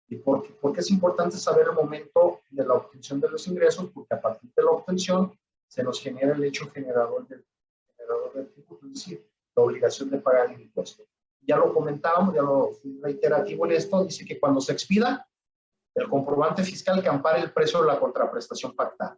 ¿Y 0.08 0.18
por 0.18 0.44
qué? 0.44 0.54
Porque 0.62 0.82
es 0.82 0.92
importante 0.92 1.38
saber 1.38 1.68
el 1.68 1.76
momento 1.76 2.42
de 2.50 2.66
la 2.66 2.74
obtención 2.74 3.20
de 3.20 3.30
los 3.30 3.48
ingresos, 3.48 3.90
porque 3.94 4.14
a 4.14 4.22
partir 4.22 4.52
de 4.56 4.64
la 4.64 4.72
obtención 4.72 5.38
se 5.68 5.84
nos 5.84 6.00
genera 6.00 6.36
el 6.36 6.44
hecho 6.44 6.70
generador 6.70 7.28
del, 7.28 7.44
tributo, 8.54 8.86
es 8.88 8.94
decir, 8.94 9.28
la 9.56 9.64
obligación 9.64 10.10
de 10.10 10.18
pagar 10.20 10.52
el 10.52 10.62
impuesto. 10.62 11.06
Ya 11.42 11.58
lo 11.58 11.74
comentábamos, 11.74 12.34
ya 12.34 12.42
lo 12.42 12.72
fui 12.74 13.00
reiterativo 13.02 13.66
en 13.66 13.74
esto, 13.74 14.04
dice 14.04 14.26
que 14.26 14.40
cuando 14.40 14.60
se 14.60 14.74
expida 14.74 15.28
el 15.94 16.10
comprobante 16.10 16.64
fiscal 16.64 17.02
que 17.02 17.10
ampare 17.10 17.42
el 17.42 17.54
precio 17.54 17.82
de 17.82 17.88
la 17.88 18.00
contraprestación 18.00 18.76
pactada, 18.76 19.18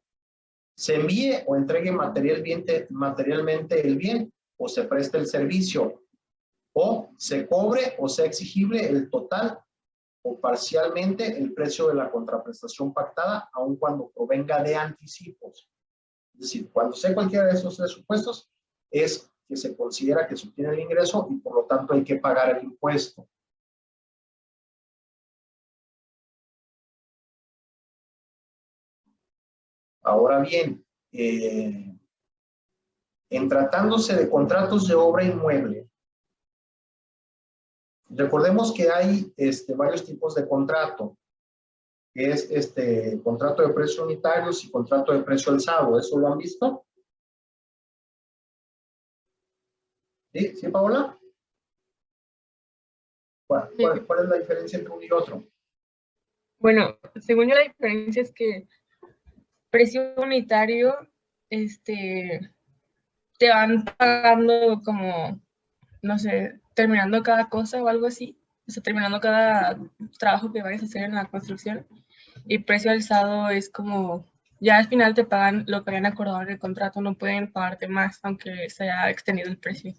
se 0.76 0.96
envíe 0.96 1.44
o 1.48 1.56
entregue 1.56 1.92
materialmente, 1.92 2.88
materialmente 2.92 3.86
el 3.86 3.98
bien 3.98 4.32
o 4.58 4.68
se 4.68 4.84
preste 4.84 5.18
el 5.18 5.26
servicio 5.26 6.04
o 6.74 7.10
se 7.18 7.48
cobre 7.48 7.96
o 7.98 8.08
sea 8.08 8.26
exigible 8.26 8.88
el 8.88 9.10
total 9.10 9.60
o 10.24 10.40
parcialmente 10.40 11.26
el 11.38 11.54
precio 11.54 11.88
de 11.88 11.96
la 11.96 12.12
contraprestación 12.12 12.94
pactada, 12.94 13.50
aun 13.54 13.78
cuando 13.78 14.12
provenga 14.12 14.62
de 14.62 14.76
anticipos. 14.76 15.68
Es 16.34 16.42
decir, 16.42 16.70
cuando 16.72 16.96
sea 16.96 17.16
cualquiera 17.16 17.46
de 17.46 17.54
esos 17.54 17.78
tres 17.78 17.92
supuestos, 17.92 18.52
es 18.92 19.30
que 19.48 19.56
se 19.56 19.76
considera 19.76 20.28
que 20.28 20.36
se 20.36 20.48
obtiene 20.48 20.74
el 20.74 20.80
ingreso 20.80 21.28
y 21.30 21.36
por 21.38 21.56
lo 21.56 21.66
tanto 21.66 21.94
hay 21.94 22.04
que 22.04 22.18
pagar 22.18 22.58
el 22.58 22.66
impuesto. 22.66 23.28
Ahora 30.02 30.40
bien, 30.40 30.86
eh, 31.12 31.98
en 33.30 33.50
tratándose 33.50 34.16
de 34.16 34.30
contratos 34.30 34.88
de 34.88 34.96
obra 34.96 35.26
inmueble, 35.26 35.90
recordemos 38.10 38.74
que 38.74 38.90
hay 38.90 39.34
este, 39.36 39.76
varios 39.76 40.06
tipos 40.06 40.36
de 40.36 40.48
contrato, 40.48 41.18
es 42.14 42.50
este 42.50 43.22
contrato 43.22 43.62
de 43.62 43.74
precios 43.74 44.00
unitarios 44.00 44.64
y 44.64 44.72
contrato 44.72 45.14
de 45.14 45.22
precio 45.22 45.52
alzado. 45.52 46.00
¿Eso 46.00 46.18
lo 46.18 46.28
han 46.28 46.40
visto? 46.40 46.87
¿Sí? 50.38 50.56
¿Sí, 50.56 50.68
Paola? 50.68 51.18
¿Cuál, 53.48 53.70
cuál, 53.76 54.06
cuál 54.06 54.24
es 54.24 54.30
la 54.30 54.38
diferencia 54.38 54.78
entre 54.78 54.94
uno 54.94 55.04
y 55.04 55.12
otro? 55.12 55.44
Bueno, 56.60 57.00
según 57.20 57.48
yo 57.48 57.56
la 57.56 57.64
diferencia 57.64 58.22
es 58.22 58.32
que 58.32 58.68
precio 59.72 60.14
unitario, 60.16 60.96
este, 61.50 62.52
te 63.40 63.50
van 63.50 63.84
pagando 63.98 64.84
como, 64.86 65.42
no 66.04 66.20
sé, 66.20 66.60
terminando 66.76 67.24
cada 67.24 67.50
cosa 67.50 67.82
o 67.82 67.88
algo 67.88 68.06
así, 68.06 68.38
o 68.68 68.72
sea, 68.72 68.84
terminando 68.84 69.20
cada 69.20 69.80
trabajo 70.20 70.52
que 70.52 70.62
vayas 70.62 70.84
a 70.84 70.86
hacer 70.86 71.04
en 71.04 71.16
la 71.16 71.26
construcción. 71.26 71.88
Y 72.46 72.60
precio 72.60 72.92
alzado 72.92 73.50
es 73.50 73.72
como, 73.72 74.24
ya 74.60 74.78
al 74.78 74.88
final 74.88 75.16
te 75.16 75.26
pagan 75.26 75.66
lo 75.68 75.84
que 75.84 75.90
habían 75.90 76.06
acordado 76.06 76.44
en 76.44 76.50
el 76.50 76.60
contrato, 76.60 77.02
no 77.02 77.16
pueden 77.16 77.52
pagarte 77.52 77.88
más, 77.88 78.20
aunque 78.22 78.70
se 78.70 78.84
haya 78.84 79.10
extendido 79.10 79.50
el 79.50 79.58
precio. 79.58 79.96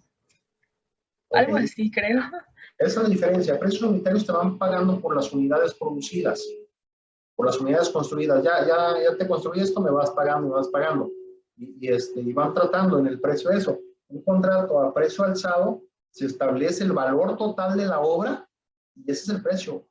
Algo 1.31 1.53
Ok. 1.53 1.59
así, 1.63 1.91
creo. 1.91 2.19
Esa 2.77 3.01
es 3.01 3.03
la 3.03 3.09
diferencia. 3.09 3.59
Precios 3.59 3.83
unitarios 3.83 4.25
te 4.25 4.31
van 4.31 4.57
pagando 4.57 4.99
por 4.99 5.15
las 5.15 5.31
unidades 5.31 5.73
producidas, 5.73 6.43
por 7.35 7.45
las 7.45 7.59
unidades 7.59 7.89
construidas. 7.89 8.43
Ya, 8.43 8.65
ya, 8.65 8.95
ya 9.03 9.17
te 9.17 9.27
construí 9.27 9.59
esto, 9.59 9.81
me 9.81 9.91
vas 9.91 10.11
pagando, 10.11 10.47
me 10.47 10.55
vas 10.55 10.69
pagando. 10.69 11.11
Y, 11.57 11.85
y, 11.85 11.89
este, 11.91 12.21
y 12.21 12.33
van 12.33 12.53
tratando 12.53 12.99
en 12.99 13.07
el 13.07 13.19
precio 13.19 13.49
de 13.49 13.57
eso. 13.57 13.79
Un 14.07 14.21
contrato 14.23 14.79
a 14.79 14.93
precio 14.93 15.23
alzado 15.23 15.83
se 16.09 16.25
establece 16.25 16.83
el 16.83 16.93
valor 16.93 17.37
total 17.37 17.77
de 17.77 17.85
la 17.85 17.99
obra 17.99 18.49
y 18.95 19.11
ese 19.11 19.23
es 19.23 19.29
el 19.29 19.43
precio. 19.43 19.85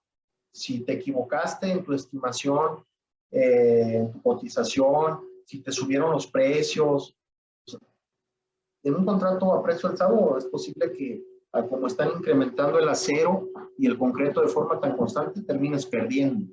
Si 0.52 0.81
te 0.81 0.94
equivocaste 0.94 1.70
en 1.70 1.85
tu 1.85 1.93
estimación, 1.93 2.85
eh, 3.31 3.97
en 3.97 4.12
tu 4.12 4.23
cotización, 4.23 5.20
si 5.44 5.60
te 5.62 5.70
subieron 5.70 6.10
los 6.10 6.27
precios, 6.27 7.15
en 8.82 8.94
un 8.94 9.05
contrato 9.05 9.52
a 9.52 9.62
precio 9.62 9.89
alzado 9.89 10.39
es 10.39 10.47
posible 10.47 10.93
que 10.93 11.23
a 11.59 11.66
como 11.66 11.86
están 11.86 12.10
incrementando 12.16 12.78
el 12.78 12.89
acero 12.89 13.48
y 13.76 13.86
el 13.86 13.98
concreto 13.98 14.40
de 14.40 14.48
forma 14.48 14.80
tan 14.80 14.97
constante, 14.97 15.43
termines 15.43 15.86
perdiendo. 15.86 16.47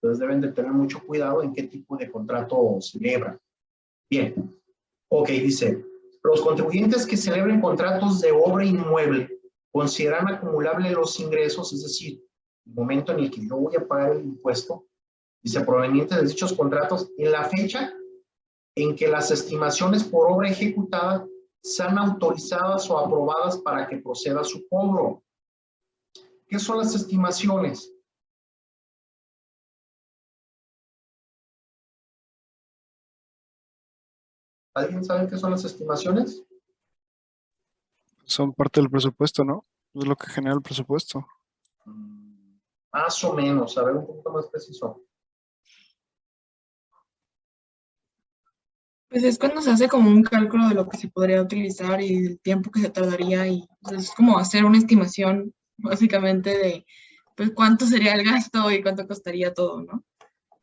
Entonces 0.00 0.20
deben 0.20 0.40
de 0.40 0.52
tener 0.52 0.72
mucho 0.72 1.00
cuidado 1.04 1.42
en 1.42 1.52
qué 1.52 1.64
tipo 1.64 1.96
de 1.96 2.10
contrato 2.10 2.78
celebran. 2.80 3.38
Bien, 4.10 4.54
ok, 5.08 5.28
dice, 5.28 5.84
los 6.22 6.40
contribuyentes 6.40 7.06
que 7.06 7.16
celebren 7.16 7.60
contratos 7.60 8.20
de 8.20 8.32
obra 8.32 8.64
inmueble 8.64 9.28
consideran 9.70 10.28
acumulable 10.28 10.90
los 10.90 11.18
ingresos, 11.20 11.72
es 11.72 11.82
decir, 11.82 12.22
el 12.66 12.74
momento 12.74 13.12
en 13.12 13.20
el 13.20 13.30
que 13.30 13.46
yo 13.46 13.56
voy 13.56 13.76
a 13.76 13.86
pagar 13.86 14.12
el 14.12 14.24
impuesto, 14.24 14.86
dice, 15.42 15.60
provenientes 15.60 16.18
de 16.18 16.26
dichos 16.26 16.52
contratos, 16.52 17.10
en 17.16 17.32
la 17.32 17.44
fecha 17.44 17.92
en 18.76 18.94
que 18.94 19.08
las 19.08 19.30
estimaciones 19.30 20.04
por 20.04 20.30
obra 20.30 20.48
ejecutada 20.48 21.26
sean 21.74 21.98
autorizadas 21.98 22.88
o 22.90 22.98
aprobadas 22.98 23.58
para 23.58 23.86
que 23.86 23.98
proceda 23.98 24.42
su 24.44 24.66
cobro. 24.68 25.22
¿Qué 26.46 26.58
son 26.58 26.78
las 26.78 26.94
estimaciones? 26.94 27.92
¿Alguien 34.74 35.04
sabe 35.04 35.28
qué 35.28 35.36
son 35.36 35.50
las 35.50 35.64
estimaciones? 35.64 36.44
Son 38.24 38.52
parte 38.52 38.80
del 38.80 38.90
presupuesto, 38.90 39.44
¿no? 39.44 39.66
Es 39.94 40.06
lo 40.06 40.14
que 40.14 40.28
genera 40.28 40.54
el 40.54 40.62
presupuesto. 40.62 41.26
Mm, 41.84 42.58
Más 42.92 43.24
o 43.24 43.34
menos, 43.34 43.76
a 43.76 43.84
ver 43.84 43.96
un 43.96 44.06
poquito 44.06 44.30
más 44.30 44.46
preciso. 44.48 45.02
Pues 49.08 49.24
es 49.24 49.38
cuando 49.38 49.62
se 49.62 49.70
hace 49.70 49.88
como 49.88 50.10
un 50.10 50.22
cálculo 50.22 50.68
de 50.68 50.74
lo 50.74 50.88
que 50.88 50.98
se 50.98 51.08
podría 51.08 51.40
utilizar 51.40 52.00
y 52.00 52.26
el 52.26 52.40
tiempo 52.40 52.70
que 52.70 52.80
se 52.80 52.90
tardaría 52.90 53.46
y 53.46 53.66
pues, 53.80 54.04
es 54.04 54.10
como 54.14 54.38
hacer 54.38 54.64
una 54.64 54.78
estimación 54.78 55.54
básicamente 55.78 56.50
de 56.50 56.86
pues 57.34 57.52
cuánto 57.52 57.86
sería 57.86 58.14
el 58.14 58.24
gasto 58.24 58.70
y 58.70 58.82
cuánto 58.82 59.06
costaría 59.06 59.54
todo, 59.54 59.82
¿no? 59.82 60.04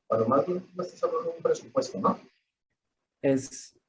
Bueno, 0.09 0.25
más 0.27 0.45
bien 0.45 0.63
estás 0.79 1.03
hablando 1.03 1.31
de 1.31 1.37
un 1.37 1.41
presupuesto, 1.41 1.99
¿no? 1.99 2.19
Es, 3.21 3.79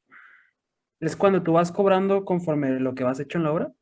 es 1.01 1.17
cuando 1.17 1.43
tú 1.43 1.53
vas 1.53 1.71
cobrando 1.71 2.25
conforme 2.25 2.81
lo 2.81 2.95
que 2.95 3.05
vas 3.05 3.21
hecho 3.21 3.39
en 3.39 3.45
la 3.45 3.53
obra. 3.53 3.73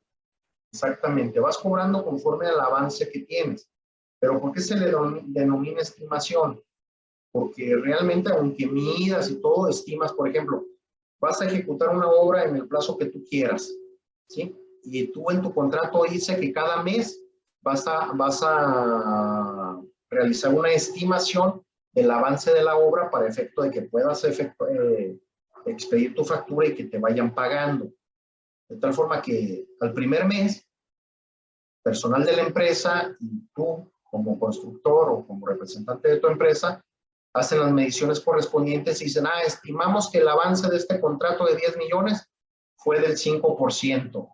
Exactamente, 0.73 1.39
vas 1.39 1.59
cobrando 1.59 2.05
conforme 2.05 2.47
al 2.47 2.59
avance 2.59 3.09
que 3.11 3.21
tienes. 3.21 3.71
Pero 4.19 4.41
¿por 4.41 4.53
qué 4.53 4.61
se 4.61 4.77
le 4.77 4.91
denomina 5.27 5.83
estimación? 5.83 6.61
Porque 7.35 7.75
realmente, 7.75 8.31
aunque 8.31 8.65
midas 8.69 9.29
y 9.29 9.41
todo, 9.41 9.69
estimas, 9.69 10.13
por 10.13 10.29
ejemplo, 10.29 10.65
vas 11.21 11.43
a 11.43 11.47
ejecutar 11.47 11.89
una 11.89 12.09
obra 12.09 12.45
en 12.45 12.55
el 12.55 12.69
plazo 12.69 12.97
que 12.97 13.07
tú 13.07 13.25
quieras, 13.29 13.69
¿sí? 14.29 14.57
Y 14.85 15.09
tú 15.09 15.29
en 15.33 15.43
tu 15.43 15.53
contrato 15.53 16.05
dice 16.09 16.39
que 16.39 16.53
cada 16.53 16.81
mes 16.85 17.21
vas 17.61 17.89
a, 17.89 18.13
vas 18.13 18.41
a 18.45 19.83
realizar 20.09 20.55
una 20.55 20.71
estimación 20.71 21.61
del 21.93 22.09
avance 22.13 22.53
de 22.53 22.63
la 22.63 22.77
obra 22.77 23.11
para 23.11 23.27
efecto 23.27 23.63
de 23.63 23.71
que 23.73 23.83
puedas 23.83 24.23
efecto- 24.23 24.69
eh, 24.69 25.19
expedir 25.67 26.15
tu 26.15 26.25
factura 26.25 26.69
y 26.69 26.75
que 26.77 26.85
te 26.85 26.99
vayan 26.99 27.35
pagando. 27.35 27.93
De 28.69 28.77
tal 28.77 28.95
forma 28.95 29.21
que 29.21 29.67
al 29.81 29.93
primer 29.93 30.25
mes, 30.25 30.65
personal 31.83 32.25
de 32.25 32.37
la 32.37 32.43
empresa 32.43 33.17
y 33.19 33.49
tú 33.53 33.91
como 34.09 34.39
constructor 34.39 35.11
o 35.11 35.27
como 35.27 35.49
representante 35.49 36.09
de 36.09 36.21
tu 36.21 36.29
empresa, 36.29 36.81
hacen 37.35 37.59
las 37.59 37.73
mediciones 37.73 38.21
correspondientes 38.21 39.01
y 39.01 39.05
dicen, 39.05 39.27
ah, 39.27 39.43
estimamos 39.45 40.11
que 40.11 40.19
el 40.19 40.29
avance 40.29 40.69
de 40.69 40.77
este 40.77 41.01
contrato 41.01 41.45
de 41.45 41.57
10 41.57 41.77
millones 41.77 42.31
fue 42.77 43.01
del 43.01 43.17
5%. 43.17 44.29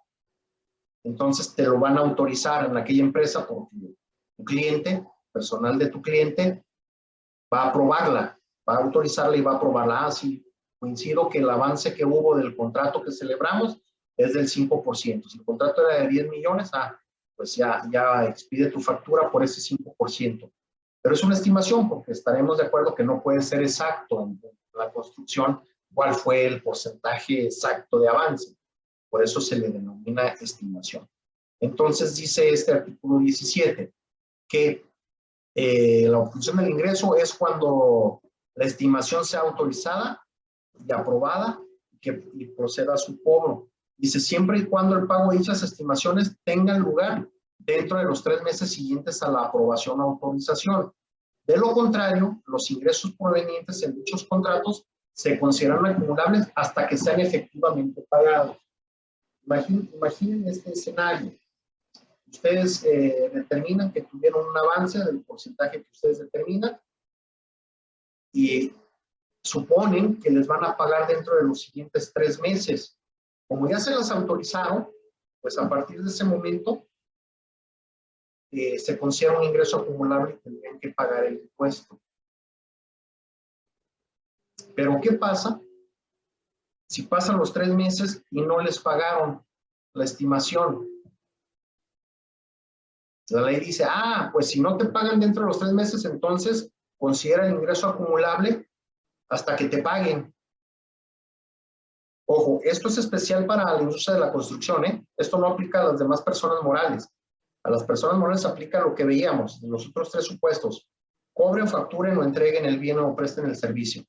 entonces 1.05 1.55
te 1.55 1.63
lo 1.63 1.79
van 1.79 1.97
a 1.97 2.03
autorizar 2.03 2.67
en 2.67 2.77
aquella 2.77 3.03
empresa 3.03 3.47
porque 3.47 3.97
tu 4.37 4.45
cliente, 4.45 5.03
personal 5.33 5.79
de 5.79 5.89
tu 5.89 6.03
cliente, 6.03 6.63
va 7.53 7.63
a 7.63 7.69
aprobarla, 7.71 8.39
va 8.69 8.75
a 8.75 8.85
autorizarla 8.85 9.37
y 9.37 9.41
va 9.41 9.53
a 9.53 9.57
aprobarla. 9.57 10.07
Ah, 10.07 10.13
sí, 10.13 10.45
coincido 10.79 11.29
que 11.31 11.39
el 11.39 11.49
avance 11.49 11.95
que 11.95 12.05
hubo 12.05 12.37
del 12.37 12.55
contrato 12.55 13.03
que 13.03 13.13
celebramos 13.13 13.79
es 14.17 14.35
del 14.35 14.47
5%. 14.47 15.29
Si 15.29 15.39
el 15.39 15.45
contrato 15.45 15.89
era 15.89 16.03
de 16.03 16.09
10 16.09 16.29
millones, 16.29 16.71
ah, 16.75 16.99
pues 17.35 17.57
ya, 17.57 17.83
ya 17.91 18.27
expide 18.27 18.71
tu 18.71 18.81
factura 18.81 19.31
por 19.31 19.43
ese 19.43 19.61
5%. 19.75 20.51
Pero 21.03 21.15
es 21.15 21.23
una 21.23 21.35
estimación 21.35 21.89
porque 21.89 22.13
estaremos 22.13 22.59
de 22.59 22.65
acuerdo 22.65 22.95
que 22.95 23.05
no 23.05 23.23
puede 23.23 23.43
ser 23.43 23.63
exacto 23.63 24.23
en 24.23 24.41
la 24.75 24.93
construcción 24.93 25.61
cuál 25.95 26.15
fue 26.15 26.47
el 26.47 26.63
porcentaje 26.63 27.45
exacto 27.45 27.99
de 27.99 28.09
avance. 28.09 28.57
Por 29.09 29.23
eso 29.23 29.41
se 29.41 29.57
le 29.57 29.71
denomina 29.71 30.29
estimación. 30.29 31.09
Entonces 31.59 32.17
dice 32.17 32.49
este 32.51 32.73
artículo 32.73 33.19
17 33.19 33.93
que 34.49 34.85
eh, 35.55 36.07
la 36.09 36.19
obtención 36.19 36.57
del 36.57 36.71
ingreso 36.71 37.17
es 37.17 37.35
cuando 37.35 38.23
la 38.55 38.67
estimación 38.67 39.25
sea 39.25 39.41
autorizada 39.41 40.25
y 40.87 40.93
aprobada 40.93 41.61
que, 42.01 42.31
y 42.35 42.47
proceda 42.47 42.95
a 42.95 42.99
su 42.99 43.23
cobro. 43.23 43.69
Dice, 43.97 44.19
siempre 44.21 44.61
y 44.61 44.65
cuando 44.65 44.97
el 44.97 45.07
pago 45.07 45.31
de 45.31 45.39
dichas 45.39 45.63
estimaciones 45.63 46.35
tenga 46.45 46.79
lugar 46.79 47.29
dentro 47.65 47.99
de 47.99 48.05
los 48.05 48.23
tres 48.23 48.43
meses 48.43 48.71
siguientes 48.71 49.23
a 49.23 49.31
la 49.31 49.43
aprobación 49.43 50.01
o 50.01 50.05
autorización. 50.05 50.93
De 51.47 51.57
lo 51.57 51.73
contrario, 51.73 52.41
los 52.47 52.71
ingresos 52.71 53.13
provenientes 53.13 53.83
en 53.83 53.95
dichos 53.95 54.25
contratos 54.25 54.87
se 55.13 55.39
consideran 55.39 55.87
acumulables 55.87 56.49
hasta 56.55 56.87
que 56.87 56.97
sean 56.97 57.21
efectivamente 57.21 58.05
pagados. 58.09 58.57
Imaginen, 59.45 59.91
imaginen 59.95 60.49
este 60.49 60.73
escenario. 60.73 61.33
Ustedes 62.27 62.85
eh, 62.85 63.31
determinan 63.35 63.93
que 63.93 64.03
tuvieron 64.03 64.49
un 64.49 64.57
avance 64.57 64.99
del 65.05 65.23
porcentaje 65.23 65.83
que 65.83 65.91
ustedes 65.91 66.21
determinan 66.21 66.81
y 68.33 68.73
suponen 69.43 70.21
que 70.21 70.31
les 70.31 70.47
van 70.47 70.65
a 70.65 70.77
pagar 70.77 71.09
dentro 71.09 71.37
de 71.37 71.45
los 71.45 71.63
siguientes 71.63 72.13
tres 72.15 72.41
meses. 72.41 72.97
Como 73.49 73.69
ya 73.69 73.81
se 73.81 73.91
las 73.91 74.11
autorizaron, 74.11 74.89
pues 75.41 75.59
a 75.59 75.69
partir 75.69 76.03
de 76.03 76.09
ese 76.09 76.25
momento 76.25 76.87
eh, 78.53 78.79
se 78.79 78.99
considera 78.99 79.39
un 79.39 79.45
ingreso 79.45 79.79
acumulable 79.79 80.35
y 80.35 80.39
tendrían 80.39 80.81
que 80.81 80.91
pagar 80.91 81.25
el 81.25 81.39
impuesto. 81.39 82.01
Pero 84.75 85.01
¿qué 85.01 85.13
pasa 85.13 85.61
si 86.89 87.03
pasan 87.03 87.39
los 87.39 87.53
tres 87.53 87.69
meses 87.69 88.25
y 88.31 88.43
no 88.43 88.61
les 88.61 88.79
pagaron 88.79 89.45
la 89.95 90.05
estimación? 90.05 90.89
La 93.31 93.43
ley 93.43 93.61
dice, 93.61 93.85
ah, 93.89 94.31
pues 94.33 94.49
si 94.49 94.61
no 94.61 94.77
te 94.77 94.87
pagan 94.87 95.21
dentro 95.21 95.43
de 95.43 95.49
los 95.49 95.59
tres 95.59 95.73
meses, 95.73 96.05
entonces 96.05 96.69
considera 96.99 97.47
el 97.47 97.55
ingreso 97.55 97.89
acumulable 97.89 98.69
hasta 99.29 99.55
que 99.55 99.69
te 99.69 99.83
paguen. 99.83 100.35
Ojo, 102.27 102.61
esto 102.65 102.89
es 102.89 102.99
especial 102.99 103.47
para 103.47 103.73
la 103.73 103.83
industria 103.83 104.15
de 104.15 104.21
la 104.21 104.33
construcción, 104.33 104.85
¿eh? 104.85 105.05
Esto 105.17 105.39
no 105.39 105.49
aplica 105.49 105.81
a 105.81 105.85
las 105.85 105.99
demás 105.99 106.23
personas 106.23 106.63
morales. 106.63 107.09
A 107.63 107.71
las 107.71 107.85
personas 107.85 108.19
morales 108.19 108.45
aplica 108.45 108.81
lo 108.81 108.95
que 108.95 109.05
veíamos 109.05 109.63
los 109.63 109.89
otros 109.89 110.11
tres 110.11 110.25
supuestos. 110.25 110.89
Cobren, 111.35 111.69
facturen 111.69 112.17
o 112.17 112.25
entreguen 112.25 112.67
el 112.67 112.79
bien 112.79 112.99
o 112.99 113.15
presten 113.15 113.47
el 113.47 113.57
servicio. 113.57 114.03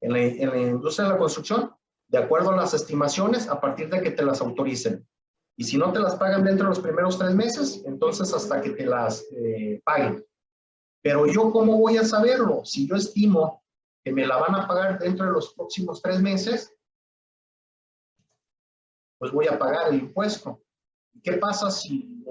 En 0.00 0.12
la, 0.12 0.20
en 0.20 0.50
la 0.50 0.58
industria 0.58 1.06
de 1.06 1.12
la 1.14 1.18
construcción, 1.18 1.74
de 2.08 2.18
acuerdo 2.18 2.50
a 2.50 2.56
las 2.56 2.74
estimaciones, 2.74 3.48
a 3.48 3.60
partir 3.60 3.88
de 3.88 4.02
que 4.02 4.10
te 4.10 4.24
las 4.24 4.40
autoricen. 4.40 5.06
Y 5.56 5.64
si 5.64 5.78
no 5.78 5.92
te 5.92 6.00
las 6.00 6.16
pagan 6.16 6.44
dentro 6.44 6.64
de 6.64 6.70
los 6.70 6.80
primeros 6.80 7.18
tres 7.18 7.34
meses, 7.34 7.82
entonces 7.86 8.32
hasta 8.32 8.60
que 8.60 8.70
te 8.70 8.86
las 8.86 9.24
eh, 9.32 9.80
paguen. 9.84 10.24
Pero 11.02 11.26
yo, 11.26 11.52
¿cómo 11.52 11.78
voy 11.78 11.96
a 11.96 12.04
saberlo? 12.04 12.64
Si 12.64 12.88
yo 12.88 12.96
estimo 12.96 13.62
que 14.04 14.12
me 14.12 14.26
la 14.26 14.36
van 14.36 14.54
a 14.54 14.66
pagar 14.66 14.98
dentro 14.98 15.26
de 15.26 15.32
los 15.32 15.54
próximos 15.54 16.02
tres 16.02 16.20
meses, 16.20 16.74
pues 19.18 19.32
voy 19.32 19.46
a 19.46 19.58
pagar 19.58 19.88
el 19.92 20.00
impuesto. 20.00 20.60
¿Qué 21.22 21.34
pasa 21.34 21.70
si 21.70 22.24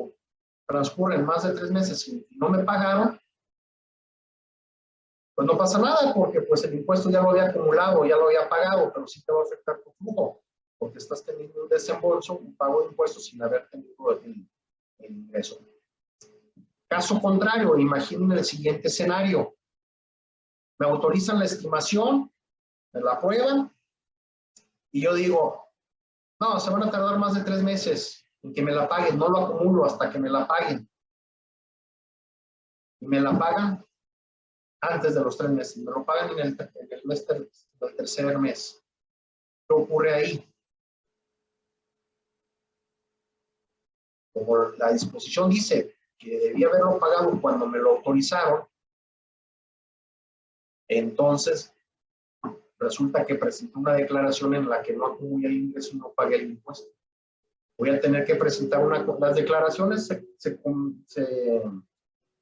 transcurren 0.67 1.25
más 1.25 1.43
de 1.43 1.53
tres 1.53 1.71
meses 1.71 2.07
y 2.07 2.25
no 2.31 2.49
me 2.49 2.63
pagaron? 2.63 3.19
Pues 5.35 5.47
no 5.47 5.57
pasa 5.57 5.79
nada 5.79 6.13
porque 6.13 6.41
pues 6.41 6.63
el 6.63 6.75
impuesto 6.75 7.09
ya 7.09 7.21
lo 7.21 7.31
había 7.31 7.45
acumulado, 7.45 8.05
ya 8.05 8.15
lo 8.15 8.27
había 8.27 8.47
pagado, 8.47 8.91
pero 8.93 9.07
sí 9.07 9.23
te 9.23 9.31
va 9.31 9.39
a 9.39 9.43
afectar 9.43 9.81
tu 9.81 9.91
flujo 9.93 10.43
porque 10.77 10.97
estás 10.97 11.25
teniendo 11.25 11.63
un 11.63 11.69
desembolso, 11.69 12.37
un 12.37 12.55
pago 12.55 12.81
de 12.81 12.87
impuestos 12.87 13.25
sin 13.25 13.41
haber 13.41 13.69
tenido 13.69 14.11
el, 14.21 14.47
el 14.99 15.11
ingreso. 15.11 15.59
Caso 16.87 17.19
contrario, 17.21 17.77
imaginen 17.77 18.31
el 18.33 18.43
siguiente 18.43 18.89
escenario. 18.89 19.55
Me 20.77 20.85
autorizan 20.85 21.39
la 21.39 21.45
estimación, 21.45 22.31
me 22.93 23.01
la 23.01 23.13
aprueban, 23.13 23.73
y 24.93 25.01
yo 25.01 25.13
digo, 25.15 25.67
no, 26.39 26.59
se 26.59 26.69
van 26.69 26.83
a 26.83 26.91
tardar 26.91 27.17
más 27.17 27.33
de 27.33 27.41
tres 27.41 27.63
meses 27.63 28.22
en 28.43 28.53
que 28.53 28.61
me 28.61 28.71
la 28.71 28.87
paguen, 28.87 29.17
no 29.17 29.29
lo 29.29 29.37
acumulo 29.39 29.85
hasta 29.85 30.11
que 30.11 30.19
me 30.19 30.29
la 30.29 30.45
paguen. 30.45 30.87
Y 32.99 33.07
me 33.07 33.19
la 33.19 33.37
pagan 33.37 33.85
antes 34.81 35.15
de 35.15 35.21
los 35.21 35.37
tres 35.37 35.49
meses, 35.49 35.77
me 35.77 35.91
lo 35.91 36.03
pagan 36.03 36.31
en 36.31 36.39
el, 36.39 37.95
tercer 37.95 38.37
mes. 38.37 38.83
¿Qué 39.67 39.73
ocurre 39.73 40.13
ahí? 40.13 40.53
Como 44.33 44.57
la 44.57 44.91
disposición 44.91 45.49
dice 45.49 45.95
que 46.17 46.37
debía 46.39 46.67
haberlo 46.67 46.99
pagado 46.99 47.39
cuando 47.39 47.65
me 47.65 47.77
lo 47.77 47.91
autorizaron, 47.97 48.67
entonces 50.89 51.73
resulta 52.77 53.25
que 53.25 53.35
presenté 53.35 53.79
una 53.79 53.93
declaración 53.93 54.53
en 54.55 54.67
la 54.67 54.83
que 54.83 54.93
no 54.93 55.07
acumulé 55.07 55.47
el 55.47 55.55
ingreso 55.55 55.95
y 55.95 55.99
no 55.99 56.11
pagué 56.11 56.35
el 56.35 56.51
impuesto. 56.51 56.93
Voy 57.77 57.89
a 57.89 57.99
tener 57.99 58.25
que 58.25 58.35
presentar 58.35 58.85
una... 58.85 59.05
Las 59.19 59.35
declaraciones 59.35 60.07
se, 60.07 60.25
se, 60.37 60.59
se, 61.05 61.61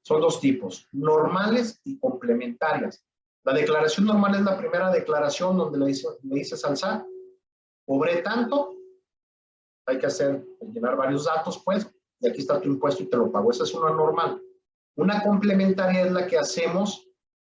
son 0.04 0.22
dos 0.22 0.40
tipos, 0.40 0.88
normales 0.92 1.80
y 1.84 1.98
complementarias. 2.00 3.06
La 3.44 3.54
declaración 3.54 4.06
normal 4.06 4.36
es 4.36 4.42
la 4.42 4.58
primera 4.58 4.92
declaración 4.92 5.58
donde 5.58 5.80
le, 5.80 5.88
dice, 5.88 6.08
le 6.24 6.36
dices 6.36 6.64
al 6.64 6.78
SAT, 6.78 7.06
cobré 7.86 8.22
tanto, 8.22 8.76
hay 9.88 9.98
que 9.98 10.06
hacer, 10.06 10.46
llenar 10.74 10.96
varios 10.96 11.26
datos, 11.26 11.62
pues, 11.66 11.88
y 12.20 12.30
aquí 12.30 12.40
está 12.42 12.62
tu 12.62 12.70
impuesto 12.70 13.04
y 13.04 13.08
te 13.08 13.18
lo 13.18 13.32
pago. 13.32 13.52
Esa 13.52 13.64
es 13.64 13.74
una 13.74 13.90
normal. 13.90 14.42
Una 14.96 15.24
complementaria 15.24 16.06
es 16.06 16.12
la 16.12 16.28
que 16.28 16.38
hacemos 16.38 17.08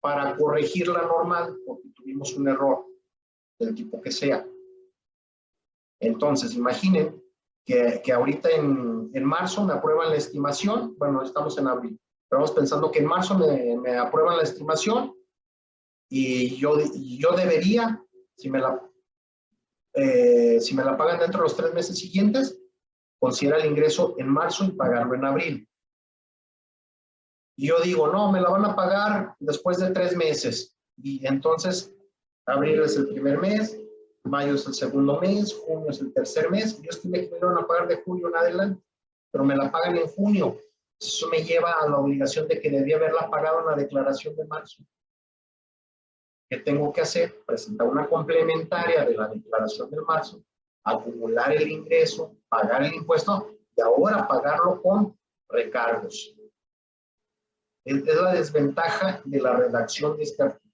para 0.01 0.35
corregir 0.35 0.87
la 0.87 1.03
normal, 1.03 1.55
porque 1.65 1.89
tuvimos 1.89 2.33
un 2.35 2.47
error 2.47 2.85
del 3.59 3.75
tipo 3.75 4.01
que 4.01 4.11
sea. 4.11 4.45
Entonces, 5.99 6.55
imaginen 6.55 7.23
que, 7.65 8.01
que 8.03 8.13
ahorita 8.13 8.49
en, 8.49 9.09
en, 9.13 9.25
marzo 9.25 9.63
me 9.63 9.73
aprueban 9.73 10.09
la 10.09 10.17
estimación, 10.17 10.95
bueno, 10.97 11.23
estamos 11.23 11.57
en 11.57 11.67
abril, 11.67 11.99
estamos 12.23 12.51
pensando 12.51 12.91
que 12.91 12.99
en 12.99 13.07
marzo 13.07 13.37
me, 13.37 13.77
me 13.77 13.97
aprueban 13.97 14.37
la 14.37 14.43
estimación 14.43 15.13
y 16.09 16.55
yo, 16.57 16.77
yo 16.93 17.31
debería, 17.31 18.01
si 18.37 18.49
me 18.49 18.59
la 18.59 18.79
eh, 19.95 20.59
si 20.59 20.75
me 20.75 20.83
la 20.83 20.97
pagan 20.97 21.19
dentro 21.19 21.39
de 21.39 21.43
los 21.43 21.55
tres 21.55 21.73
meses 21.73 21.97
siguientes, 21.97 22.59
considera 23.17 23.57
el 23.57 23.71
ingreso 23.71 24.15
en 24.17 24.27
marzo 24.27 24.65
y 24.65 24.71
pagarlo 24.71 25.15
en 25.15 25.23
abril. 25.23 25.69
Y 27.57 27.67
yo 27.67 27.79
digo, 27.79 28.07
no, 28.11 28.29
me 28.29 28.41
la 28.41 28.49
van 28.49 28.65
a 28.65 28.75
pagar 28.75 29.35
después 29.39 29.77
de 29.77 29.91
tres 29.91 30.13
meses. 30.15 30.75
Y 30.97 31.25
entonces, 31.25 31.93
abril 32.45 32.81
es 32.81 32.97
el 32.97 33.07
primer 33.07 33.39
mes, 33.39 33.79
mayo 34.25 34.55
es 34.55 34.67
el 34.67 34.73
segundo 34.73 35.19
mes, 35.21 35.53
junio 35.53 35.89
es 35.89 36.01
el 36.01 36.13
tercer 36.13 36.49
mes. 36.49 36.81
Yo 36.81 36.89
que 37.01 37.07
me 37.07 37.19
a 37.19 37.67
pagar 37.67 37.87
de 37.87 37.97
julio 37.97 38.27
en 38.29 38.35
adelante, 38.35 38.83
pero 39.31 39.43
me 39.43 39.55
la 39.55 39.71
pagan 39.71 39.97
en 39.97 40.07
junio. 40.07 40.59
Eso 40.99 41.27
me 41.29 41.43
lleva 41.43 41.73
a 41.73 41.89
la 41.89 41.97
obligación 41.97 42.47
de 42.47 42.59
que 42.59 42.69
debía 42.69 42.97
haberla 42.97 43.29
pagado 43.29 43.59
en 43.59 43.65
la 43.65 43.75
declaración 43.75 44.35
de 44.35 44.45
marzo. 44.45 44.83
¿Qué 46.49 46.57
tengo 46.57 46.93
que 46.93 47.01
hacer? 47.01 47.43
Presentar 47.45 47.87
una 47.87 48.07
complementaria 48.07 49.03
de 49.05 49.15
la 49.15 49.27
declaración 49.27 49.89
del 49.89 50.01
marzo, 50.03 50.43
acumular 50.83 51.51
el 51.51 51.69
ingreso, 51.69 52.35
pagar 52.47 52.83
el 52.83 52.93
impuesto 52.93 53.55
y 53.75 53.81
ahora 53.81 54.27
pagarlo 54.27 54.81
con 54.81 55.17
recargos. 55.49 56.35
Es 57.83 58.03
la 58.05 58.33
desventaja 58.33 59.21
de 59.25 59.39
la 59.39 59.53
redacción 59.53 60.17
de 60.17 60.23
este 60.23 60.43
artículo. 60.43 60.64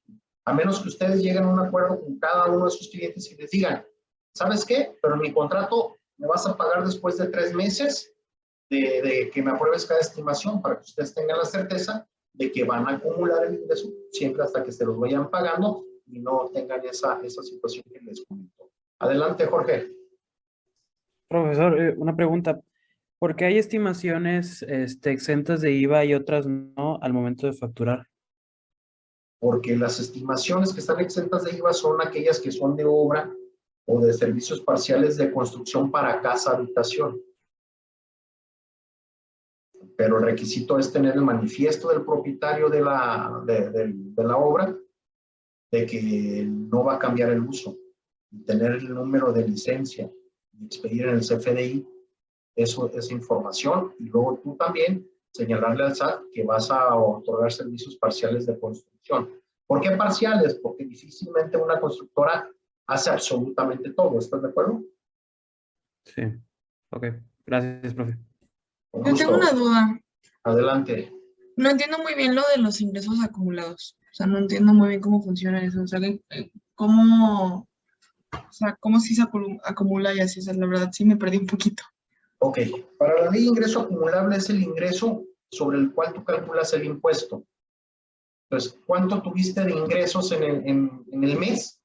A 0.46 0.54
menos 0.54 0.82
que 0.82 0.90
ustedes 0.90 1.22
lleguen 1.22 1.44
a 1.44 1.50
un 1.50 1.60
acuerdo 1.60 2.00
con 2.00 2.18
cada 2.20 2.48
uno 2.48 2.66
de 2.66 2.72
sus 2.72 2.90
clientes 2.90 3.32
y 3.32 3.36
les 3.36 3.52
digan, 3.52 3.86
¿sabes 4.34 4.66
qué? 4.66 4.98
Pero 5.02 5.18
mi 5.18 5.32
contrato 5.32 5.98
me 6.18 6.28
vas 6.28 6.46
a 6.48 6.58
pagar 6.58 6.84
después 6.86 7.18
de 7.18 7.28
tres 7.28 7.54
meses 7.54 8.14
de, 8.70 9.30
que 9.34 9.44
me 9.44 9.52
apruebes 9.52 9.86
cada 9.86 10.00
estimación 10.00 10.62
para 10.62 10.78
que 10.78 10.84
ustedes 10.84 11.14
tengan 11.14 11.38
la 11.38 11.46
certeza 11.46 12.08
de 12.34 12.52
que 12.52 12.64
van 12.64 12.88
a 12.88 12.96
acumular 12.96 13.46
el 13.46 13.56
ingreso 13.56 13.90
siempre 14.12 14.44
hasta 14.44 14.64
que 14.64 14.72
se 14.72 14.86
los 14.86 14.98
vayan 14.98 15.30
pagando 15.30 15.84
y 16.08 16.20
no 16.20 16.50
tengan 16.54 16.84
esa, 16.86 17.20
esa 17.24 17.44
situación 17.44 17.84
que 17.92 18.00
les 18.00 18.24
comento. 18.26 18.72
Adelante, 19.00 19.46
Jorge. 19.46 19.92
Profesor, 21.28 21.80
eh, 21.80 21.94
una 21.98 22.16
pregunta. 22.16 22.62
Porque 23.20 23.46
hay 23.46 23.58
estimaciones 23.58 24.64
este, 24.64 25.12
exentas 25.12 25.62
de 25.62 25.72
IVA 25.74 26.06
y 26.06 26.14
otras 26.14 26.48
no 26.48 26.98
al 27.02 27.14
momento 27.14 27.48
de 27.48 27.54
facturar. 27.54 28.08
Porque 29.42 29.76
las 29.76 30.00
estimaciones 30.00 30.72
que 30.72 30.82
están 30.82 31.00
exentas 31.00 31.44
de 31.44 31.58
IVA 31.58 31.74
son 31.74 32.00
aquellas 32.00 32.40
que 32.40 32.52
son 32.52 32.76
de 32.76 32.86
obra 32.86 33.34
o 33.88 34.00
de 34.00 34.14
servicios 34.14 34.62
parciales 34.62 35.18
de 35.18 35.32
construcción 35.32 35.90
para 35.90 36.22
casa 36.22 36.52
habitación. 36.52 37.20
Pero 39.98 40.20
el 40.20 40.26
requisito 40.26 40.78
es 40.78 40.94
tener 40.94 41.16
el 41.16 41.22
manifiesto 41.22 41.90
del 41.90 42.06
propietario 42.06 42.70
de 42.70 42.82
la, 42.82 43.42
de, 43.46 43.70
de- 43.72 43.94
de 43.94 44.24
la 44.24 44.38
obra 44.38 44.78
de 45.72 45.86
que 45.86 46.46
no 46.48 46.84
va 46.84 46.96
a 46.96 47.00
cambiar 47.00 47.32
el 47.32 47.42
uso. 47.42 47.78
Tener 48.46 48.74
el 48.74 48.94
número 48.94 49.34
de 49.34 49.48
licencia 49.48 50.10
expedir 50.64 51.08
en 51.08 51.16
el 51.16 51.22
CFDI 51.22 51.88
eso, 52.56 52.92
esa 52.94 53.14
información 53.14 53.96
y 54.00 54.06
luego 54.10 54.40
tú 54.44 54.56
también 54.56 55.10
señalarle 55.34 55.84
al 55.86 55.96
SAT 55.96 56.22
que 56.32 56.44
vas 56.44 56.70
a 56.70 56.94
otorgar 56.96 57.52
servicios 57.52 57.96
parciales 57.96 58.46
de 58.46 58.60
construcción. 58.60 58.91
¿Por 59.68 59.82
qué 59.82 59.92
parciales? 59.92 60.56
Porque 60.56 60.86
difícilmente 60.86 61.58
una 61.58 61.80
constructora 61.80 62.50
hace 62.88 63.10
absolutamente 63.10 63.92
todo. 63.92 64.20
¿Estás 64.20 64.42
de 64.42 64.50
acuerdo? 64.50 64.84
Sí. 66.06 66.24
Ok. 66.92 67.06
Gracias, 67.46 67.94
profe. 67.94 68.18
Yo 68.94 69.16
tengo 69.16 69.36
una 69.36 69.52
duda. 69.52 70.00
Adelante. 70.44 71.14
No 71.56 71.70
entiendo 71.70 72.00
muy 72.00 72.16
bien 72.16 72.36
lo 72.36 72.42
de 72.56 72.62
los 72.62 72.82
ingresos 72.82 73.22
acumulados. 73.24 73.98
O 74.12 74.14
sea, 74.14 74.28
no 74.28 74.40
entiendo 74.40 74.74
muy 74.74 74.90
bien 74.90 75.02
cómo 75.02 75.22
funciona 75.22 75.64
eso. 75.64 75.84
O 75.84 75.88
sea, 75.88 76.00
eh, 76.00 76.52
cómo, 76.76 77.68
o 78.34 78.52
sea, 78.52 78.76
cómo 78.80 79.00
se 79.00 79.16
acumula 79.64 80.14
y 80.14 80.20
así. 80.20 80.40
O 80.40 80.44
sea, 80.44 80.54
la 80.54 80.68
verdad 80.68 80.90
sí 80.92 81.06
me 81.06 81.16
perdí 81.18 81.38
un 81.38 81.48
poquito. 81.48 81.84
Ok, 82.40 82.60
para 82.98 83.26
la 83.26 83.32
ley 83.32 83.44
de 83.44 83.48
ingreso 83.50 83.82
acumulable 83.82 84.36
es 84.36 84.50
el 84.50 84.64
ingreso 84.64 85.24
sobre 85.52 85.78
el 85.78 85.94
cual 85.94 86.14
tú 86.14 86.24
calculas 86.24 86.74
el 86.74 86.86
impuesto. 86.86 87.46
Entonces, 88.52 88.78
¿cuánto 88.86 89.22
tuviste 89.22 89.64
de 89.64 89.72
ingresos 89.72 90.30
en 90.34 90.44
el, 90.44 90.68
en, 90.68 91.06
en 91.10 91.24
el 91.24 91.40
mes? 91.40 91.80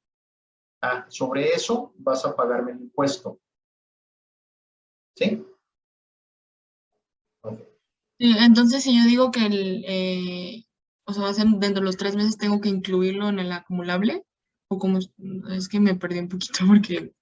Ah, 0.82 1.06
sobre 1.08 1.52
eso 1.52 1.94
vas 1.96 2.24
a 2.24 2.34
pagarme 2.34 2.72
el 2.72 2.80
impuesto. 2.80 3.38
¿Sí? 5.14 5.46
Sí, 8.18 8.36
entonces, 8.40 8.82
si 8.82 8.98
yo 8.98 9.04
digo 9.04 9.30
que 9.30 9.46
el, 9.46 9.84
eh, 9.86 10.64
o 11.04 11.12
sea, 11.12 11.32
dentro 11.32 11.74
de 11.74 11.82
los 11.82 11.96
tres 11.96 12.16
meses, 12.16 12.36
tengo 12.36 12.60
que 12.60 12.68
incluirlo 12.68 13.28
en 13.28 13.38
el 13.38 13.52
acumulable, 13.52 14.24
o 14.68 14.76
como 14.76 14.98
es, 14.98 15.12
es 15.52 15.68
que 15.68 15.78
me 15.78 15.94
perdí 15.94 16.18
un 16.18 16.28
poquito 16.28 16.58
porque 16.66 17.14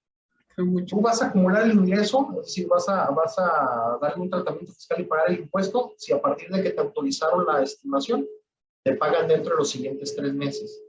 fue 0.55 0.65
mucho. 0.65 0.97
Tú 0.97 1.03
vas 1.03 1.21
a 1.21 1.27
acumular 1.27 1.65
el 1.65 1.75
ingreso, 1.75 2.31
es 2.41 2.47
decir, 2.47 2.67
vas 2.67 2.89
a, 2.89 3.11
vas 3.11 3.39
a 3.39 3.99
darle 4.01 4.23
un 4.23 4.31
tratamiento 4.31 4.73
fiscal 4.73 5.03
y 5.03 5.05
pagar 5.05 5.33
el 5.33 5.41
impuesto 5.41 5.93
si 5.99 6.15
a 6.15 6.23
partir 6.23 6.49
de 6.49 6.63
que 6.63 6.71
te 6.71 6.81
autorizaron 6.81 7.45
la 7.45 7.63
estimación, 7.63 8.27
te 8.85 8.95
pagan 8.97 9.27
dentro 9.27 9.53
de 9.53 9.59
los 9.59 9.71
siguientes 9.71 10.15
tres 10.15 10.35
meses. 10.35 10.81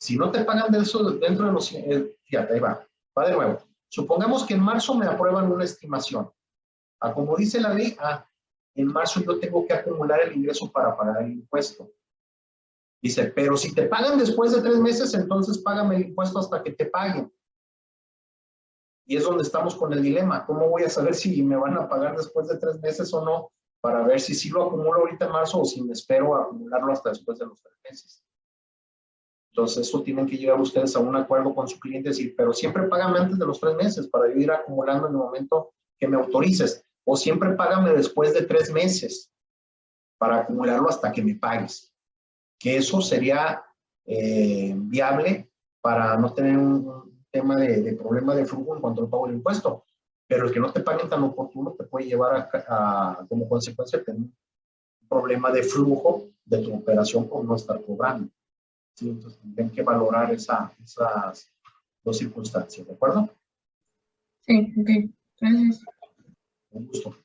Si 0.00 0.16
no 0.16 0.30
te 0.30 0.44
pagan 0.44 0.70
de 0.70 0.78
eso 0.78 1.02
dentro 1.12 1.46
de 1.46 1.52
los... 1.52 1.72
eh, 1.72 2.16
Fíjate, 2.24 2.54
ahí 2.54 2.60
va. 2.60 2.86
Va 3.16 3.26
de 3.26 3.34
nuevo. 3.34 3.62
Supongamos 3.88 4.44
que 4.44 4.54
en 4.54 4.60
marzo 4.60 4.94
me 4.94 5.06
aprueban 5.06 5.50
una 5.50 5.64
estimación. 5.64 6.30
A 7.00 7.12
como 7.12 7.36
dice 7.36 7.60
la 7.60 7.72
ley, 7.72 7.96
ah, 8.00 8.28
en 8.74 8.88
marzo 8.88 9.20
yo 9.20 9.38
tengo 9.38 9.66
que 9.66 9.72
acumular 9.72 10.20
el 10.20 10.36
ingreso 10.36 10.70
para 10.70 10.96
pagar 10.96 11.22
el 11.22 11.32
impuesto. 11.32 11.90
Dice, 13.02 13.26
pero 13.26 13.56
si 13.56 13.74
te 13.74 13.86
pagan 13.86 14.18
después 14.18 14.52
de 14.52 14.62
tres 14.62 14.78
meses, 14.78 15.14
entonces 15.14 15.58
págame 15.58 15.96
el 15.96 16.06
impuesto 16.08 16.38
hasta 16.38 16.62
que 16.62 16.72
te 16.72 16.86
paguen. 16.86 17.32
Y 19.06 19.16
es 19.16 19.24
donde 19.24 19.42
estamos 19.42 19.74
con 19.74 19.92
el 19.92 20.02
dilema. 20.02 20.46
¿Cómo 20.46 20.68
voy 20.68 20.82
a 20.82 20.90
saber 20.90 21.14
si 21.14 21.42
me 21.42 21.56
van 21.56 21.76
a 21.76 21.88
pagar 21.88 22.16
después 22.16 22.48
de 22.48 22.58
tres 22.58 22.80
meses 22.80 23.12
o 23.12 23.24
no? 23.24 23.53
Para 23.84 24.02
ver 24.02 24.18
si 24.18 24.34
sí 24.34 24.48
lo 24.48 24.62
acumulo 24.62 25.00
ahorita 25.00 25.26
en 25.26 25.32
marzo 25.32 25.60
o 25.60 25.64
si 25.66 25.82
me 25.82 25.92
espero 25.92 26.34
a 26.34 26.44
acumularlo 26.44 26.90
hasta 26.90 27.10
después 27.10 27.38
de 27.38 27.44
los 27.44 27.60
tres 27.60 27.74
meses. 27.84 28.24
Entonces, 29.50 29.86
eso 29.86 30.02
tienen 30.02 30.26
que 30.26 30.38
llegar 30.38 30.58
ustedes 30.58 30.96
a 30.96 31.00
un 31.00 31.14
acuerdo 31.14 31.54
con 31.54 31.68
su 31.68 31.78
cliente 31.78 32.08
y 32.08 32.12
decir, 32.12 32.34
pero 32.34 32.54
siempre 32.54 32.88
págame 32.88 33.18
antes 33.18 33.38
de 33.38 33.44
los 33.44 33.60
tres 33.60 33.76
meses 33.76 34.08
para 34.08 34.32
yo 34.32 34.40
ir 34.40 34.50
acumulando 34.50 35.06
en 35.06 35.12
el 35.12 35.18
momento 35.18 35.74
que 35.98 36.08
me 36.08 36.16
autorices. 36.16 36.82
O 37.04 37.14
siempre 37.14 37.50
págame 37.50 37.92
después 37.92 38.32
de 38.32 38.46
tres 38.46 38.72
meses 38.72 39.30
para 40.16 40.38
acumularlo 40.38 40.88
hasta 40.88 41.12
que 41.12 41.22
me 41.22 41.34
pagues 41.34 41.94
que 42.64 42.78
eso 42.78 43.02
sería 43.02 43.62
eh, 44.06 44.72
viable 44.74 45.50
para 45.82 46.16
no 46.16 46.32
tener 46.32 46.56
un 46.56 47.26
tema 47.30 47.56
de, 47.56 47.92
problema 47.92 48.34
de 48.34 48.46
flujo 48.46 48.74
en 48.74 48.80
cuanto 48.80 49.02
al 49.02 49.10
pago 49.10 49.26
del 49.26 49.36
impuesto. 49.36 49.84
Pero 50.26 50.46
el 50.46 50.52
que 50.52 50.60
no 50.60 50.72
te 50.72 50.80
paguen 50.80 51.08
tan 51.08 51.22
oportuno 51.22 51.72
te 51.72 51.84
puede 51.84 52.06
llevar 52.06 52.50
a, 52.68 53.18
a, 53.18 53.26
como 53.26 53.48
consecuencia 53.48 54.02
tener 54.02 54.20
un 54.20 54.34
problema 55.08 55.50
de 55.50 55.62
flujo 55.62 56.30
de 56.44 56.58
tu 56.58 56.74
operación 56.74 57.28
por 57.28 57.44
no 57.44 57.56
estar 57.56 57.82
cobrando. 57.82 58.30
¿sí? 58.94 59.08
Entonces 59.08 59.40
tendrían 59.40 59.70
que 59.70 59.82
valorar 59.82 60.32
esa, 60.32 60.72
esas 60.82 61.52
dos 62.02 62.18
circunstancias, 62.18 62.86
¿de 62.86 62.92
acuerdo? 62.92 63.28
Sí, 64.46 64.72
ok. 64.78 65.10
Gracias. 65.40 65.84
Un 66.70 66.86
gusto. 66.86 67.16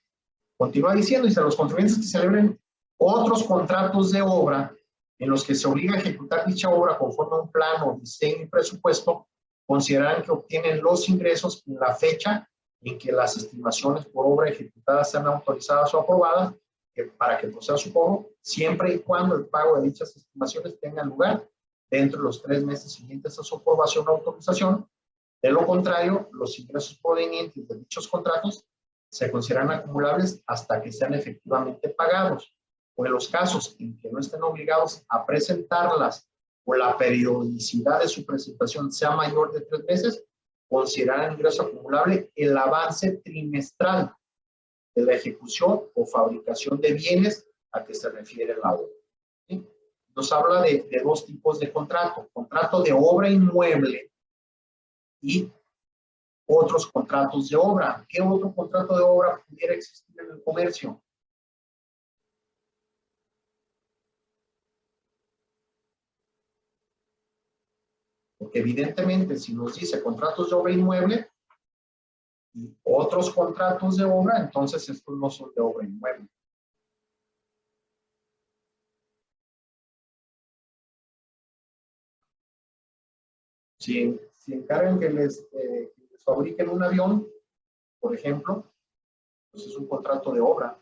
Continúa 0.57 0.93
diciendo, 0.93 1.27
dice, 1.27 1.41
los 1.41 1.55
contribuyentes 1.55 1.97
que 1.97 2.03
celebren 2.03 2.59
otros 2.97 3.43
contratos 3.43 4.11
de 4.11 4.21
obra 4.21 4.76
en 5.17 5.30
los 5.30 5.43
que 5.43 5.55
se 5.55 5.67
obliga 5.67 5.95
a 5.95 5.99
ejecutar 5.99 6.45
dicha 6.45 6.69
obra 6.69 6.97
conforme 6.97 7.38
a 7.38 7.41
un 7.41 7.51
plano, 7.51 7.97
diseño 7.99 8.43
y 8.43 8.47
presupuesto, 8.47 9.27
consideran 9.65 10.23
que 10.23 10.31
obtienen 10.31 10.81
los 10.81 11.07
ingresos 11.09 11.63
en 11.67 11.76
la 11.76 11.93
fecha 11.93 12.49
en 12.81 12.97
que 12.97 13.11
las 13.11 13.38
estimaciones 13.38 14.06
por 14.06 14.26
obra 14.26 14.49
ejecutadas 14.49 15.11
sean 15.11 15.27
autorizadas 15.27 15.93
o 15.93 15.99
aprobadas 15.99 16.53
para 17.18 17.38
que 17.38 17.47
proceda 17.47 17.77
su 17.77 17.93
cobro, 17.93 18.30
siempre 18.41 18.95
y 18.95 18.99
cuando 18.99 19.35
el 19.35 19.45
pago 19.47 19.77
de 19.77 19.88
dichas 19.88 20.15
estimaciones 20.15 20.80
tenga 20.80 21.03
lugar 21.03 21.47
dentro 21.89 22.19
de 22.19 22.26
los 22.26 22.41
tres 22.41 22.64
meses 22.64 22.91
siguientes 22.91 23.38
a 23.39 23.43
su 23.43 23.56
aprobación 23.56 24.07
o 24.07 24.11
autorización. 24.11 24.88
De 25.41 25.51
lo 25.51 25.65
contrario, 25.65 26.30
los 26.34 26.60
ingresos 26.60 26.99
provenientes 27.01 27.68
de 27.68 27.76
dichos 27.76 28.07
contratos 28.07 28.65
se 29.10 29.31
consideran 29.31 29.72
acumulables 29.72 30.43
hasta 30.45 30.81
que 30.81 30.91
sean 30.91 31.14
efectivamente 31.14 31.89
pagados 31.89 32.53
o 32.95 33.06
en 33.06 33.14
los 33.14 33.30
casos 33.30 33.76
en 33.80 33.97
que 33.99 34.11
no 34.11 34.19
estén 34.19 34.43
obligados 34.43 35.03
a 35.10 35.26
presentarlas 35.26 36.27
o 36.65 36.76
la 36.76 36.97
periodicidad 36.97 38.01
de 38.01 38.10
su 38.10 38.26
presentación 38.26 38.91
sea 38.91 39.11
mayor 39.11 39.51
de 39.53 39.61
tres 39.61 39.84
meses, 39.85 40.26
considerarán 40.70 41.34
ingreso 41.34 41.64
acumulable 41.64 42.32
el 42.36 42.58
avance 42.58 43.18
trimestral 43.18 44.14
de 44.96 45.04
la 45.04 45.14
ejecución 45.14 45.84
o 45.96 46.06
fabricación 46.06 46.80
de 46.80 46.94
bienes 46.94 47.48
a 47.72 47.84
que 47.84 47.94
se 47.94 48.10
refiere 48.10 48.56
la 48.64 48.76
obra. 48.76 48.94
Nos 50.16 50.32
habla 50.32 50.62
de, 50.62 50.88
de 50.90 51.02
dos 51.02 51.26
tipos 51.26 51.60
de 51.60 51.72
contrato, 51.72 52.30
contrato 52.34 52.82
de 52.82 52.91
obra 52.91 53.30
inmueble 53.30 54.12
y 55.22 55.52
otros 56.46 56.88
contratos 56.88 57.50
de 57.50 57.56
obra. 57.56 58.06
¿Qué 58.10 58.22
otro 58.22 58.54
contrato 58.54 58.98
de 58.98 59.04
obra 59.04 59.41
pudiera 59.48 59.74
existir 59.74 60.20
en 60.20 60.32
el 60.32 60.44
comercio? 60.44 61.02
Evidentemente 68.53 69.38
si 69.38 69.53
nos 69.53 69.76
dice 69.76 70.01
contratos 70.01 70.49
de 70.49 70.55
obra 70.55 70.73
inmueble 70.73 71.31
y 72.53 72.76
otros 72.84 73.34
contratos 73.34 73.97
de 73.97 74.05
obra, 74.05 74.39
entonces 74.39 74.88
estos 74.89 75.17
no 75.17 75.30
son 75.30 75.53
de 75.55 75.61
obra 75.61 75.85
inmueble. 75.85 76.27
Si, 83.80 84.19
si 84.34 84.53
encargan 84.53 84.99
que 84.99 85.09
les, 85.09 85.47
eh, 85.53 85.93
que 85.95 86.07
les 86.11 86.23
fabriquen 86.23 86.69
un 86.69 86.84
avión, 86.84 87.27
por 87.99 88.13
ejemplo, 88.13 88.65
pues 89.51 89.65
es 89.65 89.76
un 89.77 89.88
contrato 89.88 90.34
de 90.34 90.41
obra, 90.41 90.77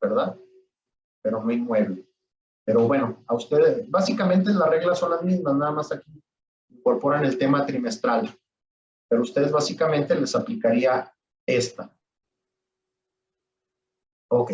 ¿verdad? 0.00 0.38
Pero 1.22 1.42
no 1.42 1.50
inmueble. 1.50 2.06
Pero 2.64 2.86
bueno, 2.86 3.24
a 3.26 3.34
ustedes, 3.34 3.88
básicamente 3.90 4.52
las 4.52 4.68
reglas 4.68 4.98
son 4.98 5.12
las 5.12 5.22
mismas, 5.22 5.54
nada 5.54 5.72
más 5.72 5.90
aquí 5.90 6.22
incorporan 6.88 7.24
el 7.24 7.36
tema 7.36 7.66
trimestral. 7.66 8.34
Pero 9.08 9.22
ustedes 9.22 9.52
básicamente 9.52 10.14
les 10.14 10.34
aplicaría 10.34 11.12
esta. 11.46 11.94
Ok. 14.30 14.52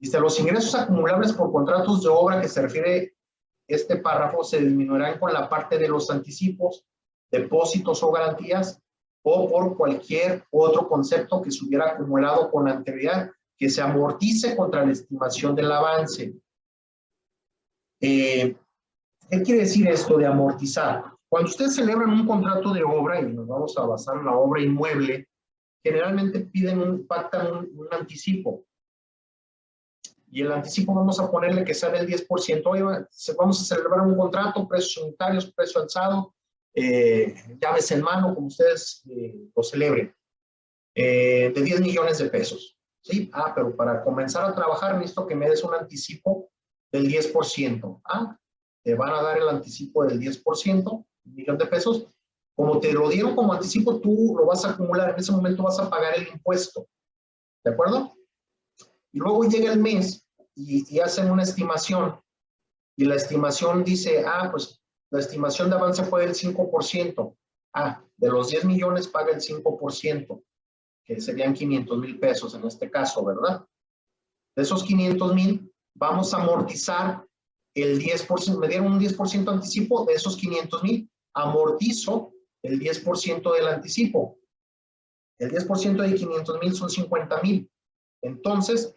Dice, 0.00 0.20
los 0.20 0.38
ingresos 0.38 0.74
acumulables 0.74 1.32
por 1.32 1.50
contratos 1.50 2.02
de 2.02 2.08
obra 2.08 2.40
que 2.40 2.48
se 2.48 2.62
refiere 2.62 3.16
este 3.68 3.96
párrafo 3.96 4.44
se 4.44 4.60
disminuirán 4.60 5.18
con 5.18 5.32
la 5.32 5.48
parte 5.48 5.78
de 5.78 5.88
los 5.88 6.10
anticipos, 6.10 6.86
depósitos 7.30 8.02
o 8.02 8.12
garantías 8.12 8.80
o 9.22 9.48
por 9.48 9.76
cualquier 9.76 10.44
otro 10.50 10.88
concepto 10.88 11.42
que 11.42 11.50
se 11.50 11.64
hubiera 11.64 11.90
acumulado 11.90 12.50
con 12.50 12.68
anterioridad 12.68 13.30
que 13.56 13.68
se 13.68 13.82
amortice 13.82 14.56
contra 14.56 14.86
la 14.86 14.92
estimación 14.92 15.54
del 15.54 15.70
avance. 15.70 16.34
Eh, 18.00 18.56
¿Qué 19.28 19.42
quiere 19.42 19.62
decir 19.62 19.88
esto 19.88 20.16
de 20.16 20.26
amortizar? 20.26 21.17
Cuando 21.30 21.50
ustedes 21.50 21.74
celebran 21.74 22.10
un 22.10 22.26
contrato 22.26 22.72
de 22.72 22.82
obra, 22.82 23.20
y 23.20 23.32
nos 23.32 23.46
vamos 23.46 23.76
a 23.76 23.84
basar 23.84 24.16
en 24.16 24.26
la 24.26 24.36
obra 24.36 24.62
inmueble, 24.62 25.28
generalmente 25.84 26.40
piden 26.40 26.80
un, 26.80 27.06
pactan 27.06 27.52
un, 27.52 27.70
un 27.74 27.88
anticipo. 27.90 28.64
Y 30.30 30.42
el 30.42 30.52
anticipo 30.52 30.94
vamos 30.94 31.18
a 31.20 31.30
ponerle 31.30 31.64
que 31.64 31.74
sea 31.74 31.90
del 31.90 32.06
10%. 32.06 32.62
Oye, 32.64 32.82
vamos 33.38 33.60
a 33.60 33.74
celebrar 33.74 34.00
un 34.00 34.16
contrato, 34.16 34.68
precios 34.68 35.04
unitarios, 35.04 35.50
precio 35.52 35.82
alzado, 35.82 36.34
eh, 36.74 37.34
llaves 37.60 37.90
en 37.90 38.02
mano, 38.02 38.34
como 38.34 38.46
ustedes 38.46 39.02
eh, 39.10 39.34
lo 39.54 39.62
celebren, 39.62 40.14
eh, 40.94 41.50
de 41.54 41.62
10 41.62 41.80
millones 41.80 42.18
de 42.18 42.28
pesos. 42.28 42.78
¿sí? 43.00 43.30
Ah, 43.32 43.52
pero 43.54 43.74
para 43.74 44.02
comenzar 44.04 44.44
a 44.44 44.54
trabajar 44.54 44.96
necesito 44.96 45.26
que 45.26 45.34
me 45.34 45.48
des 45.48 45.64
un 45.64 45.74
anticipo 45.74 46.50
del 46.92 47.08
10%. 47.08 48.00
Ah, 48.04 48.38
te 48.84 48.94
van 48.94 49.12
a 49.12 49.22
dar 49.22 49.38
el 49.38 49.48
anticipo 49.48 50.04
del 50.04 50.20
10%, 50.20 50.92
un 50.92 51.06
millón 51.34 51.58
de 51.58 51.66
pesos. 51.66 52.06
Como 52.56 52.80
te 52.80 52.92
lo 52.92 53.08
dieron 53.08 53.36
como 53.36 53.52
anticipo, 53.52 54.00
tú 54.00 54.34
lo 54.36 54.46
vas 54.46 54.64
a 54.64 54.70
acumular. 54.70 55.10
En 55.10 55.16
ese 55.16 55.32
momento 55.32 55.62
vas 55.62 55.78
a 55.78 55.88
pagar 55.88 56.16
el 56.16 56.28
impuesto. 56.28 56.86
¿De 57.64 57.72
acuerdo? 57.72 58.14
Y 59.12 59.18
luego 59.18 59.44
llega 59.44 59.72
el 59.72 59.80
mes 59.80 60.26
y, 60.54 60.98
hacen 61.00 61.30
una 61.30 61.42
estimación. 61.42 62.20
Y 62.96 63.04
la 63.04 63.14
estimación 63.14 63.84
dice, 63.84 64.24
ah, 64.26 64.48
pues 64.50 64.80
la 65.10 65.20
estimación 65.20 65.70
de 65.70 65.76
avance 65.76 66.04
fue 66.04 66.22
del 66.22 66.34
5%. 66.34 67.36
Ah, 67.74 68.02
de 68.18 68.28
los 68.28 68.50
10 68.50 68.64
millones 68.64 69.08
paga 69.08 69.32
el 69.32 69.40
5%, 69.40 70.42
que 71.04 71.20
serían 71.20 71.54
500 71.54 71.98
mil 71.98 72.18
pesos 72.18 72.54
en 72.54 72.64
este 72.64 72.90
caso, 72.90 73.24
¿verdad? 73.24 73.64
De 74.56 74.62
esos 74.62 74.82
500 74.82 75.34
mil, 75.34 75.72
vamos 75.94 76.34
a 76.34 76.42
amortizar 76.42 77.24
el 77.74 78.00
10%, 78.00 78.58
me 78.58 78.68
dieron 78.68 78.92
un 78.92 79.00
10% 79.00 79.48
anticipo 79.48 80.04
de 80.04 80.14
esos 80.14 80.36
500 80.36 80.82
mil, 80.82 81.10
amortizo 81.34 82.32
el 82.62 82.80
10% 82.80 83.54
del 83.54 83.68
anticipo. 83.68 84.38
El 85.38 85.50
10% 85.50 85.96
de 86.02 86.14
500 86.14 86.60
mil 86.60 86.74
son 86.74 86.90
50 86.90 87.42
mil. 87.42 87.70
Entonces, 88.22 88.96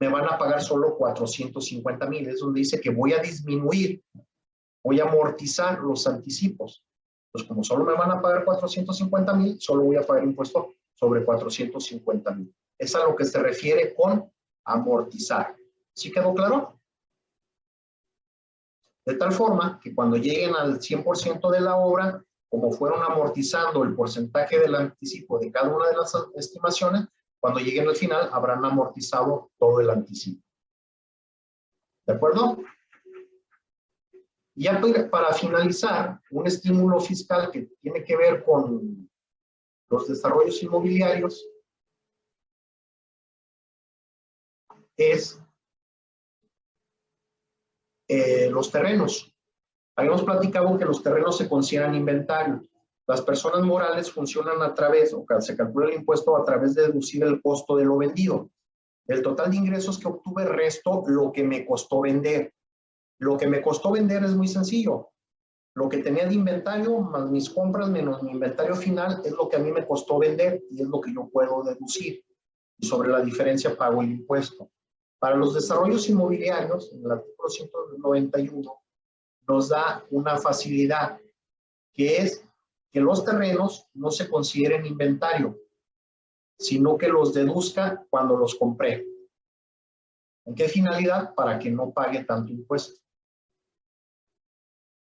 me 0.00 0.08
van 0.08 0.24
a 0.24 0.38
pagar 0.38 0.62
solo 0.62 0.96
450 0.96 2.06
mil. 2.06 2.28
Es 2.28 2.40
donde 2.40 2.60
dice 2.60 2.80
que 2.80 2.90
voy 2.90 3.12
a 3.12 3.18
disminuir, 3.18 4.02
voy 4.82 5.00
a 5.00 5.04
amortizar 5.04 5.80
los 5.80 6.06
anticipos. 6.06 6.82
Pues 7.32 7.44
como 7.44 7.62
solo 7.62 7.84
me 7.84 7.92
van 7.92 8.10
a 8.10 8.20
pagar 8.20 8.44
450 8.44 9.34
mil, 9.34 9.60
solo 9.60 9.84
voy 9.84 9.96
a 9.96 10.06
pagar 10.06 10.24
impuesto 10.24 10.74
sobre 10.94 11.24
450 11.24 12.30
mil. 12.32 12.54
Es 12.78 12.94
a 12.94 13.04
lo 13.04 13.14
que 13.14 13.24
se 13.24 13.38
refiere 13.40 13.94
con 13.94 14.30
amortizar. 14.64 15.54
¿Sí 15.94 16.10
quedó 16.10 16.34
claro? 16.34 16.79
De 19.10 19.16
tal 19.16 19.32
forma 19.32 19.80
que 19.82 19.92
cuando 19.92 20.16
lleguen 20.16 20.54
al 20.54 20.78
100% 20.78 21.50
de 21.50 21.60
la 21.60 21.76
obra, 21.76 22.24
como 22.48 22.70
fueron 22.70 23.02
amortizando 23.02 23.82
el 23.82 23.96
porcentaje 23.96 24.60
del 24.60 24.76
anticipo 24.76 25.36
de 25.40 25.50
cada 25.50 25.68
una 25.74 25.88
de 25.88 25.96
las 25.96 26.14
estimaciones, 26.36 27.08
cuando 27.40 27.58
lleguen 27.58 27.88
al 27.88 27.96
final, 27.96 28.30
habrán 28.32 28.64
amortizado 28.64 29.50
todo 29.58 29.80
el 29.80 29.90
anticipo. 29.90 30.40
¿De 32.06 32.14
acuerdo? 32.14 32.58
Ya 34.54 34.80
para 35.10 35.32
finalizar, 35.32 36.20
un 36.30 36.46
estímulo 36.46 37.00
fiscal 37.00 37.50
que 37.50 37.62
tiene 37.80 38.04
que 38.04 38.16
ver 38.16 38.44
con 38.44 39.10
los 39.88 40.06
desarrollos 40.06 40.62
inmobiliarios 40.62 41.44
es 44.96 45.42
eh, 48.12 48.50
los 48.50 48.72
terrenos. 48.72 49.32
Habíamos 49.94 50.24
platicado 50.24 50.76
que 50.76 50.84
los 50.84 51.00
terrenos 51.00 51.38
se 51.38 51.48
consideran 51.48 51.94
inventario. 51.94 52.60
Las 53.06 53.22
personas 53.22 53.62
morales 53.62 54.10
funcionan 54.10 54.60
a 54.62 54.74
través, 54.74 55.14
o 55.14 55.24
se 55.38 55.56
calcula 55.56 55.86
el 55.86 55.94
impuesto 55.94 56.36
a 56.36 56.44
través 56.44 56.74
de 56.74 56.88
deducir 56.88 57.22
el 57.22 57.40
costo 57.40 57.76
de 57.76 57.84
lo 57.84 57.98
vendido. 57.98 58.50
El 59.06 59.22
total 59.22 59.52
de 59.52 59.58
ingresos 59.58 59.96
que 59.96 60.08
obtuve 60.08 60.44
resto 60.44 61.04
lo 61.06 61.30
que 61.30 61.44
me 61.44 61.64
costó 61.64 62.00
vender. 62.00 62.52
Lo 63.20 63.36
que 63.36 63.46
me 63.46 63.62
costó 63.62 63.92
vender 63.92 64.24
es 64.24 64.34
muy 64.34 64.48
sencillo. 64.48 65.10
Lo 65.76 65.88
que 65.88 65.98
tenía 65.98 66.26
de 66.26 66.34
inventario 66.34 66.98
más 66.98 67.30
mis 67.30 67.48
compras 67.48 67.88
menos 67.90 68.24
mi 68.24 68.32
inventario 68.32 68.74
final 68.74 69.22
es 69.24 69.30
lo 69.30 69.48
que 69.48 69.54
a 69.54 69.60
mí 69.60 69.70
me 69.70 69.86
costó 69.86 70.18
vender 70.18 70.64
y 70.68 70.82
es 70.82 70.88
lo 70.88 71.00
que 71.00 71.14
yo 71.14 71.28
puedo 71.28 71.62
deducir. 71.62 72.24
Y 72.76 72.86
sobre 72.88 73.10
la 73.10 73.20
diferencia 73.20 73.76
pago 73.76 74.02
el 74.02 74.10
impuesto. 74.10 74.68
Para 75.20 75.36
los 75.36 75.52
desarrollos 75.52 76.08
inmobiliarios, 76.08 76.90
en 76.92 77.04
el 77.04 77.10
artículo 77.12 77.48
191 77.50 78.82
nos 79.46 79.68
da 79.68 80.04
una 80.10 80.38
facilidad 80.38 81.20
que 81.92 82.16
es 82.16 82.42
que 82.90 83.00
los 83.00 83.22
terrenos 83.24 83.86
no 83.92 84.10
se 84.10 84.30
consideren 84.30 84.86
inventario, 84.86 85.58
sino 86.58 86.96
que 86.96 87.08
los 87.08 87.34
deduzca 87.34 88.04
cuando 88.08 88.36
los 88.36 88.54
compré. 88.54 89.06
¿En 90.46 90.54
qué 90.54 90.68
finalidad? 90.68 91.34
Para 91.34 91.58
que 91.58 91.70
no 91.70 91.92
pague 91.92 92.24
tanto 92.24 92.52
impuesto. 92.52 92.98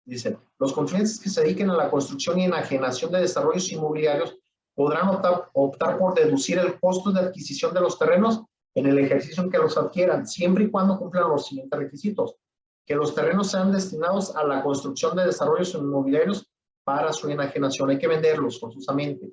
Dice, 0.07 0.39
los 0.59 0.73
contribuyentes 0.73 1.21
que 1.21 1.29
se 1.29 1.43
dediquen 1.43 1.69
a 1.69 1.77
la 1.77 1.91
construcción 1.91 2.39
y 2.39 2.45
enajenación 2.45 3.13
de 3.13 3.21
desarrollos 3.21 3.71
inmobiliarios 3.71 4.39
podrán 4.75 5.09
optar, 5.09 5.51
optar 5.53 5.99
por 5.99 6.15
deducir 6.15 6.59
el 6.59 6.81
costo 6.81 7.13
de 7.13 7.21
adquisición 7.21 7.75
de 7.75 7.81
los 7.81 7.99
terrenos 7.99 8.43
en 8.77 8.87
el 8.87 8.99
ejercicio 8.99 9.43
en 9.43 9.51
que 9.51 9.57
los 9.57 9.77
adquieran, 9.79 10.27
siempre 10.27 10.65
y 10.65 10.71
cuando 10.71 10.99
cumplan 10.99 11.31
los 11.31 11.47
siguientes 11.47 11.79
requisitos. 11.79 12.37
Que 12.85 12.95
los 12.95 13.15
terrenos 13.15 13.51
sean 13.51 13.73
destinados 13.73 14.37
a 14.37 14.45
la 14.45 14.63
construcción 14.63 15.17
de 15.17 15.25
desarrollos 15.25 15.75
inmobiliarios 15.75 16.47
para 16.85 17.11
su 17.15 17.29
enajenación. 17.31 17.89
Hay 17.89 17.99
que 17.99 18.07
venderlos 18.07 18.61
forzosamente. 18.61 19.33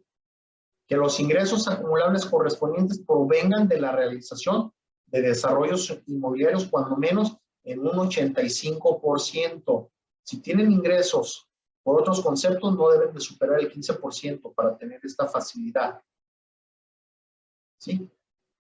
Que 0.88 0.96
los 0.96 1.20
ingresos 1.20 1.68
acumulables 1.68 2.26
correspondientes 2.26 3.04
provengan 3.06 3.68
de 3.68 3.82
la 3.82 3.92
realización 3.92 4.72
de 5.08 5.22
desarrollos 5.22 6.02
inmobiliarios, 6.08 6.68
cuando 6.68 6.96
menos 6.96 7.36
en 7.66 7.80
un 7.82 7.92
85%. 7.92 9.90
Si 10.24 10.40
tienen 10.40 10.72
ingresos 10.72 11.50
por 11.84 12.00
otros 12.00 12.22
conceptos, 12.22 12.78
no 12.78 12.90
deben 12.92 13.14
de 13.14 13.20
superar 13.20 13.60
el 13.60 13.70
15% 13.70 14.56
para 14.56 14.78
tener 14.78 15.02
esta 15.04 15.28
facilidad. 15.28 16.02
¿Sí? 17.78 18.10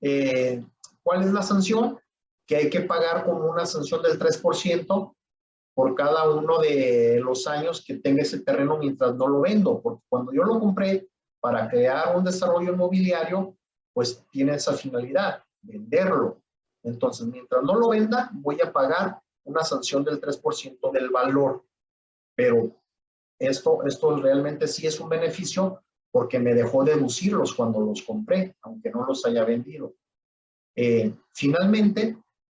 Eh, 0.06 0.62
¿Cuál 1.02 1.24
es 1.24 1.32
la 1.32 1.42
sanción? 1.42 1.98
Que 2.46 2.58
hay 2.58 2.70
que 2.70 2.82
pagar 2.82 3.24
como 3.26 3.50
una 3.50 3.66
sanción 3.66 4.02
del 4.02 4.20
3% 4.20 5.16
por 5.74 5.96
cada 5.96 6.30
uno 6.30 6.60
de 6.60 7.20
los 7.24 7.48
años 7.48 7.84
que 7.86 7.96
tenga 7.96 8.22
ese 8.22 8.42
terreno 8.42 8.78
mientras 8.78 9.16
no 9.16 9.28
lo 9.28 9.42
vendo, 9.42 9.82
porque 9.82 10.04
cuando 10.10 10.34
yo 10.34 10.44
lo 10.44 10.60
compré 10.60 11.08
para 11.40 11.70
crear 11.70 12.16
un 12.16 12.24
desarrollo 12.24 12.74
inmobiliario, 12.74 13.58
pues 13.94 14.24
tiene 14.30 14.56
esa 14.56 14.74
finalidad, 14.74 15.44
venderlo. 15.62 16.42
Entonces, 16.84 17.26
mientras 17.28 17.64
no 17.64 17.76
lo 17.76 17.90
venda, 17.90 18.30
voy 18.34 18.60
a 18.62 18.72
pagar 18.72 19.22
una 19.46 19.64
sanción 19.64 20.04
del 20.04 20.20
3% 20.20 20.92
del 20.92 21.10
valor. 21.10 21.64
Pero 22.36 22.76
esto, 23.40 23.84
esto 23.86 24.18
realmente 24.18 24.68
sí 24.68 24.86
es 24.86 25.00
un 25.00 25.10
beneficio 25.10 25.82
porque 26.14 26.38
me 26.38 26.54
dejó 26.54 26.84
deducirlos 26.84 27.56
cuando 27.56 27.82
los 27.82 28.04
compré, 28.04 28.56
aunque 28.62 28.92
no 28.92 29.04
los 29.04 29.26
haya 29.26 29.44
vendido. 29.44 29.96
Eh, 30.76 31.12
finalmente, 31.34 32.16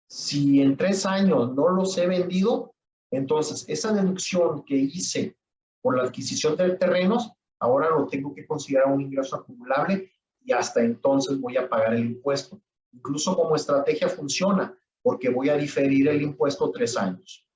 si 0.10 0.60
en 0.60 0.76
tres 0.76 1.06
años 1.06 1.54
no 1.54 1.70
los 1.70 1.96
he 2.00 2.08
vendido, 2.08 2.74
entonces, 3.12 3.64
esa 3.68 3.94
deducción 3.94 4.66
que 4.66 4.76
hice 4.76 5.38
por 5.84 5.96
la 5.96 6.02
adquisición 6.06 6.58
de 6.58 6.78
terrenos, 6.78 7.32
ahora 7.60 7.92
lo 7.92 8.08
tengo 8.08 8.34
que 8.34 8.48
considerar 8.48 8.92
un 8.92 9.02
ingreso 9.02 9.36
acumulable 9.36 10.12
y 10.44 10.52
hasta 10.52 10.82
entonces 10.82 11.40
voy 11.40 11.56
a 11.58 11.70
pagar 11.70 11.94
el 11.94 12.06
impuesto. 12.06 12.60
Incluso 12.92 13.36
como 13.36 13.56
estrategia 13.56 14.10
funciona, 14.10 14.76
porque 15.04 15.30
voy 15.30 15.50
a 15.50 15.58
diferir 15.58 16.08
el 16.08 16.24
impuesto 16.24 16.72
tres 16.72 16.98
años. 16.98 17.48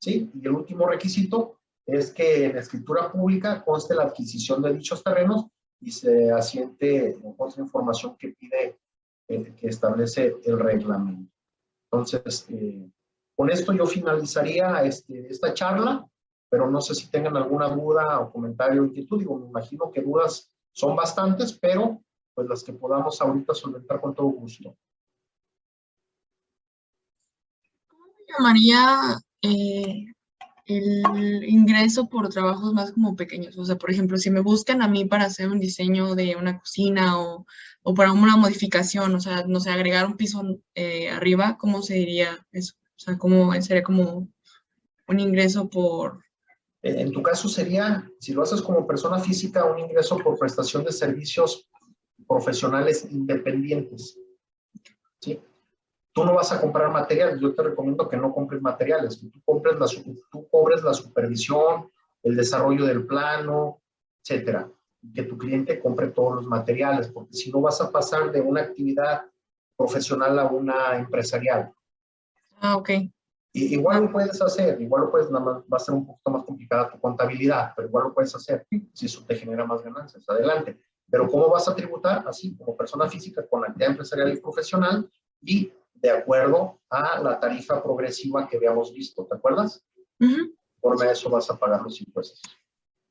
¿Sí? 0.00 0.28
Y 0.34 0.44
el 0.44 0.52
último 0.52 0.88
requisito 0.88 1.61
es 1.86 2.12
que 2.12 2.46
en 2.46 2.56
escritura 2.56 3.10
pública 3.10 3.64
conste 3.64 3.94
la 3.94 4.04
adquisición 4.04 4.62
de 4.62 4.74
dichos 4.74 5.02
terrenos 5.02 5.46
y 5.80 5.90
se 5.90 6.30
asiente 6.30 7.16
otra 7.36 7.62
información 7.62 8.16
que 8.16 8.28
pide, 8.28 8.78
eh, 9.28 9.54
que 9.54 9.68
establece 9.68 10.36
el 10.44 10.58
reglamento. 10.58 11.32
Entonces, 11.90 12.46
eh, 12.48 12.88
con 13.36 13.50
esto 13.50 13.72
yo 13.72 13.86
finalizaría 13.86 14.84
este, 14.84 15.26
esta 15.28 15.52
charla, 15.52 16.06
pero 16.48 16.70
no 16.70 16.80
sé 16.80 16.94
si 16.94 17.10
tengan 17.10 17.36
alguna 17.36 17.68
duda 17.68 18.20
o 18.20 18.30
comentario 18.30 18.82
o 18.82 18.84
inquietud. 18.86 19.18
Digo, 19.18 19.38
me 19.38 19.48
imagino 19.48 19.90
que 19.90 20.02
dudas 20.02 20.52
son 20.72 20.94
bastantes, 20.94 21.52
pero 21.52 22.02
pues 22.34 22.48
las 22.48 22.62
que 22.62 22.72
podamos 22.72 23.20
ahorita 23.20 23.54
solventar 23.54 24.00
con 24.00 24.14
todo 24.14 24.28
gusto. 24.28 24.76
¿Cómo 27.88 28.04
llamaría 28.28 29.18
eh, 29.42 30.06
el 30.78 31.44
ingreso 31.44 32.08
por 32.08 32.28
trabajos 32.28 32.72
más 32.72 32.92
como 32.92 33.16
pequeños? 33.16 33.56
O 33.58 33.64
sea, 33.64 33.76
por 33.76 33.90
ejemplo, 33.90 34.18
si 34.18 34.30
me 34.30 34.40
buscan 34.40 34.82
a 34.82 34.88
mí 34.88 35.04
para 35.04 35.24
hacer 35.24 35.48
un 35.48 35.60
diseño 35.60 36.14
de 36.14 36.36
una 36.36 36.58
cocina 36.58 37.20
o 37.20 37.46
o 37.82 37.94
para 37.94 38.12
una 38.12 38.36
modificación, 38.36 39.14
o 39.14 39.20
sea, 39.20 39.44
no 39.46 39.60
sé, 39.60 39.70
agregar 39.70 40.06
un 40.06 40.16
piso 40.16 40.42
eh, 40.74 41.10
arriba, 41.10 41.56
¿cómo 41.58 41.82
se 41.82 41.94
diría 41.94 42.46
eso? 42.52 42.74
O 42.96 42.98
sea, 42.98 43.18
¿cómo 43.18 43.52
sería 43.60 43.82
como 43.82 44.28
un 45.08 45.20
ingreso 45.20 45.68
por, 45.68 46.22
Eh, 46.82 47.00
En 47.00 47.12
tu 47.12 47.22
caso 47.22 47.48
sería, 47.48 48.08
si 48.20 48.32
lo 48.32 48.42
haces 48.42 48.62
como 48.62 48.86
persona 48.86 49.18
física, 49.18 49.64
un 49.64 49.78
ingreso 49.78 50.16
por 50.18 50.38
prestación 50.38 50.84
de 50.84 50.92
servicios 50.92 51.68
profesionales 52.26 53.06
independientes. 53.10 54.18
¿Sí? 55.20 55.40
Tú 56.12 56.24
no 56.24 56.34
vas 56.34 56.52
a 56.52 56.60
comprar 56.60 56.90
materiales, 56.90 57.40
yo 57.40 57.54
te 57.54 57.62
recomiendo 57.62 58.08
que 58.08 58.16
no 58.16 58.34
compres 58.34 58.60
materiales, 58.60 59.16
que 59.16 59.28
tú, 59.28 59.40
compres 59.44 59.78
la, 59.78 59.86
tú 60.30 60.46
cobres 60.50 60.82
la 60.82 60.92
supervisión, 60.92 61.90
el 62.22 62.36
desarrollo 62.36 62.84
del 62.84 63.06
plano, 63.06 63.80
etcétera. 64.22 64.70
Que 65.14 65.22
tu 65.22 65.38
cliente 65.38 65.80
compre 65.80 66.08
todos 66.08 66.36
los 66.36 66.46
materiales, 66.46 67.08
porque 67.08 67.32
si 67.32 67.50
no 67.50 67.62
vas 67.62 67.80
a 67.80 67.90
pasar 67.90 68.30
de 68.30 68.40
una 68.40 68.60
actividad 68.60 69.22
profesional 69.76 70.38
a 70.38 70.46
una 70.46 70.96
empresarial. 70.96 71.72
Ah, 72.60 72.76
ok. 72.76 72.90
Y, 73.54 73.74
igual 73.74 74.04
lo 74.04 74.12
puedes 74.12 74.40
hacer, 74.40 74.80
igual 74.80 75.02
lo 75.02 75.10
puedes, 75.10 75.30
nada 75.30 75.44
más 75.44 75.62
va 75.62 75.76
a 75.76 75.80
ser 75.80 75.94
un 75.94 76.06
poquito 76.06 76.30
más 76.30 76.44
complicada 76.44 76.90
tu 76.90 77.00
contabilidad, 77.00 77.72
pero 77.74 77.88
igual 77.88 78.04
lo 78.04 78.14
puedes 78.14 78.34
hacer 78.34 78.66
si 78.92 79.06
eso 79.06 79.24
te 79.26 79.34
genera 79.34 79.64
más 79.64 79.82
ganancias. 79.82 80.24
Adelante. 80.28 80.78
Pero 81.10 81.28
¿cómo 81.28 81.50
vas 81.50 81.68
a 81.68 81.74
tributar? 81.74 82.24
Así, 82.26 82.56
como 82.56 82.76
persona 82.76 83.08
física 83.08 83.46
con 83.46 83.64
actividad 83.64 83.90
empresarial 83.90 84.32
y 84.32 84.40
profesional 84.40 85.10
y 85.42 85.72
de 86.02 86.10
acuerdo 86.10 86.80
a 86.90 87.20
la 87.20 87.38
tarifa 87.40 87.82
progresiva 87.82 88.48
que 88.48 88.56
habíamos 88.58 88.92
visto, 88.92 89.24
¿te 89.24 89.36
acuerdas? 89.36 89.82
Ujú. 90.20 90.54
Por 90.80 91.06
eso 91.06 91.30
vas 91.30 91.48
a 91.48 91.58
pagar 91.58 91.80
los 91.82 92.00
impuestos. 92.00 92.42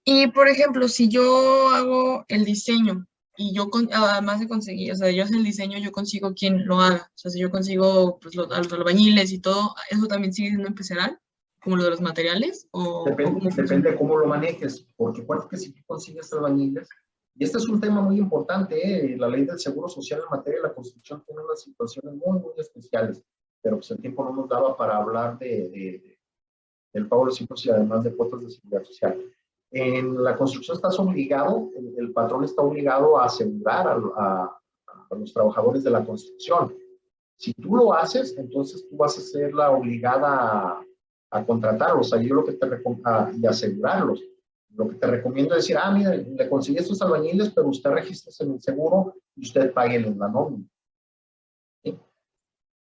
Y 0.04 0.28
por 0.28 0.48
ejemplo, 0.50 0.88
si 0.88 1.08
yo 1.08 1.70
hago 1.70 2.26
el 2.28 2.44
diseño 2.44 3.08
y 3.38 3.54
yo, 3.56 3.70
con- 3.70 3.90
además 3.94 4.40
de 4.42 4.48
conseguir, 4.50 4.92
o 4.92 4.96
sea, 4.96 5.10
yo 5.12 5.24
hago 5.24 5.34
el 5.36 5.44
diseño, 5.44 5.78
yo 5.80 5.92
consigo 5.92 6.34
quien 6.34 6.66
lo 6.68 6.82
haga. 6.82 7.08
O 7.16 7.18
sea, 7.18 7.32
si 7.32 7.40
yo 7.40 7.50
consigo 7.50 8.20
pues, 8.20 8.36
los, 8.36 8.50
los 8.50 8.74
albañiles 8.74 9.32
y 9.32 9.40
todo, 9.40 9.74
¿eso 9.90 10.08
también 10.08 10.34
sigue 10.34 10.50
siendo 10.50 10.68
empresarial? 10.68 11.18
Como 11.64 11.78
lo 11.78 11.84
de 11.86 11.92
los 11.92 12.02
materiales? 12.02 12.68
¿O, 12.72 13.04
o 13.04 13.06
Depende, 13.06 13.24
cómo 13.32 13.42
funciona? 13.44 13.68
depende 13.68 13.92
de 13.92 13.98
cómo 13.98 14.18
lo 14.18 14.26
manejes, 14.26 14.86
porque 14.98 15.24
cuál 15.26 15.48
que 15.50 15.58
si 15.58 15.72
tú 15.72 15.82
consigues 15.86 16.34
albañiles, 16.34 16.90
y 17.36 17.44
este 17.44 17.58
es 17.58 17.68
un 17.70 17.80
tema 17.80 18.02
muy 18.02 18.18
importante, 18.18 18.76
¿eh? 19.14 19.18
la 19.18 19.28
ley 19.30 19.45
del 19.45 19.60
seguro 19.60 19.88
social 19.88 20.20
en 20.24 20.30
materia 20.30 20.62
de 20.62 20.68
la 20.68 20.74
construcción 20.74 21.24
tiene 21.26 21.41
unas 21.44 21.62
situaciones 21.62 22.14
muy, 22.16 22.40
muy 22.40 22.52
especiales, 22.58 23.24
pero 23.62 23.78
pues 23.78 23.90
el 23.91 23.99
tiempo 23.99 24.24
no 24.24 24.34
nos 24.36 24.49
daba 24.49 24.76
para 24.76 24.98
hablar 24.98 25.38
de, 25.40 25.48
de- 25.70 25.70
de- 26.03 26.20
del 26.94 27.08
pago 27.08 27.22
de 27.24 27.28
los 27.28 27.40
impuestos 27.41 27.66
y 27.68 27.70
además 27.72 28.03
de 28.03 28.14
cuotas 28.16 28.41
de 28.41 28.49
seguridad 28.52 28.84
social. 28.84 29.18
En 29.72 30.22
la 30.22 30.36
construcción 30.36 30.76
estás 30.76 30.99
obligado, 30.99 31.70
el, 31.78 31.95
el 31.98 32.12
patrón 32.12 32.44
está 32.44 32.62
obligado 32.62 33.18
a 33.18 33.26
asegurar 33.26 33.88
a, 33.88 33.94
a- 34.18 34.58
a 35.10 35.16
los 35.16 35.34
trabajadores 35.34 35.84
de 35.86 35.90
la 35.91 36.03
construcción. 36.06 36.74
Si 37.38 37.53
tú 37.53 37.76
lo 37.78 37.94
haces, 37.94 38.38
entonces 38.38 38.86
tú 38.90 38.98
vas 38.98 39.18
a 39.18 39.22
ser 39.22 39.53
la 39.53 39.72
obligada 39.72 40.28
a, 40.78 40.86
a 41.32 41.45
contratarlos, 41.45 42.12
ahí 42.14 42.28
yo 42.28 42.36
lo 42.36 42.44
que 42.45 42.53
te 42.53 42.68
a- 43.06 43.32
y 43.36 43.45
asegurarlos. 43.48 44.22
Lo 44.76 44.89
que 44.89 44.95
te 44.95 45.07
recomiendo 45.07 45.56
es 45.56 45.64
decir, 45.64 45.77
ah, 45.77 45.91
mira, 45.91 46.15
le 46.15 46.49
conseguí 46.49 46.77
estos 46.77 47.02
albañiles, 47.02 47.49
pero 47.49 47.68
usted 47.68 47.89
registre 47.89 48.31
en 48.39 48.53
el 48.53 48.61
seguro 48.61 49.15
y 49.35 49.41
usted 49.43 49.73
pague 49.73 49.99
la 49.99 50.27
nómina. 50.30 50.65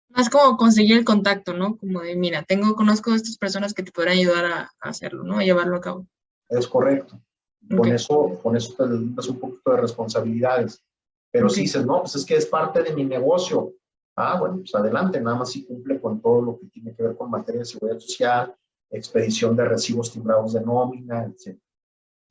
Más 0.10 0.30
como 0.30 0.58
conseguir 0.58 0.98
el 0.98 1.06
contacto, 1.06 1.54
¿no? 1.54 1.78
Como 1.78 2.02
de, 2.02 2.16
mira, 2.16 2.44
tengo, 2.44 2.76
conozco 2.76 3.12
a 3.12 3.16
estas 3.16 3.38
personas 3.38 3.74
que 3.74 3.84
te 3.84 3.92
podrán 3.92 4.18
ayudar 4.18 4.46
a, 4.46 4.62
a 4.80 4.90
hacerlo, 4.90 5.24
¿no? 5.24 5.38
A 5.38 5.44
llevarlo 5.44 5.78
a 5.78 5.82
cabo. 5.82 6.08
Es 6.50 6.68
correcto. 6.68 7.22
Con 7.70 7.88
eso, 7.90 8.40
con 8.42 8.56
eso 8.56 8.74
te 8.74 8.84
das 9.16 9.28
un 9.28 9.40
poquito 9.40 9.72
de 9.72 9.78
responsabilidades. 9.82 10.84
Pero 11.32 11.48
si 11.48 11.62
Ok. 11.62 11.64
dices, 11.64 11.86
no, 11.86 12.00
pues 12.02 12.16
es 12.16 12.26
que 12.26 12.36
es 12.36 12.48
parte 12.48 12.82
de 12.82 12.94
mi 12.94 13.06
negocio. 13.06 13.74
Ah, 14.16 14.40
bueno, 14.40 14.58
pues 14.58 14.74
adelante, 14.74 15.22
nada 15.22 15.38
más 15.38 15.52
si 15.52 15.64
cumple 15.64 16.02
con 16.02 16.20
todo 16.20 16.42
lo 16.42 16.60
que 16.60 16.66
tiene 16.68 16.96
que 16.96 17.04
ver 17.04 17.16
con 17.16 17.30
materia 17.30 17.60
de 17.60 17.66
seguridad 17.66 18.00
social, 18.00 18.56
expedición 18.90 19.56
de 19.56 19.66
recibos 19.66 20.12
timbrados 20.12 20.54
de 20.54 20.62
nómina, 20.62 21.26
etc. 21.26 21.56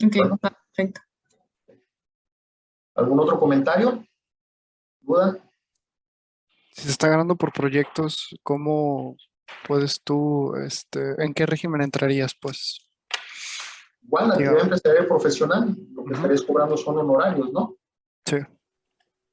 Ok, 0.04 0.14
Bueno. 0.16 0.38
perfecto. 0.38 1.00
¿Algún 2.94 3.20
otro 3.20 3.38
comentario? 3.38 4.04
¿Duda? 5.00 5.38
Si 6.72 6.82
se 6.82 6.90
está 6.90 7.08
ganando 7.08 7.36
por 7.36 7.52
proyectos, 7.52 8.28
¿cómo 8.42 9.16
puedes 9.66 10.02
tú, 10.02 10.54
este, 10.56 11.22
en 11.22 11.34
qué 11.34 11.46
régimen 11.46 11.80
entrarías, 11.80 12.34
pues? 12.40 12.88
Igual, 14.02 14.28
la 14.28 14.34
actividad 14.34 14.62
empresarial 14.62 15.06
profesional, 15.06 15.76
lo 15.92 16.04
que 16.04 16.10
Ujú. 16.12 16.14
estarías 16.14 16.42
cobrando 16.42 16.76
son 16.76 16.98
honorarios, 16.98 17.52
¿no? 17.52 17.76
Sí, 18.24 18.36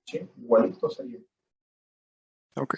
Sí, 0.07 0.19
igualito 0.37 0.89
sería. 0.89 1.19
ok. 2.55 2.75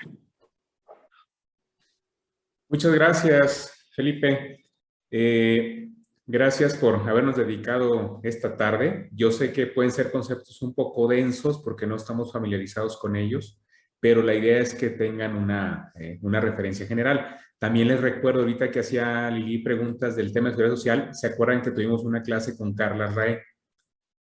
Muchas 2.69 2.93
gracias, 2.93 3.87
Felipe. 3.93 4.65
Eh, 5.11 5.89
gracias 6.27 6.75
por 6.75 6.95
habernos 7.09 7.37
dedicado 7.37 8.19
esta 8.21 8.55
tarde. 8.57 9.09
Yo 9.13 9.31
sé 9.31 9.51
que 9.51 9.65
pueden 9.67 9.91
ser 9.91 10.11
conceptos 10.11 10.61
un 10.61 10.75
poco 10.75 11.07
densos 11.07 11.61
porque 11.63 11.87
no 11.87 11.95
estamos 11.95 12.31
familiarizados 12.31 12.97
con 12.97 13.15
ellos, 13.15 13.59
pero 13.99 14.21
la 14.21 14.35
idea 14.35 14.59
es 14.59 14.75
que 14.75 14.89
tengan 14.89 15.35
una, 15.35 15.91
eh, 15.95 16.19
una 16.21 16.39
referencia 16.39 16.85
general. 16.85 17.35
También 17.57 17.87
les 17.87 18.01
recuerdo 18.01 18.41
ahorita 18.41 18.69
que 18.69 18.81
hacía 18.81 19.31
Lili 19.31 19.59
preguntas 19.59 20.15
del 20.15 20.31
tema 20.31 20.49
de 20.49 20.55
seguridad 20.55 20.75
social. 20.75 21.09
¿Se 21.13 21.27
acuerdan 21.27 21.61
que 21.61 21.71
tuvimos 21.71 22.03
una 22.03 22.21
clase 22.21 22.55
con 22.55 22.75
Carla 22.75 23.07
Rae? 23.07 23.41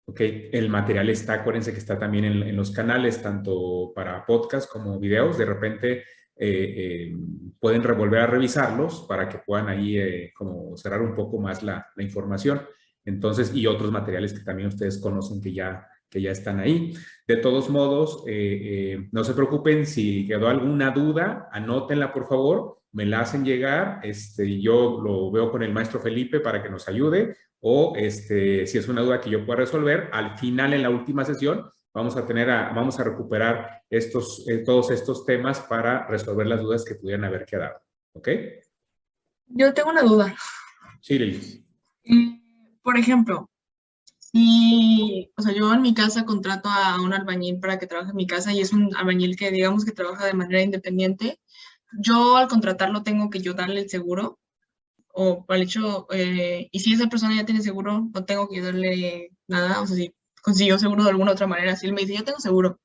Ok, 0.06 0.20
el 0.52 0.69
material 0.70 1.10
está, 1.10 1.35
acuérdense 1.35 1.73
que 1.73 1.78
está 1.78 1.98
también 1.98 2.24
en, 2.24 2.56
los 2.56 2.70
canales, 2.70 3.20
tanto 3.20 3.93
para 3.94 4.24
podcast 4.24 4.70
como 4.70 4.98
videos. 4.98 5.36
De 5.36 5.44
repente 5.44 6.05
eh, 6.40 6.74
eh, 7.10 7.16
pueden 7.59 7.82
revolver 7.82 8.20
a 8.20 8.27
revisarlos 8.27 9.05
para 9.09 9.28
que 9.28 9.39
puedan 9.39 9.69
ahí 9.69 9.98
eh, 9.98 10.32
como 10.36 10.77
cerrar 10.77 11.02
un 11.02 11.15
poco 11.15 11.39
más 11.39 11.62
la, 11.62 11.86
información. 11.98 12.62
Entonces, 13.05 13.52
y 13.55 13.66
otros 13.66 13.90
materiales 13.90 14.32
que 14.32 14.44
también 14.44 14.69
ustedes 14.69 14.98
conocen 14.98 15.40
que 15.40 15.52
ya, 15.52 15.86
que 16.09 16.23
ya 16.23 16.31
están 16.31 16.60
ahí. 16.60 16.94
De 17.27 17.36
todos 17.36 17.70
modos, 17.70 18.24
no 19.12 19.24
se 19.24 19.35
preocupen, 19.35 19.86
si 19.86 20.27
quedó 20.27 20.48
alguna 20.48 20.90
duda, 20.90 21.48
anótenla 21.51 22.12
por 22.12 22.28
favor, 22.28 22.82
me 22.93 23.06
la 23.06 23.20
hacen 23.20 23.44
llegar, 23.44 24.01
este, 24.02 24.60
yo 24.60 25.01
lo 25.02 25.31
veo 25.31 25.51
con 25.51 25.62
el 25.62 25.73
maestro 25.73 26.01
Felipe 26.01 26.40
para 26.40 26.62
que 26.62 26.70
nos 26.70 26.86
ayude, 26.89 27.36
o 27.60 27.94
este, 27.97 28.66
si 28.66 28.78
es 28.78 28.89
una 28.89 29.02
duda 29.02 29.20
que 29.20 29.31
yo 29.31 29.44
pueda 29.44 29.60
resolver, 29.60 30.10
al 30.12 30.39
final 30.39 30.74
en 30.74 30.82
la 30.82 30.90
última 30.90 31.24
sesión 31.24 31.70
vamos 31.99 32.16
a 32.16 32.25
tener 32.25 32.49
a, 32.49 32.73
vamos 32.73 32.99
a 33.01 33.05
recuperar 33.05 33.83
estos, 33.91 34.49
eh, 34.49 34.59
todos 34.59 34.91
estos 34.93 35.27
temas 35.27 35.59
para 35.61 36.07
resolver 36.07 36.47
las 36.47 36.61
dudas 36.61 36.85
que 36.85 36.95
pudieran 36.95 37.25
haber 37.25 37.45
quedado. 37.45 37.81
¿Ok? 38.12 38.29
Yo 39.49 39.75
tengo 39.75 39.91
una 39.91 40.03
duda. 40.03 40.35
Sí, 41.01 41.19
Lili. 41.19 41.66
Mm, 42.05 42.39
Por 42.83 42.97
ejemplo, 42.99 43.51
si, 44.16 45.33
o 45.37 45.43
sea, 45.43 45.53
yo 45.53 45.73
en 45.75 45.83
mi 45.83 45.93
casa 45.93 46.25
contrato 46.25 46.69
a 46.69 47.03
un 47.03 47.12
albañil 47.12 47.59
para 47.59 47.79
que 47.79 47.89
trabaje 47.89 48.11
en 48.11 48.16
mi 48.16 48.27
casa 48.27 48.53
y 48.53 48.61
es 48.61 48.73
un 48.73 48.95
albañil 48.95 49.37
que 49.37 49.51
digamos 49.51 49.85
que 49.85 49.93
trabaja 49.93 50.27
de 50.27 50.35
manera 50.35 50.62
independiente, 50.62 51.41
yo 52.01 52.37
al 52.37 52.47
contratarlo 52.47 53.03
tengo 53.03 53.29
que 53.29 53.41
yo 53.41 53.55
darle 53.55 53.81
el 53.81 53.91
seguro 53.91 54.39
o 55.09 55.45
el 55.49 55.62
hecho, 55.62 56.07
eh, 56.12 56.69
y 56.70 56.79
si 56.79 56.93
esa 56.93 57.09
persona 57.09 57.35
ya 57.35 57.45
tiene 57.45 57.61
seguro, 57.61 58.09
no 58.15 58.25
tengo 58.25 58.49
que 58.49 58.61
darle 58.61 59.33
nada, 59.49 59.81
o 59.81 59.87
sea, 59.87 59.97
si 59.97 60.15
consiguió 60.43 60.78
seguro 60.78 61.05
de 61.05 61.10
alguna 61.10 61.32
otra 61.32 61.47
manera, 61.47 61.77
si 61.77 61.86
él 61.86 61.93
me 61.93 62.02
dice, 62.02 62.16
yo 62.16 62.24
tengo 62.24 62.40
seguro, 62.40 62.78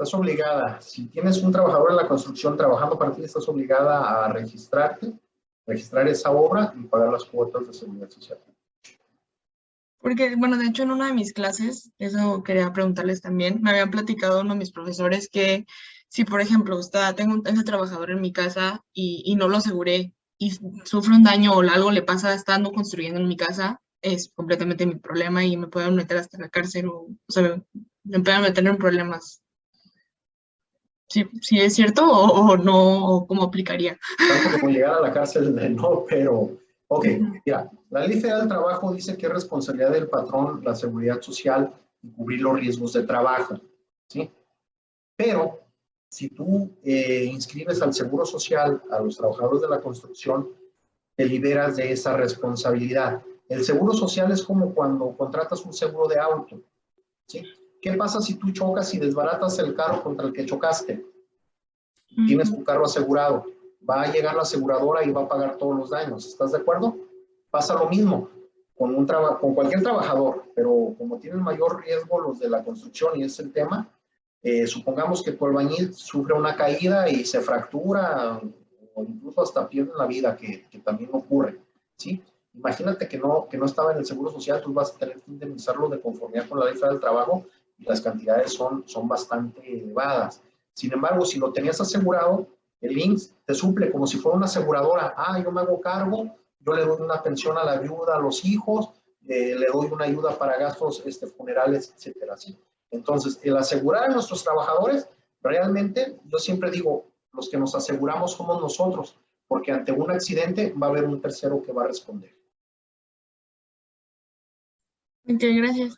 Estás 0.00 0.14
obligada, 0.14 0.80
si 0.80 1.08
tienes 1.08 1.42
un 1.42 1.52
trabajador 1.52 1.90
en 1.90 1.96
la 1.96 2.08
construcción 2.08 2.56
trabajando 2.56 2.98
para 2.98 3.12
ti, 3.12 3.22
estás 3.22 3.46
obligada 3.50 4.24
a 4.24 4.32
registrarte, 4.32 5.12
registrar 5.66 6.08
esa 6.08 6.30
obra 6.30 6.72
y 6.74 6.84
pagar 6.84 7.12
las 7.12 7.26
cuotas 7.26 7.66
de 7.66 7.74
seguridad 7.74 8.08
social. 8.08 8.38
Porque, 10.00 10.36
bueno, 10.36 10.56
de 10.56 10.64
hecho 10.64 10.84
en 10.84 10.92
una 10.92 11.08
de 11.08 11.12
mis 11.12 11.34
clases, 11.34 11.90
eso 11.98 12.42
quería 12.42 12.72
preguntarles 12.72 13.20
también, 13.20 13.60
me 13.60 13.72
habían 13.72 13.90
platicado 13.90 14.40
uno 14.40 14.54
de 14.54 14.60
mis 14.60 14.72
profesores 14.72 15.28
que 15.28 15.66
si, 16.08 16.24
por 16.24 16.40
ejemplo, 16.40 16.80
está, 16.80 17.14
tengo 17.14 17.34
un 17.34 17.46
ese 17.46 17.62
trabajador 17.62 18.10
en 18.10 18.22
mi 18.22 18.32
casa 18.32 18.82
y, 18.94 19.22
y 19.26 19.36
no 19.36 19.48
lo 19.48 19.58
aseguré 19.58 20.14
y 20.38 20.52
sufre 20.86 21.14
un 21.14 21.24
daño 21.24 21.52
o 21.52 21.60
algo 21.60 21.90
le 21.90 22.00
pasa 22.00 22.32
estando 22.32 22.72
construyendo 22.72 23.20
en 23.20 23.28
mi 23.28 23.36
casa, 23.36 23.82
es 24.02 24.30
completamente 24.34 24.86
mi 24.86 24.96
problema 24.96 25.44
y 25.44 25.56
me 25.56 25.68
pueden 25.68 25.94
meter 25.94 26.18
hasta 26.18 26.38
la 26.38 26.48
cárcel 26.48 26.88
o, 26.88 27.08
o 27.08 27.32
sea, 27.32 27.42
me, 27.42 27.62
me 28.04 28.20
pueden 28.20 28.42
meter 28.42 28.66
en 28.66 28.76
problemas. 28.76 29.42
¿Sí, 31.08 31.24
sí 31.40 31.58
es 31.58 31.74
cierto 31.74 32.06
o, 32.06 32.52
o 32.52 32.56
no? 32.56 33.06
¿O 33.06 33.26
cómo 33.26 33.42
aplicaría? 33.42 33.98
Tanto 34.16 34.60
como 34.60 34.72
llegar 34.72 34.94
a 34.94 35.00
la 35.00 35.12
cárcel, 35.12 35.54
no, 35.74 36.04
pero, 36.08 36.56
ok, 36.88 37.06
mira, 37.44 37.70
la 37.90 38.06
ley 38.06 38.20
federal 38.20 38.40
del 38.40 38.48
trabajo 38.48 38.92
dice 38.92 39.16
que 39.16 39.26
es 39.26 39.32
responsabilidad 39.32 39.90
del 39.90 40.08
patrón 40.08 40.62
la 40.64 40.74
seguridad 40.74 41.20
social 41.20 41.74
y 42.02 42.10
cubrir 42.12 42.40
los 42.40 42.60
riesgos 42.60 42.92
de 42.92 43.02
trabajo, 43.02 43.60
¿sí? 44.08 44.30
Pero 45.16 45.60
si 46.08 46.28
tú 46.28 46.76
eh, 46.84 47.24
inscribes 47.24 47.82
al 47.82 47.92
seguro 47.92 48.24
social 48.24 48.82
a 48.90 49.00
los 49.00 49.16
trabajadores 49.16 49.62
de 49.62 49.68
la 49.68 49.80
construcción, 49.80 50.48
te 51.16 51.26
liberas 51.26 51.76
de 51.76 51.92
esa 51.92 52.16
responsabilidad. 52.16 53.22
El 53.50 53.64
seguro 53.64 53.92
social 53.92 54.32
es 54.32 54.42
como 54.42 54.74
cuando 54.74 55.14
contratas 55.16 55.62
un 55.66 55.74
seguro 55.74 56.08
de 56.08 56.18
auto, 56.18 56.62
¿sí? 57.26 57.42
¿Qué 57.82 57.92
pasa 57.94 58.22
si 58.22 58.36
tú 58.36 58.50
chocas 58.52 58.94
y 58.94 58.98
desbaratas 58.98 59.58
el 59.58 59.74
carro 59.74 60.02
contra 60.02 60.26
el 60.26 60.32
que 60.32 60.46
chocaste? 60.46 61.04
Tienes 62.26 62.54
tu 62.54 62.64
carro 62.64 62.84
asegurado. 62.84 63.44
Va 63.88 64.02
a 64.02 64.12
llegar 64.12 64.34
la 64.34 64.42
aseguradora 64.42 65.04
y 65.04 65.10
va 65.10 65.22
a 65.22 65.28
pagar 65.28 65.56
todos 65.58 65.76
los 65.76 65.90
daños. 65.90 66.26
¿Estás 66.26 66.52
de 66.52 66.58
acuerdo? 66.58 66.96
pasa 67.50 67.74
lo 67.74 67.88
mismo 67.88 68.30
con, 68.76 68.94
un 68.94 69.06
con 69.06 69.54
cualquier 69.54 69.82
trabajador, 69.82 70.44
pero 70.54 70.94
como 70.96 71.18
tienen 71.18 71.42
mayor 71.42 71.82
riesgo 71.84 72.20
los 72.20 72.38
de 72.38 72.48
la 72.48 72.64
construcción 72.64 73.18
y 73.18 73.24
es 73.24 73.38
el 73.40 73.52
tema, 73.52 73.88
eh, 74.42 74.66
supongamos 74.66 75.22
que 75.22 75.32
tu 75.32 75.44
albañil 75.44 75.92
sufre 75.92 76.34
una 76.34 76.56
caída 76.56 77.08
y 77.08 77.24
se 77.24 77.40
fractura 77.40 78.40
o 78.94 79.04
incluso 79.04 79.42
hasta 79.42 79.68
pierde 79.68 79.92
la 79.98 80.06
vida, 80.06 80.36
que, 80.36 80.66
que 80.70 80.78
también 80.78 81.10
ocurre, 81.12 81.60
¿sí? 81.96 82.22
Imagínate 82.52 83.08
que 83.08 83.18
no, 83.18 83.46
que 83.48 83.56
no 83.56 83.66
estaba 83.66 83.92
en 83.92 83.98
el 83.98 84.06
Seguro 84.06 84.30
Social, 84.30 84.60
tú 84.60 84.72
vas 84.72 84.94
a 84.94 84.98
tener 84.98 85.20
que 85.20 85.30
indemnizarlo 85.30 85.88
de 85.88 86.00
conformidad 86.00 86.48
con 86.48 86.58
la 86.58 86.66
ley 86.66 86.78
del 86.78 87.00
trabajo 87.00 87.46
y 87.78 87.84
las 87.84 88.00
cantidades 88.00 88.52
son, 88.52 88.84
son 88.86 89.08
bastante 89.08 89.60
elevadas. 89.72 90.42
Sin 90.74 90.92
embargo, 90.92 91.24
si 91.24 91.38
lo 91.38 91.52
tenías 91.52 91.80
asegurado, 91.80 92.46
el 92.80 92.98
INSS 92.98 93.34
te 93.44 93.54
suple 93.54 93.90
como 93.90 94.06
si 94.06 94.18
fuera 94.18 94.36
una 94.36 94.46
aseguradora. 94.46 95.14
Ah, 95.16 95.40
yo 95.42 95.50
me 95.52 95.60
hago 95.60 95.80
cargo, 95.80 96.34
yo 96.60 96.72
le 96.72 96.84
doy 96.84 97.00
una 97.00 97.22
pensión 97.22 97.56
a 97.58 97.64
la 97.64 97.78
viuda, 97.78 98.16
a 98.16 98.20
los 98.20 98.44
hijos, 98.44 98.90
eh, 99.28 99.54
le 99.54 99.66
doy 99.66 99.88
una 99.92 100.06
ayuda 100.06 100.36
para 100.36 100.58
gastos 100.58 101.02
este, 101.06 101.26
funerales, 101.26 101.92
etcétera. 101.96 102.34
Entonces, 102.90 103.38
el 103.42 103.56
asegurar 103.56 104.04
a 104.04 104.14
nuestros 104.14 104.42
trabajadores, 104.42 105.08
realmente, 105.42 106.18
yo 106.24 106.38
siempre 106.38 106.70
digo, 106.70 107.06
los 107.32 107.48
que 107.48 107.58
nos 107.58 107.74
aseguramos 107.74 108.32
somos 108.32 108.60
nosotros, 108.60 109.16
porque 109.46 109.72
ante 109.72 109.92
un 109.92 110.10
accidente 110.10 110.72
va 110.72 110.88
a 110.88 110.90
haber 110.90 111.04
un 111.04 111.20
tercero 111.20 111.62
que 111.62 111.72
va 111.72 111.84
a 111.84 111.88
responder. 111.88 112.39
Ok, 115.34 115.42
gracias. 115.56 115.94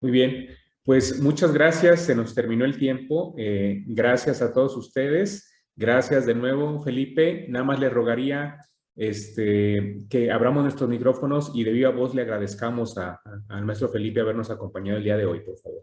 Muy 0.00 0.10
bien, 0.10 0.48
pues 0.84 1.20
muchas 1.20 1.52
gracias, 1.52 2.00
se 2.02 2.14
nos 2.14 2.34
terminó 2.34 2.64
el 2.64 2.76
tiempo. 2.78 3.34
Eh, 3.38 3.82
gracias 3.86 4.42
a 4.42 4.52
todos 4.52 4.76
ustedes. 4.76 5.50
Gracias 5.76 6.26
de 6.26 6.34
nuevo, 6.34 6.80
Felipe. 6.82 7.46
Nada 7.48 7.64
más 7.64 7.80
le 7.80 7.88
rogaría 7.88 8.58
este, 8.96 10.02
que 10.08 10.30
abramos 10.30 10.62
nuestros 10.62 10.88
micrófonos 10.88 11.50
y 11.54 11.64
de 11.64 11.72
viva 11.72 11.90
voz 11.90 12.14
le 12.14 12.22
agradezcamos 12.22 12.96
a- 12.96 13.14
a- 13.24 13.40
al 13.48 13.64
maestro 13.64 13.88
Felipe 13.88 14.20
habernos 14.20 14.50
acompañado 14.50 14.98
el 14.98 15.04
día 15.04 15.16
de 15.16 15.26
hoy, 15.26 15.40
por 15.40 15.58
favor. 15.58 15.82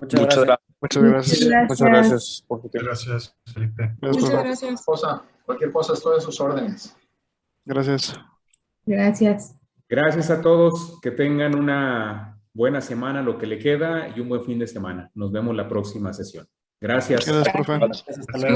Muchas 0.00 0.20
Muchas 0.20 0.44
gracias. 0.44 0.44
gracias. 0.44 0.70
Muchas 0.80 1.02
gracias. 1.02 1.68
Muchas 1.68 1.88
gracias 1.88 2.44
por 2.48 2.62
tu 2.62 2.68
tiempo. 2.70 2.86
Gracias, 2.88 3.36
Felipe. 3.52 3.96
Gracias, 4.00 4.22
Muchas 4.24 4.44
gracias. 4.44 4.84
Cosa, 4.84 5.22
cualquier 5.44 5.72
cosa 5.72 5.92
estoy 5.92 6.16
a 6.18 6.20
sus 6.20 6.40
órdenes. 6.40 6.96
Gracias. 7.64 8.14
Gracias. 8.86 9.63
Gracias 9.88 10.30
a 10.30 10.40
todos, 10.40 10.98
que 11.00 11.10
tengan 11.10 11.54
una 11.54 12.38
buena 12.52 12.80
semana, 12.80 13.22
lo 13.22 13.36
que 13.36 13.46
le 13.46 13.58
queda, 13.58 14.08
y 14.14 14.20
un 14.20 14.28
buen 14.28 14.44
fin 14.44 14.58
de 14.58 14.66
semana. 14.66 15.10
Nos 15.14 15.30
vemos 15.32 15.54
la 15.54 15.68
próxima 15.68 16.12
sesión. 16.12 16.46
Gracias. 16.80 17.26
Gracias, 17.26 17.54
profe. 17.54 17.78
Gracias, 17.78 18.18
hasta 18.18 18.38
luego. 18.38 18.52